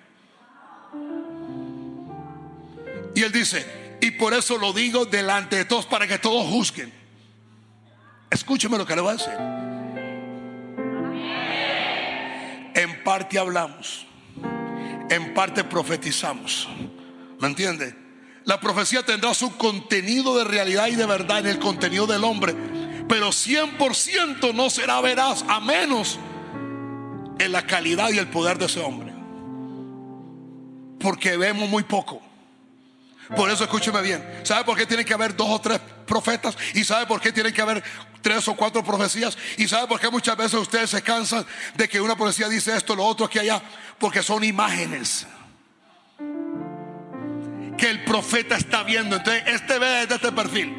Y 3.16 3.24
él 3.24 3.32
dice, 3.32 3.98
y 4.02 4.12
por 4.12 4.34
eso 4.34 4.58
lo 4.58 4.74
digo 4.74 5.06
delante 5.06 5.56
de 5.56 5.64
todos 5.64 5.86
para 5.86 6.06
que 6.06 6.20
todos 6.20 6.46
juzguen. 6.48 6.92
Escúcheme 8.30 8.78
lo 8.78 8.86
que 8.86 8.94
le 8.94 9.02
voy 9.02 9.12
a 9.12 9.14
decir. 9.14 9.67
Parte 13.08 13.40
hablamos, 13.40 14.06
en 15.10 15.34
parte 15.34 15.64
profetizamos. 15.64 16.68
¿Me 17.40 17.48
entiende? 17.48 17.96
La 18.44 18.60
profecía 18.60 19.02
tendrá 19.02 19.34
su 19.34 19.56
contenido 19.56 20.38
de 20.38 20.44
realidad 20.44 20.88
y 20.88 20.96
de 20.96 21.06
verdad 21.06 21.40
en 21.40 21.48
el 21.48 21.58
contenido 21.58 22.06
del 22.06 22.26
hombre, 22.26 22.54
pero 23.08 23.30
100% 23.30 24.54
no 24.54 24.70
será 24.70 25.00
veraz 25.00 25.46
a 25.48 25.62
menos 25.62 26.20
en 27.40 27.54
la 27.54 27.66
calidad 27.66 28.10
y 28.10 28.18
el 28.18 28.28
poder 28.28 28.58
de 28.58 28.66
ese 28.66 28.82
hombre. 28.82 29.14
Porque 31.00 31.38
vemos 31.38 31.70
muy 31.70 31.84
poco. 31.84 32.22
Por 33.38 33.50
eso 33.50 33.64
escúcheme 33.64 34.02
bien. 34.02 34.42
¿Sabe 34.44 34.66
por 34.66 34.78
qué 34.78 34.86
tiene 34.86 35.06
que 35.06 35.14
haber 35.14 35.34
dos 35.34 35.48
o 35.50 35.62
tres 35.62 35.80
profetas? 36.06 36.58
¿Y 36.74 36.84
sabe 36.84 37.06
por 37.06 37.22
qué 37.22 37.32
tiene 37.32 37.54
que 37.54 37.62
haber 37.62 37.82
tres 38.22 38.48
o 38.48 38.56
cuatro 38.56 38.84
profecías? 38.84 39.38
¿Y 39.58 39.68
sabe 39.68 39.88
por 39.88 40.00
qué 40.00 40.10
muchas 40.10 40.38
veces 40.38 40.60
ustedes 40.60 40.90
se 40.90 41.02
cansan 41.02 41.46
de 41.76 41.88
que 41.88 42.02
una 42.02 42.16
profecía 42.16 42.50
dice 42.50 42.76
esto, 42.76 42.96
lo 42.96 43.06
otro, 43.06 43.26
aquí, 43.26 43.40
allá? 43.40 43.62
Porque 44.00 44.24
son 44.24 44.44
imágenes 44.44 45.28
que 47.78 47.90
el 47.90 48.04
profeta 48.04 48.58
está 48.58 48.84
viendo. 48.84 49.16
Entonces, 49.16 49.44
este 49.48 49.78
ve 49.80 50.08
de 50.08 50.16
este 50.16 50.32
perfil. 50.32 50.74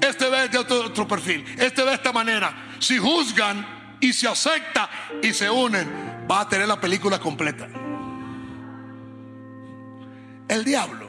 Este 0.00 0.28
ve 0.28 0.48
de 0.48 0.58
otro, 0.58 0.86
otro 0.86 1.08
perfil. 1.08 1.44
Este 1.58 1.82
ve 1.82 1.90
de 1.90 1.96
esta 1.96 2.12
manera. 2.12 2.76
Si 2.78 2.98
juzgan 2.98 3.98
y 4.00 4.12
se 4.12 4.28
acepta 4.28 4.88
y 5.22 5.32
se 5.32 5.50
unen, 5.50 6.26
va 6.30 6.42
a 6.42 6.48
tener 6.48 6.68
la 6.68 6.80
película 6.80 7.18
completa. 7.18 7.68
El 10.48 10.64
diablo 10.64 11.08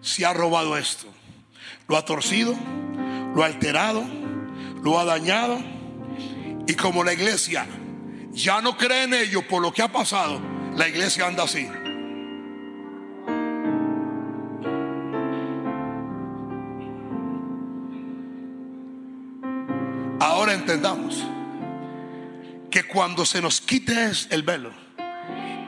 se 0.00 0.24
ha 0.24 0.32
robado 0.32 0.76
esto. 0.76 1.06
Lo 1.88 1.96
ha 1.96 2.04
torcido, 2.04 2.54
lo 3.34 3.42
ha 3.42 3.46
alterado, 3.46 4.04
lo 4.82 4.98
ha 4.98 5.04
dañado. 5.04 5.58
Y 6.66 6.74
como 6.74 7.02
la 7.02 7.12
iglesia 7.12 7.66
ya 8.32 8.60
no 8.60 8.76
cree 8.76 9.04
en 9.04 9.14
ello 9.14 9.46
por 9.46 9.62
lo 9.62 9.72
que 9.72 9.82
ha 9.82 9.90
pasado, 9.90 10.40
la 10.76 10.88
iglesia 10.88 11.26
anda 11.26 11.44
así. 11.44 11.68
Ahora 20.20 20.54
entendamos 20.54 21.24
que 22.70 22.84
cuando 22.84 23.24
se 23.24 23.40
nos 23.40 23.60
quite 23.60 24.10
el 24.30 24.42
velo 24.42 24.70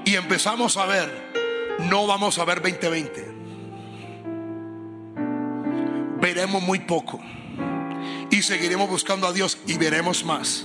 y 0.05 0.15
empezamos 0.15 0.77
a 0.77 0.87
ver, 0.87 1.33
no 1.91 2.07
vamos 2.07 2.39
a 2.39 2.45
ver 2.45 2.63
2020 2.63 3.33
veremos 6.23 6.63
muy 6.63 6.79
poco. 6.79 7.21
Y 8.33 8.41
seguiremos 8.41 8.89
buscando 8.89 9.27
a 9.27 9.33
Dios 9.33 9.59
y 9.67 9.77
veremos 9.77 10.25
más. 10.25 10.65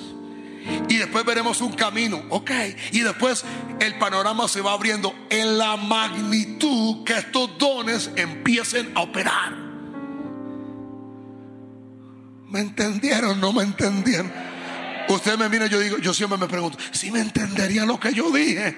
Y 0.87 0.95
después 0.95 1.25
veremos 1.25 1.59
un 1.59 1.73
camino, 1.73 2.23
ok. 2.29 2.49
Y 2.93 3.01
después 3.01 3.43
el 3.81 3.97
panorama 3.97 4.47
se 4.47 4.61
va 4.61 4.71
abriendo 4.71 5.13
en 5.29 5.57
la 5.57 5.75
magnitud 5.75 7.03
que 7.03 7.17
estos 7.17 7.57
dones 7.57 8.09
empiecen 8.15 8.93
a 8.95 9.01
operar. 9.01 9.51
¿Me 12.47 12.61
entendieron? 12.61 13.41
¿No 13.41 13.51
me 13.51 13.63
entendieron? 13.63 14.31
Usted 15.09 15.37
me 15.37 15.49
mira, 15.49 15.67
yo 15.67 15.81
digo, 15.81 15.97
yo 15.97 16.13
siempre 16.13 16.37
me 16.37 16.47
pregunto, 16.47 16.77
si 16.91 17.11
me 17.11 17.19
entendería 17.19 17.85
lo 17.85 17.99
que 17.99 18.13
yo 18.13 18.31
dije. 18.31 18.77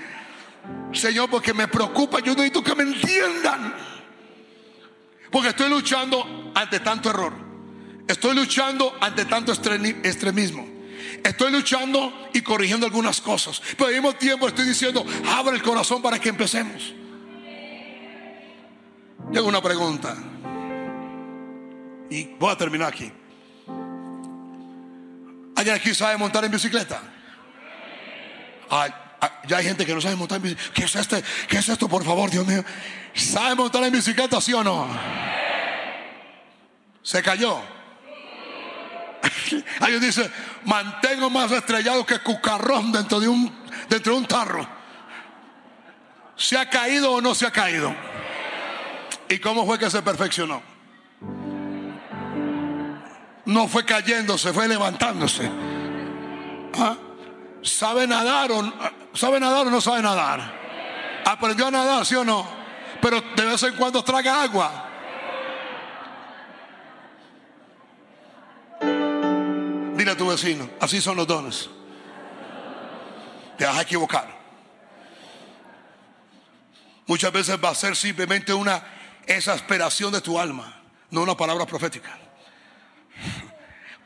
Señor, 0.93 1.29
porque 1.29 1.53
me 1.53 1.67
preocupa, 1.67 2.21
yo 2.21 2.33
necesito 2.33 2.63
que 2.63 2.73
me 2.73 2.83
entiendan. 2.83 3.71
Porque 5.29 5.49
estoy 5.49 5.69
luchando 5.69 6.51
ante 6.55 6.79
tanto 6.79 7.11
error. 7.11 7.48
Estoy 8.09 8.33
luchando 8.33 8.97
ante 8.99 9.25
tanto 9.25 9.53
extremismo. 9.53 10.67
Estoy 11.23 11.51
luchando 11.51 12.27
y 12.33 12.41
corrigiendo 12.41 12.87
algunas 12.87 13.21
cosas. 13.21 13.61
Pero 13.77 13.85
al 13.85 13.93
mismo 13.93 14.13
tiempo 14.13 14.47
estoy 14.47 14.65
diciendo, 14.65 15.05
abre 15.27 15.57
el 15.57 15.61
corazón 15.61 16.01
para 16.01 16.17
que 16.17 16.29
empecemos. 16.29 16.91
Tengo 19.31 19.47
una 19.47 19.61
pregunta. 19.61 20.17
Y 22.09 22.23
voy 22.39 22.51
a 22.51 22.57
terminar 22.57 22.91
aquí. 22.91 23.11
¿Alguien 25.55 25.75
aquí 25.75 25.93
sabe 25.93 26.17
montar 26.17 26.43
en 26.43 26.49
bicicleta? 26.49 27.03
Ya 29.45 29.57
hay 29.57 29.65
gente 29.65 29.85
que 29.85 29.93
no 29.93 30.01
sabe 30.01 30.15
montar 30.15 30.37
en 30.37 30.41
bicicleta. 30.41 30.73
¿Qué 30.73 30.83
es, 30.85 30.95
este? 30.95 31.23
¿Qué 31.47 31.59
es 31.59 31.69
esto, 31.69 31.87
por 31.87 32.03
favor, 32.03 32.31
Dios 32.31 32.47
mío? 32.47 32.65
¿Sabe 33.13 33.53
montar 33.53 33.83
en 33.83 33.91
bicicleta, 33.93 34.41
sí 34.41 34.51
o 34.53 34.63
no? 34.63 34.87
¿Se 37.03 37.21
cayó? 37.21 37.77
Alguien 39.79 40.01
dice, 40.01 40.29
mantengo 40.65 41.29
más 41.29 41.51
estrellado 41.51 42.05
que 42.05 42.19
cucarrón 42.19 42.91
dentro 42.91 43.19
de 43.19 43.27
un, 43.27 43.51
dentro 43.89 44.13
de 44.13 44.19
un 44.19 44.25
tarro. 44.25 44.67
¿Se 46.35 46.57
ha 46.57 46.69
caído 46.69 47.13
o 47.13 47.21
no 47.21 47.35
se 47.35 47.45
ha 47.45 47.51
caído? 47.51 47.93
¿Y 49.27 49.39
cómo 49.39 49.65
fue 49.65 49.77
que 49.77 49.89
se 49.89 50.01
perfeccionó? 50.01 50.61
No 53.45 53.67
fue 53.67 53.83
cayéndose, 53.83 54.53
fue 54.53 54.67
levantándose. 54.67 55.49
¿Ah? 56.77 56.95
¿Sabe 57.61 58.07
nadar 58.07 58.51
o, 58.51 58.73
¿Sabe 59.13 59.39
nadar 59.39 59.67
o 59.67 59.69
no 59.69 59.81
sabe 59.81 60.01
nadar? 60.01 60.59
¿Aprendió 61.25 61.67
a 61.67 61.71
nadar, 61.71 62.05
sí 62.05 62.15
o 62.15 62.23
no? 62.23 62.47
Pero 63.01 63.21
de 63.35 63.45
vez 63.45 63.61
en 63.63 63.75
cuando 63.75 64.03
traga 64.03 64.43
agua. 64.43 64.88
Dile 69.99 70.11
a 70.11 70.15
tu 70.15 70.29
vecino, 70.29 70.69
así 70.79 71.01
son 71.01 71.17
los 71.17 71.27
dones. 71.27 71.69
Te 73.57 73.65
vas 73.65 73.79
a 73.79 73.81
equivocar. 73.81 74.33
Muchas 77.05 77.33
veces 77.33 77.59
va 77.61 77.71
a 77.71 77.75
ser 77.75 77.97
simplemente 77.97 78.53
una 78.53 78.81
exasperación 79.27 80.13
de 80.13 80.21
tu 80.21 80.39
alma, 80.39 80.81
no 81.11 81.21
una 81.21 81.35
palabra 81.35 81.65
profética. 81.65 82.17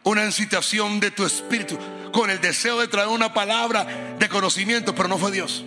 Una 0.02 0.26
incitación 0.26 1.00
de 1.00 1.12
tu 1.12 1.26
espíritu 1.26 1.78
con 2.12 2.32
el 2.32 2.42
deseo 2.42 2.80
de 2.80 2.88
traer 2.88 3.10
una 3.10 3.32
palabra 3.32 4.16
de 4.18 4.28
conocimiento, 4.28 4.96
pero 4.96 5.08
no 5.08 5.20
fue 5.20 5.32
Dios. 5.32 5.64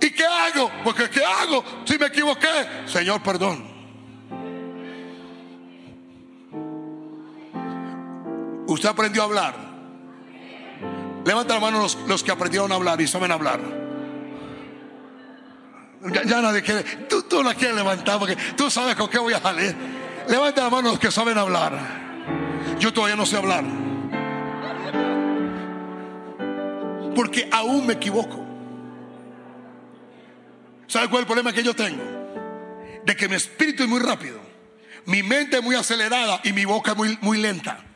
¿Y 0.00 0.10
qué 0.10 0.24
hago? 0.24 0.72
Porque 0.84 1.10
¿qué 1.10 1.22
hago 1.22 1.62
si 1.84 1.98
me 1.98 2.06
equivoqué? 2.06 2.86
Señor, 2.86 3.22
perdón. 3.22 3.73
¿Usted 8.74 8.88
aprendió 8.88 9.22
a 9.22 9.26
hablar? 9.26 9.54
Levanta 11.24 11.54
la 11.54 11.60
mano 11.60 11.86
los, 12.08 12.24
que 12.24 12.32
aprendieron 12.32 12.72
a 12.72 12.74
hablar 12.74 13.00
y 13.00 13.06
saben 13.06 13.30
hablar. 13.30 13.60
Ya, 16.26 16.42
nadie 16.42 16.60
quiere. 16.60 16.82
Tú, 17.08 17.22
tú 17.22 17.40
la 17.44 17.54
quieres 17.54 17.76
levantar 17.76 18.18
porque 18.18 18.36
tú 18.56 18.68
sabes 18.68 18.96
con 18.96 19.08
qué 19.08 19.18
voy 19.20 19.32
a 19.32 19.40
salir. 19.40 19.76
Levanta 20.28 20.64
la 20.64 20.70
mano 20.70 20.90
los 20.90 20.98
que 20.98 21.12
saben 21.12 21.38
hablar. 21.38 21.78
Yo 22.80 22.92
todavía 22.92 23.14
no 23.14 23.24
sé 23.24 23.36
hablar. 23.36 23.62
Porque 27.14 27.48
aún 27.52 27.86
me 27.86 27.92
equivoco. 27.92 28.44
¿Sabe 30.88 31.08
cuál 31.08 31.20
es 31.20 31.22
el 31.22 31.26
problema 31.26 31.52
que 31.52 31.62
yo 31.62 31.76
tengo? 31.76 32.02
De 33.04 33.14
que 33.14 33.28
mi 33.28 33.36
espíritu 33.36 33.84
es 33.84 33.88
muy 33.88 34.00
rápido, 34.00 34.40
mi 35.06 35.22
mente 35.22 35.58
es 35.58 35.62
muy 35.62 35.76
acelerada 35.76 36.40
y 36.42 36.52
mi 36.52 36.64
boca 36.64 36.90
es 36.90 36.96
muy, 36.96 37.16
muy 37.20 37.38
lenta. 37.38 37.93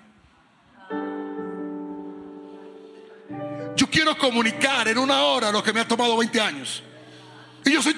Yo 3.78 3.88
quiero 3.88 4.18
comunicar 4.18 4.88
en 4.88 4.98
una 4.98 5.22
hora 5.22 5.52
lo 5.52 5.62
que 5.62 5.72
me 5.72 5.78
ha 5.78 5.86
tomado 5.86 6.16
20 6.16 6.40
años. 6.40 6.82
Y 7.64 7.72
yo 7.72 7.80
soy... 7.80 7.94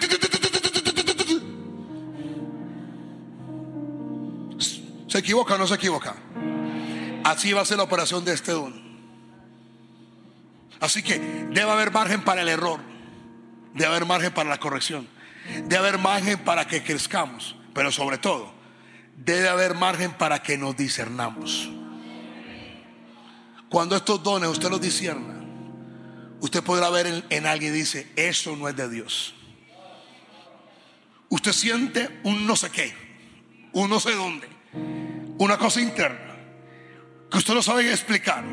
¿Se 5.08 5.18
equivoca 5.18 5.54
o 5.54 5.58
no 5.58 5.66
se 5.66 5.74
equivoca? 5.76 6.16
Así 7.24 7.54
va 7.54 7.62
a 7.62 7.64
ser 7.64 7.78
la 7.78 7.84
operación 7.84 8.26
de 8.26 8.34
este 8.34 8.52
don. 8.52 8.78
Así 10.80 11.02
que 11.02 11.18
debe 11.18 11.70
haber 11.70 11.90
margen 11.92 12.24
para 12.24 12.42
el 12.42 12.48
error. 12.48 12.80
Debe 13.72 13.86
haber 13.86 14.04
margen 14.04 14.34
para 14.34 14.50
la 14.50 14.60
corrección. 14.60 15.08
Debe 15.64 15.78
haber 15.78 15.96
margen 15.98 16.40
para 16.40 16.66
que 16.66 16.82
crezcamos. 16.82 17.56
Pero 17.72 17.90
sobre 17.90 18.18
todo, 18.18 18.52
debe 19.16 19.48
haber 19.48 19.74
margen 19.74 20.12
para 20.12 20.42
que 20.42 20.58
nos 20.58 20.76
discernamos. 20.76 21.70
Cuando 23.70 23.96
estos 23.96 24.22
dones 24.22 24.50
usted 24.50 24.68
los 24.68 24.80
discierna, 24.80 25.39
usted 26.40 26.62
podrá 26.62 26.90
ver 26.90 27.24
en, 27.28 27.46
alguien 27.46 27.74
y 27.74 27.78
dice, 27.78 28.10
eso 28.16 28.56
no 28.56 28.68
es 28.68 28.76
de 28.76 28.88
Dios. 28.88 29.34
Usted 31.28 31.52
siente 31.52 32.20
un 32.24 32.46
no 32.46 32.56
sé 32.56 32.70
qué, 32.70 32.92
un 33.72 33.88
no 33.88 34.00
sé 34.00 34.14
dónde, 34.14 34.48
una 35.38 35.58
cosa 35.58 35.80
interna 35.80 36.36
que 37.30 37.38
usted 37.38 37.54
no 37.54 37.62
sabe 37.62 37.88
explicar, 37.90 38.44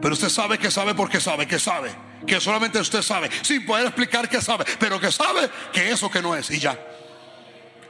pero 0.00 0.14
usted 0.14 0.28
sabe 0.28 0.58
que 0.58 0.70
sabe 0.70 0.94
porque 0.94 1.20
sabe 1.20 1.46
que 1.46 1.58
sabe 1.58 1.90
que 2.26 2.40
solamente 2.40 2.78
usted 2.78 3.02
sabe, 3.02 3.30
sin 3.42 3.66
poder 3.66 3.86
explicar 3.86 4.28
que 4.28 4.40
sabe, 4.40 4.64
pero 4.78 5.00
que 5.00 5.10
sabe 5.10 5.50
que 5.72 5.90
eso 5.90 6.10
que 6.10 6.22
no 6.22 6.34
es 6.34 6.50
y 6.50 6.58
ya. 6.58 6.78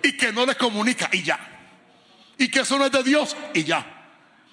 Y 0.03 0.17
que 0.17 0.33
no 0.33 0.47
le 0.47 0.55
comunica 0.57 1.09
y 1.13 1.23
ya. 1.23 1.39
Y 2.39 2.49
que 2.49 2.61
eso 2.61 2.79
no 2.79 2.87
es 2.87 2.93
de 2.93 3.03
Dios 3.03 3.37
y 3.55 3.65
ya. 3.65 3.87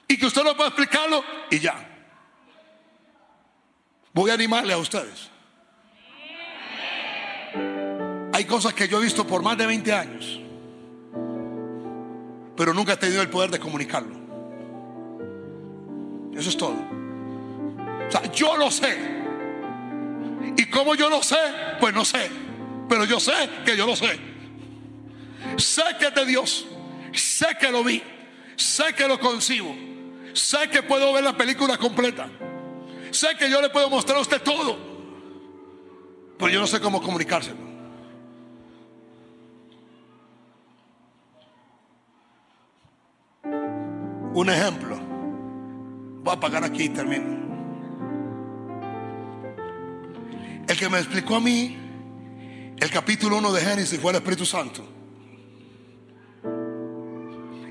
Y 0.07 0.17
que 0.17 0.25
usted 0.25 0.43
no 0.43 0.55
puede 0.55 0.69
explicarlo 0.69 1.23
y 1.49 1.59
ya. 1.59 1.88
Voy 4.13 4.31
a 4.31 4.33
animarle 4.33 4.73
a 4.73 4.77
ustedes. 4.77 5.29
Hay 8.33 8.45
cosas 8.45 8.73
que 8.73 8.87
yo 8.87 8.99
he 8.99 9.03
visto 9.03 9.25
por 9.27 9.43
más 9.43 9.57
de 9.57 9.65
20 9.65 9.93
años, 9.93 10.39
pero 12.55 12.73
nunca 12.73 12.93
he 12.93 12.97
tenido 12.97 13.21
el 13.21 13.29
poder 13.29 13.51
de 13.51 13.59
comunicarlo. 13.59 14.15
Eso 16.35 16.49
es 16.49 16.57
todo. 16.57 16.77
Yo 18.33 18.57
lo 18.57 18.71
sé. 18.71 18.97
Y 20.57 20.65
como 20.67 20.95
yo 20.95 21.09
lo 21.09 21.21
sé, 21.21 21.37
pues 21.79 21.93
no 21.93 22.05
sé. 22.05 22.29
Pero 22.87 23.05
yo 23.05 23.19
sé 23.19 23.33
que 23.65 23.77
yo 23.77 23.85
lo 23.85 23.95
sé. 23.95 24.19
Sé 25.57 25.83
que 25.99 26.07
es 26.07 26.15
de 26.15 26.25
Dios. 26.25 26.65
Sé 27.13 27.47
que 27.59 27.71
lo 27.71 27.83
vi. 27.83 28.01
Sé 28.55 28.93
que 28.95 29.07
lo 29.07 29.19
concibo. 29.19 29.75
Sé 30.33 30.69
que 30.69 30.81
puedo 30.81 31.13
ver 31.13 31.23
la 31.23 31.35
película 31.35 31.77
completa. 31.77 32.29
Sé 33.11 33.35
que 33.37 33.49
yo 33.49 33.61
le 33.61 33.69
puedo 33.69 33.89
mostrar 33.89 34.17
a 34.17 34.21
usted 34.21 34.41
todo. 34.41 34.77
Pero 36.37 36.51
yo 36.51 36.59
no 36.59 36.67
sé 36.67 36.79
cómo 36.79 37.01
comunicárselo. 37.01 37.69
Un 44.33 44.49
ejemplo. 44.49 44.97
Voy 46.23 46.33
a 46.33 46.37
apagar 46.37 46.63
aquí 46.63 46.83
y 46.83 46.89
termino. 46.89 47.39
El 50.67 50.77
que 50.77 50.87
me 50.87 50.99
explicó 50.99 51.35
a 51.35 51.39
mí 51.41 51.77
el 52.77 52.89
capítulo 52.91 53.37
1 53.37 53.51
de 53.51 53.61
Génesis 53.61 53.99
fue 53.99 54.11
el 54.11 54.17
Espíritu 54.17 54.45
Santo. 54.45 54.87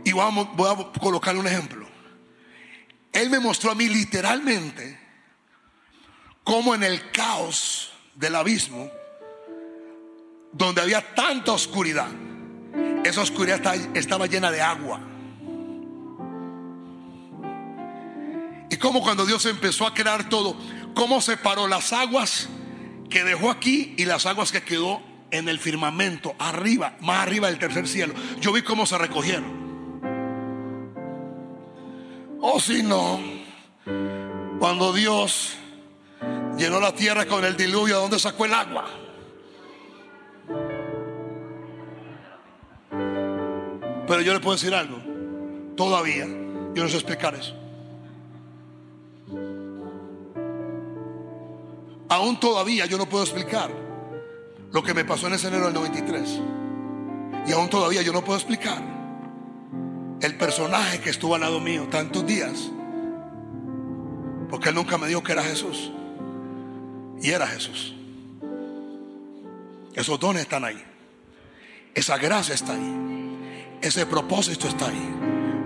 Y 0.04 0.12
voy 0.12 0.22
a 0.22 1.00
colocarle 1.00 1.40
un 1.40 1.46
ejemplo. 1.46 1.86
Él 3.12 3.30
me 3.30 3.40
mostró 3.40 3.70
a 3.70 3.74
mí 3.74 3.88
literalmente 3.88 5.07
cómo 6.48 6.74
en 6.74 6.82
el 6.82 7.10
caos 7.10 7.90
del 8.14 8.34
abismo, 8.34 8.90
donde 10.50 10.80
había 10.80 11.14
tanta 11.14 11.52
oscuridad, 11.52 12.08
esa 13.04 13.20
oscuridad 13.20 13.60
estaba 13.94 14.26
llena 14.26 14.50
de 14.50 14.62
agua. 14.62 14.98
Y 18.70 18.76
como 18.78 19.02
cuando 19.02 19.26
Dios 19.26 19.44
empezó 19.44 19.86
a 19.86 19.92
crear 19.92 20.30
todo, 20.30 20.56
cómo 20.94 21.20
separó 21.20 21.68
las 21.68 21.92
aguas 21.92 22.48
que 23.10 23.24
dejó 23.24 23.50
aquí 23.50 23.94
y 23.98 24.06
las 24.06 24.24
aguas 24.24 24.50
que 24.50 24.62
quedó 24.62 25.02
en 25.30 25.50
el 25.50 25.58
firmamento, 25.58 26.34
arriba, 26.38 26.96
más 27.00 27.24
arriba 27.24 27.48
del 27.48 27.58
tercer 27.58 27.86
cielo. 27.86 28.14
Yo 28.40 28.54
vi 28.54 28.62
cómo 28.62 28.86
se 28.86 28.96
recogieron. 28.96 29.68
O 32.40 32.52
oh, 32.52 32.60
si 32.60 32.82
no, 32.82 33.20
cuando 34.58 34.94
Dios 34.94 35.58
llenó 36.58 36.80
la 36.80 36.92
tierra 36.92 37.24
con 37.26 37.44
el 37.44 37.56
diluvio, 37.56 37.96
¿de 37.96 38.02
dónde 38.02 38.18
sacó 38.18 38.44
el 38.44 38.52
agua? 38.52 38.84
Pero 44.06 44.20
yo 44.22 44.32
le 44.32 44.40
puedo 44.40 44.56
decir 44.56 44.74
algo, 44.74 44.98
todavía, 45.76 46.26
yo 46.26 46.82
no 46.82 46.88
sé 46.88 46.96
explicar 46.96 47.34
eso. 47.34 47.54
Aún 52.08 52.40
todavía 52.40 52.86
yo 52.86 52.96
no 52.96 53.06
puedo 53.06 53.22
explicar 53.22 53.70
lo 54.72 54.82
que 54.82 54.94
me 54.94 55.04
pasó 55.04 55.26
en 55.26 55.34
ese 55.34 55.48
enero 55.48 55.66
del 55.66 55.74
93. 55.74 56.40
Y 57.46 57.52
aún 57.52 57.68
todavía 57.68 58.02
yo 58.02 58.12
no 58.12 58.24
puedo 58.24 58.38
explicar 58.38 58.82
el 60.20 60.36
personaje 60.36 61.00
que 61.00 61.10
estuvo 61.10 61.34
al 61.34 61.42
lado 61.42 61.60
mío 61.60 61.86
tantos 61.90 62.26
días. 62.26 62.70
Porque 64.48 64.70
él 64.70 64.74
nunca 64.74 64.96
me 64.96 65.06
dijo 65.06 65.22
que 65.22 65.32
era 65.32 65.42
Jesús. 65.42 65.92
Y 67.22 67.30
era 67.30 67.46
Jesús. 67.46 67.94
Esos 69.94 70.20
dones 70.20 70.42
están 70.42 70.64
ahí. 70.64 70.82
Esa 71.94 72.16
gracia 72.18 72.54
está 72.54 72.72
ahí. 72.74 72.94
Ese 73.80 74.06
propósito 74.06 74.68
está 74.68 74.88
ahí. 74.88 75.14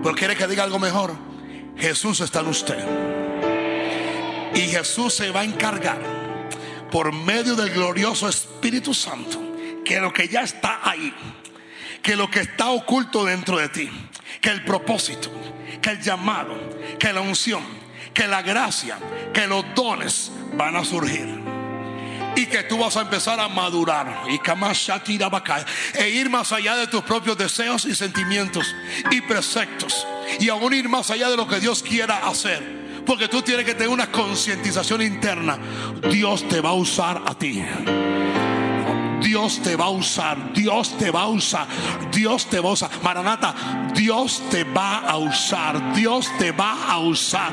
Pero 0.01 0.15
quiere 0.15 0.35
que 0.35 0.47
diga 0.47 0.63
algo 0.63 0.79
mejor. 0.79 1.15
Jesús 1.77 2.21
está 2.21 2.39
en 2.39 2.47
usted. 2.47 2.83
Y 4.55 4.61
Jesús 4.61 5.13
se 5.13 5.31
va 5.31 5.41
a 5.41 5.43
encargar 5.43 5.99
por 6.91 7.11
medio 7.11 7.55
del 7.55 7.71
glorioso 7.71 8.29
Espíritu 8.29 8.93
Santo, 8.93 9.39
que 9.83 9.99
lo 9.99 10.13
que 10.13 10.27
ya 10.27 10.41
está 10.41 10.79
ahí, 10.87 11.11
que 12.03 12.15
lo 12.15 12.29
que 12.29 12.41
está 12.41 12.69
oculto 12.69 13.25
dentro 13.25 13.57
de 13.57 13.69
ti, 13.69 13.89
que 14.39 14.49
el 14.49 14.63
propósito, 14.63 15.31
que 15.81 15.89
el 15.89 16.01
llamado, 16.01 16.55
que 16.99 17.11
la 17.11 17.21
unción, 17.21 17.63
que 18.13 18.27
la 18.27 18.41
gracia, 18.41 18.97
que 19.33 19.47
los 19.47 19.65
dones 19.75 20.31
van 20.53 20.75
a 20.75 20.85
surgir. 20.85 21.41
Y 22.35 22.47
que 22.47 22.63
tú 22.63 22.79
vas 22.79 22.97
a 22.97 23.01
empezar 23.01 23.39
a 23.39 23.47
madurar. 23.47 24.23
Y 24.27 24.39
e 25.93 26.09
ir 26.09 26.29
más 26.29 26.51
allá 26.51 26.75
de 26.75 26.87
tus 26.87 27.03
propios 27.03 27.37
deseos 27.37 27.85
y 27.85 27.93
sentimientos 27.93 28.75
y 29.11 29.21
preceptos. 29.21 30.07
Y 30.39 30.49
aún 30.49 30.73
ir 30.73 30.89
más 30.89 31.11
allá 31.11 31.29
de 31.29 31.37
lo 31.37 31.47
que 31.47 31.59
Dios 31.59 31.83
quiera 31.83 32.27
hacer. 32.27 33.03
Porque 33.05 33.27
tú 33.27 33.41
tienes 33.41 33.65
que 33.65 33.73
tener 33.73 33.89
una 33.89 34.11
concientización 34.11 35.01
interna. 35.01 35.59
Dios 36.09 36.47
te 36.47 36.59
va 36.59 36.69
a 36.69 36.73
usar 36.73 37.21
a 37.25 37.35
ti. 37.35 37.63
Dios 39.23 39.61
te 39.61 39.75
va 39.75 39.85
a 39.85 39.89
usar, 39.89 40.53
Dios 40.53 40.97
te 40.97 41.09
va 41.09 41.21
a 41.21 41.27
usar, 41.27 41.67
Dios 42.11 42.45
te 42.47 42.59
va 42.59 42.69
a 42.69 42.73
usar. 42.73 42.89
Maranata, 43.01 43.55
Dios 43.95 44.43
te 44.49 44.63
va 44.63 44.99
a 44.99 45.17
usar, 45.17 45.93
Dios 45.95 46.29
te 46.37 46.51
va 46.51 46.85
a 46.89 46.99
usar, 46.99 47.51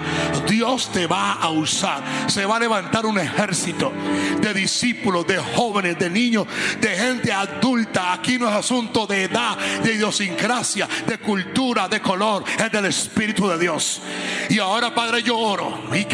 Dios 0.49 0.91
te 0.93 1.07
va 1.07 1.35
a 1.35 1.51
usar. 1.51 2.03
Se 2.27 2.45
va 2.45 2.57
a 2.57 2.61
levantar 2.61 3.07
un 3.07 3.19
ejército 3.19 3.93
de 4.41 4.55
discípulos, 4.55 5.27
de 5.27 5.39
jóvenes, 5.39 5.99
de 5.99 6.11
niños, 6.11 6.47
de 6.81 6.89
gente 6.89 7.33
adulta. 7.33 8.13
Aquí 8.13 8.39
no 8.39 8.49
es 8.49 8.55
asunto 8.55 9.07
de 9.07 9.25
edad, 9.25 9.57
de 9.83 9.95
idiosincrasia, 9.95 10.89
de 11.07 11.19
cultura, 11.19 11.89
de 11.89 12.01
color, 12.01 12.45
es 12.59 12.73
del 12.73 12.87
Espíritu 12.87 13.49
de 13.49 13.59
Dios. 13.59 14.03
Y 14.49 14.59
ahora, 14.59 14.95
Padre, 14.95 15.23
yo 15.23 15.39
oro. 15.39 15.81
Y 15.93 16.07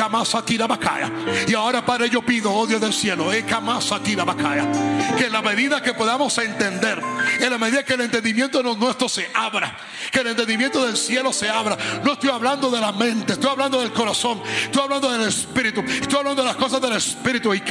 Y 1.49 1.55
ahora, 1.55 1.85
Padre, 1.85 2.11
yo 2.11 2.23
pido, 2.23 2.53
odio 2.53 2.79
del 2.79 2.93
cielo. 2.93 3.35
Y 3.35 3.43
Que 3.43 5.27
en 5.27 5.33
la 5.33 5.43
medida 5.47 5.81
que 5.81 5.95
podamos 5.95 6.37
entender, 6.39 7.01
en 7.39 7.51
la 7.51 7.57
medida 7.57 7.85
que 7.85 7.95
el 7.95 8.01
entendimiento 8.01 8.63
nuestro 8.63 9.09
se 9.09 9.31
abra, 9.33 9.77
que 10.11 10.19
el 10.19 10.27
entendimiento 10.27 10.85
del 10.85 10.97
cielo 10.97 11.33
se 11.33 11.49
abra. 11.49 11.79
No 12.03 12.15
estoy 12.15 12.31
hablando 12.31 12.69
de 12.69 12.81
la 12.81 12.91
mente, 12.91 13.35
estoy 13.35 13.51
hablando 13.51 13.81
del 13.81 13.93
corazón, 13.93 14.43
estoy 14.65 14.83
hablando 14.83 15.11
del 15.13 15.29
espíritu, 15.29 15.83
estoy 15.83 16.19
hablando 16.19 16.43
de 16.43 16.49
las 16.49 16.57
cosas 16.57 16.81
del 16.81 16.95
espíritu. 16.95 17.55
Y 17.55 17.63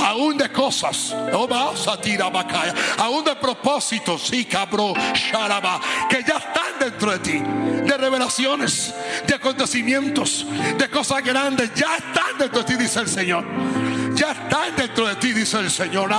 aún 0.00 0.36
de 0.36 0.52
cosas, 0.52 1.14
aún 2.98 3.24
de 3.24 3.36
propósitos, 3.36 4.30
y 4.32 4.44
que 4.44 4.58
ya 6.26 6.36
están 6.36 6.78
dentro 6.78 7.12
de 7.12 7.18
ti, 7.20 7.38
de 7.38 7.96
revelaciones, 7.96 8.94
de 9.26 9.34
acontecimientos, 9.34 10.44
de 10.76 10.90
cosas 10.90 11.24
grandes, 11.24 11.72
ya 11.74 11.96
están 11.96 12.38
dentro 12.38 12.62
de 12.62 12.64
ti, 12.64 12.74
dice 12.76 13.00
el 13.00 13.08
Señor. 13.08 13.93
Ya 14.24 14.32
están 14.32 14.74
dentro 14.74 15.06
de 15.06 15.16
ti, 15.16 15.34
dice 15.34 15.58
el 15.58 15.70
Señor. 15.70 16.10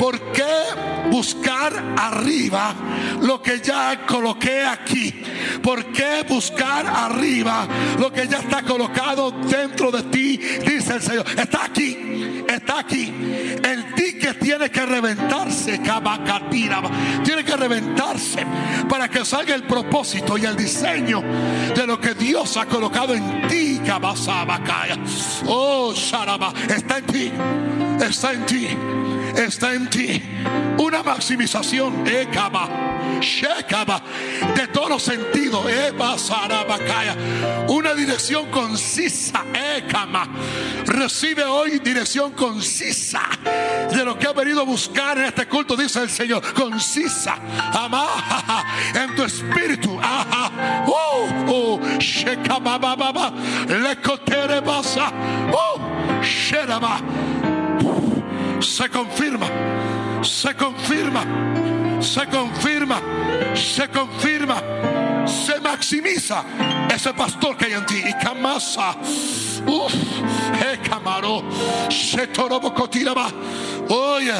¿Por 0.00 0.32
qué 0.32 0.52
buscar 1.08 1.94
arriba 1.96 2.74
lo 3.20 3.40
que 3.40 3.60
ya 3.60 4.04
coloqué 4.04 4.64
aquí? 4.64 5.14
¿Por 5.62 5.92
qué 5.92 6.24
buscar 6.28 6.88
arriba 6.88 7.68
lo 8.00 8.12
que 8.12 8.26
ya 8.26 8.38
está 8.38 8.62
colocado 8.62 9.30
dentro 9.30 9.92
de 9.92 10.02
ti? 10.04 10.36
Dice 10.36 10.94
el 10.94 11.02
Señor. 11.02 11.24
Está 11.38 11.66
aquí, 11.66 12.42
está 12.48 12.80
aquí. 12.80 13.14
El 13.62 13.94
que 14.24 14.34
tiene 14.34 14.70
que 14.70 14.86
reventarse, 14.86 15.80
tiene 17.24 17.44
que 17.44 17.56
reventarse 17.56 18.46
para 18.88 19.08
que 19.08 19.24
salga 19.24 19.54
el 19.54 19.64
propósito 19.64 20.38
y 20.38 20.46
el 20.46 20.56
diseño 20.56 21.22
de 21.76 21.86
lo 21.86 22.00
que 22.00 22.14
Dios 22.14 22.56
ha 22.56 22.64
colocado 22.64 23.14
en 23.14 23.46
ti, 23.48 23.80
Oh, 25.46 25.92
Sharaba, 25.94 26.23
está 26.68 26.98
en 26.98 27.06
ti, 27.06 27.32
está 28.00 28.32
en 28.32 28.46
ti, 28.46 28.68
está 29.36 29.74
en 29.74 29.90
ti. 29.90 30.22
Una 30.78 31.02
maximización, 31.02 32.06
Ekaba 32.06 32.84
de 34.54 34.68
todos 34.68 34.88
los 34.88 35.02
sentidos. 35.02 35.64
Una 37.68 37.94
dirección 37.94 38.50
concisa. 38.50 39.44
Recibe 40.86 41.44
hoy 41.44 41.78
dirección 41.78 42.32
concisa 42.32 43.22
de 43.90 44.04
lo 44.04 44.18
que 44.18 44.26
ha 44.26 44.32
venido 44.32 44.60
a 44.60 44.64
buscar 44.64 45.18
en 45.18 45.24
este 45.24 45.46
culto, 45.46 45.76
dice 45.76 46.02
el 46.02 46.10
Señor. 46.10 46.42
Concisa. 46.54 47.36
En 48.94 49.14
tu 49.14 49.24
espíritu. 49.24 49.98
Se 58.60 58.88
confirma, 58.88 59.46
se 60.22 60.54
confirma. 60.54 61.24
Se 62.04 62.26
confirma, 62.26 63.00
se 63.54 63.88
confirma, 63.88 64.62
se 65.26 65.58
maximiza 65.60 66.44
ese 66.94 67.14
pastor 67.14 67.56
que 67.56 67.64
hay 67.64 67.72
en 67.72 67.86
ti. 67.86 68.02
Y 68.04 68.12
camasa, 68.22 68.94
uff, 69.66 69.94
he 70.60 70.76
camaro, 70.86 71.42
se 71.88 72.26
torobo 72.26 72.74
cotiraba, 72.74 73.28
oye, 73.88 74.34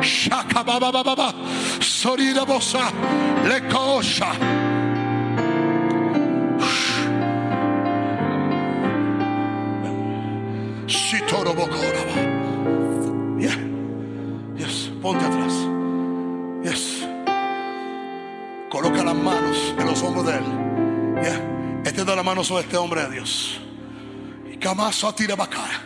shakababa 0.00 0.90
baba, 0.90 1.34
sorida 1.80 2.44
bosa, 2.44 2.90
le 3.46 3.68
cocha. 3.68 4.69
Yeah. 13.38 13.56
Yes, 14.56 14.90
ponte 15.00 15.24
atrás. 15.24 15.54
Yes. 16.64 17.06
Coloca 18.68 19.04
las 19.04 19.14
manos 19.14 19.74
en 19.78 19.86
los 19.86 20.02
hombros 20.02 20.26
de 20.26 20.32
él. 20.32 20.44
Yeah. 21.22 21.82
Extienda 21.84 22.16
la 22.16 22.22
mano 22.22 22.42
sobre 22.42 22.64
este 22.64 22.76
hombre 22.76 23.02
de 23.04 23.10
Dios. 23.10 23.60
Y 24.52 24.56
camazo 24.56 25.14
tira 25.14 25.36
cara. 25.36 25.84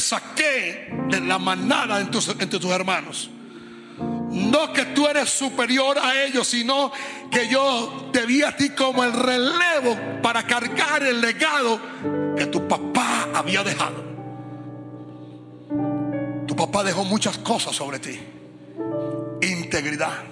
Saqué 0.00 0.88
de 1.08 1.20
la 1.20 1.38
manada 1.38 2.00
entre 2.00 2.12
tus, 2.12 2.28
entre 2.28 2.58
tus 2.58 2.70
hermanos. 2.70 3.30
No 4.30 4.72
que 4.72 4.84
tú 4.86 5.06
eres 5.06 5.30
superior 5.30 5.98
a 5.98 6.24
ellos, 6.24 6.46
sino 6.46 6.92
que 7.30 7.48
yo 7.48 8.10
te 8.12 8.26
vi 8.26 8.42
a 8.42 8.56
ti 8.56 8.70
como 8.70 9.02
el 9.04 9.12
relevo 9.12 9.96
para 10.22 10.46
cargar 10.46 11.02
el 11.02 11.20
legado 11.20 11.80
que 12.36 12.46
tu 12.46 12.68
papá 12.68 13.28
había 13.34 13.62
dejado. 13.64 14.04
Tu 16.46 16.54
papá 16.54 16.84
dejó 16.84 17.04
muchas 17.04 17.38
cosas 17.38 17.74
sobre 17.74 17.98
ti 17.98 18.18
integridad, 19.40 20.24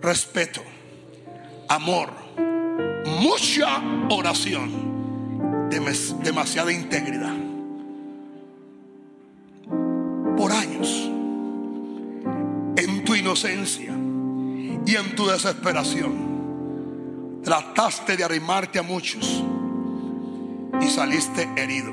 respeto, 0.00 0.62
amor, 1.68 2.10
mucha 3.20 3.80
oración, 4.10 5.68
demasiada 6.22 6.72
integridad. 6.72 7.47
Por 10.38 10.52
años, 10.52 11.10
en 12.76 13.04
tu 13.04 13.16
inocencia 13.16 13.90
y 13.90 14.94
en 14.94 15.16
tu 15.16 15.26
desesperación, 15.26 17.40
trataste 17.42 18.16
de 18.16 18.22
arrimarte 18.22 18.78
a 18.78 18.82
muchos 18.82 19.42
y 20.80 20.86
saliste 20.86 21.48
herido. 21.56 21.90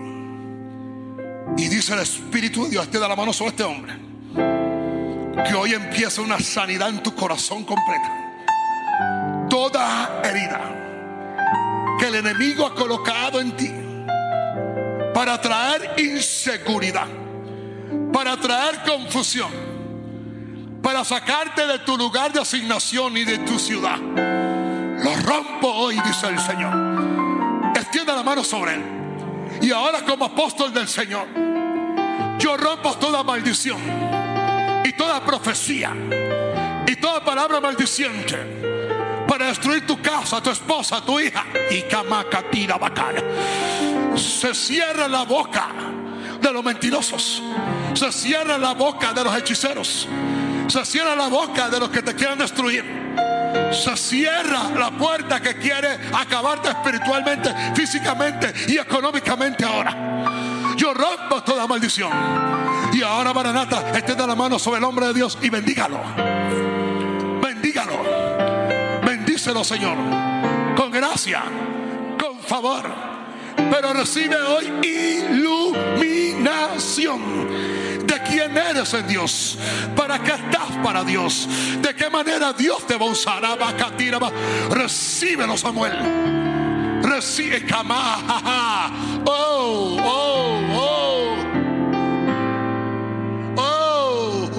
Y 1.57 1.67
dice 1.69 1.93
el 1.93 2.01
Espíritu 2.01 2.65
de 2.65 2.69
Dios, 2.69 2.87
te 2.91 2.99
da 2.99 3.07
la 3.07 3.15
mano 3.15 3.33
sobre 3.33 3.49
este 3.49 3.63
hombre 3.63 3.93
que 4.35 5.55
hoy 5.55 5.73
empieza 5.73 6.21
una 6.21 6.39
sanidad 6.39 6.89
en 6.89 7.01
tu 7.01 7.15
corazón 7.15 7.63
completa. 7.63 9.47
Toda 9.49 10.21
herida 10.23 10.61
que 11.99 12.09
el 12.09 12.15
enemigo 12.15 12.65
ha 12.65 12.75
colocado 12.75 13.41
en 13.41 13.57
ti 13.57 13.71
para 15.15 15.41
traer 15.41 15.95
inseguridad, 15.97 17.07
para 18.15 18.37
traer 18.37 18.81
confusión, 18.83 19.51
para 20.81 21.03
sacarte 21.03 21.67
de 21.67 21.79
tu 21.79 21.97
lugar 21.97 22.31
de 22.31 22.39
asignación 22.39 23.17
y 23.17 23.25
de 23.25 23.39
tu 23.39 23.59
ciudad. 23.59 23.97
Lo 23.97 25.15
rompo 25.17 25.67
hoy, 25.67 25.99
dice 25.99 26.27
el 26.27 26.39
Señor. 26.39 27.73
Extienda 27.75 28.15
la 28.15 28.23
mano 28.23 28.41
sobre 28.41 28.75
él. 28.75 28.83
Y 29.61 29.69
ahora 29.69 30.05
como 30.05 30.23
apóstol 30.23 30.73
del 30.73 30.87
Señor, 30.87 31.27
yo 32.39 32.55
rompo 32.55 32.93
toda 32.93 33.21
maldición 33.21 33.81
y 34.85 34.93
toda 34.93 35.19
profecía 35.25 35.93
toda 36.95 37.21
palabra 37.21 37.59
maldiciente 37.59 38.37
para 39.27 39.47
destruir 39.47 39.85
tu 39.85 40.01
casa, 40.01 40.41
tu 40.41 40.51
esposa, 40.51 41.03
tu 41.03 41.19
hija 41.19 41.43
y 41.69 41.83
tira 42.49 42.77
bacana. 42.77 43.21
Se 44.15 44.55
cierra 44.55 45.09
la 45.09 45.23
boca 45.23 45.94
de 46.45 46.53
los 46.53 46.63
mentirosos. 46.63 47.41
Se 47.93 48.11
cierra 48.11 48.57
la 48.57 48.73
boca 48.73 49.13
de 49.13 49.23
los 49.23 49.35
hechiceros. 49.35 50.07
Se 50.67 50.85
cierra 50.85 51.15
la 51.15 51.27
boca 51.27 51.69
de 51.69 51.79
los 51.79 51.89
que 51.89 52.01
te 52.01 52.13
quieren 52.13 52.37
destruir. 52.37 52.83
Se 53.71 53.97
cierra 53.97 54.69
la 54.77 54.91
puerta 54.91 55.41
que 55.41 55.55
quiere 55.55 55.97
acabarte 56.13 56.69
espiritualmente, 56.69 57.53
físicamente 57.73 58.53
y 58.67 58.77
económicamente 58.77 59.63
ahora. 59.63 60.75
Yo 60.77 60.93
rompo 60.93 61.41
toda 61.43 61.65
maldición. 61.65 62.11
Y 62.93 63.01
ahora, 63.01 63.33
Maranata, 63.33 63.89
extienda 63.97 64.27
la 64.27 64.35
mano 64.35 64.59
sobre 64.59 64.77
el 64.77 64.83
hombre 64.83 65.07
de 65.07 65.13
Dios 65.13 65.37
y 65.41 65.49
bendígalo. 65.49 65.99
Bendígalo. 67.41 69.01
Bendícelo, 69.03 69.63
Señor. 69.63 69.97
Con 70.75 70.91
gracia, 70.91 71.43
con 72.19 72.39
favor 72.39 73.14
pero 73.71 73.93
recibe 73.93 74.35
hoy 74.35 74.65
iluminación 74.83 77.21
de 78.05 78.21
quién 78.21 78.57
eres 78.57 78.93
en 78.93 79.07
Dios, 79.07 79.57
para 79.95 80.19
qué 80.19 80.31
estás 80.31 80.71
para 80.83 81.03
Dios, 81.03 81.47
de 81.81 81.95
qué 81.95 82.09
manera 82.09 82.53
Dios 82.53 82.85
te 82.87 82.95
va 82.95 83.05
a 83.05 83.09
usar. 83.09 83.43
Recíbelo, 84.69 85.57
Samuel. 85.57 87.01
Recibe, 87.01 87.65
cama. 87.65 89.21
Oh, 89.27 89.97
oh, 90.03 90.61
oh. 90.73 91.35
Oh, 93.57 94.49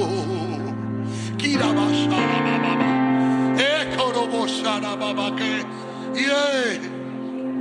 yeah. 6.15 6.79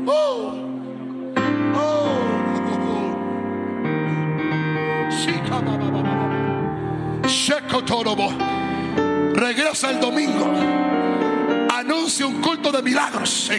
Oh. 0.08 0.65
Regresa 9.34 9.92
el 9.92 10.00
domingo. 10.00 10.52
Anuncia 11.74 12.26
un 12.26 12.42
culto 12.42 12.72
de 12.72 12.82
milagros. 12.82 13.50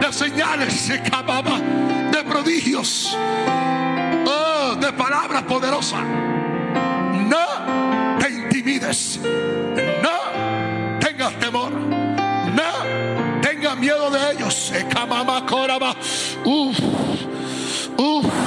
De 0.00 0.12
señales. 0.12 0.88
De 2.12 2.24
prodigios. 2.24 3.16
Oh, 4.26 4.74
de 4.74 4.92
palabras 4.92 5.42
poderosas. 5.44 6.00
No 7.26 8.18
te 8.18 8.30
intimides. 8.30 9.18
No 10.02 10.98
tengas 11.00 11.32
temor. 11.38 11.72
No 11.72 13.40
tengas 13.42 13.76
miedo 13.76 14.10
de 14.10 14.32
ellos. 14.32 14.72
Uf. 16.44 16.78
Uf. 17.96 18.37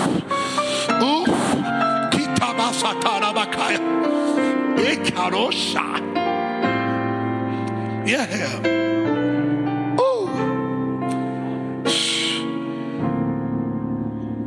Yeah. 8.06 8.28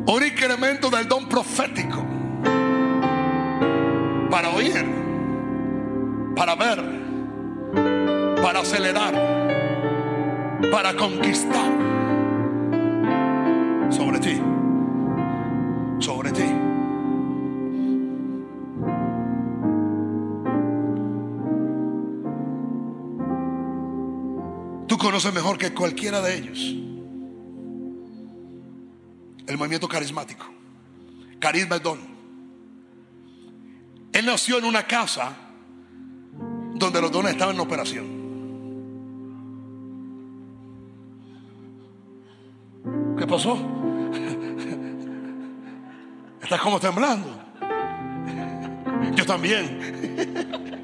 Un 0.07 0.23
incremento 0.23 0.91
del 0.91 1.09
don 1.09 1.29
profético. 1.29 2.05
Para 4.31 4.51
oír, 4.51 4.85
para 6.35 6.55
ver, 6.55 6.83
para 8.43 8.61
acelerar, 8.61 9.15
para 10.71 10.95
conquistar. 10.95 11.73
Sobre 13.91 14.19
ti, 14.19 14.41
sobre 16.01 16.33
ti. 16.33 16.54
Conoce 25.05 25.31
mejor 25.33 25.59
que 25.59 25.75
cualquiera 25.75 26.23
de 26.23 26.35
ellos 26.35 26.59
el 29.47 29.59
movimiento 29.59 29.87
carismático. 29.87 30.47
Carisma 31.39 31.77
es 31.77 31.83
don. 31.83 31.99
Él 34.15 34.25
nació 34.25 34.57
en 34.57 34.65
una 34.65 34.87
casa 34.87 35.37
donde 36.75 37.03
los 37.03 37.13
dones 37.13 37.33
estaban 37.33 37.55
en 37.55 37.61
operación. 37.61 38.07
¿Qué 43.19 43.27
pasó? 43.27 43.59
Estás 46.43 46.61
como 46.63 46.81
temblando. 46.81 47.29
Yo 49.15 49.27
también. 49.27 50.84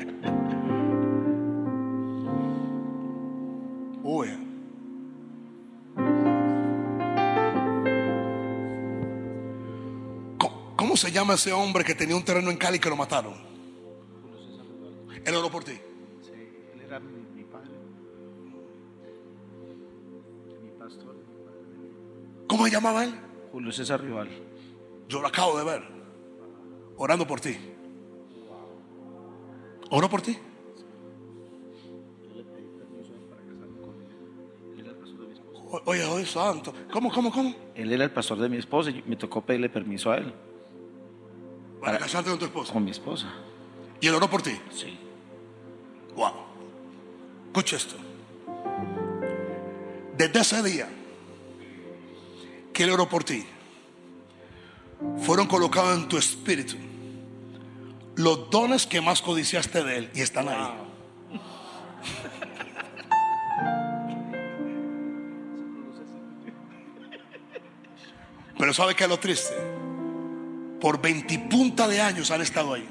¿Cómo 10.77 10.97
se 10.97 11.13
llama 11.13 11.35
ese 11.35 11.53
hombre 11.53 11.85
que 11.85 11.95
tenía 11.95 12.17
un 12.17 12.25
terreno 12.25 12.51
en 12.51 12.57
Cali 12.57 12.81
que 12.81 12.89
lo 12.89 12.97
mataron? 12.97 13.35
Él 15.25 15.37
oró 15.37 15.49
por 15.49 15.63
ti. 15.63 15.79
Sí, 16.21 16.33
él 16.75 16.81
era 16.81 16.99
mi, 16.99 17.45
padre. 17.45 17.71
Mi 20.61 20.71
pastor. 20.71 21.15
¿Cómo 22.49 22.65
se 22.65 22.73
llamaba 22.73 23.05
él? 23.05 23.15
Julio 23.53 23.71
César 23.71 24.01
Rival. 24.01 24.29
Yo 25.07 25.21
lo 25.21 25.29
acabo 25.29 25.57
de 25.59 25.65
ver. 25.65 25.83
Orando 26.97 27.25
por 27.25 27.41
ti. 27.41 27.57
¿Oró 29.91 30.09
por 30.09 30.23
ti? 30.23 30.37
Oye, 35.71 36.05
oye, 36.05 36.27
santo. 36.27 36.75
¿Cómo, 36.93 37.13
cómo, 37.13 37.31
cómo? 37.31 37.55
Él 37.75 37.93
era 37.93 38.05
el 38.05 38.11
pastor 38.11 38.39
de 38.39 38.49
mi 38.49 38.57
esposa 38.57 38.91
y 38.91 39.03
me 39.07 39.17
tocó 39.17 39.41
pedirle 39.41 39.69
permiso 39.69 40.11
a 40.11 40.19
él. 40.19 40.33
¿Para, 41.81 41.99
casarte 41.99 42.31
con 42.31 42.39
tu 42.39 42.45
esposa? 42.47 42.73
Con 42.73 42.85
mi 42.85 42.91
esposa. 42.91 43.33
¿Y 44.01 44.07
él 44.09 44.15
oró 44.15 44.29
por 44.29 44.43
ti? 44.43 44.53
Sí. 44.71 44.99
Wow. 46.17 46.33
Escucha 47.47 47.77
esto. 47.77 47.97
Desde 50.17 50.41
ese 50.41 50.63
día 50.63 50.89
que 52.73 52.85
él 52.85 52.91
oró 52.91 53.09
por 53.09 53.25
ti, 53.25 53.45
fueron 55.19 55.47
colocados 55.47 55.99
en 55.99 56.09
tu 56.09 56.19
espíritu 56.19 56.77
los 58.17 58.51
dones 58.51 58.87
que 58.87 59.01
más 59.01 59.23
codiciaste 59.23 59.83
de 59.83 59.99
él 59.99 60.11
y 60.15 60.21
están 60.21 60.49
ahí. 60.49 60.90
Pero 68.61 68.75
¿sabe 68.75 68.95
qué 68.95 69.05
es 69.05 69.11
lo 69.11 69.19
triste? 69.19 69.55
Por 70.83 71.01
veintipunta 71.01 71.89
de 71.89 71.99
años 71.99 72.31
han 72.31 72.43
estado 72.43 72.75
ahí. 72.75 72.87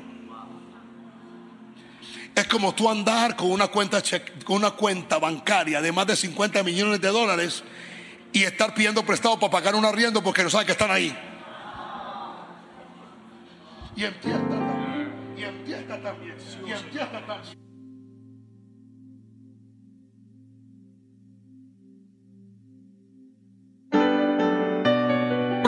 Es 2.33 2.47
como 2.47 2.73
tú 2.73 2.89
andar 2.89 3.35
con 3.35 3.51
una 3.51 3.67
cuenta, 3.67 4.01
con 4.43 4.55
una 4.57 4.71
cuenta 4.71 5.19
bancaria 5.19 5.79
de 5.79 5.91
más 5.91 6.07
de 6.07 6.15
50 6.15 6.63
millones 6.63 6.99
de 6.99 7.09
dólares 7.09 7.63
y 8.33 8.43
estar 8.43 8.73
pidiendo 8.73 9.05
prestado 9.05 9.39
para 9.39 9.51
pagar 9.51 9.75
un 9.75 9.85
arriendo 9.85 10.23
porque 10.23 10.41
no 10.41 10.49
sabe 10.49 10.65
que 10.65 10.71
están 10.71 10.89
ahí. 10.89 11.15
Y 13.95 14.05
empieza 14.05 14.39
también. 14.39 15.35
Y 15.37 15.43
empieza 15.43 16.01
también. 16.01 16.35
Y 16.65 16.71
empieza 16.71 17.25
también. 17.27 17.68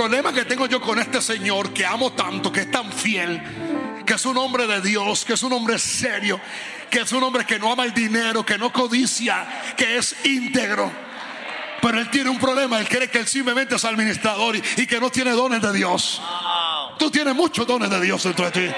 Problema 0.01 0.33
que 0.33 0.45
tengo 0.45 0.65
yo 0.65 0.81
con 0.81 0.97
este 0.97 1.21
Señor 1.21 1.71
que 1.73 1.85
amo 1.85 2.13
tanto, 2.13 2.51
que 2.51 2.61
es 2.61 2.71
tan 2.71 2.91
fiel, 2.91 3.39
que 4.03 4.15
es 4.15 4.25
un 4.25 4.35
hombre 4.35 4.65
de 4.65 4.81
Dios, 4.81 5.23
que 5.23 5.33
es 5.33 5.43
un 5.43 5.53
hombre 5.53 5.77
serio, 5.77 6.41
que 6.89 7.01
es 7.01 7.11
un 7.11 7.21
hombre 7.21 7.45
que 7.45 7.59
no 7.59 7.71
ama 7.71 7.83
el 7.83 7.93
dinero, 7.93 8.43
que 8.43 8.57
no 8.57 8.73
codicia, 8.73 9.45
que 9.77 9.97
es 9.97 10.25
íntegro. 10.25 10.91
Pero 11.83 11.99
él 11.99 12.09
tiene 12.09 12.31
un 12.31 12.39
problema, 12.39 12.79
él 12.79 12.89
cree 12.89 13.11
que 13.11 13.19
él 13.19 13.27
simplemente 13.27 13.75
es 13.75 13.85
administrador 13.85 14.55
y, 14.55 14.87
que 14.87 14.99
no 14.99 15.11
tiene 15.11 15.29
dones 15.33 15.61
de 15.61 15.71
Dios. 15.71 16.19
Tú 16.97 17.11
tienes 17.11 17.35
muchos 17.35 17.67
dones 17.67 17.91
de 17.91 18.01
Dios 18.01 18.23
dentro 18.23 18.49
de 18.49 18.51
ti. 18.51 18.75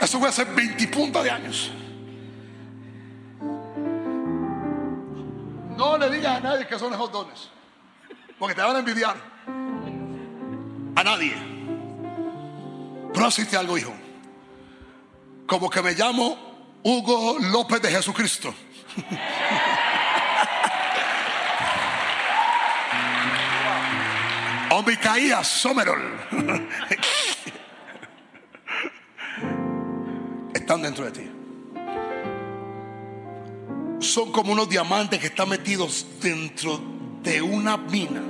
Eso 0.00 0.18
fue 0.18 0.30
hace 0.30 0.44
20 0.44 0.88
puntos 0.88 1.22
de 1.22 1.30
años. 1.30 1.72
No 5.80 5.96
le 5.96 6.10
digas 6.10 6.36
a 6.36 6.40
nadie 6.40 6.66
que 6.66 6.78
son 6.78 6.92
esos 6.92 7.10
dones. 7.10 7.48
Porque 8.38 8.54
te 8.54 8.60
van 8.60 8.76
a 8.76 8.80
envidiar. 8.80 9.16
A 10.94 11.02
nadie. 11.02 11.32
Pero 13.14 13.26
asiste 13.26 13.56
algo, 13.56 13.78
hijo. 13.78 13.94
Como 15.46 15.70
que 15.70 15.80
me 15.80 15.94
llamo 15.94 16.36
Hugo 16.82 17.38
López 17.40 17.80
de 17.80 17.92
Jesucristo. 17.92 18.54
o 24.70 24.82
Micaías 24.82 25.48
Somerol. 25.48 26.20
Están 30.52 30.82
dentro 30.82 31.06
de 31.06 31.10
ti. 31.10 31.39
Son 34.00 34.32
como 34.32 34.52
unos 34.52 34.68
diamantes 34.68 35.20
que 35.20 35.26
están 35.26 35.48
metidos 35.48 36.06
dentro 36.20 36.80
de 37.22 37.40
una 37.42 37.76
mina. 37.76 38.22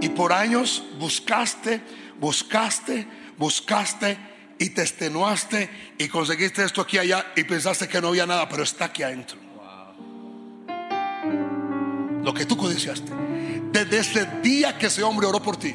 Y 0.00 0.10
por 0.10 0.32
años 0.32 0.84
buscaste, 0.98 1.80
buscaste, 2.20 3.06
buscaste 3.36 4.18
y 4.58 4.70
te 4.70 4.82
extenuaste 4.82 5.70
y 5.98 6.08
conseguiste 6.08 6.64
esto 6.64 6.82
aquí 6.82 6.98
allá 6.98 7.32
y 7.36 7.44
pensaste 7.44 7.88
que 7.88 8.00
no 8.00 8.08
había 8.08 8.26
nada, 8.26 8.48
pero 8.48 8.62
está 8.62 8.86
aquí 8.86 9.02
adentro. 9.02 9.38
Lo 12.22 12.34
que 12.34 12.44
tú 12.44 12.56
codiciaste. 12.56 13.10
Desde 13.72 13.98
ese 13.98 14.26
día 14.42 14.76
que 14.76 14.86
ese 14.86 15.02
hombre 15.02 15.26
oró 15.26 15.42
por 15.42 15.56
ti. 15.56 15.74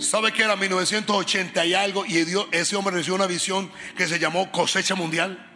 ¿Sabe 0.00 0.32
que 0.32 0.42
era 0.42 0.56
1980 0.56 1.66
y 1.66 1.74
algo? 1.74 2.06
Y 2.06 2.24
ese 2.52 2.76
hombre 2.76 2.94
recibió 2.94 3.14
una 3.16 3.26
visión 3.26 3.70
que 3.96 4.06
se 4.08 4.18
llamó 4.18 4.50
cosecha 4.50 4.94
mundial. 4.94 5.46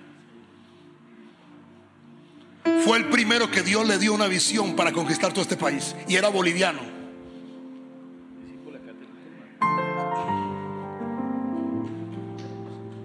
Fue 2.85 2.99
el 2.99 3.09
primero 3.09 3.51
que 3.51 3.63
Dios 3.63 3.87
le 3.87 3.99
dio 3.99 4.13
una 4.13 4.27
visión 4.27 4.77
para 4.77 4.93
conquistar 4.93 5.33
todo 5.33 5.43
este 5.43 5.57
país. 5.57 5.97
Y 6.09 6.17
era 6.17 6.29
boliviano. 6.29 6.81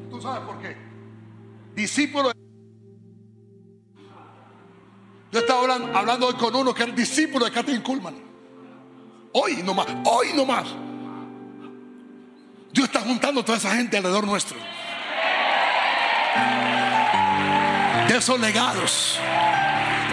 ¿Tú 0.09 0.21
sabes 0.21 0.41
por 0.41 0.59
qué? 0.61 0.75
Discípulo. 1.73 2.31
Yo 5.31 5.39
estaba 5.39 5.61
hablando, 5.61 5.97
hablando 5.97 6.27
hoy 6.27 6.33
con 6.33 6.53
uno 6.55 6.73
que 6.73 6.83
era 6.83 6.91
discípulo 6.91 7.45
de 7.45 7.51
Catherine 7.51 7.83
Kuhlman. 7.83 8.15
Hoy 9.31 9.63
nomás, 9.63 9.87
hoy 10.05 10.33
nomás. 10.33 10.67
Dios 12.71 12.87
está 12.87 13.01
juntando 13.01 13.43
toda 13.43 13.57
esa 13.57 13.75
gente 13.75 13.97
alrededor 13.97 14.25
nuestro. 14.25 14.57
De 18.07 18.17
esos 18.17 18.39
legados. 18.39 19.19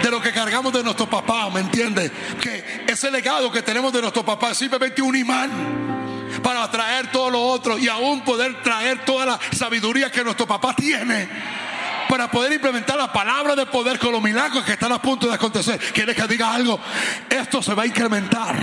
De 0.01 0.11
lo 0.11 0.21
que 0.21 0.31
cargamos 0.31 0.71
de 0.73 0.83
nuestro 0.83 1.09
papá, 1.09 1.49
¿me 1.49 1.59
entiende? 1.59 2.11
Que 2.41 2.85
ese 2.87 3.09
legado 3.09 3.51
que 3.51 3.61
tenemos 3.63 3.91
de 3.91 4.01
nuestro 4.01 4.23
papá 4.23 4.51
es 4.51 4.57
simplemente 4.57 5.01
un 5.01 5.15
imán 5.15 5.77
para 6.43 6.69
traer 6.69 7.11
todo 7.11 7.29
lo 7.29 7.41
otro 7.41 7.77
y 7.77 7.87
aún 7.87 8.21
poder 8.21 8.61
traer 8.61 9.03
toda 9.05 9.25
la 9.25 9.39
sabiduría 9.55 10.11
que 10.11 10.23
nuestro 10.23 10.45
papá 10.45 10.75
tiene 10.75 11.27
para 12.07 12.29
poder 12.29 12.53
implementar 12.53 12.97
la 12.97 13.11
palabra 13.11 13.55
de 13.55 13.65
poder 13.65 13.99
con 13.99 14.11
los 14.11 14.21
milagros 14.21 14.63
que 14.63 14.73
están 14.73 14.91
a 14.91 15.01
punto 15.01 15.27
de 15.27 15.33
acontecer. 15.33 15.79
¿Quieres 15.93 16.15
que 16.15 16.27
diga 16.27 16.53
algo? 16.53 16.79
Esto 17.29 17.61
se 17.61 17.73
va 17.73 17.83
a 17.83 17.85
incrementar. 17.85 18.55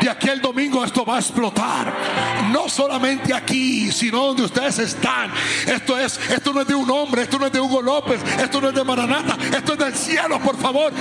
De 0.00 0.08
aquí 0.08 0.28
el 0.28 0.40
domingo 0.40 0.82
esto 0.84 1.04
va 1.04 1.16
a 1.16 1.18
explotar. 1.18 1.94
No 2.50 2.68
solamente 2.68 3.34
aquí, 3.34 3.92
sino 3.92 4.26
donde 4.26 4.44
ustedes 4.44 4.78
están. 4.78 5.30
Esto 5.66 5.98
es, 5.98 6.18
esto 6.30 6.52
no 6.52 6.62
es 6.62 6.66
de 6.66 6.74
un 6.74 6.90
hombre, 6.90 7.22
esto 7.22 7.38
no 7.38 7.46
es 7.46 7.52
de 7.52 7.60
Hugo 7.60 7.82
López, 7.82 8.20
esto 8.38 8.60
no 8.60 8.68
es 8.68 8.74
de 8.74 8.82
Maranata, 8.82 9.36
esto 9.56 9.74
es 9.74 9.78
del 9.78 9.94
cielo, 9.94 10.40
por 10.40 10.56
favor. 10.56 10.92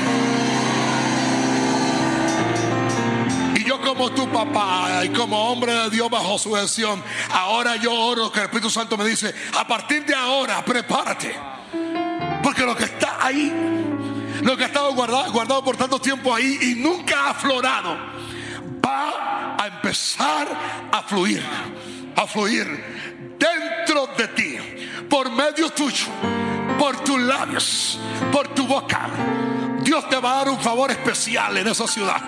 Y 3.55 3.63
yo 3.63 3.79
como 3.81 4.11
tu 4.11 4.29
papá 4.29 5.01
y 5.05 5.09
como 5.09 5.49
hombre 5.49 5.73
de 5.73 5.89
Dios 5.91 6.09
bajo 6.09 6.37
su 6.37 6.53
gestión, 6.53 7.01
ahora 7.31 7.77
yo 7.77 7.93
oro 7.93 8.31
que 8.31 8.39
el 8.39 8.45
Espíritu 8.45 8.69
Santo 8.69 8.97
me 8.97 9.05
dice, 9.05 9.33
a 9.57 9.65
partir 9.65 10.05
de 10.05 10.13
ahora, 10.13 10.63
prepárate. 10.65 11.35
Porque 12.43 12.63
lo 12.65 12.75
que 12.75 12.85
está 12.85 13.17
ahí, 13.21 13.51
lo 14.41 14.57
que 14.57 14.63
ha 14.63 14.67
estado 14.67 14.93
guardado, 14.93 15.31
guardado 15.31 15.63
por 15.63 15.77
tanto 15.77 15.99
tiempo 15.99 16.33
ahí 16.33 16.57
y 16.61 16.75
nunca 16.75 17.27
ha 17.27 17.29
aflorado, 17.31 18.18
va 18.83 19.55
a 19.57 19.67
empezar 19.67 20.47
a 20.91 21.01
fluir, 21.03 21.43
a 22.15 22.27
fluir 22.27 22.65
dentro 23.37 24.07
de 24.17 24.27
ti, 24.29 24.57
por 25.09 25.29
medio 25.31 25.69
tuyo, 25.69 26.07
por 26.77 26.97
tus 27.03 27.19
labios, 27.19 27.99
por 28.31 28.47
tu 28.49 28.65
boca. 28.65 29.09
Dios 29.89 30.07
te 30.07 30.17
va 30.17 30.33
a 30.33 30.35
dar 30.35 30.49
un 30.49 30.59
favor 30.59 30.91
especial 30.91 31.57
en 31.57 31.67
esa 31.67 31.87
ciudad. 31.87 32.21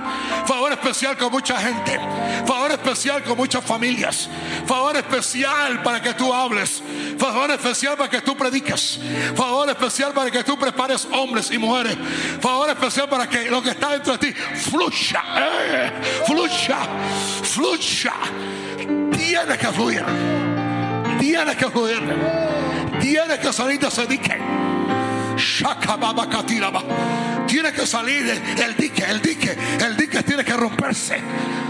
Favor 0.48 0.72
especial 0.72 1.16
con 1.16 1.32
mucha 1.32 1.60
gente. 1.60 2.00
Favor 2.48 2.72
especial 2.72 3.22
con 3.24 3.38
muchas 3.38 3.64
familias. 3.64 4.28
Favor 4.66 4.98
especial 4.98 5.84
para 5.84 6.02
que 6.02 6.16
tú 6.16 6.34
hables. 6.34 6.82
Favor 7.20 7.52
especial 7.52 7.96
para 7.98 8.10
que 8.10 8.22
tú 8.22 8.36
prediques. 8.36 9.00
Favor 9.36 9.70
especial 9.70 10.12
para 10.12 10.32
que 10.32 10.44
tú 10.44 10.58
prepares 10.58 11.08
hombres 11.12 11.52
y 11.52 11.60
mujeres. 11.60 11.96
Favor 12.42 12.68
especial 12.72 13.08
para 13.08 13.30
que 13.30 13.48
lo 13.52 13.62
que 13.62 13.70
está 13.70 13.92
dentro 13.92 14.18
de 14.18 14.32
ti 14.32 14.34
fluya. 14.34 15.22
eh, 15.38 15.92
fluya. 16.26 16.80
Fluya. 17.44 18.14
Tiene 19.16 19.56
que 19.60 19.68
fluir. 19.68 20.04
Tiene 21.20 21.56
que 21.56 21.70
fluir. 21.70 22.02
Tiene 23.00 23.38
que 23.40 23.54
salir 23.54 23.80
de 23.80 23.88
ese 23.88 24.08
dique. 24.08 24.71
Tiene 27.48 27.72
que 27.72 27.86
salir 27.86 28.28
el 28.30 28.76
dique, 28.76 29.04
el 29.04 29.22
dique, 29.22 29.58
el 29.80 29.98
dique 29.98 30.24
tiene 30.24 30.44
que 30.44 30.54
romperse. 30.54 31.20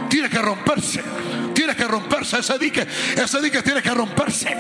Tiene 0.10 0.30
que 0.30 0.40
romperse. 0.40 1.04
Tiene 1.54 1.76
que 1.76 1.86
romperse 1.86 2.40
ese 2.40 2.58
dique. 2.58 2.86
Ese 3.16 3.42
dique 3.42 3.62
tiene 3.62 3.82
que 3.82 3.92
romperse. 3.92 4.56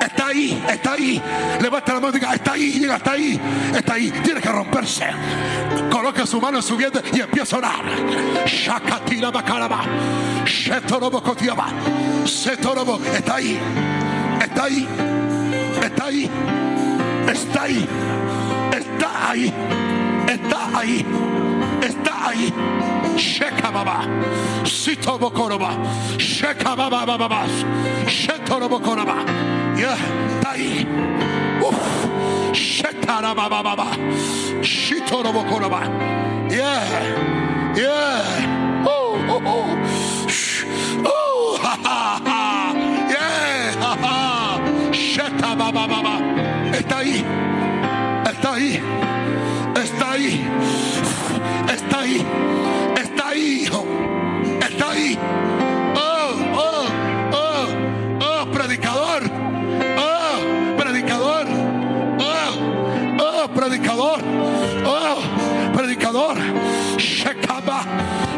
Está 0.00 0.28
ahí, 0.28 0.62
está 0.68 0.92
ahí. 0.92 1.22
Levanta 1.60 1.94
la 1.94 2.00
mano 2.00 2.16
y 2.16 2.20
diga, 2.20 2.34
está 2.34 2.52
ahí, 2.52 2.84
está 2.84 3.12
ahí, 3.12 3.40
está 3.74 3.94
ahí. 3.94 4.10
Tiene 4.22 4.40
que 4.40 4.48
romperse. 4.48 5.06
Coloca 5.90 6.26
su 6.26 6.40
mano 6.40 6.58
en 6.58 6.62
su 6.62 6.76
vientre 6.76 7.02
y 7.12 7.20
empieza 7.20 7.56
a 7.56 7.58
orar. 7.58 7.84
Está 13.14 13.36
ahí. 13.36 13.58
Está 14.40 14.64
ahí. 14.64 14.88
Está 15.82 16.04
ahí. 16.06 16.30
Está 17.28 17.62
ahí. 17.62 17.88
Está 19.06 19.30
ahí. 19.30 19.52
Está 20.26 20.78
ahí. 20.78 21.06
Está 21.80 22.28
ahí. 22.28 22.52
Sheka 23.16 23.70
baba. 23.70 24.04
Sitobo 24.64 25.30
koroba. 25.30 25.70
Sheka 26.18 26.74
baba 26.74 27.06
baba 27.06 27.28
baba. 27.28 27.46
Shetorobo 28.06 28.80
koroba. 28.80 29.24
Yeah. 29.76 29.96
Está 30.38 30.50
ahí. 30.52 30.86
Uf. 31.62 32.52
Shetara 32.52 33.32
baba 33.34 33.62
baba. 33.62 33.86
Shitorobo 34.62 35.44
koroba. 35.44 35.82
Yeah. 36.50 36.82
Yeah. 37.76 38.84
Oh, 38.86 39.16
oh, 39.28 39.42
oh. 39.46 40.28
Shh. 40.28 40.64
Oh, 41.04 41.58
ha, 41.62 41.78
ha, 41.84 42.20
ha. 42.26 42.74
Yeah. 43.08 43.72
Ha, 43.80 43.96
ha. 44.02 44.92
Sheta 44.92 45.54
baba 45.54 45.86
baba. 45.86 46.18
Está 46.72 46.98
ahí. 46.98 47.45
Está 48.56 48.64
ahí. 48.64 48.80
Está 49.76 50.12
ahí. 50.12 50.40
Está 51.68 51.98
ahí. 51.98 52.26
Está 52.96 53.28
ahí, 53.28 53.62
hijo. 53.62 53.86
Está 54.62 54.90
ahí. 54.92 55.18
Oh, 55.94 56.32
oh, 56.56 56.86
oh, 57.34 57.66
oh, 58.22 58.46
predicador. 58.50 59.22
Oh, 59.98 60.76
predicador. 60.78 61.46
Oh, 62.18 62.50
oh, 63.20 63.48
predicador. 63.54 64.20
Oh, 64.86 65.18
predicador. 65.74 66.36
Shekaba. 66.96 67.84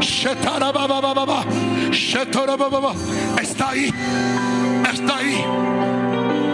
Shetarabababa. 0.00 1.44
Shetarabababa. 1.92 2.92
Está 3.40 3.70
ahí. 3.70 3.94
Está 4.92 5.16
ahí. 5.16 5.44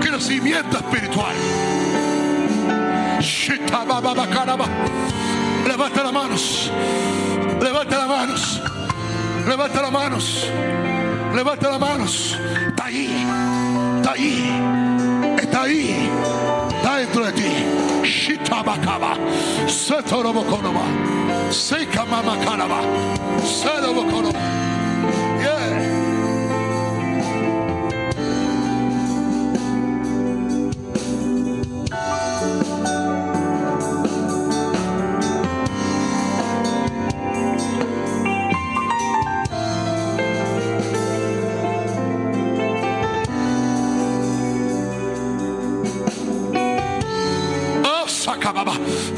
Crecimiento 0.03 0.77
espiritual. 0.77 1.35
Levanta 5.67 6.03
las 6.03 6.13
manos. 6.13 6.71
Levanta 7.61 7.99
las 7.99 8.09
manos. 8.09 8.63
Levanta 9.49 9.83
las 9.83 9.93
manos. 9.93 10.47
Levanta 11.35 11.71
las 11.71 11.81
manos. 11.81 12.39
Está 12.69 12.85
ahí. 12.85 13.27
Está 13.97 14.13
ahí. 14.13 15.37
Está 15.41 15.63
ahí. 15.63 16.11
Está 16.77 16.97
dentro 16.97 17.25
de 17.27 17.33
ti. 17.33 17.51
Shitabakaba. 18.03 19.17
Setorobokonoba. 19.67 20.83
Sekamamakaraba. 21.51 22.83
Serobokonoba. 23.43 24.64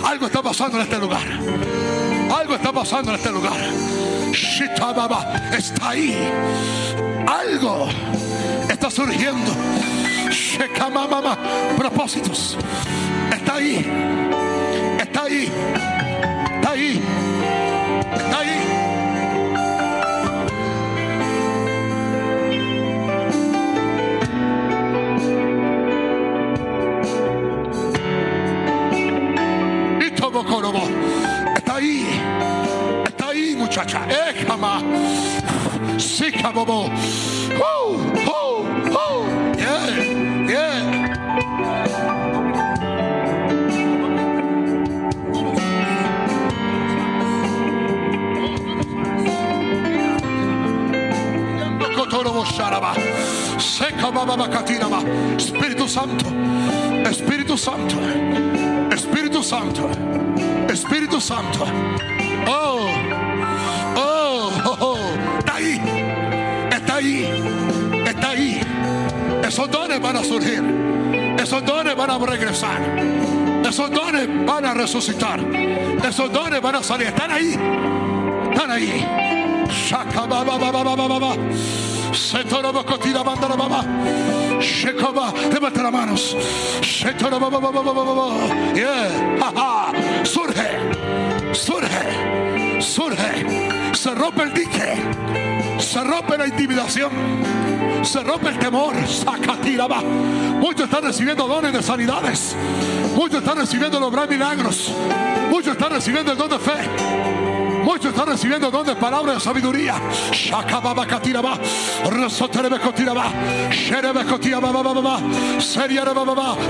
Algo 0.04 0.26
está 0.26 0.42
pasando 0.42 0.76
en 0.76 0.84
este 0.84 0.98
lugar. 0.98 1.26
Algo 2.32 2.54
está 2.54 2.72
pasando 2.72 3.10
en 3.10 3.16
este 3.16 3.30
lugar. 3.30 3.56
Shitababa 4.32 5.50
está 5.56 5.90
ahí. 5.90 6.16
Algo 7.26 7.88
está 8.68 8.90
surgiendo. 8.90 9.52
Propósitos. 11.76 12.56
Está 13.32 13.54
ahí. 13.54 13.84
Está 15.00 15.22
ahí. 15.24 15.52
Está 16.60 16.70
ahí. 16.70 17.15
Está 31.56 31.76
ahí. 31.76 32.06
Está 33.06 33.28
ahí, 33.28 33.54
muchacha. 33.56 34.06
Éjama. 34.30 34.82
Sí, 35.98 36.30
cabobo. 36.30 36.86
Uh, 36.86 37.96
uh. 38.30 38.35
Espíritu 55.36 55.88
Santo. 55.88 56.26
Espíritu 57.08 57.56
Santo. 57.56 57.96
Espíritu 58.90 59.42
Santo. 59.42 59.90
Espíritu 60.68 61.20
Santo. 61.20 61.66
Oh. 62.46 62.86
Oh, 63.96 64.52
oh, 64.64 64.76
oh. 64.80 64.98
Está 65.38 65.54
ahí. 65.56 65.80
Está 66.70 66.94
ahí. 66.96 67.24
Está 68.06 68.30
ahí. 68.30 68.60
Esos 69.42 69.70
dones 69.70 70.00
van 70.00 70.16
a 70.16 70.24
surgir. 70.24 70.62
Esos 71.38 71.64
dones 71.64 71.96
van 71.96 72.10
a 72.10 72.18
regresar. 72.18 72.80
Esos 73.66 73.90
dones 73.90 74.28
van 74.46 74.64
a 74.64 74.74
resucitar. 74.74 75.40
Esos 75.40 76.32
dones 76.32 76.60
van 76.60 76.76
a 76.76 76.82
salir. 76.82 77.08
Están 77.08 77.30
ahí. 77.30 77.58
Están 78.52 78.70
ahí. 78.70 79.04
Levanta 85.52 85.82
las 85.82 85.92
manos. 85.92 86.36
Yeah. 88.74 90.24
Surge. 90.24 90.68
Surge. 91.52 92.80
Surge. 92.80 93.94
Se 93.94 94.14
rompe 94.14 94.42
el 94.42 94.54
dique. 94.54 94.96
Se 95.78 96.02
rompe 96.02 96.38
la 96.38 96.46
intimidación. 96.46 97.10
Se 98.02 98.22
rompe 98.22 98.48
el 98.48 98.58
temor. 98.58 98.94
Sacatiraba. 99.06 100.00
Muchos 100.00 100.84
están 100.84 101.04
recibiendo 101.04 101.46
dones 101.46 101.72
de 101.72 101.82
sanidades. 101.82 102.56
Muchos 103.14 103.38
están 103.40 103.58
recibiendo 103.58 104.00
lograr 104.00 104.28
milagros. 104.28 104.90
Muchos 105.50 105.72
están 105.72 105.92
recibiendo 105.92 106.32
el 106.32 106.38
don 106.38 106.48
de 106.48 106.58
fe. 106.58 107.35
Muchos 107.86 108.06
están 108.06 108.26
recibiendo 108.26 108.68
don 108.68 108.84
de 108.84 108.96
palabra 108.96 109.34
de 109.34 109.38
sabiduría. 109.38 109.94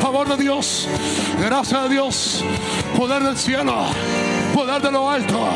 Favor 0.02 0.28
de 0.28 0.36
Dios. 0.36 0.86
Gracias 1.40 1.80
a 1.80 1.88
Dios. 1.88 2.44
Poder 2.98 3.22
del 3.22 3.38
cielo. 3.38 3.86
Poder 4.54 4.82
de 4.82 4.92
lo 4.92 5.08
alto. 5.08 5.48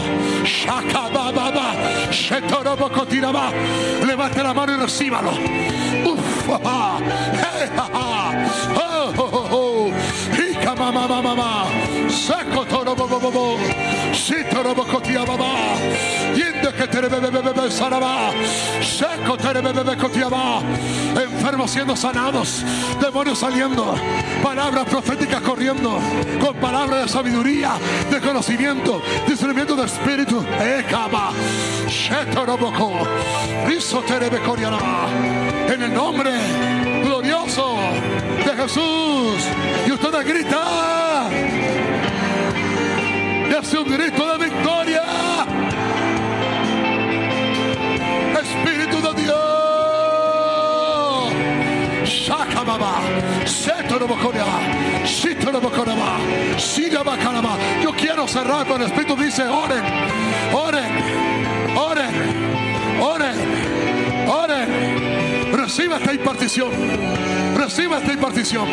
Levante 4.06 4.42
la 4.42 4.54
mano 4.54 4.72
y 4.72 4.76
recíbalo. 4.76 5.32
Uf. 6.06 6.58
ah. 6.64 6.98
Oh, 8.74 9.12
oh, 9.18 9.48
oh, 9.52 9.90
oh. 12.10 12.20
Hika, 12.30 12.50
mama, 12.50 12.50
mama, 12.50 12.50
mama. 12.50 12.60
Seko 12.60 12.64
torobo, 12.66 13.08
bo, 13.08 13.20
bo, 13.20 13.30
bo. 13.30 13.56
Shitorobo 14.12 14.84
kotia 14.84 15.24
baba. 15.24 15.78
Yinde 16.34 16.72
que 16.76 16.86
tere 16.88 17.08
bebe 17.08 17.30
bebe 17.30 17.70
saraba. 17.70 18.32
Seko 18.82 19.36
tere 19.36 19.62
bebe 19.62 19.84
bebe 19.84 19.96
kotia 19.96 20.28
ba. 20.28 20.60
Enfermos 21.14 21.70
siendo 21.70 21.96
sanados. 21.96 22.64
Demonios 23.00 23.38
saliendo. 23.38 23.94
Palabras 24.42 24.86
proféticas 24.88 25.40
corriendo. 25.42 26.00
Con 26.40 26.56
palabras 26.56 27.04
de 27.04 27.08
sabiduría, 27.08 27.72
de 28.10 28.20
conocimiento, 28.20 29.00
discernimiento 29.26 29.76
de 29.76 29.84
espíritu. 29.86 30.44
Ekaba. 30.60 31.30
Shetoroboko. 31.86 33.06
Riso 33.66 34.02
tere 34.02 34.28
be 34.28 34.40
koriaraba. 34.40 35.08
En 35.68 35.82
el 35.82 35.94
nombre 35.94 36.30
glorioso 37.04 37.76
de 38.44 38.56
Jesús. 38.56 39.46
Y 39.86 39.92
usted 39.92 40.26
grita. 40.26 41.79
Y 43.50 43.52
hace 43.52 43.78
un 43.78 43.90
grito 43.90 44.38
de 44.38 44.44
victoria. 44.44 45.02
Espíritu 48.40 49.02
de 49.02 49.22
Dios. 49.22 49.40
Shitorobokoraba. 55.04 56.18
Shirabakaraba. 56.56 57.58
Yo 57.82 57.90
quiero 57.92 58.28
cerrar, 58.28 58.64
pero 58.64 58.76
el 58.76 58.82
Espíritu 58.82 59.16
dice, 59.16 59.42
oren, 59.48 59.82
oren, 60.52 60.92
oren, 61.76 62.14
oren, 63.00 63.36
oren. 64.28 65.52
Reciba 65.52 65.96
esta 65.96 66.14
impartición. 66.14 66.70
Reciba 67.60 67.98
esta 67.98 68.14
impartición. 68.14 68.66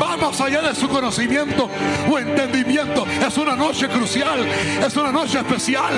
Vamos 0.00 0.40
allá 0.40 0.62
de 0.62 0.74
su 0.74 0.88
conocimiento 0.88 1.70
o 2.10 2.18
entendimiento. 2.18 3.06
Es 3.24 3.38
una 3.38 3.54
noche 3.54 3.86
crucial. 3.86 4.44
Es 4.84 4.96
una 4.96 5.12
noche 5.12 5.38
especial. 5.38 5.92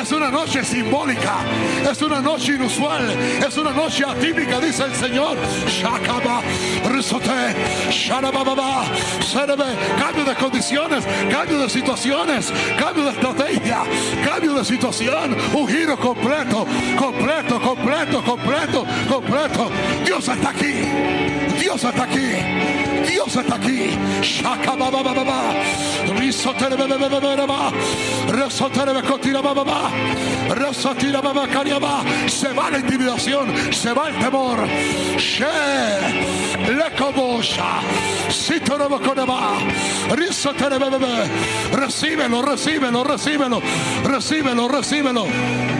Es 0.00 0.10
una 0.10 0.28
noche 0.28 0.64
simbólica. 0.64 1.36
Es 1.88 2.02
una 2.02 2.20
noche 2.20 2.54
inusual. 2.54 3.08
Es 3.46 3.56
una 3.56 3.70
noche 3.70 4.04
atípica, 4.04 4.58
dice 4.58 4.82
el 4.82 4.96
Señor. 4.96 5.36
Shakaba, 5.68 6.42
risote, 6.90 7.54
sharabababa, 7.90 8.84
serebe. 9.24 9.76
Cambio 9.96 10.24
de 10.24 10.34
condiciones, 10.34 11.04
cambio 11.30 11.60
de 11.60 11.70
situaciones, 11.70 12.52
cambio 12.80 13.04
de 13.04 13.10
estrategia, 13.10 13.84
cambio 14.24 14.54
de 14.54 14.64
situación. 14.64 15.36
Un 15.54 15.68
giro 15.68 15.96
completo, 15.96 16.66
completo, 16.98 17.60
completo, 17.60 18.22
completo, 18.24 18.84
completo. 19.08 19.70
Dios 20.04 20.26
está 20.26 20.50
aquí. 20.50 21.36
Dios 21.60 21.75
está 21.76 22.04
aquí. 22.04 22.95
Dios 23.04 23.36
está 23.36 23.56
aquí. 23.56 23.90
Shakababababa. 24.22 25.54
Risoterebebebebeba. 26.18 27.72
Resoterebecotirabababa. 28.28 29.90
Resotirababacariaba. 30.48 32.02
Se 32.28 32.52
va 32.52 32.70
la 32.70 32.78
intimidación, 32.78 33.52
se 33.72 33.92
va 33.92 34.08
el 34.08 34.18
temor. 34.18 34.66
She 35.18 35.44
lekobosha. 36.68 37.80
Sitoroboconeba. 38.28 39.58
Risoterebebebe. 40.14 41.30
Recíbelo, 41.72 42.42
recíbelo, 42.42 43.04
recíbelo, 43.04 43.62
recíbelo, 44.04 44.68
recíbelo. 44.68 45.26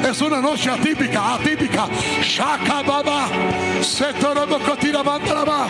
Es 0.09 0.21
una 0.21 0.41
noche 0.41 0.71
atípica, 0.71 1.35
atípica. 1.35 1.89
Shakababa. 2.23 3.29
Setorobocotirabandalaba. 3.81 5.67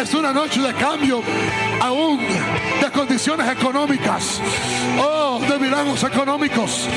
Es 0.00 0.14
una 0.14 0.32
noche 0.32 0.60
de 0.60 0.72
cambio, 0.74 1.22
aún 1.80 2.18
de 2.18 2.90
condiciones 2.92 3.50
económicas. 3.50 4.40
Oh, 4.98 5.40
de 5.40 5.58
milagros 5.58 6.02
económicos. 6.04 6.88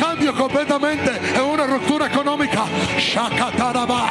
Cambio 0.00 0.34
completamente 0.34 1.10
en 1.34 1.42
una 1.42 1.66
ruptura 1.66 2.06
económica. 2.06 2.64
Shakataraba. 2.98 4.10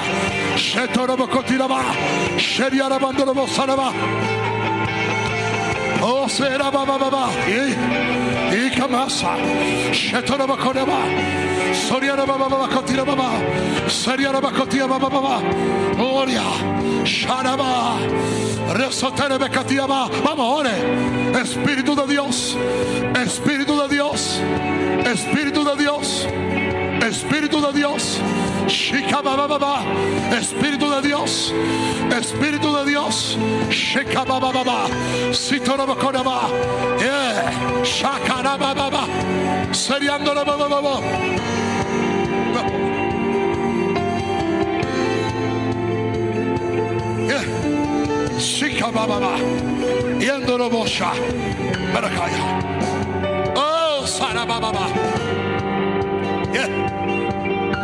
Oh, 6.02 6.28
será 6.30 6.70
baba 6.72 6.98
baba. 6.98 7.30
Y, 7.48 8.70
kamasa. 8.76 9.36
Shetoro 9.92 10.48
bakoreba. 10.48 11.00
Soriara 11.74 12.26
baba 12.26 12.48
baba 12.48 12.68
kotira 12.68 13.04
baba. 13.04 13.30
Soriara 13.88 14.40
bakotira 14.40 14.88
baba 14.88 15.10
baba. 15.10 15.42
Gloria. 15.96 16.44
Sharaba. 17.04 17.98
Resotere 18.74 19.38
bekatia 19.38 19.88
ba. 19.88 20.10
Vamos, 20.24 20.60
ore. 20.60 20.76
Espíritu 21.42 21.96
de 21.96 22.08
Dios. 22.08 22.58
Espíritu 23.16 23.76
de 23.82 23.88
Dios. 23.96 24.40
Espíritu 25.06 25.64
de 25.64 25.76
Dios. 25.76 26.28
Espíritu 27.02 27.62
de 27.62 27.74
Dios. 27.74 28.20
Espíritu 28.68 29.22
de 30.92 31.02
Dios. 31.02 31.08
Dios, 31.08 31.54
Espíritu 32.18 32.76
de 32.76 32.86
Dios, 32.86 33.38
Shekabababa, 33.88 34.90
Sitorobokoraba, 35.32 36.50
yeah, 37.00 37.52
Shakarabababa, 37.84 39.04
Seriandorabababa. 39.74 40.96
Shikabababa, 48.38 49.38
Yendorobosha, 50.20 51.12
Barakaya. 51.94 52.42
Oh, 53.56 54.04
Sarabababa. 54.06 54.86
Yeah. 56.54 56.70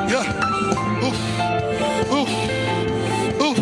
Yeah. 0.10 1.04
Oof. 1.04 1.20
Oof. 2.12 2.32
Oof. 3.42 3.58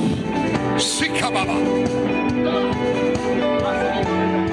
Shikababa. 0.82 2.11
Thank 2.34 2.46
you. 4.46 4.51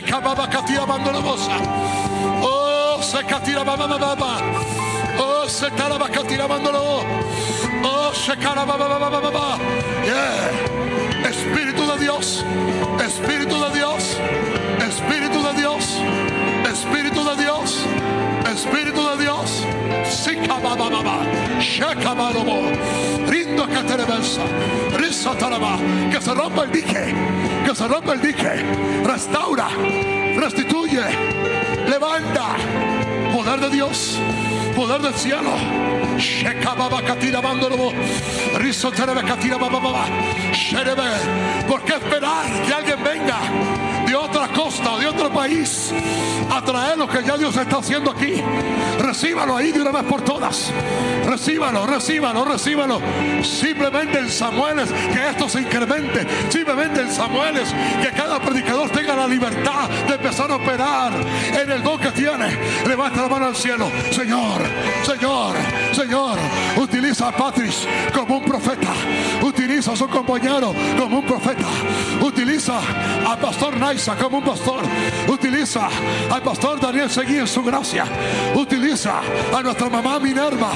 Shekababa 0.00 0.46
katira 0.50 0.86
bandolobosa. 0.86 1.52
Oh, 2.42 3.02
se 3.02 3.18
katira 3.18 3.64
baba 3.66 3.86
baba. 3.86 4.40
Oh, 5.18 5.46
se 5.46 5.68
taraba 5.76 6.08
katira 6.08 6.48
bandolo. 6.48 7.04
Oh, 7.84 8.10
shekara 8.14 8.64
baba 8.66 8.88
baba 8.88 9.10
baba 9.10 9.30
baba. 9.30 9.58
Yeah. 10.06 11.28
Espíritu 11.28 11.86
de 11.86 11.98
Dios. 11.98 12.44
Espíritu 12.98 13.56
de 13.60 13.70
Dios. 13.74 14.16
Espíritu 14.88 15.42
de 15.42 15.52
Dios. 15.60 15.84
Espíritu 16.72 17.22
de 17.22 17.36
Dios. 17.36 17.84
Espíritu 18.54 19.02
de 19.10 19.24
Dios. 19.24 19.66
Sikabababa. 20.08 21.26
Shekabarobo. 21.60 22.72
Rindo 23.50 23.66
caterebensa. 23.66 24.42
Risa 24.96 25.34
taraba. 25.34 25.76
Que 26.10 26.20
se 26.20 26.32
rompa 26.32 26.62
el 26.62 26.70
dique. 26.70 27.14
Que 27.66 27.74
se 27.74 27.88
rompa 27.88 28.12
el 28.12 28.22
dique. 28.22 28.64
Restaura. 29.04 29.68
Restituye. 30.36 31.02
Levanta. 31.88 32.54
Poder 33.34 33.58
de 33.60 33.70
Dios. 33.70 34.20
Poder 34.76 35.02
del 35.02 35.14
cielo. 35.14 35.50
¿Por 41.68 41.82
qué 41.82 41.94
esperar 41.94 42.44
que 42.64 42.72
alguien 42.72 43.02
venga? 43.02 43.89
De 44.68 45.06
otro 45.06 45.30
país, 45.32 45.90
a 46.50 46.62
traer 46.62 46.98
lo 46.98 47.08
que 47.08 47.24
ya 47.24 47.38
Dios 47.38 47.56
está 47.56 47.78
haciendo 47.78 48.10
aquí. 48.10 48.42
Recíbalo 48.98 49.56
ahí 49.56 49.72
de 49.72 49.80
una 49.80 49.90
vez 49.90 50.02
por 50.04 50.20
todas. 50.20 50.70
Recíbalo, 51.24 51.86
recíbalo, 51.86 52.44
recíbalo. 52.44 53.00
Simplemente 53.42 54.18
en 54.18 54.28
Samuel 54.28 54.80
es 54.80 54.92
que 54.92 55.28
esto 55.30 55.48
se 55.48 55.62
incremente. 55.62 56.26
Simplemente 56.50 57.00
en 57.00 57.10
Samuel 57.10 57.56
es 57.56 57.72
que 58.02 58.12
cada 58.14 58.38
predicador 58.38 58.90
tenga 58.90 59.16
la 59.16 59.26
libertad 59.26 59.88
de 60.06 60.14
empezar 60.14 60.50
a 60.50 60.56
operar 60.56 61.12
en 61.14 61.70
el 61.70 61.82
don 61.82 61.98
que 61.98 62.10
tiene. 62.10 62.58
Levanta 62.86 63.22
la 63.22 63.28
mano 63.28 63.46
al 63.46 63.56
cielo. 63.56 63.90
Señor, 64.10 64.60
Señor, 65.04 65.56
Señor, 65.92 66.38
utiliza 66.76 67.28
a 67.28 67.32
Patrick 67.32 68.12
como 68.12 68.36
un 68.36 68.44
profeta. 68.44 68.92
Utiliza 69.80 69.92
a 69.92 69.96
su 69.96 70.08
compañero 70.08 70.74
como 70.98 71.20
un 71.20 71.24
profeta. 71.24 71.64
Utiliza 72.20 72.80
al 73.26 73.38
pastor 73.38 73.78
Naisa 73.78 74.14
como 74.14 74.36
un 74.36 74.44
pastor. 74.44 74.82
Utiliza 75.26 75.88
al 76.30 76.42
pastor 76.42 76.78
Daniel 76.78 77.08
Seguí 77.08 77.36
en 77.36 77.46
su 77.46 77.62
gracia. 77.62 78.04
Utiliza 78.54 79.22
a 79.56 79.62
nuestra 79.62 79.88
mamá 79.88 80.18
Minerva 80.18 80.72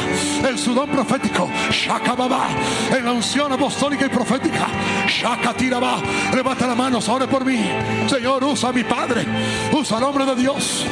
en 0.48 0.56
su 0.56 0.72
don 0.72 0.88
profético. 0.88 1.50
Shakababa 1.70 2.48
en 2.96 3.04
la 3.04 3.12
unción 3.12 3.52
apostólica 3.52 4.06
y 4.06 4.08
profética. 4.08 4.68
Shakatiraba. 5.06 5.98
Levanta 6.34 6.66
las 6.66 6.76
manos, 6.78 7.06
ore 7.06 7.26
por 7.26 7.44
mí. 7.44 7.60
Señor, 8.08 8.42
usa 8.42 8.70
a 8.70 8.72
mi 8.72 8.84
Padre. 8.84 9.26
Usa 9.70 9.98
al 9.98 10.04
hombre 10.04 10.24
de 10.24 10.34
Dios 10.34 10.86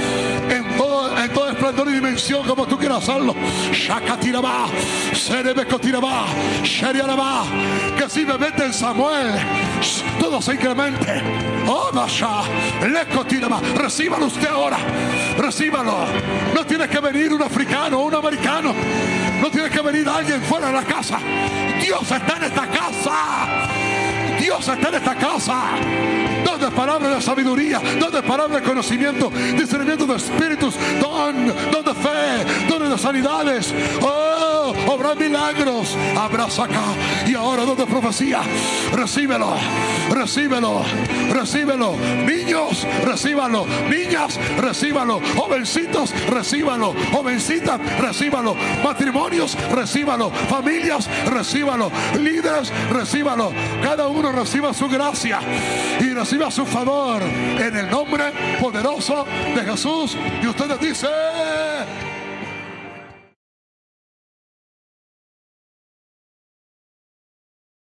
en 0.51 0.77
todo, 0.77 0.92
en 1.09 1.33
todo 1.33 1.51
esplendor 1.51 1.89
y 1.89 1.93
dimensión 1.93 2.47
como 2.47 2.67
tú 2.67 2.79
quieras 2.79 3.09
hacerlo. 3.09 3.35
Shakatiraba. 3.73 4.67
Serebekotiraba. 5.13 6.27
Sheriaraba. 6.63 7.45
Que 7.97 8.09
simplemente 8.09 8.65
en 8.65 8.73
Samuel 8.73 9.33
todo 10.21 10.41
se 10.41 10.55
incremente. 10.55 11.23
Oh, 11.67 11.91
Masha. 11.93 12.43
Lekotiraba. 12.87 13.61
Recíbalo 13.77 14.27
usted 14.27 14.49
ahora. 14.49 14.79
Recíbalo. 15.39 16.07
No 16.55 16.65
tiene 16.65 16.89
que 16.89 17.01
venir 17.01 17.33
un 17.33 17.43
africano 17.43 18.01
o 18.01 18.05
un 18.05 18.15
americano. 18.15 18.75
No 19.41 19.51
tiene 19.51 19.71
que 19.71 19.81
venir 19.81 20.09
alguien 20.09 20.43
fuera 20.43 20.69
de 20.69 20.73
la 20.75 20.85
casa. 20.85 21.19
Dios 21.81 22.03
está 22.03 22.37
en 22.37 22.45
esta 22.45 22.67
casa. 22.67 23.92
Dios 24.53 24.69
está 24.69 24.89
en 24.89 24.95
esta 24.97 25.15
casa. 25.15 25.63
Donde 26.45 26.67
es 26.67 26.73
palabra 26.73 27.09
de 27.09 27.23
sabiduría, 27.23 27.81
donde 27.99 28.19
es 28.19 28.25
palabra 28.25 28.61
de 28.61 28.63
conocimiento, 28.63 29.31
discernimiento 29.57 30.05
de 30.07 30.17
espíritus, 30.17 30.75
don, 31.01 31.47
don 31.71 31.85
de 31.85 31.95
fe, 31.95 32.69
don 32.69 32.91
de 32.91 32.99
sanidades. 32.99 33.73
Oh, 34.03 34.75
habrá 34.93 35.15
milagros. 35.15 35.97
Abraza 36.17 36.65
acá. 36.65 36.83
Y 37.27 37.35
ahora 37.35 37.65
don 37.65 37.77
de 37.77 37.87
profecía. 37.87 38.43
Recíbelo, 38.93 39.55
recíbelo, 40.11 40.83
recíbelo. 41.31 41.95
Niños, 42.27 42.87
recíbalo. 43.05 43.67
Niñas, 43.89 44.39
recíbalo. 44.59 45.21
Jovencitos, 45.37 46.13
recíbalo. 46.29 46.95
Jovencitas, 47.13 47.81
recíbalo. 47.99 48.55
Matrimonios, 48.85 49.57
recíbalo. 49.73 50.31
Familias, 50.51 51.09
recíbalo. 51.27 51.91
Líderes, 52.21 52.71
recíbalo. 52.91 53.53
Cada 53.83 54.09
uno 54.09 54.33
reciba 54.43 54.75
su 54.75 54.89
gracia 54.89 55.39
y 56.01 56.13
reciba 56.13 56.51
su 56.51 56.67
favor 56.67 57.23
en 57.23 57.77
el 57.77 57.89
nombre 57.89 58.33
poderoso 58.61 59.25
de 59.55 59.63
Jesús. 59.63 60.17
Y 60.43 60.49
ustedes 60.49 60.81
dicen... 60.81 62.12